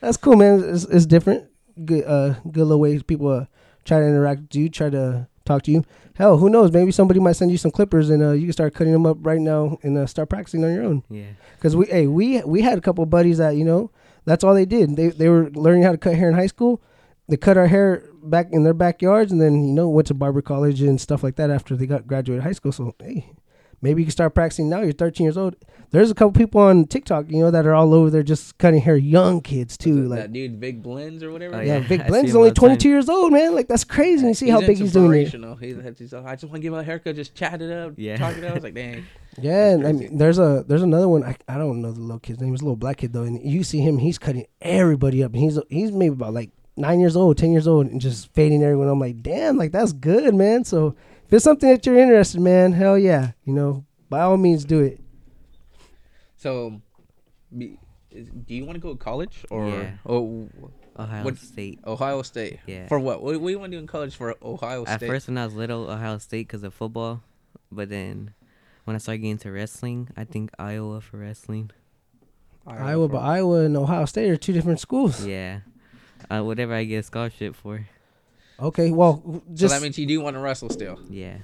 That's 0.00 0.16
cool, 0.16 0.36
man. 0.36 0.62
It's, 0.64 0.84
it's 0.84 1.06
different. 1.06 1.44
Good, 1.84 2.04
uh, 2.04 2.34
good 2.50 2.64
little 2.64 2.80
ways 2.80 3.02
people 3.02 3.28
uh, 3.28 3.46
try 3.84 4.00
to 4.00 4.06
interact 4.06 4.40
with 4.42 4.54
you, 4.56 4.68
try 4.68 4.90
to 4.90 5.28
talk 5.52 5.62
to 5.64 5.70
you. 5.70 5.84
Hell, 6.14 6.38
who 6.38 6.50
knows? 6.50 6.72
Maybe 6.72 6.92
somebody 6.92 7.20
might 7.20 7.32
send 7.32 7.50
you 7.50 7.58
some 7.58 7.70
clippers, 7.70 8.10
and 8.10 8.22
uh, 8.22 8.32
you 8.32 8.44
can 8.44 8.52
start 8.52 8.74
cutting 8.74 8.92
them 8.92 9.06
up 9.06 9.18
right 9.20 9.40
now 9.40 9.78
and 9.82 9.96
uh, 9.96 10.06
start 10.06 10.28
practicing 10.28 10.64
on 10.64 10.74
your 10.74 10.84
own. 10.84 11.02
Yeah. 11.08 11.30
Cause 11.60 11.74
we, 11.74 11.86
hey, 11.86 12.06
we 12.06 12.42
we 12.42 12.62
had 12.62 12.78
a 12.78 12.80
couple 12.80 13.02
of 13.04 13.10
buddies 13.10 13.38
that 13.38 13.56
you 13.56 13.64
know 13.64 13.90
that's 14.24 14.44
all 14.44 14.54
they 14.54 14.66
did. 14.66 14.96
They 14.96 15.08
they 15.08 15.28
were 15.28 15.50
learning 15.50 15.82
how 15.84 15.92
to 15.92 15.98
cut 15.98 16.14
hair 16.14 16.28
in 16.28 16.34
high 16.34 16.46
school. 16.46 16.82
They 17.28 17.36
cut 17.36 17.56
our 17.56 17.66
hair 17.66 18.08
back 18.22 18.48
in 18.52 18.64
their 18.64 18.74
backyards, 18.74 19.32
and 19.32 19.40
then 19.40 19.66
you 19.66 19.72
know 19.72 19.88
went 19.88 20.08
to 20.08 20.14
barber 20.14 20.42
college 20.42 20.82
and 20.82 21.00
stuff 21.00 21.22
like 21.22 21.36
that 21.36 21.50
after 21.50 21.76
they 21.76 21.86
got 21.86 22.06
graduated 22.06 22.42
high 22.42 22.52
school. 22.52 22.72
So 22.72 22.94
hey, 22.98 23.32
maybe 23.82 24.00
you 24.02 24.06
can 24.06 24.12
start 24.12 24.34
practicing 24.34 24.68
now. 24.70 24.80
You're 24.80 24.92
13 24.92 25.24
years 25.24 25.36
old. 25.36 25.56
There's 25.90 26.10
a 26.10 26.14
couple 26.14 26.32
people 26.32 26.58
on 26.62 26.86
TikTok, 26.86 27.30
you 27.30 27.40
know, 27.40 27.50
that 27.50 27.66
are 27.66 27.74
all 27.74 27.92
over 27.92 28.08
there 28.08 28.22
just 28.22 28.56
cutting 28.56 28.80
hair. 28.80 28.96
Young 28.96 29.42
kids 29.42 29.76
too, 29.76 30.08
like 30.08 30.20
that 30.20 30.32
dude, 30.32 30.58
Vic 30.58 30.82
Blends 30.82 31.22
or 31.22 31.30
whatever. 31.30 31.56
Oh, 31.56 31.60
yeah, 31.60 31.78
yeah, 31.78 31.86
Vic 31.86 32.00
I 32.04 32.08
Blend's 32.08 32.30
see 32.30 32.34
him 32.34 32.36
only 32.38 32.48
all 32.48 32.54
the 32.54 32.60
time. 32.60 32.68
22 32.78 32.88
years 32.88 33.08
old, 33.10 33.30
man. 33.30 33.54
Like 33.54 33.68
that's 33.68 33.84
crazy. 33.84 34.26
You 34.26 34.32
see 34.32 34.48
how 34.48 34.60
big 34.60 34.78
he's 34.78 34.94
doing 34.94 35.12
it. 35.12 35.24
inspirational. 35.24 35.56
He's, 35.56 35.76
he's 35.98 36.12
like, 36.14 36.24
I 36.24 36.32
just 36.34 36.44
want 36.44 36.54
to 36.54 36.60
give 36.60 36.72
him 36.72 36.78
a 36.78 36.82
haircut, 36.82 37.14
just 37.14 37.34
chat 37.34 37.60
it 37.60 37.70
up, 37.70 37.92
Yeah. 37.98 38.16
talk 38.16 38.38
it 38.38 38.44
out. 38.44 38.52
I 38.52 38.54
was 38.54 38.62
like, 38.64 38.72
dang. 38.82 39.04
Yeah, 39.38 39.70
and 39.72 39.86
I 39.86 39.92
mean, 39.92 40.16
there's 40.16 40.38
a 40.38 40.64
there's 40.66 40.82
another 40.82 41.08
one. 41.10 41.24
I, 41.24 41.36
I 41.46 41.58
don't 41.58 41.82
know 41.82 41.92
the 41.92 42.00
little 42.00 42.20
kid's 42.20 42.40
name. 42.40 42.52
He's 42.52 42.62
a 42.62 42.64
little 42.64 42.76
black 42.76 42.96
kid 42.98 43.12
though, 43.12 43.24
and 43.24 43.38
you 43.42 43.62
see 43.62 43.80
him. 43.80 43.98
He's 43.98 44.18
cutting 44.18 44.46
everybody 44.62 45.22
up. 45.22 45.32
And 45.34 45.42
he's 45.42 45.58
he's 45.68 45.92
maybe 45.92 46.14
about 46.14 46.32
like 46.32 46.50
nine 46.76 47.00
years 47.00 47.16
old, 47.16 47.36
ten 47.36 47.52
years 47.52 47.66
old, 47.68 47.86
and 47.86 48.00
just 48.00 48.32
fading 48.32 48.62
everyone. 48.62 48.88
I'm 48.88 48.98
like, 49.00 49.22
damn, 49.22 49.58
like 49.58 49.72
that's 49.72 49.92
good, 49.92 50.34
man. 50.34 50.64
So 50.64 50.94
if 51.32 51.36
it's 51.36 51.44
something 51.44 51.70
that 51.70 51.86
you're 51.86 51.96
interested, 51.98 52.40
man, 52.42 52.72
hell 52.72 52.98
yeah, 52.98 53.32
you 53.46 53.54
know, 53.54 53.86
by 54.10 54.20
all 54.20 54.36
means, 54.36 54.66
do 54.66 54.80
it. 54.80 55.00
So, 56.36 56.82
be, 57.56 57.78
is, 58.10 58.28
do 58.28 58.54
you 58.54 58.66
want 58.66 58.74
to 58.76 58.80
go 58.80 58.90
to 58.92 58.98
college 58.98 59.44
or 59.48 59.66
Yeah. 59.68 59.92
oh, 60.04 60.48
Ohio 60.98 61.24
What- 61.24 61.38
State. 61.38 61.80
Ohio 61.86 62.20
State? 62.20 62.58
Yeah. 62.66 62.86
For 62.88 62.98
what? 62.98 63.22
What, 63.22 63.40
what 63.40 63.46
do 63.48 63.52
you 63.52 63.58
want 63.58 63.72
to 63.72 63.78
do 63.78 63.80
in 63.80 63.86
college 63.86 64.14
for 64.14 64.36
Ohio 64.42 64.84
State? 64.84 64.94
At 64.94 65.00
first, 65.00 65.28
when 65.28 65.38
I 65.38 65.46
was 65.46 65.54
little, 65.54 65.88
Ohio 65.88 66.18
State 66.18 66.48
because 66.48 66.62
of 66.64 66.74
football, 66.74 67.22
but 67.70 67.88
then 67.88 68.34
when 68.84 68.94
I 68.94 68.98
started 68.98 69.18
getting 69.20 69.30
into 69.32 69.50
wrestling, 69.50 70.10
I 70.16 70.24
think 70.24 70.50
Iowa 70.58 71.00
for 71.00 71.16
wrestling. 71.16 71.70
Iowa, 72.66 73.08
but 73.08 73.18
Iowa 73.22 73.60
and 73.64 73.74
Ohio 73.76 74.04
State 74.04 74.28
are 74.28 74.36
two 74.36 74.52
different 74.52 74.80
schools. 74.80 75.24
Yeah, 75.26 75.60
uh, 76.30 76.42
whatever 76.42 76.74
I 76.74 76.84
get 76.84 76.98
a 76.98 77.02
scholarship 77.02 77.56
for. 77.56 77.86
Okay, 78.60 78.90
well, 78.90 79.22
so 79.24 79.42
just 79.54 79.74
that 79.74 79.82
means 79.82 79.98
you 79.98 80.06
do 80.06 80.20
want 80.20 80.34
to 80.34 80.40
wrestle 80.40 80.70
still. 80.70 80.98
Yeah, 81.08 81.38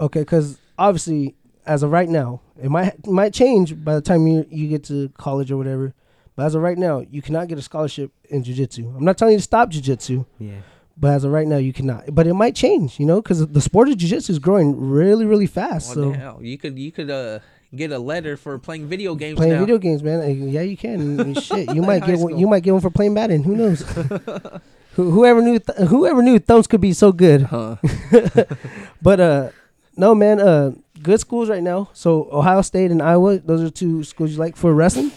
okay, 0.00 0.20
because 0.20 0.58
obviously, 0.78 1.34
as 1.66 1.82
of 1.82 1.90
right 1.90 2.08
now, 2.08 2.40
it 2.62 2.70
might 2.70 2.94
it 2.94 3.06
might 3.06 3.34
change 3.34 3.84
by 3.84 3.94
the 3.94 4.00
time 4.00 4.26
you 4.26 4.46
you 4.50 4.68
get 4.68 4.84
to 4.84 5.08
college 5.10 5.50
or 5.50 5.56
whatever. 5.56 5.94
But 6.34 6.46
as 6.46 6.54
of 6.54 6.62
right 6.62 6.78
now, 6.78 7.04
you 7.10 7.20
cannot 7.20 7.48
get 7.48 7.58
a 7.58 7.62
scholarship 7.62 8.10
in 8.30 8.42
jujitsu. 8.42 8.96
I'm 8.96 9.04
not 9.04 9.18
telling 9.18 9.32
you 9.32 9.38
to 9.38 9.42
stop 9.44 9.70
jujitsu, 9.70 10.24
yeah, 10.38 10.60
but 10.96 11.12
as 11.12 11.24
of 11.24 11.32
right 11.32 11.46
now, 11.46 11.58
you 11.58 11.72
cannot. 11.72 12.14
But 12.14 12.26
it 12.26 12.34
might 12.34 12.54
change, 12.54 12.98
you 12.98 13.06
know, 13.06 13.20
because 13.20 13.46
the 13.46 13.60
sport 13.60 13.88
of 13.88 13.96
jujitsu 13.96 14.30
is 14.30 14.38
growing 14.38 14.78
really, 14.78 15.26
really 15.26 15.46
fast. 15.46 15.88
What 15.88 15.94
so 15.94 16.10
the 16.10 16.16
hell? 16.16 16.38
You 16.42 16.56
could 16.56 16.78
you 16.78 16.90
could 16.90 17.10
uh 17.10 17.40
get 17.74 17.90
a 17.90 17.98
letter 17.98 18.36
for 18.36 18.58
playing 18.58 18.86
video 18.86 19.14
games 19.14 19.36
playing 19.36 19.54
now. 19.54 19.60
video 19.60 19.78
games, 19.78 20.02
man, 20.02 20.20
uh, 20.20 20.26
yeah, 20.26 20.60
you 20.62 20.76
can. 20.76 21.34
Shit, 21.40 21.74
you 21.74 21.82
might 21.82 22.04
get 22.04 22.18
one, 22.18 22.38
you 22.38 22.46
might 22.46 22.62
get 22.62 22.72
one 22.72 22.80
for 22.80 22.90
playing 22.90 23.14
Madden. 23.14 23.42
Who 23.42 23.56
knows? 23.56 23.82
Who, 24.94 25.10
whoever 25.10 25.40
knew 25.40 25.58
th- 25.58 25.88
whoever 25.88 26.22
knew 26.22 26.38
thumbs 26.38 26.66
could 26.66 26.80
be 26.80 26.92
so 26.92 27.12
good. 27.12 27.42
Huh. 27.42 27.76
But 29.02 29.20
uh, 29.20 29.50
no, 29.96 30.14
man, 30.14 30.40
uh, 30.40 30.72
good 31.02 31.18
schools 31.20 31.48
right 31.48 31.62
now. 31.62 31.88
So 31.92 32.28
Ohio 32.30 32.62
State 32.62 32.90
and 32.90 33.02
Iowa, 33.02 33.38
those 33.38 33.62
are 33.62 33.70
two 33.70 34.04
schools 34.04 34.32
you 34.32 34.38
like 34.38 34.56
for 34.56 34.72
wrestling. 34.72 35.10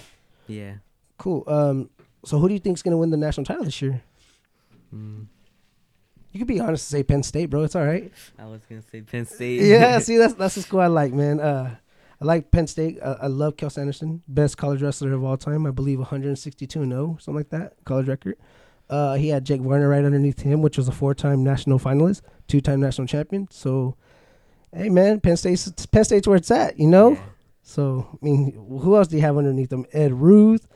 yeah. 0.48 0.76
Cool. 1.18 1.44
Um, 1.48 1.90
so 2.26 2.40
who 2.40 2.48
do 2.50 2.54
you 2.54 2.60
think's 2.60 2.82
gonna 2.82 2.98
win 2.98 3.10
the 3.10 3.18
national 3.18 3.46
title 3.46 3.64
this 3.64 3.82
year? 3.82 4.02
Mm, 4.94 5.28
You 6.34 6.40
could 6.40 6.48
be 6.48 6.60
honest 6.60 6.92
and 6.92 7.00
say 7.00 7.04
Penn 7.04 7.24
State, 7.24 7.46
bro. 7.50 7.64
It's 7.64 7.76
all 7.76 7.86
right. 7.86 8.12
I 8.38 8.46
was 8.46 8.62
gonna 8.70 8.82
say 8.92 9.02
Penn 9.02 9.26
State. 9.26 9.62
yeah, 9.62 10.00
see, 10.06 10.18
that's 10.18 10.34
that's 10.34 10.56
the 10.56 10.62
school 10.62 10.82
I 10.82 10.88
like, 10.88 11.14
man. 11.14 11.40
Uh, 11.40 11.76
I 12.22 12.26
like 12.26 12.52
Penn 12.52 12.68
State. 12.68 13.00
Uh, 13.02 13.16
I 13.22 13.28
love 13.28 13.56
Cael 13.56 13.72
Sanderson, 13.72 14.24
best 14.28 14.58
college 14.58 14.82
wrestler 14.82 15.14
of 15.14 15.24
all 15.24 15.38
time. 15.38 15.66
I 15.66 15.72
believe 15.72 16.00
162 16.00 16.82
and 16.82 16.92
0, 16.92 17.18
something 17.22 17.36
like 17.38 17.50
that, 17.50 17.74
college 17.86 18.08
record. 18.08 18.36
Uh, 18.90 19.16
he 19.16 19.30
had 19.30 19.46
Jake 19.46 19.62
Varner 19.62 19.90
right 19.90 20.06
underneath 20.06 20.42
him, 20.42 20.62
which 20.62 20.78
was 20.78 20.88
a 20.88 20.92
four-time 20.92 21.44
national 21.44 21.80
finalist, 21.80 22.22
two-time 22.48 22.80
national 22.80 23.08
champion. 23.08 23.48
So, 23.50 23.96
hey, 24.76 24.90
man, 24.90 25.20
Penn 25.22 25.38
State's 25.38 25.86
Penn 25.88 26.04
State's 26.04 26.28
where 26.28 26.38
it's 26.38 26.52
at, 26.52 26.78
you 26.78 26.88
know. 26.88 27.12
Yeah. 27.12 27.20
So, 27.64 28.08
I 28.14 28.24
mean, 28.24 28.52
who 28.52 28.96
else 28.96 29.08
do 29.08 29.16
you 29.16 29.24
have 29.24 29.38
underneath 29.38 29.74
him? 29.74 29.88
Ed 29.92 30.14
Ruth, 30.14 30.68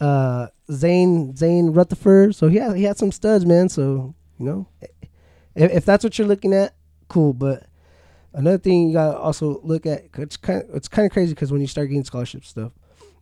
uh, 0.00 0.48
Zain 0.72 1.36
Zain 1.36 1.72
Retherford. 1.72 2.34
So 2.34 2.48
he 2.48 2.56
had 2.56 2.76
he 2.76 2.82
had 2.82 2.98
some 2.98 3.12
studs, 3.12 3.46
man. 3.46 3.68
So 3.68 4.14
you 4.40 4.46
know, 4.46 4.68
if, 5.54 5.70
if 5.72 5.84
that's 5.84 6.02
what 6.02 6.18
you're 6.18 6.26
looking 6.26 6.52
at, 6.52 6.74
cool. 7.06 7.32
But 7.32 7.66
another 8.32 8.58
thing 8.58 8.88
you 8.88 8.94
gotta 8.94 9.16
also 9.16 9.60
look 9.62 9.86
at. 9.86 10.06
It's 10.18 10.36
kind 10.36 10.62
of, 10.62 10.74
it's 10.74 10.88
kind 10.88 11.06
of 11.06 11.12
crazy 11.12 11.32
because 11.32 11.52
when 11.52 11.60
you 11.60 11.68
start 11.68 11.88
getting 11.90 12.02
scholarship 12.02 12.44
stuff, 12.44 12.72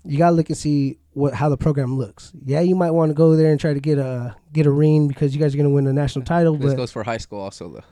you 0.05 0.19
gotta 0.19 0.35
look 0.37 0.49
and 0.49 0.57
see 0.59 0.99
what 1.13 1.35
how 1.35 1.49
the 1.49 1.57
program 1.57 1.97
looks. 1.99 2.33
Yeah, 2.45 2.61
you 2.61 2.75
might 2.75 2.91
want 2.93 3.11
to 3.11 3.15
go 3.15 3.37
there 3.37 3.51
and 3.51 3.61
try 3.61 3.75
to 3.75 3.81
get 3.81 3.99
a 3.99 4.35
get 4.53 4.67
a 4.67 4.71
ring 4.71 5.09
because 5.09 5.35
you 5.35 5.41
guys 5.41 5.55
are 5.55 5.57
gonna 5.59 5.71
win 5.71 5.87
a 5.87 5.93
national 5.93 6.25
title. 6.25 6.57
This 6.57 6.73
But 6.73 6.77
goes 6.77 6.93
for 6.93 7.03
high 7.03 7.19
school 7.19 7.41
also 7.41 7.69
though. 7.69 7.85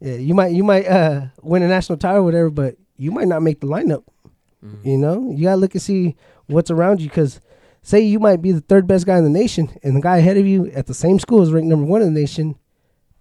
yeah, 0.00 0.14
you 0.16 0.34
might 0.34 0.52
you 0.52 0.62
might 0.64 0.86
uh, 0.86 1.26
win 1.42 1.62
a 1.62 1.68
national 1.68 1.98
title, 1.98 2.18
or 2.18 2.24
whatever. 2.24 2.50
But 2.50 2.76
you 2.96 3.10
might 3.10 3.28
not 3.28 3.42
make 3.42 3.60
the 3.60 3.66
lineup. 3.66 4.04
Mhm. 4.64 4.84
You 4.84 4.98
know, 4.98 5.32
you 5.34 5.44
gotta 5.44 5.56
look 5.60 5.74
and 5.74 5.82
see 5.82 6.16
what's 6.46 6.70
around 6.70 7.00
you 7.00 7.08
because 7.08 7.40
say 7.82 8.00
you 8.00 8.18
might 8.18 8.40
be 8.42 8.52
the 8.52 8.60
third 8.60 8.86
best 8.86 9.06
guy 9.06 9.18
in 9.18 9.24
the 9.24 9.30
nation, 9.30 9.68
and 9.82 9.96
the 9.96 10.00
guy 10.00 10.18
ahead 10.18 10.36
of 10.36 10.46
you 10.46 10.66
at 10.72 10.86
the 10.86 10.94
same 10.94 11.18
school 11.18 11.42
is 11.42 11.50
ranked 11.52 11.68
number 11.68 11.86
one 11.86 12.02
in 12.02 12.14
the 12.14 12.20
nation. 12.20 12.56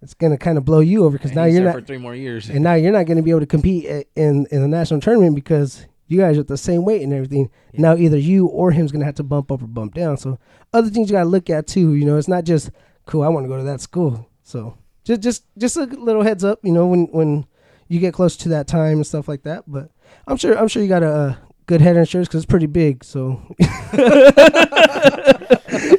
It's 0.02 0.14
gonna 0.14 0.38
kind 0.38 0.58
of 0.58 0.66
blow 0.66 0.82
you 0.82 1.04
over 1.06 1.18
because 1.18 1.34
now 1.34 1.46
you're 1.46 1.64
not, 1.64 1.74
for 1.76 1.82
three 1.82 1.98
more 1.98 2.14
years. 2.14 2.50
and 2.50 2.64
now 2.64 2.76
you're 2.76 2.92
not 2.92 3.06
gonna 3.08 3.24
be 3.24 3.32
able 3.32 3.40
to 3.40 3.46
compete 3.48 3.86
in 4.16 4.46
in 4.52 4.62
the 4.62 4.68
national 4.68 5.00
tournament 5.02 5.34
because 5.36 5.86
you 6.08 6.20
guys 6.20 6.38
are 6.38 6.42
at 6.42 6.48
the 6.48 6.58
same 6.58 6.86
weight 6.86 7.02
and 7.02 7.14
everything. 7.14 7.50
Yeah. 7.74 7.82
Now 7.82 7.96
either 7.96 8.18
you 8.18 8.48
or 8.48 8.72
him's 8.72 8.92
gonna 8.92 9.06
have 9.06 9.16
to 9.16 9.24
bump 9.24 9.52
up 9.52 9.62
or 9.62 9.68
bump 9.68 9.94
down. 9.94 10.18
So 10.18 10.40
other 10.74 10.90
things 10.90 11.10
you 11.10 11.14
gotta 11.14 11.30
look 11.30 11.50
at 11.50 11.68
too. 11.68 11.94
You 11.96 12.06
know, 12.06 12.18
it's 12.18 12.28
not 12.28 12.44
just 12.44 12.72
cool. 13.06 13.24
I 13.24 13.28
want 13.30 13.46
to 13.46 13.48
go 13.48 13.58
to 13.58 13.64
that 13.64 13.82
school. 13.82 14.30
So 14.44 14.78
just 15.04 15.22
just 15.22 15.44
just 15.58 15.78
a 15.78 15.86
little 15.86 16.24
heads 16.24 16.44
up. 16.44 16.60
You 16.64 16.72
know, 16.72 16.88
when 16.88 17.06
when 17.12 17.46
you 17.88 18.00
get 18.00 18.14
close 18.14 18.36
to 18.38 18.50
that 18.50 18.68
time 18.68 18.98
and 18.98 19.08
stuff 19.08 19.28
like 19.28 19.44
that. 19.44 19.64
But 19.68 19.90
I'm 20.28 20.38
sure 20.38 20.58
I'm 20.58 20.68
sure 20.68 20.82
you 20.82 20.90
got 20.90 21.04
a, 21.04 21.12
uh 21.12 21.36
good 21.68 21.82
head 21.82 21.98
insurance 21.98 22.28
because 22.28 22.44
it's 22.44 22.50
pretty 22.50 22.68
big. 22.68 23.04
So 23.04 23.42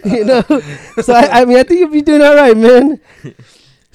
you 0.04 0.24
know, 0.24 0.42
so 1.02 1.12
I, 1.12 1.40
I 1.40 1.44
mean 1.44 1.58
I 1.58 1.64
think 1.64 1.80
you'll 1.80 1.90
be 1.90 2.02
doing 2.02 2.22
all 2.22 2.34
right, 2.36 2.56
man. 2.56 3.00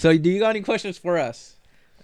So, 0.01 0.17
do 0.17 0.31
you 0.31 0.39
got 0.39 0.49
any 0.49 0.61
questions 0.61 0.97
for 0.97 1.19
us? 1.19 1.57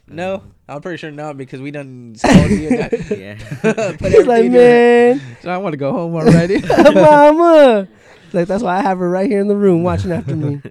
No, 0.10 0.42
I'm 0.70 0.82
pretty 0.82 0.98
sure 0.98 1.12
not 1.12 1.38
because 1.38 1.60
we 1.62 1.72
done 1.72 2.14
spoiled 2.16 2.50
you. 2.52 2.70
and 2.70 2.80
that- 2.80 3.18
Yeah. 3.18 3.96
Put 3.98 4.12
He's 4.12 4.26
like, 4.26 4.50
man, 4.52 5.22
So 5.42 5.50
I 5.50 5.58
want 5.58 5.74
to 5.74 5.78
go 5.78 5.92
home 5.92 6.16
already. 6.16 6.62
mama. 6.62 7.88
Like 8.34 8.48
that's 8.48 8.64
why 8.64 8.78
I 8.78 8.82
have 8.82 9.00
her 9.00 9.10
right 9.10 9.30
here 9.30 9.40
in 9.42 9.48
the 9.48 9.56
room 9.56 9.84
watching 9.84 10.12
after 10.12 10.36
me. 10.36 10.62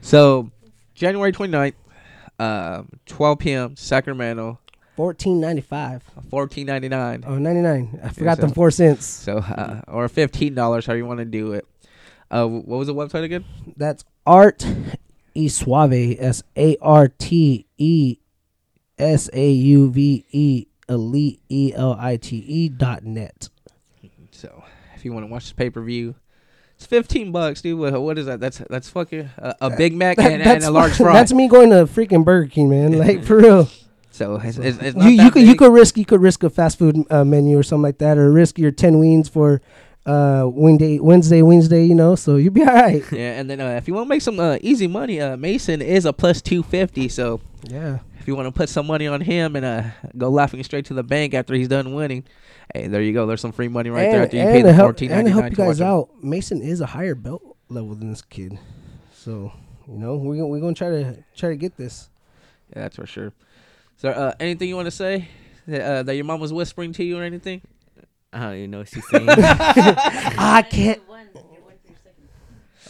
so, 0.00 0.50
January 0.94 1.32
29th, 1.32 1.74
um, 2.38 2.88
12 3.06 3.38
p.m. 3.38 3.76
Sacramento. 3.76 4.58
Fourteen 4.96 5.40
ninety 5.40 5.62
five. 5.62 6.02
Fourteen 6.28 6.66
ninety 6.66 6.88
nine. 6.88 7.22
Oh, 7.24 7.38
99. 7.38 8.00
I 8.02 8.08
forgot 8.08 8.36
so- 8.38 8.40
them 8.42 8.50
four 8.52 8.72
cents. 8.72 9.06
So 9.06 9.36
uh, 9.38 9.82
or 9.86 10.08
fifteen 10.08 10.54
dollars, 10.56 10.86
how 10.86 10.94
you 10.94 11.06
want 11.06 11.18
to 11.20 11.24
do 11.24 11.52
it. 11.52 11.64
Uh, 12.32 12.46
what 12.48 12.78
was 12.78 12.88
the 12.88 12.94
website 12.94 13.22
again? 13.22 13.44
That's 13.76 14.04
Art 14.26 14.66
E 15.38 15.48
Suave. 15.48 16.16
S 16.18 16.42
A 16.56 16.76
R 16.82 17.08
T 17.08 17.66
E 17.78 18.18
S 18.98 19.30
A 19.32 19.50
U 19.50 19.90
V 19.90 20.24
E 20.30 20.66
Elite 20.88 21.40
E 21.48 21.72
L 21.74 21.96
I 21.98 22.16
T 22.16 22.36
E 22.36 22.68
dot 22.68 23.04
net. 23.04 23.48
So 24.32 24.64
if 24.96 25.04
you 25.04 25.12
want 25.12 25.26
to 25.26 25.32
watch 25.32 25.48
the 25.48 25.54
pay 25.54 25.70
per 25.70 25.82
view, 25.82 26.16
it's 26.76 26.86
fifteen 26.86 27.32
bucks, 27.32 27.62
dude. 27.62 27.78
What, 27.78 28.00
what 28.00 28.18
is 28.18 28.26
that? 28.26 28.40
That's 28.40 28.58
that's 28.70 28.88
fucking 28.88 29.30
uh, 29.40 29.54
a 29.60 29.70
Big 29.70 29.94
Mac 29.94 30.18
and, 30.18 30.42
and 30.42 30.64
a 30.64 30.70
large 30.70 30.92
fry. 30.96 31.12
That's 31.12 31.32
me 31.32 31.48
going 31.48 31.70
to 31.70 31.86
freaking 31.86 32.24
Burger 32.24 32.48
King, 32.48 32.70
man. 32.70 32.92
Like 32.98 33.24
for 33.24 33.36
real. 33.36 33.68
so 34.10 34.36
it's, 34.36 34.58
it's, 34.58 34.78
it's 34.78 34.96
not 34.96 35.04
you 35.04 35.10
you 35.10 35.16
that 35.18 35.32
could 35.32 35.42
you 35.42 35.54
could 35.56 35.72
risk 35.72 35.96
you 35.96 36.04
could 36.04 36.20
risk 36.20 36.42
a 36.42 36.50
fast 36.50 36.78
food 36.78 37.04
uh, 37.10 37.24
menu 37.24 37.58
or 37.58 37.62
something 37.62 37.82
like 37.82 37.98
that, 37.98 38.18
or 38.18 38.32
risk 38.32 38.58
your 38.58 38.72
ten 38.72 38.98
wings 38.98 39.28
for 39.28 39.60
uh 40.08 40.48
Wednesday 40.48 40.98
Wednesday 40.98 41.42
Wednesday. 41.42 41.84
You 41.84 41.94
know, 41.94 42.14
so 42.16 42.36
you'll 42.36 42.52
be 42.52 42.62
all 42.62 42.74
right. 42.74 43.04
Yeah, 43.12 43.38
and 43.38 43.48
then 43.50 43.60
uh, 43.60 43.70
if 43.76 43.86
you 43.86 43.94
want 43.94 44.06
to 44.06 44.08
make 44.08 44.22
some 44.22 44.40
uh, 44.40 44.58
easy 44.62 44.86
money, 44.86 45.20
uh, 45.20 45.36
Mason 45.36 45.82
is 45.82 46.04
a 46.04 46.12
plus 46.12 46.40
two 46.42 46.62
fifty. 46.62 47.08
So 47.08 47.40
Yeah. 47.68 47.98
if 48.20 48.26
you 48.26 48.34
want 48.34 48.46
to 48.46 48.52
put 48.52 48.68
some 48.68 48.86
money 48.86 49.06
on 49.06 49.20
him 49.20 49.54
and 49.56 49.64
uh, 49.64 49.82
go 50.16 50.28
laughing 50.30 50.62
straight 50.64 50.86
to 50.86 50.94
the 50.94 51.02
bank 51.02 51.34
after 51.34 51.54
he's 51.54 51.68
done 51.68 51.94
winning, 51.94 52.24
hey, 52.74 52.86
there 52.88 53.02
you 53.02 53.12
go. 53.12 53.26
There's 53.26 53.40
some 53.40 53.52
free 53.52 53.68
money 53.68 53.90
right 53.90 54.10
there 54.10 54.22
after 54.24 54.36
you 54.36 54.42
pay 54.44 54.62
the 54.62 54.74
fourteen 54.74 55.10
and 55.12 55.26
to 55.26 55.32
help 55.32 55.50
you 55.50 55.56
guys 55.56 55.80
out, 55.80 56.08
Mason 56.22 56.62
is 56.62 56.80
a 56.80 56.86
higher 56.86 57.14
belt 57.14 57.42
level 57.68 57.94
than 57.94 58.08
this 58.10 58.22
kid. 58.22 58.58
So 59.12 59.52
you 59.86 59.98
know 59.98 60.16
we're 60.16 60.36
gonna, 60.36 60.46
we're 60.48 60.60
gonna 60.60 60.74
try 60.74 60.90
to 60.90 61.22
try 61.36 61.50
to 61.50 61.56
get 61.56 61.76
this. 61.76 62.08
Yeah, 62.74 62.82
that's 62.82 62.96
for 62.96 63.06
sure. 63.06 63.32
So, 63.96 64.10
uh, 64.10 64.32
anything 64.38 64.68
you 64.68 64.76
want 64.76 64.86
to 64.86 64.92
say 64.92 65.28
that, 65.66 65.80
uh, 65.80 66.02
that 66.04 66.14
your 66.14 66.24
mom 66.24 66.38
was 66.38 66.52
whispering 66.52 66.92
to 66.92 67.04
you 67.04 67.18
or 67.18 67.24
anything? 67.24 67.62
I 68.32 68.40
don't 68.40 68.54
even 68.56 68.70
know 68.70 68.78
what 68.78 68.88
she's 68.88 69.08
saying. 69.08 69.26
I 69.28 70.62
can't. 70.68 71.00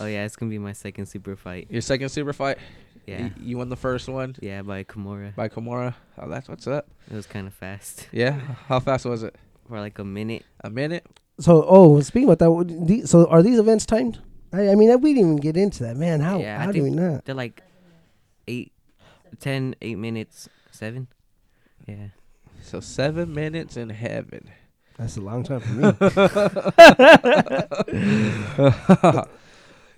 oh 0.01 0.07
yeah, 0.07 0.24
it's 0.24 0.36
gonna 0.36 0.51
be 0.51 0.59
my 0.59 0.72
second 0.72 1.07
super 1.07 1.36
fight. 1.36 1.68
Your 1.70 1.80
second 1.82 2.09
super 2.11 2.32
fight. 2.32 2.59
Yeah, 3.07 3.22
Y- 3.22 3.32
you 3.41 3.59
won 3.59 3.68
the 3.70 3.76
first 3.76 4.09
one 4.09 4.36
yeah, 4.41 4.62
by 4.62 4.84
Kimura. 4.84 5.34
by 5.34 5.49
Kimura. 5.49 5.95
Oh, 6.18 6.28
that's 6.28 6.49
what's 6.49 6.66
up. 6.66 6.89
It 7.11 7.14
was 7.14 7.26
kind 7.26 7.47
of 7.47 7.55
fast 7.55 8.07
Yeah. 8.12 8.32
How 8.66 8.80
fast 8.80 9.05
was 9.07 9.22
it? 9.22 9.34
for 9.68 9.78
like 9.80 9.99
a 9.99 10.05
minute. 10.05 10.45
A 10.64 10.70
minute. 10.70 11.07
So 11.41 11.64
oh, 11.68 12.01
speaking 12.01 12.28
about 12.28 12.39
that, 12.41 12.86
the- 12.86 13.07
so 13.07 13.26
are 13.28 13.43
these 13.43 13.59
events 13.59 13.86
timed? 13.86 14.20
I, 14.53 14.70
I 14.70 14.74
mean, 14.74 14.89
we 15.01 15.12
didn't 15.14 15.32
even 15.32 15.36
get 15.36 15.57
into 15.57 15.82
that, 15.84 15.97
man. 15.97 16.20
How 16.20 16.39
Yeah, 16.39 16.59
I 16.61 16.64
how 16.64 16.72
do 16.72 16.82
we 16.82 16.89
think- 16.91 17.01
not? 17.01 17.24
They're 17.24 17.34
like 17.34 17.62
eight, 18.47 18.72
ten, 19.41 19.74
eight 19.82 19.99
minutes, 19.99 20.49
seven. 20.70 21.07
Yeah. 21.86 22.09
So 22.62 22.80
seven 22.80 23.32
minutes 23.34 23.76
in 23.76 23.89
heaven. 23.91 24.51
That's 24.99 25.16
a 25.16 25.20
long 25.20 25.44
time 25.44 25.61
for 25.61 25.72
me. 25.72 25.92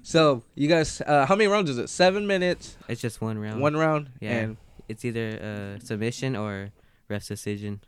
so 0.02 0.42
you 0.54 0.68
guys, 0.68 1.00
uh, 1.06 1.26
how 1.26 1.36
many 1.36 1.48
rounds 1.48 1.70
is 1.70 1.78
it? 1.78 1.88
Seven 1.88 2.26
minutes, 2.26 2.76
It's 2.88 3.00
just 3.00 3.20
one 3.20 3.38
round. 3.38 3.60
one 3.60 3.76
round, 3.76 4.10
Yeah. 4.20 4.30
and 4.30 4.56
It's 4.88 5.04
either 5.04 5.38
uh, 5.40 5.78
submission 5.84 6.34
or 6.36 6.70
ref's 7.08 7.28
decision. 7.28 7.80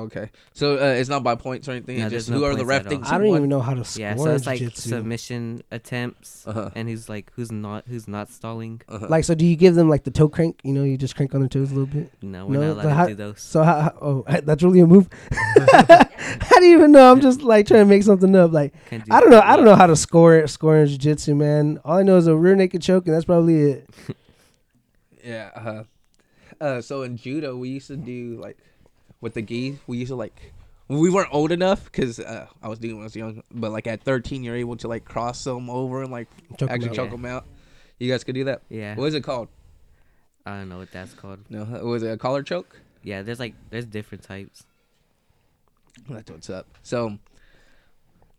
Okay. 0.00 0.30
So 0.52 0.74
uh, 0.76 0.94
it's 0.98 1.08
not 1.08 1.22
by 1.22 1.34
points 1.34 1.68
or 1.68 1.72
anything. 1.72 1.98
No, 1.98 2.06
it's 2.06 2.12
just 2.12 2.30
no 2.30 2.38
who 2.38 2.44
are 2.44 2.54
the 2.54 2.64
ref 2.66 2.80
at 2.80 2.86
all. 2.86 2.90
thinks 2.90 3.10
I 3.10 3.18
don't 3.18 3.28
even 3.28 3.48
know 3.48 3.60
how 3.60 3.74
to 3.74 3.84
score 3.84 4.00
Yeah, 4.02 4.16
so 4.16 4.34
it's 4.34 4.46
like 4.46 4.58
jiu-jitsu. 4.58 4.88
submission 4.90 5.62
attempts, 5.70 6.46
Uh-huh. 6.46 6.70
and 6.74 6.88
who's 6.88 7.08
like 7.08 7.30
who's 7.36 7.52
not 7.52 7.84
who's 7.86 8.08
not 8.08 8.28
stalling. 8.30 8.82
Uh-huh. 8.88 9.06
Like, 9.08 9.24
so 9.24 9.34
do 9.34 9.46
you 9.46 9.56
give 9.56 9.74
them 9.74 9.88
like 9.88 10.04
the 10.04 10.10
toe 10.10 10.28
crank? 10.28 10.60
You 10.64 10.72
know, 10.72 10.84
you 10.84 10.96
just 10.98 11.14
crank 11.16 11.34
on 11.34 11.40
their 11.40 11.48
toes 11.48 11.70
a 11.70 11.74
little 11.74 11.86
bit. 11.92 12.12
No, 12.22 12.46
we're 12.46 12.54
No, 12.60 12.74
not 12.74 12.82
the 12.82 12.88
allowed 12.88 12.94
how- 12.94 13.04
to 13.04 13.10
do 13.10 13.14
those. 13.16 13.40
So 13.40 13.62
how, 13.62 13.80
how? 13.80 13.94
Oh, 14.00 14.24
that's 14.42 14.62
really 14.62 14.80
a 14.80 14.86
move. 14.86 15.08
how 15.30 16.58
do 16.58 16.66
you 16.66 16.76
even 16.76 16.92
know? 16.92 17.10
I'm 17.12 17.20
just 17.20 17.42
like 17.42 17.66
trying 17.66 17.80
to 17.82 17.86
make 17.86 18.02
something 18.02 18.34
up. 18.34 18.52
Like 18.52 18.72
do 18.90 19.00
I 19.10 19.20
don't 19.20 19.30
know. 19.30 19.40
I 19.40 19.56
don't 19.56 19.64
know 19.64 19.76
how 19.76 19.86
to 19.86 19.96
score 19.96 20.36
it. 20.36 20.48
Score 20.48 20.76
in 20.78 20.86
jiu-jitsu, 20.88 21.34
man. 21.34 21.78
All 21.84 21.98
I 21.98 22.02
know 22.02 22.16
is 22.16 22.26
a 22.26 22.36
rear 22.36 22.54
naked 22.56 22.82
choke, 22.82 23.06
and 23.06 23.14
that's 23.14 23.24
probably 23.26 23.62
it. 23.62 23.90
Yeah. 25.24 25.50
Uh, 25.54 25.84
uh, 26.64 26.80
so 26.80 27.02
in 27.02 27.16
judo, 27.16 27.56
we 27.56 27.68
used 27.68 27.86
to 27.88 27.96
do 27.96 28.38
like 28.40 28.58
with 29.22 29.32
the 29.32 29.40
gi. 29.40 29.78
We 29.86 29.96
used 29.96 30.10
to 30.10 30.16
like 30.16 30.52
we 30.88 31.08
weren't 31.08 31.32
old 31.32 31.52
enough 31.52 31.84
because 31.86 32.20
uh, 32.20 32.46
I 32.62 32.68
was 32.68 32.78
doing 32.78 32.96
when 32.96 33.04
I 33.04 33.06
was 33.06 33.16
young. 33.16 33.42
But 33.50 33.72
like 33.72 33.86
at 33.86 34.02
13, 34.02 34.44
you're 34.44 34.56
able 34.56 34.76
to 34.76 34.88
like 34.88 35.06
cross 35.06 35.42
them 35.44 35.70
over 35.70 36.02
and 36.02 36.12
like 36.12 36.28
Choke 36.58 36.68
'em 36.68 36.74
actually 36.74 36.90
out. 36.90 36.94
choke 36.96 37.06
Yeah. 37.06 37.10
them 37.12 37.24
out. 37.24 37.46
You 37.98 38.10
guys 38.10 38.24
could 38.24 38.34
do 38.34 38.44
that. 38.44 38.60
Yeah, 38.68 38.96
What 38.96 39.06
is 39.06 39.14
it 39.14 39.22
called? 39.22 39.48
I 40.44 40.58
don't 40.58 40.68
know 40.68 40.78
what 40.78 40.90
that's 40.92 41.14
called. 41.14 41.38
No, 41.48 41.62
was 41.84 42.02
it 42.02 42.10
a 42.10 42.16
collar 42.18 42.42
choke? 42.42 42.80
Yeah, 43.04 43.22
there's 43.22 43.38
like 43.40 43.54
there's 43.70 43.86
different 43.86 44.24
types. 44.24 44.64
That's 46.08 46.30
what's 46.30 46.50
up. 46.50 46.66
So 46.82 47.18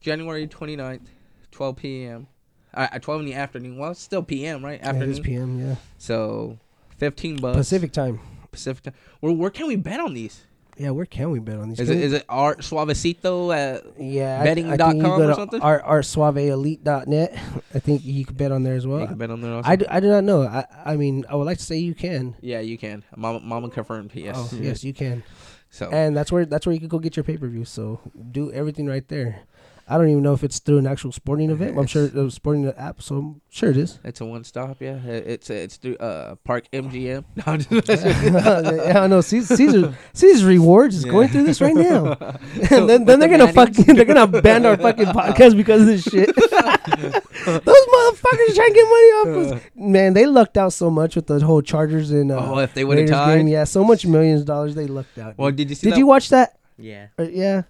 January 0.01 0.47
29th, 0.47 1.07
12 1.51 1.75
p.m. 1.77 2.27
Uh, 2.73 2.87
at 2.91 3.01
12 3.03 3.21
in 3.21 3.25
the 3.27 3.33
afternoon. 3.35 3.77
Well, 3.77 3.91
it's 3.91 4.01
still 4.01 4.23
p.m. 4.23 4.65
right? 4.65 4.79
Yeah, 4.81 4.95
it 4.95 5.07
is 5.09 5.19
PM. 5.19 5.59
Yeah, 5.59 5.75
So 5.97 6.57
15 6.97 7.37
bucks. 7.37 7.57
Pacific 7.57 7.91
time. 7.93 8.19
Pacific. 8.51 8.83
time. 8.83 8.93
Where 9.21 9.31
where 9.33 9.49
can 9.49 9.67
we 9.67 9.75
bet 9.75 9.99
on 9.99 10.13
these? 10.13 10.43
Yeah, 10.77 10.89
where 10.89 11.05
can 11.05 11.29
we 11.31 11.39
bet 11.39 11.57
on 11.59 11.69
these? 11.69 11.79
Is 11.79 11.87
Can 11.89 11.97
it 11.97 11.99
we- 12.01 12.05
is 12.05 12.13
it 12.13 12.25
Art 12.27 12.59
Suavecito? 12.61 13.55
At, 13.55 13.83
yeah, 13.99 14.39
I- 14.41 14.43
betting 14.43 14.69
I, 14.71 14.77
dot 14.77 14.91
think 14.91 15.03
you 15.03 15.09
com 15.09 15.21
or 15.21 15.33
something? 15.35 15.61
Our, 15.61 15.81
artsuaveelite.net. 15.81 17.33
I 17.75 17.79
think 17.79 18.03
you 18.03 18.25
can 18.25 18.35
bet 18.35 18.51
on 18.51 18.63
there 18.63 18.75
as 18.75 18.87
well. 18.87 19.01
you 19.01 19.07
can 19.07 19.17
bet 19.17 19.29
on 19.29 19.41
there. 19.41 19.53
Also. 19.53 19.69
I 19.69 19.75
do, 19.75 19.85
I 19.89 19.99
do 19.99 20.07
not 20.09 20.23
know. 20.23 20.43
I 20.43 20.65
I 20.85 20.95
mean, 20.95 21.25
I 21.29 21.35
would 21.35 21.45
like 21.45 21.57
to 21.59 21.63
say 21.63 21.77
you 21.77 21.93
can. 21.93 22.35
Yeah, 22.41 22.59
you 22.59 22.77
can. 22.77 23.03
Mama, 23.15 23.39
Mama 23.39 23.69
confirmed. 23.69 24.11
Oh, 24.15 24.19
yes. 24.19 24.35
Oh, 24.37 24.49
yes, 24.59 24.83
you 24.83 24.93
can. 24.93 25.23
So 25.69 25.89
And 25.91 26.15
that's 26.15 26.31
where 26.31 26.45
that's 26.45 26.65
where 26.67 26.73
you 26.73 26.79
can 26.79 26.87
go 26.89 26.99
get 26.99 27.15
your 27.17 27.23
pay 27.23 27.37
per 27.37 27.47
view. 27.47 27.65
So 27.65 27.99
do 28.31 28.51
everything 28.51 28.85
right 28.87 29.07
there. 29.07 29.41
I 29.87 29.97
don't 29.97 30.07
even 30.09 30.23
know 30.23 30.33
if 30.33 30.43
it's 30.45 30.59
through 30.59 30.77
an 30.77 30.87
actual 30.87 31.11
sporting 31.11 31.49
event. 31.49 31.77
I'm 31.77 31.85
sure 31.87 32.09
it's 32.13 32.35
sporting 32.35 32.63
the 32.63 32.79
app, 32.79 33.01
so 33.01 33.15
I'm 33.17 33.41
sure 33.49 33.69
it 33.69 33.75
is. 33.77 33.99
it's 34.05 34.21
a 34.21 34.25
one 34.25 34.43
stop. 34.45 34.77
Yeah, 34.79 34.95
It- 34.95 35.27
it's 35.27 35.49
it's 35.49 35.75
through 35.77 35.97
uh 35.97 36.35
Park 36.45 36.65
MGM. 36.71 37.25
No, 37.35 37.43
I'm 37.47 37.59
just- 37.59 37.87
yeah, 38.05 39.01
I 39.03 39.07
know. 39.07 39.19
Caesar, 39.21 39.55
Caesar, 39.57 39.93
Caesar's 40.13 40.45
rewards 40.45 40.95
is 40.95 41.03
going 41.05 41.27
through 41.27 41.43
this 41.43 41.59
right 41.59 41.75
now. 41.75 42.13
and 42.71 42.89
then, 42.89 43.03
then 43.05 43.19
they're 43.19 43.27
the 43.29 43.37
gonna 43.37 43.51
Mannings. 43.53 43.77
fucking 43.77 43.95
they're 43.95 44.05
gonna 44.05 44.27
ban 44.41 44.65
our 44.65 44.77
fucking 44.77 45.07
podcast 45.07 45.57
because 45.57 45.81
of 45.81 45.87
this 45.87 46.03
shit. 46.03 46.33
Those 46.35 47.85
motherfuckers 47.87 48.55
trying 48.55 48.69
to 48.69 48.73
get 48.73 48.87
money 48.89 49.09
off 49.19 49.53
us. 49.53 49.61
Man, 49.75 50.13
they 50.13 50.25
lucked 50.25 50.57
out 50.57 50.73
so 50.73 50.89
much 50.89 51.15
with 51.15 51.27
the 51.27 51.39
whole 51.39 51.61
Chargers 51.61 52.11
and 52.11 52.31
uh, 52.31 52.37
oh, 52.53 52.59
if 52.59 52.73
they 52.73 52.83
would 52.85 52.97
have 52.97 53.03
Raiders 53.09 53.15
tied. 53.17 53.37
game. 53.39 53.47
Yeah, 53.47 53.63
so 53.65 53.83
much 53.83 54.05
millions 54.05 54.41
of 54.41 54.47
dollars 54.47 54.75
they 54.75 54.87
lucked 54.87 55.17
out. 55.17 55.37
Well, 55.37 55.51
did 55.51 55.69
you 55.69 55.75
see? 55.75 55.87
Did 55.87 55.93
that? 55.95 55.99
you 55.99 56.07
watch 56.07 56.29
that? 56.29 56.57
Yeah, 56.77 57.07
Uh, 57.19 57.23
yeah. 57.23 57.63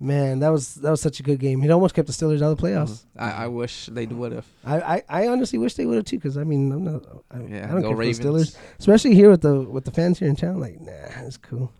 Man, 0.00 0.38
that 0.40 0.50
was 0.50 0.76
that 0.76 0.90
was 0.92 1.00
such 1.00 1.18
a 1.18 1.24
good 1.24 1.40
game. 1.40 1.62
It 1.64 1.70
almost 1.72 1.92
kept 1.94 2.06
the 2.06 2.12
Steelers 2.12 2.40
out 2.40 2.52
of 2.52 2.58
the 2.58 2.62
playoffs. 2.62 3.02
I, 3.18 3.30
I 3.32 3.46
wish 3.48 3.86
they 3.86 4.06
would 4.06 4.30
have. 4.30 4.46
I, 4.64 4.80
I, 4.80 5.02
I 5.08 5.28
honestly 5.28 5.58
wish 5.58 5.74
they 5.74 5.86
would 5.86 5.96
have 5.96 6.04
too, 6.04 6.18
because 6.18 6.36
I 6.38 6.44
mean 6.44 6.70
I'm 6.70 6.84
not 6.84 7.02
I, 7.32 7.40
Yeah, 7.40 7.66
I 7.68 7.72
don't 7.72 7.82
care 7.82 7.96
Ravens. 7.96 8.18
for 8.18 8.24
the 8.24 8.38
Steelers, 8.38 8.56
especially 8.78 9.14
here 9.16 9.28
with 9.28 9.42
the 9.42 9.60
with 9.60 9.84
the 9.84 9.90
fans 9.90 10.20
here 10.20 10.28
in 10.28 10.36
town. 10.36 10.60
Like, 10.60 10.80
nah, 10.80 10.92
it's 11.26 11.36
cool. 11.36 11.72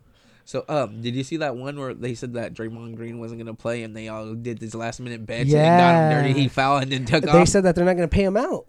So, 0.45 0.65
um, 0.69 1.03
did 1.03 1.15
you 1.15 1.23
see 1.25 1.37
that 1.37 1.55
one 1.57 1.79
where 1.79 1.93
they 1.95 2.15
said 2.15 2.33
that 2.33 2.55
Draymond 2.55 2.97
Green 2.97 3.21
wasn't 3.21 3.39
gonna 3.39 3.55
play, 3.55 3.83
and 3.85 3.95
they 3.95 4.09
all 4.09 4.35
did 4.35 4.59
this 4.59 4.75
last 4.75 4.99
minute 4.99 5.25
bench 5.25 5.43
and 5.43 5.51
Yeah. 5.53 5.79
got 5.79 5.95
him 6.17 6.23
dirty? 6.25 6.41
He 6.41 6.49
fouled 6.49 6.83
and 6.85 6.91
then 6.93 7.05
took 7.05 7.23
They 7.23 7.29
off. 7.31 7.35
They 7.37 7.45
said 7.45 7.65
that 7.65 7.77
they're 7.77 7.85
not 7.85 7.97
going 7.97 8.09
to 8.09 8.13
pay 8.15 8.25
him 8.25 8.37
out. 8.37 8.65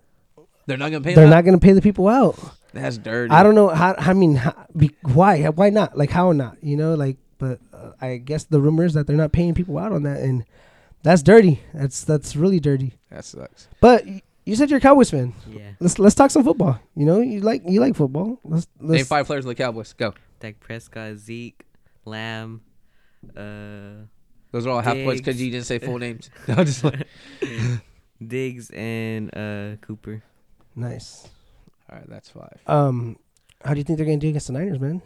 They're 0.67 0.77
not 0.77 0.91
gonna 0.91 1.03
pay. 1.03 1.15
They're 1.15 1.23
him 1.23 1.29
not 1.31 1.37
out? 1.39 1.45
going 1.45 1.59
to 1.59 1.65
pay 1.65 1.71
the 1.71 1.81
people 1.81 2.07
out. 2.07 2.37
That's 2.73 2.97
dirty. 2.97 3.31
I 3.33 3.41
don't 3.43 3.55
know 3.55 3.69
how. 3.69 3.95
I 3.97 4.13
mean, 4.13 4.35
how, 4.35 4.53
be, 4.77 4.91
why? 5.03 5.41
Why 5.47 5.69
not? 5.71 5.97
Like, 5.97 6.11
how 6.11 6.33
not? 6.33 6.57
You 6.61 6.75
know, 6.77 6.93
like, 6.95 7.17
but 7.39 7.59
uh, 7.79 7.91
I 8.01 8.17
guess 8.17 8.43
the 8.45 8.59
rumor 8.61 8.85
is 8.85 8.93
that 8.93 9.07
they're 9.07 9.15
not 9.15 9.31
paying 9.31 9.53
people 9.53 9.77
out 9.77 9.91
on 9.91 10.03
that, 10.03 10.19
and 10.21 10.43
that's 11.03 11.21
dirty. 11.23 11.61
That's 11.73 12.03
that's 12.03 12.35
really 12.35 12.59
dirty. 12.59 12.93
That 13.09 13.25
sucks. 13.25 13.67
But 13.81 14.05
you 14.45 14.55
said 14.55 14.69
you're 14.69 14.77
a 14.79 14.81
Cowboys 14.81 15.09
fan. 15.11 15.33
yeah. 15.49 15.71
Let's 15.79 15.99
let's 15.99 16.15
talk 16.15 16.31
some 16.31 16.43
football. 16.43 16.79
You 16.95 17.05
know, 17.05 17.21
you 17.21 17.41
like 17.41 17.61
you 17.67 17.79
like 17.79 17.95
football. 17.95 18.39
Let's 18.43 18.67
Name 18.79 18.89
let's. 18.91 19.07
five 19.07 19.25
players 19.27 19.45
of 19.45 19.49
the 19.49 19.55
Cowboys. 19.55 19.93
Go. 19.93 20.13
Dak 20.39 20.59
Prescott, 20.59 21.17
Zeke, 21.17 21.65
Lamb, 22.05 22.61
uh, 23.35 24.05
Those 24.51 24.65
are 24.65 24.69
all 24.69 24.79
half 24.81 24.95
points 24.95 25.19
because 25.21 25.41
you 25.41 25.51
didn't 25.51 25.65
say 25.65 25.79
full 25.79 25.97
names. 25.99 26.29
No, 26.47 26.63
just 26.63 26.81
like, 26.83 27.05
Diggs, 28.25 28.69
and 28.71 29.29
uh, 29.35 29.75
Cooper. 29.81 30.23
Nice. 30.75 31.27
all 31.91 31.97
right, 31.97 32.09
that's 32.09 32.29
five. 32.29 32.57
Um, 32.67 33.17
how 33.65 33.73
do 33.73 33.79
you 33.79 33.83
think 33.83 33.97
they're 33.97 34.05
going 34.05 34.19
to 34.19 34.25
do 34.25 34.29
against 34.29 34.47
the 34.47 34.53
Niners, 34.53 34.79
man? 34.79 35.01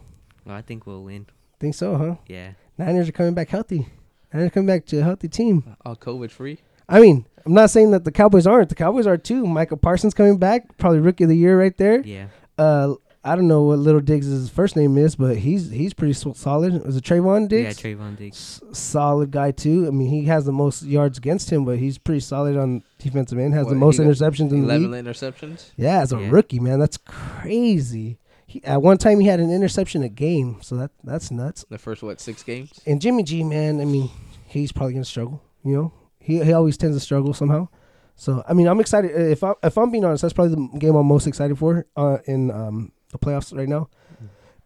Well, 0.46 0.56
I 0.56 0.62
think 0.62 0.86
we'll 0.86 1.04
win. 1.04 1.26
Think 1.60 1.74
so, 1.76 1.98
huh? 1.98 2.16
Yeah, 2.28 2.52
Niners 2.78 3.10
are 3.10 3.14
coming 3.14 3.34
back 3.34 3.50
healthy. 3.50 3.88
Niners 4.34 4.48
are 4.48 4.52
coming 4.52 4.68
back 4.68 4.86
to 4.88 5.00
a 5.00 5.04
healthy 5.04 5.28
team. 5.28 5.76
All 5.86 5.96
COVID 5.96 6.32
free. 6.32 6.60
I 6.90 7.00
mean, 7.00 7.26
I'm 7.46 7.54
not 7.54 7.70
saying 7.70 7.92
that 7.92 8.04
the 8.04 8.12
Cowboys 8.12 8.46
aren't. 8.48 8.70
The 8.70 8.76
Cowboys 8.76 9.08
are 9.08 9.18
too. 9.18 9.46
Michael 9.46 9.78
Parsons 9.78 10.14
coming 10.14 10.38
back, 10.38 10.78
probably 10.78 11.00
rookie 11.00 11.24
of 11.26 11.30
the 11.30 11.38
year 11.38 11.60
right 11.60 11.76
there. 11.78 12.02
yeah. 12.02 12.28
Uh, 12.58 12.96
I 13.26 13.38
don't 13.38 13.48
know 13.48 13.64
what 13.64 13.80
Little 13.80 14.02
Diggs' 14.02 14.50
first 14.50 14.76
name 14.76 14.98
is, 14.98 15.16
but 15.16 15.38
he's 15.38 15.70
he's 15.72 15.94
pretty 15.94 16.12
so- 16.12 16.34
solid. 16.34 16.86
Was 16.86 16.98
it 16.98 17.06
Trevon 17.06 17.48
Diggs? 17.48 17.82
Yeah, 17.82 17.94
Trevon 17.94 18.18
Diggs. 18.18 18.62
S- 18.70 18.78
solid 18.78 19.32
guy 19.32 19.52
too. 19.52 19.88
I 19.88 19.92
mean, 19.92 20.10
he 20.10 20.26
has 20.26 20.44
the 20.44 20.52
most 20.52 20.84
yards 20.84 21.20
against 21.20 21.50
him, 21.50 21.64
but 21.64 21.80
he's 21.80 21.98
pretty 21.98 22.20
solid 22.20 22.58
on 22.58 22.84
defensive 23.00 23.40
end. 23.40 23.54
Has 23.54 23.68
the 23.68 23.76
most 23.76 23.98
interceptions 23.98 24.52
in 24.52 24.68
the 24.68 24.74
league. 24.78 24.84
Eleven 24.84 25.06
interceptions. 25.06 25.72
Yeah, 25.78 26.02
as 26.02 26.12
a 26.12 26.20
Yeah. 26.20 26.32
rookie, 26.32 26.60
man, 26.60 26.80
that's 26.80 26.98
crazy. 26.98 28.18
He, 28.54 28.64
at 28.64 28.82
one 28.84 28.97
time, 28.99 29.20
he 29.20 29.26
had 29.26 29.39
an 29.39 29.51
interception 29.51 30.04
a 30.04 30.10
game, 30.10 30.58
so 30.62 30.76
that 30.76 30.91
that's 31.04 31.32
nuts. 31.32 31.66
The 31.70 31.80
first 31.80 32.04
what 32.04 32.22
six 32.22 32.43
games? 32.43 32.80
And 32.86 33.01
Jimmy 33.01 33.24
G, 33.24 33.43
man, 33.43 33.82
I 33.82 33.86
mean, 33.86 34.12
he's 34.45 34.72
probably 34.72 34.93
gonna 34.93 35.06
struggle. 35.06 35.41
You 35.64 35.74
know, 35.76 35.93
he 36.20 36.43
he 36.43 36.54
always 36.54 36.78
tends 36.78 36.95
to 36.95 36.99
struggle 36.99 37.34
somehow. 37.34 37.68
So 38.16 38.43
I 38.47 38.54
mean, 38.54 38.68
I'm 38.68 38.80
excited. 38.80 39.10
If 39.12 39.43
I 39.43 39.54
if 39.64 39.76
I'm 39.76 39.89
being 39.89 40.06
honest, 40.06 40.22
that's 40.22 40.34
probably 40.34 40.54
the 40.54 40.78
game 40.78 40.93
I'm 40.93 41.08
most 41.08 41.26
excited 41.26 41.58
for 41.58 41.88
uh, 41.95 42.20
in 42.26 42.51
um, 42.51 42.91
the 43.12 43.18
playoffs 43.18 43.58
right 43.58 43.68
now. 43.68 43.89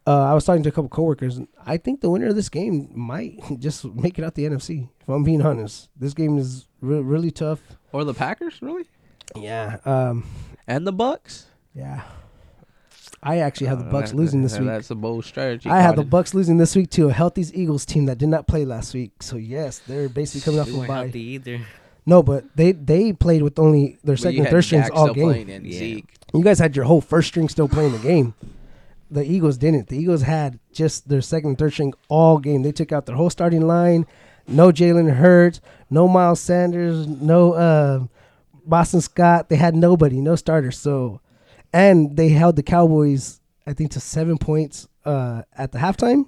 Uh, 0.05 0.23
I 0.31 0.33
was 0.33 0.45
talking 0.45 0.63
to 0.63 0.69
a 0.69 0.71
couple 0.71 0.89
coworkers, 0.89 1.37
and 1.37 1.47
I 1.65 1.75
think 1.77 1.99
the 2.01 2.09
winner 2.09 2.27
of 2.27 2.35
this 2.35 2.49
game 2.49 2.89
might 2.93 3.39
just 3.59 3.85
make 3.85 4.17
it 4.19 4.23
out 4.25 4.35
the 4.35 4.45
NFC. 4.45 4.89
If 5.01 5.07
I'm 5.09 5.23
being 5.23 5.41
honest, 5.41 5.89
this 5.97 6.13
game 6.13 6.37
is 6.37 6.67
re- 6.81 7.01
really 7.01 7.31
tough. 7.31 7.59
Or 7.93 8.03
the 8.05 8.13
Packers, 8.13 8.61
really? 8.61 8.85
Yeah, 9.35 9.77
um, 9.85 10.23
And 10.65 10.85
the 10.87 10.93
Bucs. 10.93 11.45
yeah. 11.73 12.03
I 13.23 13.39
actually 13.39 13.67
have 13.67 13.79
the 13.79 13.85
Uh, 13.85 13.91
Bucs 14.01 14.09
that- 14.09 14.15
losing 14.15 14.43
this 14.43 14.53
that- 14.55 14.61
week. 14.61 14.69
That's 14.69 14.91
a 14.91 14.95
bold 14.95 15.25
strategy. 15.25 15.69
I 15.69 15.81
have 15.81 15.95
the 15.95 16.03
Bucs 16.03 16.33
losing 16.33 16.57
this 16.57 16.75
week 16.75 16.89
to 16.91 17.07
a 17.09 17.13
healthy 17.13 17.45
Eagles 17.53 17.85
team 17.85 18.05
that 18.05 18.17
did 18.17 18.29
not 18.29 18.47
play 18.47 18.65
last 18.65 18.93
week. 18.93 19.11
So 19.21 19.37
yes, 19.37 19.79
they're 19.87 20.09
basically 20.09 20.41
coming 20.45 20.59
off 20.59 20.67
We 20.67 20.73
a 20.73 20.77
weren't 20.87 21.13
bye. 21.13 21.17
either. 21.17 21.59
No, 22.05 22.23
but 22.23 22.45
they 22.55 22.71
they 22.71 23.11
played 23.11 23.41
with 23.41 23.59
only 23.59 23.97
their 24.03 24.15
But 24.15 24.21
second 24.21 24.39
and 24.41 24.49
third 24.49 24.61
strings 24.63 24.89
all 24.93 25.13
game. 25.13 25.49
and 25.49 25.65
Yeah. 25.65 25.77
Zeke. 25.79 26.05
You 26.33 26.43
guys 26.43 26.59
had 26.59 26.75
your 26.75 26.85
whole 26.85 27.01
first 27.01 27.27
string 27.29 27.49
still 27.49 27.67
playing 27.67 27.91
the 27.91 27.97
game. 27.99 28.33
The 29.09 29.23
Eagles 29.23 29.57
didn't. 29.57 29.87
The 29.87 29.97
Eagles 29.97 30.21
had 30.21 30.59
just 30.71 31.07
their 31.09 31.21
second 31.21 31.49
and 31.51 31.57
third 31.57 31.73
string 31.73 31.93
all 32.09 32.37
game. 32.39 32.61
They 32.63 32.71
took 32.71 32.91
out 32.91 33.05
their 33.05 33.15
whole 33.15 33.29
starting 33.29 33.65
line. 33.65 34.05
No 34.47 34.71
Jalen 34.71 35.15
Hurts, 35.15 35.59
no 35.89 36.07
Miles 36.07 36.39
Sanders, 36.39 37.07
no 37.07 37.53
uh, 37.53 38.03
Boston 38.65 39.01
Scott. 39.01 39.49
They 39.49 39.55
had 39.57 39.75
nobody, 39.75 40.21
no 40.21 40.35
starters. 40.35 40.77
So, 40.77 41.19
and 41.73 42.15
they 42.15 42.29
held 42.29 42.55
the 42.55 42.63
Cowboys, 42.63 43.39
I 43.65 43.73
think, 43.73 43.91
to 43.91 43.99
seven 43.99 44.37
points 44.37 44.87
uh, 45.05 45.43
at 45.57 45.71
the 45.71 45.79
halftime. 45.79 46.25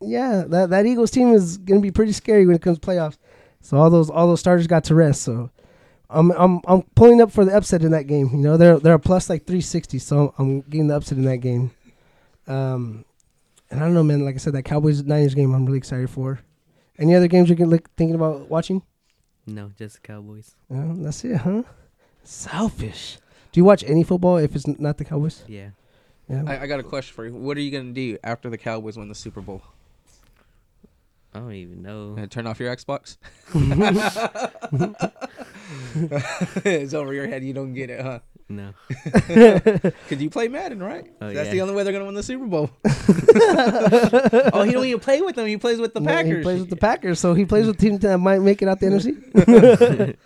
Yeah, 0.00 0.44
that 0.48 0.70
that 0.70 0.86
Eagles 0.86 1.10
team 1.10 1.32
is 1.32 1.56
gonna 1.58 1.80
be 1.80 1.90
pretty 1.90 2.12
scary 2.12 2.46
when 2.46 2.56
it 2.56 2.62
comes 2.62 2.78
to 2.78 2.86
playoffs. 2.86 3.16
So 3.60 3.76
all 3.76 3.90
those 3.90 4.10
all 4.10 4.26
those 4.26 4.40
starters 4.40 4.66
got 4.66 4.84
to 4.84 4.94
rest. 4.94 5.22
So 5.22 5.50
I'm 6.10 6.30
I'm 6.32 6.60
I'm 6.66 6.82
pulling 6.94 7.20
up 7.20 7.32
for 7.32 7.44
the 7.44 7.56
upset 7.56 7.82
in 7.82 7.92
that 7.92 8.06
game. 8.06 8.28
You 8.32 8.38
know, 8.38 8.56
they're 8.56 8.78
they're 8.78 8.94
a 8.94 8.98
plus 8.98 9.30
like 9.30 9.46
360, 9.46 9.98
so 9.98 10.34
I'm 10.38 10.60
getting 10.62 10.88
the 10.88 10.96
upset 10.96 11.18
in 11.18 11.24
that 11.24 11.38
game. 11.38 11.70
Um, 12.46 13.04
and 13.70 13.80
I 13.80 13.84
don't 13.84 13.94
know, 13.94 14.02
man. 14.02 14.24
Like 14.24 14.34
I 14.34 14.38
said, 14.38 14.52
that 14.52 14.64
Cowboys 14.64 15.02
Niners 15.02 15.34
game, 15.34 15.54
I'm 15.54 15.64
really 15.64 15.78
excited 15.78 16.10
for. 16.10 16.40
Any 16.98 17.14
other 17.14 17.28
games 17.28 17.48
you're 17.48 17.66
look, 17.66 17.88
thinking 17.96 18.14
about 18.14 18.50
watching? 18.50 18.82
No, 19.46 19.70
just 19.78 19.96
the 19.96 20.00
Cowboys. 20.02 20.54
Yeah, 20.70 20.92
that's 20.96 21.24
it, 21.24 21.38
huh? 21.38 21.62
Selfish. 22.22 23.18
Do 23.52 23.60
you 23.60 23.64
watch 23.64 23.84
any 23.84 24.02
football 24.02 24.38
if 24.38 24.56
it's 24.56 24.66
not 24.66 24.98
the 24.98 25.04
Cowboys? 25.04 25.44
Yeah. 25.46 25.70
Yeah. 26.28 26.44
I, 26.46 26.62
I 26.62 26.66
got 26.66 26.80
a 26.80 26.82
question 26.82 27.14
for 27.14 27.26
you. 27.26 27.34
What 27.34 27.56
are 27.56 27.60
you 27.60 27.70
gonna 27.70 27.92
do 27.92 28.16
after 28.24 28.48
the 28.48 28.58
Cowboys 28.58 28.96
win 28.96 29.08
the 29.08 29.14
Super 29.14 29.42
Bowl? 29.42 29.62
I 31.34 31.38
don't 31.38 31.52
even 31.52 31.82
know. 31.82 32.14
Gonna 32.14 32.26
turn 32.26 32.46
off 32.46 32.58
your 32.60 32.74
Xbox? 32.74 33.16
it's 36.64 36.94
over 36.94 37.12
your 37.12 37.26
head. 37.26 37.44
You 37.44 37.52
don't 37.52 37.74
get 37.74 37.90
it, 37.90 38.00
huh? 38.00 38.20
No. 38.48 38.72
Because 39.12 40.20
you 40.22 40.30
play 40.30 40.48
Madden, 40.48 40.82
right? 40.82 41.10
Oh, 41.20 41.32
That's 41.32 41.46
yeah. 41.46 41.52
the 41.52 41.60
only 41.62 41.74
way 41.74 41.84
they're 41.84 41.92
gonna 41.92 42.04
win 42.04 42.14
the 42.14 42.22
Super 42.22 42.46
Bowl. 42.46 42.70
oh, 42.84 44.62
he 44.62 44.72
don't 44.72 44.84
even 44.84 45.00
play 45.00 45.20
with 45.22 45.36
them. 45.36 45.46
He 45.46 45.56
plays 45.56 45.78
with 45.78 45.94
the 45.94 46.00
No, 46.00 46.08
Packers. 46.10 46.36
He 46.38 46.42
plays 46.42 46.60
with 46.60 46.70
the 46.70 46.76
Packers, 46.76 47.20
so 47.20 47.34
he 47.34 47.44
plays 47.44 47.66
with 47.66 47.78
teams 47.78 48.00
that 48.00 48.18
might 48.18 48.40
make 48.40 48.62
it 48.62 48.68
out 48.68 48.80
the 48.80 48.86
NFC. 48.86 50.16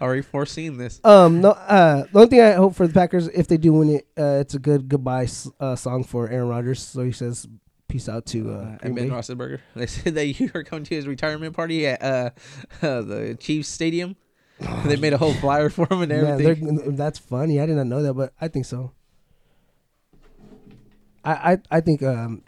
Already 0.00 0.22
foreseen 0.22 0.76
this. 0.76 1.00
Um, 1.04 1.40
no. 1.40 1.50
Uh, 1.52 2.02
the 2.12 2.18
only 2.18 2.28
thing 2.28 2.40
I 2.42 2.52
hope 2.52 2.74
for 2.74 2.86
the 2.86 2.92
Packers, 2.92 3.28
if 3.28 3.48
they 3.48 3.56
do 3.56 3.72
win 3.72 3.88
it, 3.90 4.06
uh, 4.18 4.38
it's 4.40 4.54
a 4.54 4.58
good 4.58 4.88
goodbye 4.88 5.24
s- 5.24 5.48
uh, 5.58 5.74
song 5.76 6.04
for 6.04 6.28
Aaron 6.28 6.48
Rodgers. 6.48 6.82
So 6.82 7.02
he 7.02 7.12
says, 7.12 7.46
"Peace 7.88 8.06
out 8.08 8.26
to 8.26 8.50
uh, 8.50 8.54
Uh, 8.56 8.78
and 8.82 8.94
Ben 8.94 9.08
Bay." 9.08 9.14
Roethlisberger. 9.14 9.60
They 9.74 9.86
said 9.86 10.14
that 10.16 10.26
you 10.40 10.50
were 10.52 10.64
coming 10.64 10.84
to 10.84 10.94
his 10.94 11.06
retirement 11.06 11.56
party 11.56 11.86
at 11.86 12.02
uh, 12.02 12.30
uh, 12.82 13.00
the 13.02 13.36
Chiefs 13.40 13.68
Stadium. 13.68 14.16
they 14.84 14.96
made 14.96 15.12
a 15.12 15.18
whole 15.18 15.34
flyer 15.34 15.68
for 15.70 15.86
him 15.90 16.02
and 16.02 16.12
everything. 16.12 16.96
that's 16.96 17.18
funny. 17.18 17.60
I 17.60 17.66
did 17.66 17.76
not 17.76 17.86
know 17.86 18.02
that, 18.02 18.14
but 18.14 18.32
I 18.40 18.48
think 18.48 18.66
so. 18.66 18.92
I 21.24 21.32
I, 21.52 21.58
I 21.70 21.80
think 21.80 22.02
um, 22.02 22.42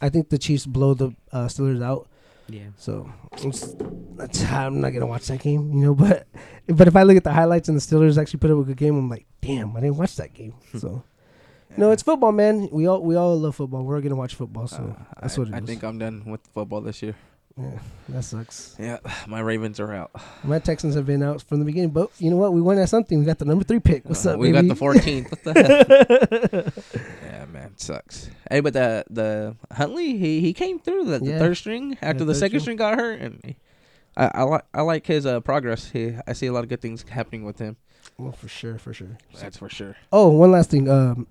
I 0.00 0.08
think 0.08 0.28
the 0.28 0.38
Chiefs 0.38 0.66
blow 0.66 0.94
the 0.94 1.14
uh, 1.32 1.46
Steelers 1.46 1.82
out. 1.82 2.08
Yeah. 2.48 2.68
So 2.76 3.10
it's- 3.36 3.74
that's, 4.16 4.44
I'm 4.44 4.80
not 4.80 4.90
gonna 4.92 5.06
watch 5.06 5.26
that 5.28 5.40
game, 5.40 5.72
you 5.72 5.80
know. 5.80 5.94
But 6.04 6.26
but 6.66 6.88
if 6.88 6.96
I 6.96 7.02
look 7.02 7.16
at 7.16 7.24
the 7.24 7.32
highlights 7.32 7.68
and 7.68 7.76
the 7.76 7.80
Steelers 7.82 8.16
actually 8.20 8.40
put 8.40 8.50
up 8.50 8.58
a 8.58 8.62
good 8.64 8.76
game, 8.76 8.96
I'm 8.96 9.08
like, 9.10 9.26
damn, 9.40 9.76
I 9.76 9.80
didn't 9.80 9.96
watch 9.96 10.16
that 10.16 10.32
game. 10.34 10.54
So. 10.78 11.02
No, 11.76 11.90
it's 11.90 12.02
football, 12.04 12.30
man. 12.30 12.68
We 12.70 12.86
all 12.86 13.02
we 13.02 13.16
all 13.16 13.36
love 13.38 13.56
football. 13.56 13.82
We're 13.82 14.00
gonna 14.00 14.14
watch 14.14 14.34
football, 14.36 14.68
so 14.68 14.94
Uh, 14.98 15.04
that's 15.20 15.36
I, 15.36 15.40
what 15.40 15.48
it 15.48 15.54
is. 15.54 15.62
I 15.62 15.66
think 15.66 15.82
I'm 15.82 15.98
done 15.98 16.22
with 16.26 16.40
football 16.52 16.80
this 16.80 17.02
year. 17.02 17.16
Yeah, 17.56 17.78
that 18.08 18.22
sucks. 18.24 18.74
Yeah, 18.78 18.98
my 19.26 19.40
Ravens 19.40 19.78
are 19.80 19.92
out. 19.92 20.10
My 20.42 20.58
Texans 20.58 20.94
have 20.96 21.06
been 21.06 21.22
out 21.22 21.40
from 21.42 21.60
the 21.60 21.64
beginning, 21.64 21.90
but 21.90 22.10
you 22.18 22.30
know 22.30 22.36
what? 22.36 22.52
We 22.52 22.60
won 22.60 22.78
at 22.78 22.88
something. 22.88 23.18
We 23.18 23.24
got 23.24 23.38
the 23.38 23.44
number 23.44 23.64
three 23.64 23.80
pick. 23.80 24.04
What's 24.08 24.26
Uh, 24.26 24.32
up, 24.32 24.38
we 24.38 24.50
baby? 24.52 24.68
got 24.68 24.76
the 24.76 24.84
14th. 24.84 25.30
What 25.30 25.44
the 25.44 26.62
hell? 26.64 26.72
yeah, 27.22 27.44
man, 27.52 27.72
sucks. 27.76 28.30
Hey, 28.50 28.60
but 28.60 28.72
the 28.72 29.04
the 29.10 29.56
Huntley 29.72 30.16
he 30.18 30.40
he 30.40 30.52
came 30.52 30.78
through 30.78 31.04
the, 31.04 31.18
the 31.20 31.26
Yeah. 31.26 31.38
third 31.38 31.56
string 31.56 31.96
after 32.02 32.24
Yeah, 32.24 32.26
the 32.28 32.34
second 32.34 32.60
string. 32.60 32.76
string 32.76 32.76
got 32.76 32.98
hurt, 32.98 33.20
and 33.20 33.54
I 34.16 34.30
I 34.34 34.42
like 34.42 34.64
I 34.74 34.82
like 34.82 35.06
his 35.06 35.24
uh, 35.26 35.40
progress. 35.40 35.90
He 35.90 36.16
I 36.26 36.32
see 36.32 36.46
a 36.46 36.52
lot 36.52 36.64
of 36.64 36.68
good 36.68 36.80
things 36.80 37.04
happening 37.08 37.44
with 37.44 37.58
him. 37.58 37.76
Well, 38.18 38.32
for 38.32 38.48
sure, 38.48 38.78
for 38.78 38.92
sure. 38.92 39.16
That's 39.40 39.56
for 39.58 39.68
sure. 39.68 39.96
Oh, 40.12 40.28
one 40.28 40.50
last 40.52 40.70
thing. 40.70 40.88
Um, 40.88 41.26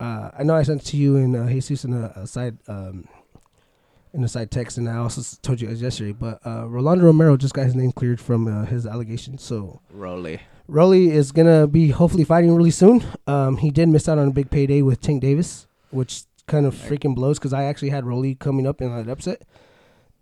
uh, 0.00 0.30
I 0.38 0.42
know 0.42 0.54
I 0.54 0.62
sent 0.64 0.84
to 0.86 0.96
you 0.96 1.16
and 1.16 1.36
uh, 1.36 1.46
Jesus 1.48 1.84
in 1.84 1.92
a, 1.94 2.12
a 2.16 2.26
side 2.26 2.58
um, 2.66 3.06
in 4.14 4.24
a 4.24 4.28
side 4.28 4.50
text, 4.50 4.78
and 4.78 4.88
I 4.88 4.96
also 4.96 5.22
told 5.42 5.60
you 5.60 5.68
guys 5.68 5.82
yesterday. 5.82 6.12
But 6.12 6.40
uh, 6.46 6.66
Rolando 6.68 7.04
Romero 7.04 7.36
just 7.36 7.52
got 7.52 7.64
his 7.64 7.74
name 7.74 7.92
cleared 7.92 8.20
from 8.20 8.46
uh, 8.46 8.64
his 8.64 8.86
allegations, 8.86 9.42
so 9.42 9.80
Rolly. 9.90 10.40
Rolly 10.68 11.10
is 11.10 11.32
gonna 11.32 11.66
be 11.66 11.88
hopefully 11.88 12.24
fighting 12.24 12.54
really 12.54 12.70
soon. 12.70 13.04
Um, 13.26 13.58
he 13.58 13.70
did 13.70 13.88
miss 13.88 14.08
out 14.08 14.18
on 14.18 14.28
a 14.28 14.30
big 14.30 14.50
payday 14.50 14.80
with 14.80 15.00
Tank 15.00 15.20
Davis, 15.20 15.66
which 15.90 16.22
kind 16.46 16.64
of 16.64 16.74
freaking 16.74 17.14
blows 17.14 17.38
because 17.38 17.52
I 17.52 17.64
actually 17.64 17.90
had 17.90 18.06
Rolly 18.06 18.34
coming 18.34 18.66
up 18.66 18.80
in 18.80 18.90
an 18.90 19.10
upset, 19.10 19.42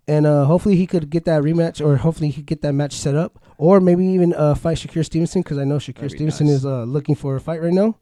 and 0.07 0.25
uh, 0.25 0.45
hopefully 0.45 0.75
he 0.75 0.87
could 0.87 1.09
get 1.09 1.25
that 1.25 1.43
rematch, 1.43 1.85
or 1.85 1.97
hopefully 1.97 2.29
he 2.29 2.33
could 2.33 2.47
get 2.47 2.61
that 2.63 2.73
match 2.73 2.93
set 2.93 3.15
up, 3.15 3.39
or 3.57 3.79
maybe 3.79 4.05
even 4.05 4.33
uh, 4.33 4.55
fight 4.55 4.77
Shakur 4.77 5.05
Stevenson 5.05 5.43
because 5.43 5.57
I 5.57 5.63
know 5.63 5.77
Shakur 5.77 6.09
Stevenson 6.09 6.47
nice. 6.47 6.57
is 6.57 6.65
uh, 6.65 6.83
looking 6.83 7.15
for 7.15 7.35
a 7.35 7.39
fight 7.39 7.61
right 7.61 7.73
now. 7.73 7.97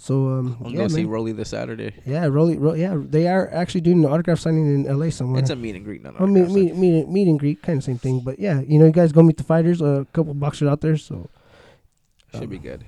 So 0.00 0.28
um, 0.28 0.56
I'm 0.64 0.70
yeah, 0.70 0.76
gonna 0.78 0.88
see. 0.90 1.04
Rolly 1.04 1.32
this 1.32 1.50
Saturday. 1.50 1.92
yeah, 2.06 2.24
Rolly, 2.24 2.56
Ro- 2.56 2.72
yeah, 2.72 2.96
they 2.96 3.28
are 3.28 3.52
actually 3.52 3.82
doing 3.82 4.02
an 4.02 4.10
autograph 4.10 4.38
signing 4.38 4.74
in 4.74 4.86
L.A. 4.86 5.10
somewhere. 5.12 5.40
It's 5.42 5.50
a 5.50 5.56
meet 5.56 5.76
and 5.76 5.84
greet, 5.84 6.02
not 6.02 6.14
Oh, 6.18 6.26
meet, 6.26 6.48
meet, 6.48 6.74
meet, 6.74 7.06
meet 7.06 7.28
and 7.28 7.38
greet, 7.38 7.60
kind 7.62 7.76
of 7.76 7.84
same 7.84 7.98
thing. 7.98 8.20
But 8.20 8.38
yeah, 8.38 8.62
you 8.62 8.78
know, 8.78 8.86
you 8.86 8.92
guys 8.92 9.12
go 9.12 9.22
meet 9.22 9.36
the 9.36 9.44
fighters. 9.44 9.82
A 9.82 10.06
couple 10.14 10.32
boxers 10.32 10.68
out 10.68 10.80
there, 10.80 10.96
so 10.96 11.28
Should 12.32 12.48
be 12.48 12.56
good. 12.56 12.82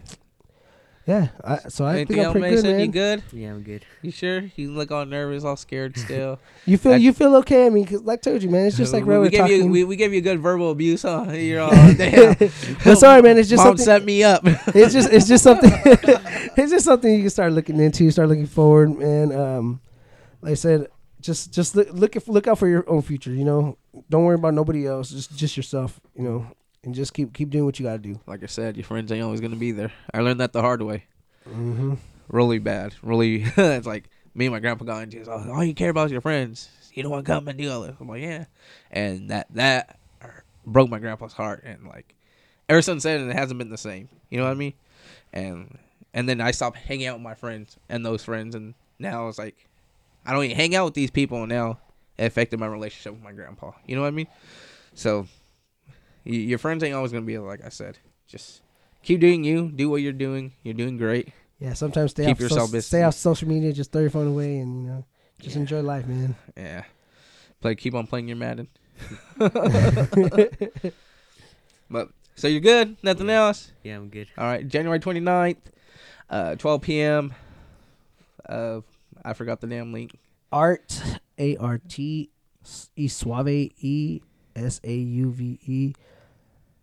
Yeah. 1.06 1.28
I, 1.44 1.58
so 1.68 1.84
I 1.84 1.96
Anything 1.96 2.06
think 2.06 2.18
I'm 2.20 2.24
else, 2.26 2.32
pretty 2.32 2.48
good, 2.48 2.54
Mason? 2.64 2.70
man. 2.70 2.80
You 2.80 2.92
good? 2.92 3.22
Yeah, 3.32 3.50
I'm 3.50 3.62
good. 3.62 3.84
You 4.02 4.10
sure? 4.12 4.40
You 4.56 4.72
look 4.72 4.90
all 4.92 5.04
nervous, 5.04 5.44
all 5.44 5.56
scared 5.56 5.96
still. 5.98 6.38
You 6.66 6.78
feel 6.78 6.92
I- 6.92 6.96
you 6.96 7.12
feel 7.12 7.34
okay? 7.36 7.66
I 7.66 7.70
mean, 7.70 7.86
'cause 7.86 8.02
like 8.02 8.20
I 8.20 8.30
told 8.30 8.42
you, 8.42 8.50
man, 8.50 8.66
it's 8.66 8.76
just 8.76 8.92
like 8.92 9.04
we, 9.04 9.18
we 9.18 9.28
gave 9.28 9.40
talking. 9.40 9.64
you 9.64 9.66
we, 9.70 9.84
we 9.84 9.96
gave 9.96 10.12
you 10.14 10.20
good 10.20 10.40
verbal 10.40 10.70
abuse, 10.70 11.02
huh? 11.02 11.26
You're 11.32 11.60
all 11.62 11.70
damn. 11.70 12.36
But 12.84 12.96
sorry, 12.96 13.22
man. 13.22 13.38
It's 13.38 13.48
just 13.48 13.58
Mom 13.64 13.76
something. 13.76 13.84
set 13.84 14.04
me 14.04 14.22
up. 14.22 14.42
It's 14.44 14.92
just 14.92 15.10
it's 15.12 15.26
just 15.28 15.42
something. 15.44 15.70
it's 15.74 16.70
just 16.70 16.84
something 16.84 17.12
you 17.12 17.20
can 17.22 17.30
start 17.30 17.52
looking 17.52 17.80
into, 17.80 18.10
start 18.10 18.28
looking 18.28 18.46
forward, 18.46 18.90
and 18.90 19.32
um, 19.32 19.80
like 20.40 20.52
I 20.52 20.54
said, 20.54 20.86
just 21.20 21.52
just 21.52 21.74
look 21.76 21.88
look 21.92 22.16
if, 22.16 22.28
look 22.28 22.46
out 22.46 22.58
for 22.58 22.68
your 22.68 22.88
own 22.88 23.02
future. 23.02 23.32
You 23.32 23.44
know, 23.44 23.78
don't 24.10 24.24
worry 24.24 24.34
about 24.36 24.54
nobody 24.54 24.86
else. 24.86 25.10
Just 25.10 25.36
just 25.36 25.56
yourself. 25.56 26.00
You 26.16 26.22
know, 26.24 26.46
and 26.84 26.94
just 26.94 27.14
keep 27.14 27.32
keep 27.32 27.50
doing 27.50 27.64
what 27.64 27.78
you 27.78 27.86
got 27.86 27.92
to 27.92 27.98
do. 27.98 28.20
like 28.26 28.42
I 28.42 28.46
said, 28.46 28.76
your 28.76 28.84
friends 28.84 29.12
ain't 29.12 29.22
always 29.22 29.40
gonna 29.40 29.56
be 29.56 29.72
there. 29.72 29.92
I 30.12 30.20
learned 30.20 30.40
that 30.40 30.52
the 30.52 30.60
hard 30.60 30.82
way. 30.82 31.04
Mm-hmm. 31.48 31.94
Really 32.28 32.58
bad. 32.58 32.94
Really, 33.02 33.44
it's 33.56 33.86
like 33.86 34.08
me 34.34 34.46
and 34.46 34.52
my 34.52 34.60
grandpa 34.60 34.84
got 34.84 35.02
into. 35.02 35.20
it. 35.20 35.28
Oh, 35.28 35.52
all 35.52 35.64
you 35.64 35.74
care 35.74 35.90
about 35.90 36.06
is 36.06 36.12
your 36.12 36.20
friends. 36.20 36.70
You 36.94 37.02
don't 37.02 37.12
want 37.12 37.24
to 37.24 37.32
come 37.32 37.48
and 37.48 37.58
do 37.58 37.70
all 37.70 37.82
this. 37.82 37.96
I'm 38.00 38.08
like, 38.08 38.22
yeah, 38.22 38.44
and 38.90 39.30
that 39.30 39.46
that 39.54 39.98
broke 40.66 40.90
my 40.90 40.98
grandpa's 40.98 41.32
heart. 41.32 41.62
And 41.64 41.88
like, 41.88 42.14
ever 42.68 42.82
since 42.82 43.04
then, 43.04 43.28
it 43.28 43.34
hasn't 43.34 43.58
been 43.58 43.70
the 43.70 43.78
same. 43.78 44.08
You 44.30 44.38
know 44.38 44.44
what 44.44 44.50
I 44.50 44.54
mean? 44.54 44.74
And 45.32 45.78
and 46.12 46.28
then 46.28 46.40
I 46.40 46.50
stopped 46.50 46.78
hanging 46.78 47.06
out 47.06 47.16
with 47.16 47.22
my 47.22 47.34
friends 47.34 47.76
and 47.88 48.04
those 48.04 48.24
friends, 48.24 48.54
and 48.54 48.74
now 48.98 49.28
it's 49.28 49.38
like 49.38 49.68
I 50.26 50.32
don't 50.32 50.44
even 50.44 50.56
hang 50.56 50.74
out 50.74 50.86
with 50.86 50.94
these 50.94 51.10
people. 51.10 51.38
And 51.38 51.48
now 51.48 51.78
it 52.18 52.24
affected 52.24 52.60
my 52.60 52.66
relationship 52.66 53.14
with 53.14 53.22
my 53.22 53.32
grandpa. 53.32 53.72
You 53.86 53.96
know 53.96 54.02
what 54.02 54.08
I 54.08 54.12
mean? 54.12 54.28
So 54.94 55.26
your 56.24 56.58
friends 56.58 56.82
ain't 56.84 56.94
always 56.94 57.12
gonna 57.12 57.24
be 57.24 57.38
like 57.38 57.64
I 57.64 57.68
said. 57.68 57.98
Just 58.26 58.62
keep 59.02 59.20
doing 59.20 59.44
you. 59.44 59.70
Do 59.74 59.88
what 59.90 60.02
you're 60.02 60.12
doing. 60.12 60.52
You're 60.62 60.74
doing 60.74 60.96
great. 60.96 61.28
Yeah, 61.58 61.74
sometimes 61.74 62.10
stay 62.12 62.24
Keep 62.26 62.36
off 62.36 62.40
yourself 62.40 62.68
so, 62.70 62.72
busy. 62.72 62.86
stay 62.86 63.02
off 63.04 63.14
social 63.14 63.48
media. 63.48 63.72
Just 63.72 63.92
throw 63.92 64.00
your 64.02 64.10
phone 64.10 64.26
away 64.28 64.58
and 64.58 64.82
you 64.82 64.88
know 64.88 65.04
just 65.40 65.54
Yeah. 65.56 65.60
enjoy 65.62 65.80
life, 65.82 66.06
man. 66.06 66.34
Yeah. 66.56 66.84
Play. 67.60 67.74
Keep 67.76 67.94
on 67.94 68.06
playing 68.06 68.28
your 68.28 68.36
Madden. 68.36 68.68
but 71.90 72.08
so 72.34 72.48
you're 72.48 72.60
good. 72.60 72.96
Nothing 73.02 73.30
else. 73.30 73.72
Yeah, 73.82 73.96
I'm 73.96 74.08
good. 74.08 74.28
All 74.38 74.44
right. 74.44 74.66
January 74.66 74.98
29th, 75.00 75.56
uh, 76.30 76.54
12 76.56 76.82
p.m. 76.82 77.34
Uh, 78.48 78.80
I 79.24 79.32
forgot 79.34 79.60
the 79.60 79.66
damn 79.66 79.92
link. 79.92 80.18
Art 80.50 81.00
A 81.38 81.56
R 81.56 81.78
T 81.88 82.30
E 82.96 83.08
Suave 83.08 83.48
E 83.48 84.20
S 84.56 84.80
A 84.84 84.94
U 84.94 85.30
V 85.30 85.58
E 85.64 85.94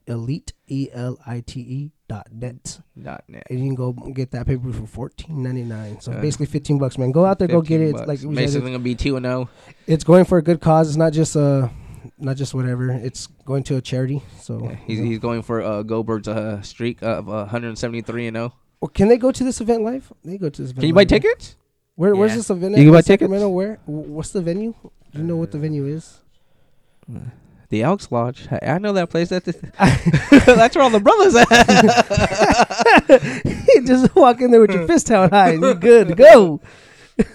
Elite 0.10 0.54
E 0.68 0.90
L 0.92 1.18
I 1.26 1.42
T 1.46 1.60
E 1.62 1.92
dot 2.08 2.28
net. 2.32 2.82
Dot 3.02 3.24
net. 3.28 3.44
And 3.50 3.60
you 3.60 3.66
can 3.68 3.76
go 3.76 3.94
get 3.94 4.32
that 4.32 4.48
paper 4.48 4.74
for 4.74 4.88
fourteen 4.88 5.44
ninety 5.44 5.64
nine. 5.64 6.02
So 6.02 6.12
Uh, 6.12 6.22
basically 6.22 6.48
fifteen 6.48 6.78
bucks, 6.80 6.98
man. 6.98 7.12
Go 7.12 7.26
out 7.26 7.40
there, 7.40 7.48
go 7.48 7.62
get 7.62 7.80
15 7.80 7.82
it. 7.82 7.90
It's 7.90 7.94
bucks. 7.94 8.08
like 8.08 8.18
we 8.18 8.36
said, 8.36 8.42
Mason's 8.42 8.56
it's, 8.56 8.66
gonna 8.66 8.80
be 8.80 8.96
two 8.96 9.16
and 9.16 9.26
oh. 9.26 9.30
zero. 9.30 9.50
it's 9.88 10.04
going 10.04 10.26
for 10.26 10.38
a 10.38 10.44
good 10.44 10.60
cause. 10.60 10.90
It's 10.90 10.98
not 10.98 11.14
just 11.14 11.38
uh 11.38 11.70
not 12.18 12.36
just 12.36 12.54
whatever. 12.54 12.90
It's 12.92 13.28
going 13.46 13.64
to 13.64 13.78
a 13.78 13.82
charity. 13.82 14.22
So 14.40 14.64
Yeah, 14.64 14.76
he's 14.76 14.98
you 14.98 15.04
know. 15.04 15.10
he's 15.10 15.20
going 15.20 15.42
for 15.42 15.62
uh, 15.62 15.84
Goldberg's 15.84 16.28
uh, 16.28 16.62
streak 16.62 17.02
of 17.02 17.30
uh, 17.30 17.46
173 17.48 18.28
and 18.28 18.36
0. 18.36 18.54
Well, 18.82 18.90
can 18.90 19.10
they 19.10 19.18
go 19.18 19.32
to 19.32 19.44
this 19.44 19.60
event 19.62 19.84
live? 19.84 20.12
They 20.24 20.38
go 20.38 20.50
to 20.50 20.62
this 20.62 20.72
event. 20.72 20.82
Can 20.82 20.88
you 20.88 20.94
buy 20.94 21.02
live, 21.02 21.10
tickets? 21.10 21.56
Where, 21.96 22.16
Where's 22.16 22.34
this 22.34 22.50
event? 22.50 22.78
You 22.78 22.86
can 22.86 22.94
buy 22.94 23.02
tickets? 23.02 23.30
Where? 23.30 23.80
What's 23.86 24.30
the 24.32 24.42
venue? 24.42 24.74
Do 25.12 25.20
you 25.20 25.26
know 25.26 25.36
what 25.36 25.52
the 25.52 25.58
venue 25.58 25.86
is? 25.86 26.20
The 27.70 27.84
Elks 27.84 28.12
Lodge. 28.12 28.48
I, 28.52 28.60
I 28.64 28.78
know 28.80 28.94
that 28.94 29.10
place. 29.12 29.30
That's 29.30 29.46
that's 30.46 30.76
where 30.76 30.84
all 30.84 30.90
the 30.90 31.00
brothers 31.00 31.36
at. 31.36 31.48
just 33.86 34.16
walk 34.16 34.42
in 34.42 34.52
there 34.52 34.62
with 34.62 34.72
your 34.72 34.88
fist 34.88 35.08
held 35.08 35.32
high 35.32 35.52
and 35.52 35.62
you're 35.62 35.76
good 35.76 36.08
to 36.10 36.16
go. 36.16 36.60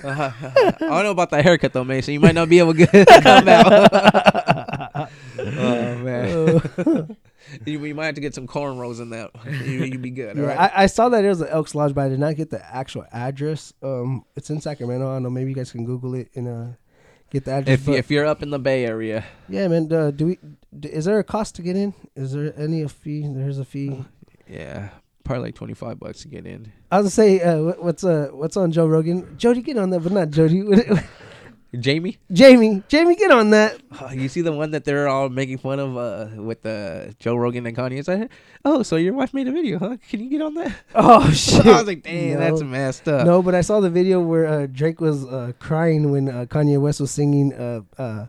I 0.03 0.33
don't 0.81 1.05
know 1.05 1.11
about 1.11 1.31
that 1.31 1.45
haircut 1.45 1.73
though, 1.73 1.85
Mason. 1.85 2.15
You 2.15 2.21
might 2.21 2.35
not 2.35 2.49
be 2.49 2.59
able 2.59 2.75
to 2.75 2.87
get- 2.87 3.07
come 3.23 3.49
out. 3.49 5.11
oh 5.39 5.99
man, 5.99 7.17
you, 7.67 7.85
you 7.85 7.95
might 7.95 8.07
have 8.07 8.15
to 8.15 8.21
get 8.21 8.35
some 8.35 8.47
cornrows 8.47 9.01
in 9.01 9.11
that. 9.11 9.31
You 9.47 9.85
you 9.85 9.99
be 9.99 10.11
good. 10.11 10.39
all 10.39 10.45
Yeah, 10.45 10.55
right? 10.55 10.73
I, 10.75 10.85
I 10.85 10.87
saw 10.87 11.09
that 11.11 11.25
it 11.25 11.29
was 11.29 11.39
the 11.41 11.53
Elks 11.53 11.75
Lodge, 11.75 11.95
but 11.95 12.03
I 12.07 12.09
did 12.09 12.19
not 12.19 12.35
get 12.37 12.51
the 12.51 12.65
actual 12.75 13.05
address. 13.13 13.73
Um, 13.83 14.25
it's 14.37 14.49
in 14.51 14.61
Sacramento. 14.61 15.07
I 15.09 15.15
don't 15.17 15.23
know. 15.25 15.31
Maybe 15.31 15.51
you 15.51 15.57
guys 15.57 15.71
can 15.71 15.85
Google 15.85 16.15
it 16.15 16.31
and 16.35 16.49
uh, 16.49 16.67
get 17.35 17.45
the 17.45 17.53
address. 17.53 17.81
if 17.81 17.87
but- 17.87 17.95
if 17.97 18.11
you're 18.11 18.25
up 18.27 18.43
in 18.43 18.49
the 18.51 18.59
Bay 18.59 18.87
Area, 18.87 19.25
yeah, 19.49 19.69
man. 19.69 19.93
Uh, 19.93 20.11
do 20.11 20.27
we? 20.27 20.39
D- 20.79 20.89
is 20.89 21.05
there 21.05 21.19
a 21.19 21.25
cost 21.25 21.55
to 21.57 21.63
get 21.63 21.77
in? 21.77 21.93
Is 22.17 22.33
there 22.33 22.55
any 22.59 22.81
a 22.83 22.89
fee? 22.89 23.27
There's 23.29 23.59
a 23.59 23.65
fee. 23.65 24.05
yeah, 24.49 24.89
probably 25.25 25.49
like 25.49 25.55
25 25.55 25.99
bucks 26.01 26.23
to 26.23 26.29
get 26.29 26.47
in. 26.47 26.73
I 26.91 27.01
was 27.01 27.05
gonna 27.05 27.11
say, 27.11 27.41
uh, 27.41 27.63
what- 27.63 27.83
what's 27.85 28.05
uh, 28.05 28.29
what's 28.33 28.57
on 28.57 28.73
Joe 28.73 28.87
Rogan? 28.87 29.37
Jody, 29.37 29.61
get 29.63 29.77
on 29.77 29.91
that, 29.91 30.01
but 30.01 30.13
not 30.13 30.31
Jody. 30.31 30.63
Jamie, 31.81 32.19
Jamie, 32.33 32.83
Jamie, 32.89 33.17
get 33.17 33.31
on 33.31 33.51
that. 33.51 33.81
Oh, 34.01 34.11
you 34.11 34.29
see 34.29 34.41
the 34.41 34.53
one 34.53 34.71
that 34.73 34.85
they're 34.85 35.09
all 35.09 35.29
making 35.29 35.59
fun 35.59 35.79
of 35.79 35.97
uh, 35.97 36.29
with 36.43 36.65
uh, 36.67 37.07
Joe 37.19 37.37
Rogan 37.37 37.67
and 37.67 37.77
Kanye? 37.77 37.99
It's 37.99 38.09
like, 38.09 38.31
oh, 38.65 38.83
so 38.83 38.97
your 38.97 39.15
wife 39.15 39.33
made 39.35 39.49
a 39.49 39.53
video, 39.53 39.79
huh? 39.79 39.97
Can 40.09 40.21
you 40.23 40.31
get 40.31 40.43
on 40.43 40.55
that? 40.55 40.75
Oh 40.95 41.31
shit! 41.31 41.67
I 41.67 41.79
was 41.79 41.87
like, 41.87 42.03
damn, 42.03 42.35
No. 42.35 42.41
that's 42.41 42.63
messed 42.63 43.09
up. 43.09 43.27
No, 43.27 43.43
but 43.43 43.55
I 43.55 43.61
saw 43.61 43.81
the 43.81 43.91
video 43.91 44.21
where 44.21 44.47
uh, 44.47 44.67
Drake 44.67 45.01
was 45.01 45.25
uh, 45.25 45.53
crying 45.59 46.11
when 46.11 46.29
uh, 46.29 46.45
Kanye 46.49 46.81
West 46.81 47.01
was 47.01 47.11
singing. 47.11 47.53
Uh, 47.55 47.81
uh, 47.99 48.27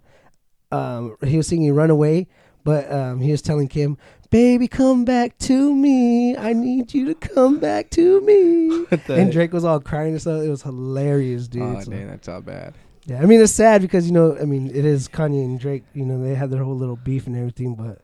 um, 0.72 1.16
he 1.24 1.38
was 1.38 1.48
singing 1.48 1.74
"Runaway," 1.74 2.28
but 2.64 2.92
um, 2.92 3.20
he 3.22 3.32
was 3.32 3.42
telling 3.42 3.68
Kim, 3.68 3.98
"Baby, 4.30 4.68
come 4.68 5.06
back 5.06 5.38
to 5.40 5.74
me. 5.76 6.36
I 6.36 6.54
need 6.54 6.94
you 6.94 7.06
to 7.06 7.16
come 7.16 7.60
back 7.60 7.90
to 7.92 8.22
me." 8.22 8.86
And? 9.08 9.32
Drake 9.32 9.54
was 9.54 9.64
all 9.66 9.80
crying 9.80 10.12
and 10.14 10.22
stuff. 10.22 10.42
It 10.44 10.50
was 10.50 10.62
hilarious, 10.64 11.48
dude. 11.48 11.62
Oh, 11.64 11.80
So- 11.82 11.92
dang, 11.92 12.08
that's 12.08 12.28
all 12.28 12.42
bad. 12.42 12.74
Yeah, 13.06 13.22
I 13.22 13.26
mean 13.26 13.42
it's 13.42 13.54
sad 13.54 13.82
because 13.82 14.06
you 14.08 14.14
know, 14.14 14.38
I 14.38 14.46
mean 14.46 14.68
it 14.68 14.86
is 14.86 15.08
Kanye 15.08 15.44
and 15.46 15.60
Drake. 15.60 15.84
You 15.94 16.06
know, 16.06 16.22
they 16.24 16.36
had 16.36 16.52
their 16.52 16.64
whole 16.64 16.76
little 16.76 16.96
beef 16.96 17.28
and 17.28 17.36
everything, 17.36 17.76
but 17.76 18.02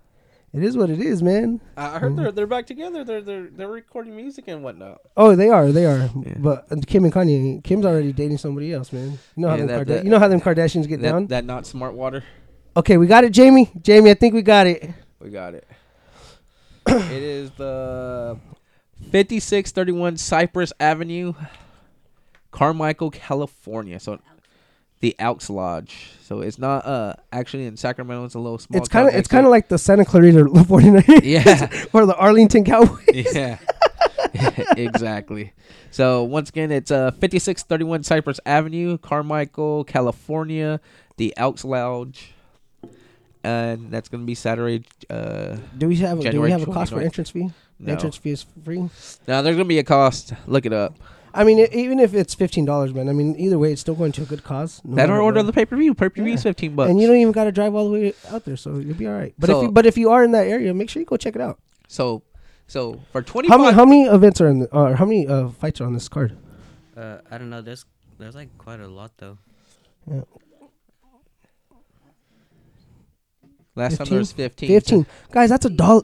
it 0.54 0.64
is 0.64 0.76
what 0.76 0.90
it 0.90 1.00
is, 1.00 1.24
man. 1.24 1.62
I 1.78 1.98
heard 2.00 2.16
they're 2.18 2.32
they're 2.32 2.48
back 2.48 2.68
together. 2.68 3.04
They're 3.04 3.22
they're 3.22 3.48
they're 3.48 3.68
recording 3.68 4.16
music 4.16 4.46
and 4.48 4.64
whatnot. 4.64 5.00
Oh, 5.18 5.36
they 5.36 5.50
are, 5.50 5.72
they 5.72 5.86
are. 5.86 6.10
Yeah. 6.24 6.34
But 6.38 6.66
uh, 6.72 6.76
Kim 6.86 7.04
and 7.06 7.14
Kanye, 7.14 7.64
Kim's 7.64 7.86
already 7.86 8.12
dating 8.14 8.38
somebody 8.38 8.74
else, 8.74 8.92
man. 8.92 9.12
You 9.12 9.18
know 9.38 9.48
how 9.50 9.56
Yeah, 9.56 9.60
them 9.60 9.68
that- 9.68 9.80
Karda- 9.82 9.88
that- 9.88 10.04
you 10.04 10.10
know 10.10 10.20
how 10.20 10.28
them 10.28 10.42
Kardashians 10.42 10.88
get 10.88 11.02
down. 11.02 11.24
That, 11.28 11.30
that 11.30 11.46
not 11.46 11.66
smart 11.66 11.94
water. 11.94 12.24
Okay, 12.76 12.98
we 12.98 13.08
got 13.08 13.24
it, 13.24 13.32
Jamie. 13.32 13.70
Jamie, 13.82 14.12
I 14.12 14.14
think 14.14 14.34
we 14.34 14.42
got 14.42 14.68
it. 14.68 14.90
We 15.20 15.30
got 15.30 15.54
it. 15.56 15.68
it 16.88 17.12
is 17.24 17.52
the 17.52 18.38
5631 19.12 20.18
Cypress 20.18 20.74
Avenue, 20.80 21.34
Carmichael, 22.52 23.12
California. 23.12 24.00
So 24.00 24.20
the 25.02 25.16
Elks 25.20 25.50
Lodge. 25.50 26.12
So 26.24 26.42
it's 26.42 26.58
not 26.58 26.86
uh 26.86 27.14
actually 27.32 27.66
in 27.66 27.76
Sacramento. 27.76 28.24
It's 28.26 28.36
a 28.36 28.40
little 28.40 28.58
small. 28.58 28.80
it's 28.80 28.88
kind 28.88 29.08
of 29.08 29.14
it's 29.14 29.28
kind 29.28 29.46
of 29.46 29.52
like 29.52 29.68
the 29.68 29.78
Santa 29.78 30.06
Clarita 30.06 30.44
49ers. 30.46 31.22
Yeah. 31.24 31.70
or 31.94 32.06
the 32.06 32.16
Arlington 32.16 32.64
Cowboys. 32.64 33.00
yeah. 33.36 33.58
exactly. 34.78 35.54
So 35.90 36.24
once 36.24 36.50
again, 36.50 36.72
it's 36.72 36.92
uh 36.92 37.12
5631 37.12 38.04
Cypress 38.04 38.40
Avenue, 38.46 38.98
Carmichael, 38.98 39.84
California, 39.84 40.80
the 41.18 41.34
Elks 41.36 41.66
Lodge. 41.66 42.34
And 43.44 43.90
that's 43.90 44.08
gonna 44.08 44.24
be 44.24 44.36
Saturday. 44.36 44.86
Uh, 45.10 45.58
Do 45.78 45.88
we 45.88 45.96
have 45.98 46.20
a, 46.20 46.32
do 46.32 46.42
we 46.42 46.52
have 46.52 46.62
a 46.62 46.72
cost 46.72 46.94
for 46.94 47.02
entrance 47.02 47.32
fee? 47.32 47.50
No. 47.80 47.94
Entrance 47.94 48.16
fee 48.18 48.30
is 48.30 48.46
free. 48.64 48.88
now 49.28 49.42
there's 49.42 49.56
gonna 49.56 49.66
be 49.66 49.80
a 49.80 49.84
cost. 49.84 50.34
Look 50.46 50.68
it 50.68 50.74
up. 50.74 50.96
I 51.34 51.44
mean, 51.44 51.60
e- 51.60 51.68
even 51.72 52.00
if 52.00 52.14
it's 52.14 52.34
fifteen 52.34 52.66
dollars, 52.66 52.94
man. 52.94 53.08
I 53.10 53.14
mean, 53.14 53.36
either 53.38 53.58
way, 53.58 53.72
it's 53.72 53.82
still 53.82 53.96
going 53.96 54.12
to 54.14 54.24
a 54.24 54.26
good 54.26 54.44
cause. 54.44 54.82
no 54.84 54.96
That 54.96 55.10
or 55.10 55.22
order 55.22 55.40
what. 55.40 55.46
the 55.48 55.54
pay 55.54 55.66
per 55.66 55.76
view. 55.78 55.94
Pay 55.94 56.10
per 56.10 56.22
view 56.24 56.34
is 56.34 56.42
Yeah. 56.44 56.50
fifteen 56.52 56.76
bucks. 56.76 56.90
and 56.90 57.00
you 57.00 57.08
don't 57.08 57.18
even 57.18 57.32
got 57.32 57.46
to 57.46 57.52
drive 57.52 57.74
all 57.76 57.86
the 57.86 57.92
way 57.94 58.14
out 58.30 58.44
there, 58.46 58.58
so 58.58 58.78
you'll 58.78 58.96
be 58.96 59.08
all 59.08 59.14
right. 59.14 59.34
But 59.40 59.50
if 59.50 59.62
you, 59.64 59.72
but 59.72 59.86
if 59.86 59.98
you 59.98 60.10
are 60.12 60.24
in 60.24 60.32
that 60.32 60.48
area, 60.48 60.74
make 60.74 60.90
sure 60.90 61.00
you 61.00 61.06
go 61.06 61.18
check 61.18 61.36
it 61.36 61.42
out. 61.42 61.60
so 61.88 62.24
so 62.68 63.00
for 63.12 63.22
twenty 63.22 63.48
How 63.50 63.58
many 63.58 63.74
how 63.74 63.86
many 63.86 64.04
events 64.06 64.40
are 64.42 64.48
in 64.48 64.60
the, 64.60 64.68
or 64.76 64.96
how 64.96 65.06
many 65.06 65.28
uh, 65.28 65.50
fights 65.50 65.80
are 65.82 65.86
on 65.86 65.94
this 65.94 66.08
card? 66.10 66.38
Uh, 66.98 67.18
I 67.32 67.38
don't 67.38 67.50
know. 67.50 67.62
There's 67.62 67.86
there's 68.18 68.36
like 68.36 68.50
quite 68.58 68.80
a 68.80 68.88
lot 68.88 69.12
though. 69.18 69.38
Last 73.76 73.98
time 73.98 74.08
there 74.08 74.20
was 74.20 74.32
fifteen. 74.34 74.68
Fifteen, 74.70 75.06
guys. 75.32 75.50
That's 75.50 75.66
a 75.66 75.70
dollar. 75.70 76.04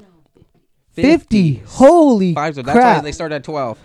50. 0.94 1.02
Fifty. 1.12 1.54
Holy 1.66 2.34
Five. 2.34 2.56
So 2.56 2.62
that's 2.64 2.76
crap! 2.76 2.98
why 2.98 3.02
they 3.04 3.12
started 3.12 3.36
at 3.36 3.44
twelve. 3.44 3.78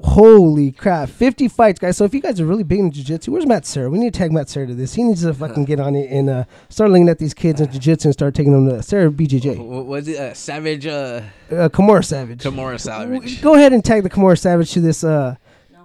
Holy 0.00 0.70
crap! 0.70 1.08
Fifty 1.08 1.48
fights, 1.48 1.80
guys. 1.80 1.96
So 1.96 2.04
if 2.04 2.14
you 2.14 2.20
guys 2.20 2.40
are 2.40 2.46
really 2.46 2.62
big 2.62 2.78
in 2.78 2.90
jiu-jitsu, 2.92 3.32
where's 3.32 3.46
Matt 3.46 3.66
Serra? 3.66 3.90
We 3.90 3.98
need 3.98 4.12
to 4.14 4.18
tag 4.18 4.30
Matt 4.30 4.48
Serra 4.48 4.68
to 4.68 4.74
this. 4.74 4.94
He 4.94 5.02
needs 5.02 5.22
to 5.22 5.34
fucking 5.42 5.64
get 5.64 5.80
on 5.80 5.96
it 5.96 6.08
and 6.10 6.30
uh, 6.30 6.44
start 6.68 6.90
looking 6.90 7.08
at 7.08 7.18
these 7.18 7.34
kids 7.34 7.60
in 7.60 7.68
jiu-jitsu 7.70 8.06
and 8.08 8.12
start 8.12 8.34
taking 8.36 8.52
them 8.52 8.68
to 8.68 8.80
Serra 8.82 9.10
BJJ. 9.10 9.56
W- 9.56 9.82
Was 9.82 10.06
it 10.06 10.16
uh, 10.18 10.34
Savage 10.34 10.86
uh, 10.86 11.20
Uh, 11.50 11.68
Kimura 11.68 12.04
Savage. 12.04 12.40
Kimura 12.44 12.78
Savage? 12.80 13.42
Go 13.42 13.56
ahead 13.56 13.72
and 13.72 13.84
tag 13.84 14.04
the 14.04 14.10
Kimura 14.10 14.38
Savage 14.38 14.70
to 14.72 14.80
this 14.80 15.02
uh 15.02 15.34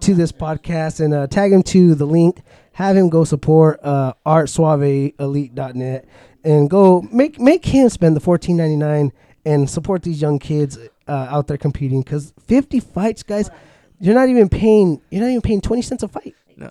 to 0.02 0.14
this 0.14 0.32
podcast 0.32 1.04
and 1.04 1.12
uh, 1.14 1.26
tag 1.26 1.52
him 1.52 1.64
to 1.64 1.96
the 1.96 2.06
link. 2.06 2.42
Have 2.74 2.96
him 2.96 3.10
go 3.10 3.24
support 3.24 3.80
uh 3.84 4.14
artsuaveelite.net 4.28 6.06
and 6.44 6.70
go 6.70 7.02
make 7.12 7.40
make 7.40 7.66
him 7.66 7.90
spend 7.90 8.16
the 8.16 8.20
fourteen 8.20 8.58
ninety 8.58 8.76
nine 8.76 9.12
and 9.46 9.68
support 9.70 10.04
these 10.04 10.22
young 10.22 10.40
kids 10.40 10.78
uh, 11.08 11.12
out 11.30 11.48
there 11.48 11.58
competing 11.58 12.02
because 12.02 12.32
fifty 12.46 12.80
fights, 12.80 13.24
guys. 13.24 13.50
You're 14.04 14.16
not 14.16 14.30
even 14.30 14.50
paying. 14.50 15.02
You're 15.10 15.22
not 15.22 15.30
even 15.30 15.42
paying 15.42 15.62
twenty 15.62 15.82
cents 15.82 16.04
a 16.04 16.08
fight. 16.08 16.36
No. 16.58 16.70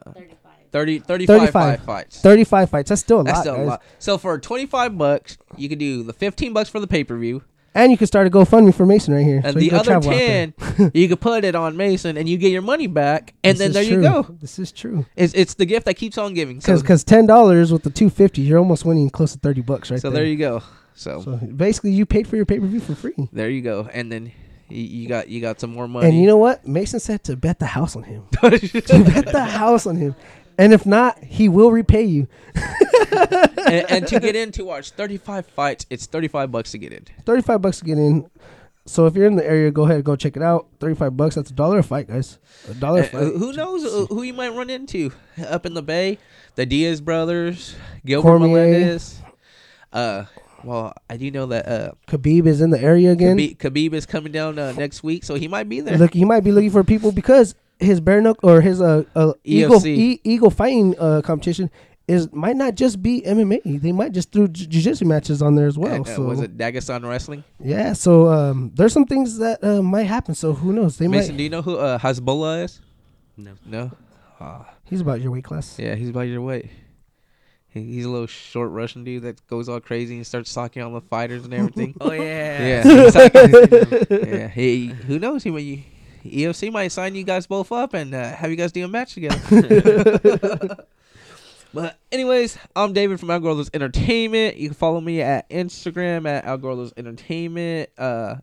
30, 0.71 1.01
35, 1.01 1.27
35. 1.27 1.83
fights. 1.85 2.21
Thirty 2.21 2.45
five 2.45 2.71
fights. 2.71 2.89
That's 2.89 3.01
still 3.03 3.21
a 3.21 3.25
That's 3.25 3.37
lot, 3.39 3.43
still 3.43 3.57
a 3.57 3.65
lot. 3.65 3.83
So 3.99 4.17
for 4.17 4.39
twenty 4.39 4.65
five 4.67 4.97
bucks, 4.97 5.37
you 5.57 5.69
could 5.69 5.79
do 5.79 6.03
the 6.03 6.13
fifteen 6.15 6.53
bucks 6.55 6.71
for 6.71 6.81
the 6.81 6.87
pay 6.87 7.05
per 7.05 7.19
view, 7.19 7.43
And 7.75 7.93
you 7.93 7.99
can 7.99 8.07
start 8.07 8.27
a 8.27 8.31
GoFundMe 8.31 8.75
for 8.75 8.87
Mason 8.87 9.13
right 9.13 9.23
here. 9.25 9.43
and 9.45 9.53
so 9.53 9.59
the 9.61 9.71
other 9.73 9.85
travel 9.85 10.11
out 10.11 10.17
there. 10.17 10.53
ten 10.79 10.91
you 10.95 11.09
could 11.09 11.21
put 11.21 11.45
it 11.45 11.55
on 11.55 11.77
Mason, 11.77 12.17
and 12.17 12.27
you 12.27 12.39
get 12.39 12.53
your 12.53 12.63
money 12.63 12.87
back, 12.87 13.35
and 13.45 13.59
This 13.59 13.59
then 13.59 13.69
is 13.69 13.75
there 13.75 13.97
you 13.97 14.01
go. 14.03 14.23
This 14.41 14.59
is 14.59 14.73
true. 14.73 15.05
It's 15.15 15.35
it's 15.35 15.55
the 15.55 15.67
gift 15.67 15.85
that 15.85 15.95
keeps 15.95 16.17
on 16.17 16.33
giving. 16.33 16.61
So, 16.63 16.81
Because 16.81 17.05
ten 17.05 17.27
dollars 17.27 17.71
with 17.71 17.83
the 17.83 17.91
two 17.91 18.09
fifty, 18.09 18.41
you're 18.41 18.59
almost 18.59 18.87
winning 18.87 19.11
close 19.11 19.33
to 19.33 19.39
thirty 19.39 19.61
bucks 19.61 19.91
right 19.91 20.01
so 20.01 20.09
there. 20.09 20.21
there 20.21 20.27
you 20.27 20.37
go. 20.39 20.63
So, 20.95 21.21
So 21.21 21.33
basically, 21.37 21.91
you 21.93 22.07
paid 22.07 22.27
for 22.27 22.37
your 22.37 22.47
pay 22.47 22.59
per 22.61 22.67
view 22.67 22.81
for 22.81 22.95
free. 22.95 23.15
there 23.33 23.51
you 23.51 23.61
go, 23.61 23.91
and 23.93 24.11
then 24.11 24.33
you, 24.69 24.83
you 24.83 25.09
got 25.09 25.29
you 25.29 25.41
got 25.41 25.61
some 25.61 25.71
more 25.73 25.87
money. 25.89 26.09
And 26.09 26.19
you 26.19 26.27
know 26.27 26.37
what? 26.37 26.67
Mason 26.67 27.01
said 27.01 27.25
to 27.25 27.37
bet 27.37 27.59
the 27.59 27.67
house 27.67 27.97
on 27.97 28.03
him. 28.05 28.25
to 28.43 29.05
bet 29.05 29.27
the 29.33 29.45
house 29.49 29.87
on 29.87 29.97
him. 29.97 30.15
And 30.59 30.73
if 30.73 30.85
not, 30.85 31.19
he 31.25 31.49
will 31.49 31.73
repay 31.73 32.03
you. 32.05 32.29
and, 33.67 33.91
and 33.91 34.07
to 34.09 34.21
get 34.21 34.37
in 34.43 34.53
to 34.53 34.65
watch 34.65 34.91
thirty 34.91 35.17
five 35.17 35.47
fights, 35.47 35.87
it's 35.91 36.07
thirty 36.07 36.29
five 36.29 36.51
bucks 36.53 36.73
to 36.73 36.79
get 36.79 36.93
in. 36.93 37.07
Thirty 37.25 37.43
five 37.43 37.63
bucks 37.63 37.79
to 37.79 37.85
get 37.85 37.99
in. 37.99 38.29
So 38.85 39.07
if 39.07 39.15
you're 39.15 39.27
in 39.27 39.37
the 39.37 39.47
area, 39.47 39.71
go 39.71 39.85
ahead 39.85 39.97
and 39.97 40.05
go 40.05 40.17
check 40.17 40.37
it 40.37 40.43
out. 40.43 40.67
Thirty 40.81 40.95
five 40.95 41.17
bucks. 41.17 41.37
That's 41.37 41.51
a 41.51 41.55
dollar 41.55 41.79
a 41.79 41.83
fight, 41.83 42.09
guys. 42.09 42.39
A 42.69 42.75
dollar 42.75 43.01
a 43.03 43.05
Uh, 43.05 43.09
fight. 43.09 43.23
who 43.37 43.53
knows 43.53 43.85
uh, 43.85 44.07
who 44.07 44.23
you 44.23 44.35
might 44.35 44.51
run 44.55 44.71
into 44.71 45.13
up 45.47 45.65
in 45.67 45.75
the 45.75 45.83
Bay? 45.83 46.19
The 46.57 46.67
Diaz 46.67 47.01
brothers, 47.01 47.75
Gilbert 48.05 48.29
Cormier. 48.29 48.49
Melendez. 48.49 49.21
Uh, 49.93 50.25
well, 50.65 50.93
I 51.09 51.17
do 51.17 51.31
know 51.31 51.47
that 51.47 51.69
uh, 51.69 51.93
Khabib 52.07 52.47
is 52.47 52.61
in 52.61 52.71
the 52.71 52.81
area 52.81 53.13
again. 53.13 53.37
Khabib, 53.37 53.57
Khabib 53.59 53.93
is 53.95 54.07
coming 54.07 54.33
down 54.33 54.59
uh, 54.59 54.73
next 54.73 55.03
week, 55.03 55.25
so 55.25 55.35
he 55.35 55.49
might 55.49 55.69
be 55.69 55.81
there. 55.81 55.99
Look, 55.99 56.15
he 56.15 56.25
might 56.25 56.45
be 56.45 56.53
looking 56.53 56.71
for 56.71 56.85
people 56.85 57.13
because 57.13 57.55
his 57.79 58.01
bare 58.01 58.21
knuckle 58.21 58.49
or 58.49 58.61
his 58.61 58.81
uh, 58.81 59.03
uh 59.17 59.33
eagle 59.43 59.85
e- 59.87 60.21
eagle 60.23 60.51
fighting 60.51 60.95
uh 61.01 61.21
competition 61.23 61.69
is 62.09 62.33
might 62.33 62.57
not 62.57 62.75
just 62.75 63.03
be 63.03 63.23
MMA. 63.23 63.81
They 63.81 63.93
might 63.93 64.13
just 64.13 64.33
throw 64.33 64.47
j- 64.47 64.67
jiu-jitsu 64.67 65.05
matches 65.05 65.43
on 65.43 65.55
there 65.55 65.67
as 65.67 65.79
well. 65.79 65.95
Uh, 65.95 66.01
uh, 66.01 66.17
so 66.17 66.23
was 66.23 66.41
it 66.41 66.57
Dagestan 66.57 67.09
Wrestling? 67.09 67.45
yeah, 67.61 67.93
so 67.93 68.29
um, 68.29 68.71
there's 68.75 68.93
some 68.93 69.07
things 69.07 69.39
that 69.39 69.63
uh, 69.63 69.83
might 69.83 70.05
happen. 70.05 70.35
So 70.35 70.53
who 70.53 70.73
knows? 70.73 70.99
They 70.99 71.09
Mason, 71.09 71.35
might. 71.35 71.39
do 71.39 71.43
you 71.45 71.51
know 71.51 71.63
who 71.63 71.77
uh, 71.77 71.99
Hasbulla 71.99 72.65
is? 72.65 72.81
No. 73.37 73.53
No. 73.65 73.91
Ah, 74.41 74.69
He's 74.85 75.01
about 75.01 75.21
your 75.21 75.31
weight 75.31 75.45
class. 75.45 75.79
yeah, 75.79 75.95
he's 75.95 76.11
about 76.11 76.23
your 76.23 76.43
weight. 76.43 76.69
He, 77.73 77.95
he's 77.95 78.05
a 78.05 78.11
little 78.11 78.27
short 78.27 78.71
Russian 78.71 79.03
dude 79.05 79.23
that 79.23 79.47
goes 79.47 79.69
all 79.69 79.81
crazy 79.81 80.17
and 80.17 80.27
starts 80.27 80.53
talking 80.53 80.83
on 80.83 80.93
the 80.93 81.01
fighters 81.01 81.45
and 81.45 81.55
everything. 81.55 81.95
Oh 82.01 82.13
yeah. 82.13 82.85
yeah, 82.85 83.29
yeah. 84.11 84.49
He, 84.49 84.87
who 85.07 85.19
knows? 85.19 85.43
He 85.43 85.51
might, 85.51 85.61
you, 85.61 85.83
EFC 86.25 86.71
might 86.71 86.89
sign 86.89 87.15
you 87.15 87.25
guys 87.25 87.47
both 87.47 87.73
up 87.73 87.95
and 87.95 88.15
uh, 88.15 88.35
have 88.37 88.51
you 88.51 88.57
guys 88.57 88.73
do 88.73 88.85
a 88.85 88.89
match 88.89 89.15
together. 89.15 89.39
but 91.73 91.99
anyways, 92.13 92.59
I'm 92.77 92.93
David 92.93 93.19
from 93.19 93.31
Algorithms 93.31 93.71
Entertainment. 93.73 94.57
You 94.57 94.69
can 94.69 94.75
follow 94.75 95.01
me 95.01 95.23
at 95.23 95.49
Instagram 95.49 96.29
at 96.29 96.45
Algorithms 96.45 96.93
Entertainment 96.97 97.91
uh, 97.97 98.37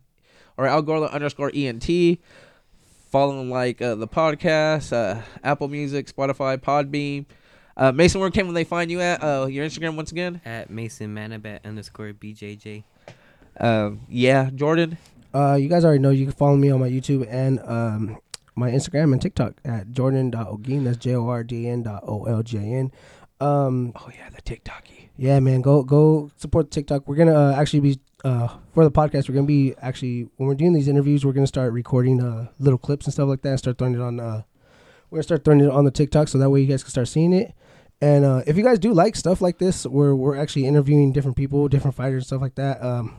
or 0.56 0.66
Algorithms 0.66 1.12
underscore 1.12 1.52
ENT. 1.54 2.18
Follow 3.10 3.40
and 3.40 3.50
like 3.50 3.80
uh, 3.82 3.94
the 3.96 4.06
podcast, 4.06 4.92
uh, 4.92 5.22
Apple 5.42 5.68
Music, 5.68 6.06
Spotify, 6.06 6.56
Podbean. 6.56 7.26
Uh, 7.76 7.92
Mason, 7.92 8.20
where 8.20 8.30
can 8.30 8.52
they 8.52 8.64
find 8.64 8.90
you 8.90 9.00
at? 9.00 9.22
Uh, 9.22 9.46
your 9.46 9.64
Instagram 9.66 9.96
once 9.96 10.12
again. 10.12 10.40
At 10.44 10.70
Mason 10.70 11.14
Manabat 11.14 11.64
underscore 11.64 12.12
BJJ. 12.12 12.84
Um, 13.58 14.00
yeah, 14.08 14.50
Jordan. 14.54 14.98
Uh, 15.32 15.54
you 15.54 15.68
guys 15.68 15.84
already 15.84 16.00
know 16.00 16.10
you 16.10 16.26
can 16.26 16.34
follow 16.34 16.56
me 16.56 16.70
on 16.70 16.80
my 16.80 16.88
YouTube 16.90 17.26
and 17.30 17.60
um 17.60 18.18
my 18.56 18.70
Instagram 18.70 19.12
and 19.12 19.22
TikTok 19.22 19.54
at 19.64 19.92
jordan.ogin. 19.92 20.84
That's 20.84 20.96
J 20.98 21.14
O 21.14 21.28
R 21.28 21.44
D 21.44 21.68
N 21.68 21.82
dot 21.84 22.02
O 22.06 22.24
L 22.24 22.42
G 22.42 22.56
A 22.58 22.60
N. 22.62 22.90
Um, 23.40 23.92
Oh 23.96 24.10
yeah, 24.14 24.28
the 24.30 24.42
TikToky. 24.42 25.08
yeah, 25.16 25.38
man, 25.40 25.60
go 25.62 25.82
go 25.82 26.30
support 26.36 26.70
TikTok. 26.70 27.06
We're 27.08 27.16
gonna 27.16 27.34
uh, 27.34 27.54
actually 27.56 27.80
be 27.80 28.00
uh 28.24 28.48
for 28.74 28.84
the 28.84 28.90
podcast. 28.90 29.28
We're 29.28 29.36
gonna 29.36 29.46
be 29.46 29.74
actually 29.80 30.28
when 30.36 30.48
we're 30.48 30.54
doing 30.56 30.72
these 30.72 30.88
interviews, 30.88 31.24
we're 31.24 31.32
gonna 31.32 31.46
start 31.46 31.72
recording 31.72 32.20
uh 32.20 32.48
little 32.58 32.78
clips 32.78 33.06
and 33.06 33.12
stuff 33.14 33.28
like 33.28 33.42
that. 33.42 33.50
And 33.50 33.58
start 33.58 33.78
throwing 33.78 33.94
it 33.94 34.00
on. 34.00 34.18
We're 35.10 35.16
gonna 35.16 35.24
start 35.24 35.44
throwing 35.44 35.60
it 35.60 35.70
on 35.70 35.84
the 35.84 35.90
TikTok 35.90 36.28
so 36.28 36.38
that 36.38 36.50
way 36.50 36.60
you 36.60 36.66
guys 36.66 36.82
can 36.82 36.90
start 36.90 37.08
seeing 37.08 37.32
it. 37.32 37.52
And 38.00 38.24
uh, 38.24 38.42
if 38.46 38.56
you 38.56 38.62
guys 38.62 38.78
do 38.78 38.92
like 38.92 39.16
stuff 39.16 39.40
like 39.40 39.58
this, 39.58 39.84
where 39.84 40.14
we're 40.14 40.36
actually 40.36 40.66
interviewing 40.66 41.12
different 41.12 41.36
people, 41.36 41.68
different 41.68 41.96
fighters, 41.96 42.28
stuff 42.28 42.40
like 42.40 42.54
that. 42.54 42.82
Um, 42.82 43.16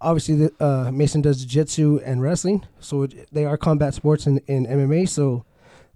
obviously, 0.00 0.36
the, 0.36 0.64
uh, 0.64 0.90
Mason 0.90 1.20
does 1.20 1.44
jiu-jitsu 1.44 2.00
and 2.04 2.22
wrestling, 2.22 2.64
so 2.80 3.02
it, 3.02 3.28
they 3.32 3.44
are 3.44 3.58
combat 3.58 3.92
sports 3.92 4.26
in, 4.26 4.38
in 4.46 4.66
MMA. 4.66 5.08
So 5.08 5.44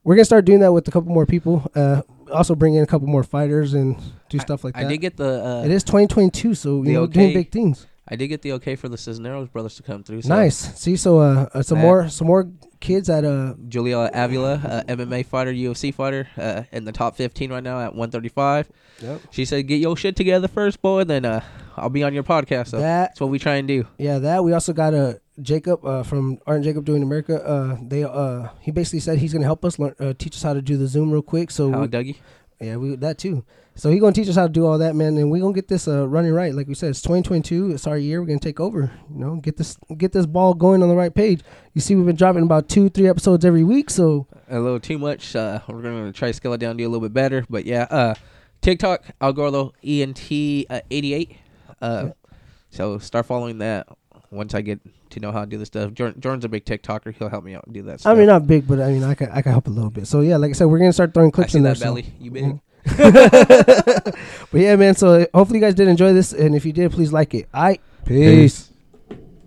we're 0.05 0.17
gonna 0.17 0.25
start 0.25 0.45
doing 0.45 0.61
that 0.61 0.73
with 0.73 0.87
a 0.89 0.91
couple 0.91 1.13
more 1.13 1.27
people. 1.27 1.71
Uh, 1.75 2.03
also 2.33 2.55
bring 2.55 2.75
in 2.75 2.83
a 2.83 2.87
couple 2.87 3.09
more 3.09 3.25
fighters 3.25 3.75
and 3.75 4.01
do 4.29 4.39
stuff 4.39 4.65
like 4.65 4.77
I 4.77 4.83
that. 4.83 4.87
I 4.87 4.91
did 4.91 4.99
get 4.99 5.17
the. 5.17 5.45
Uh, 5.45 5.65
it 5.65 5.71
is 5.71 5.83
2022, 5.85 6.55
so 6.55 6.83
you 6.83 6.93
know, 6.93 7.03
okay. 7.03 7.13
doing 7.13 7.33
big 7.35 7.51
things. 7.51 7.87
I 8.11 8.17
did 8.17 8.29
get 8.29 8.43
the 8.43 8.53
okay 8.53 8.75
for 8.75 8.89
the 8.89 8.99
Cisneros 8.99 9.49
brothers 9.49 9.77
to 9.77 9.83
come 9.83 10.03
through. 10.03 10.23
So 10.23 10.31
Nice. 10.31 10.57
See, 10.79 10.97
so 10.97 11.21
uh, 11.21 11.49
uh 11.55 11.63
some 11.63 11.79
Matt. 11.79 11.85
more 11.85 12.09
some 12.09 12.27
more 12.27 12.51
kids 12.81 13.09
at 13.09 13.25
uh 13.25 13.55
Julia 13.69 14.11
Avila, 14.13 14.55
uh, 14.55 14.83
MMA 14.85 15.25
fighter, 15.25 15.53
UFC 15.53 15.95
fighter, 15.95 16.29
uh, 16.37 16.65
in 16.73 16.85
the 16.85 16.93
top 16.93 17.17
15 17.17 17.53
right 17.53 17.63
now 17.63 17.79
at 17.81 17.95
135. 17.95 18.69
Yep. 19.01 19.21
She 19.31 19.45
said, 19.45 19.67
"Get 19.69 19.77
your 19.77 19.97
shit 19.97 20.17
together 20.17 20.49
first, 20.49 20.83
boy, 20.83 21.01
and 21.01 21.11
then 21.11 21.25
uh, 21.25 21.43
I'll 21.77 21.89
be 21.89 22.03
on 22.03 22.13
your 22.13 22.25
podcast." 22.25 22.69
So 22.69 22.79
that 22.79 23.11
that's 23.11 23.21
what 23.21 23.31
we 23.31 23.39
try 23.39 23.57
and 23.57 23.69
do. 23.69 23.87
Yeah, 23.97 24.19
that 24.19 24.45
we 24.45 24.53
also 24.53 24.73
got 24.73 24.93
a 24.93 25.21
Jacob 25.41 25.85
uh, 25.85 26.03
from 26.03 26.39
Art 26.47 26.57
and 26.57 26.65
Jacob 26.65 26.85
doing 26.85 27.03
America. 27.03 27.43
Uh, 27.43 27.79
they 27.81 28.05
uh, 28.05 28.49
he 28.61 28.71
basically 28.73 29.01
said 29.01 29.19
he's 29.19 29.33
gonna 29.33 29.45
help 29.45 29.65
us 29.65 29.79
learn, 29.79 29.95
uh, 30.01 30.13
teach 30.19 30.35
us 30.35 30.43
how 30.43 30.55
to 30.55 30.63
do 30.63 30.77
the 30.77 30.87
Zoom 30.87 31.11
real 31.13 31.23
quick. 31.23 31.51
So 31.51 31.71
How 31.71 31.83
we, 31.83 31.89
Dougie? 31.89 32.17
yeah, 32.61 32.77
we 32.77 32.97
that 32.97 33.19
too. 33.19 33.45
So 33.81 33.91
he 33.91 33.99
gonna 33.99 34.13
teach 34.13 34.29
us 34.29 34.35
how 34.35 34.47
to 34.47 34.53
do 34.53 34.67
all 34.67 34.77
that, 34.77 34.95
man, 34.95 35.17
and 35.17 35.31
we 35.31 35.41
gonna 35.41 35.55
get 35.55 35.67
this 35.67 35.89
uh, 35.89 36.07
running 36.07 36.33
right. 36.35 36.55
Like 36.55 36.69
we 36.69 36.75
said, 36.75 36.91
it's 36.91 37.01
2022. 37.01 37.71
It's 37.71 37.87
our 37.87 37.97
year. 37.97 38.21
We're 38.21 38.27
gonna 38.27 38.39
take 38.39 38.61
over. 38.61 38.93
You 39.11 39.19
know, 39.19 39.37
get 39.37 39.57
this 39.57 39.79
get 39.97 40.13
this 40.13 40.27
ball 40.27 40.53
going 40.53 40.83
on 40.83 40.91
the 40.91 40.95
right 40.95 41.15
page. 41.15 41.41
You 41.73 41.81
see, 41.81 41.95
we've 41.95 42.05
been 42.05 42.15
dropping 42.15 42.43
about 42.43 42.69
two, 42.69 42.91
three 42.91 43.09
episodes 43.09 43.43
every 43.43 43.65
week. 43.65 43.89
So 43.89 44.27
A 44.51 44.61
little 44.61 44.81
too 44.81 44.99
much. 44.99 45.35
Uh, 45.35 45.61
we're 45.67 45.81
gonna 45.81 46.13
try 46.13 46.29
to 46.29 46.35
scale 46.35 46.53
it 46.53 46.59
down, 46.59 46.77
do 46.77 46.87
a 46.87 46.91
little 46.91 47.01
bit 47.01 47.15
better. 47.15 47.47
But 47.49 47.65
yeah, 47.65 47.85
uh, 47.85 48.15
TikTok 48.61 49.03
Algorlo 49.19 49.73
ENT 49.83 50.67
uh, 50.69 50.83
88. 50.91 51.37
Uh, 51.81 52.11
so 52.69 52.99
start 52.99 53.25
following 53.25 53.57
that. 53.59 53.89
Once 54.31 54.55
I 54.55 54.61
get 54.61 54.81
to 55.09 55.21
know 55.21 55.33
how 55.33 55.41
to 55.41 55.47
do 55.47 55.57
this 55.57 55.69
stuff, 55.69 55.95
Jordan, 55.95 56.21
Jordan's 56.21 56.45
a 56.45 56.51
big 56.51 56.67
TikToker. 56.67 57.15
He'll 57.15 57.31
help 57.31 57.45
me 57.45 57.55
out 57.55 57.65
and 57.65 57.73
do 57.73 57.81
that. 57.85 57.95
I 57.95 57.97
Stuff. 57.97 58.19
mean, 58.19 58.27
not 58.27 58.47
big, 58.47 58.69
but 58.69 58.79
I 58.79 58.93
mean, 58.93 59.05
I 59.05 59.15
can 59.15 59.31
I 59.31 59.41
can 59.41 59.53
help 59.53 59.69
a 59.69 59.71
little 59.71 59.91
bit. 59.91 60.07
So 60.07 60.21
yeah, 60.21 60.37
like 60.37 60.51
I 60.51 60.53
said, 60.53 60.67
we're 60.67 60.79
gonna 60.81 60.93
start 60.93 61.15
throwing 61.15 61.31
I 61.31 61.33
clips 61.33 61.55
in 61.55 61.63
there. 61.63 61.73
that 61.73 61.79
so- 61.79 61.87
belly. 61.87 62.13
You 62.21 62.31
big? 62.31 62.61
but 62.97 64.15
yeah, 64.53 64.77
man. 64.77 64.95
So 64.95 65.23
uh, 65.23 65.27
hopefully 65.35 65.59
you 65.59 65.65
guys 65.65 65.75
did 65.75 65.89
enjoy 65.89 66.13
this, 66.13 66.33
and 66.33 66.55
if 66.55 66.65
you 66.65 66.73
did, 66.73 66.93
please 66.93 67.13
like 67.13 67.35
it. 67.35 67.49
I 67.53 67.79
peace. 68.05 68.70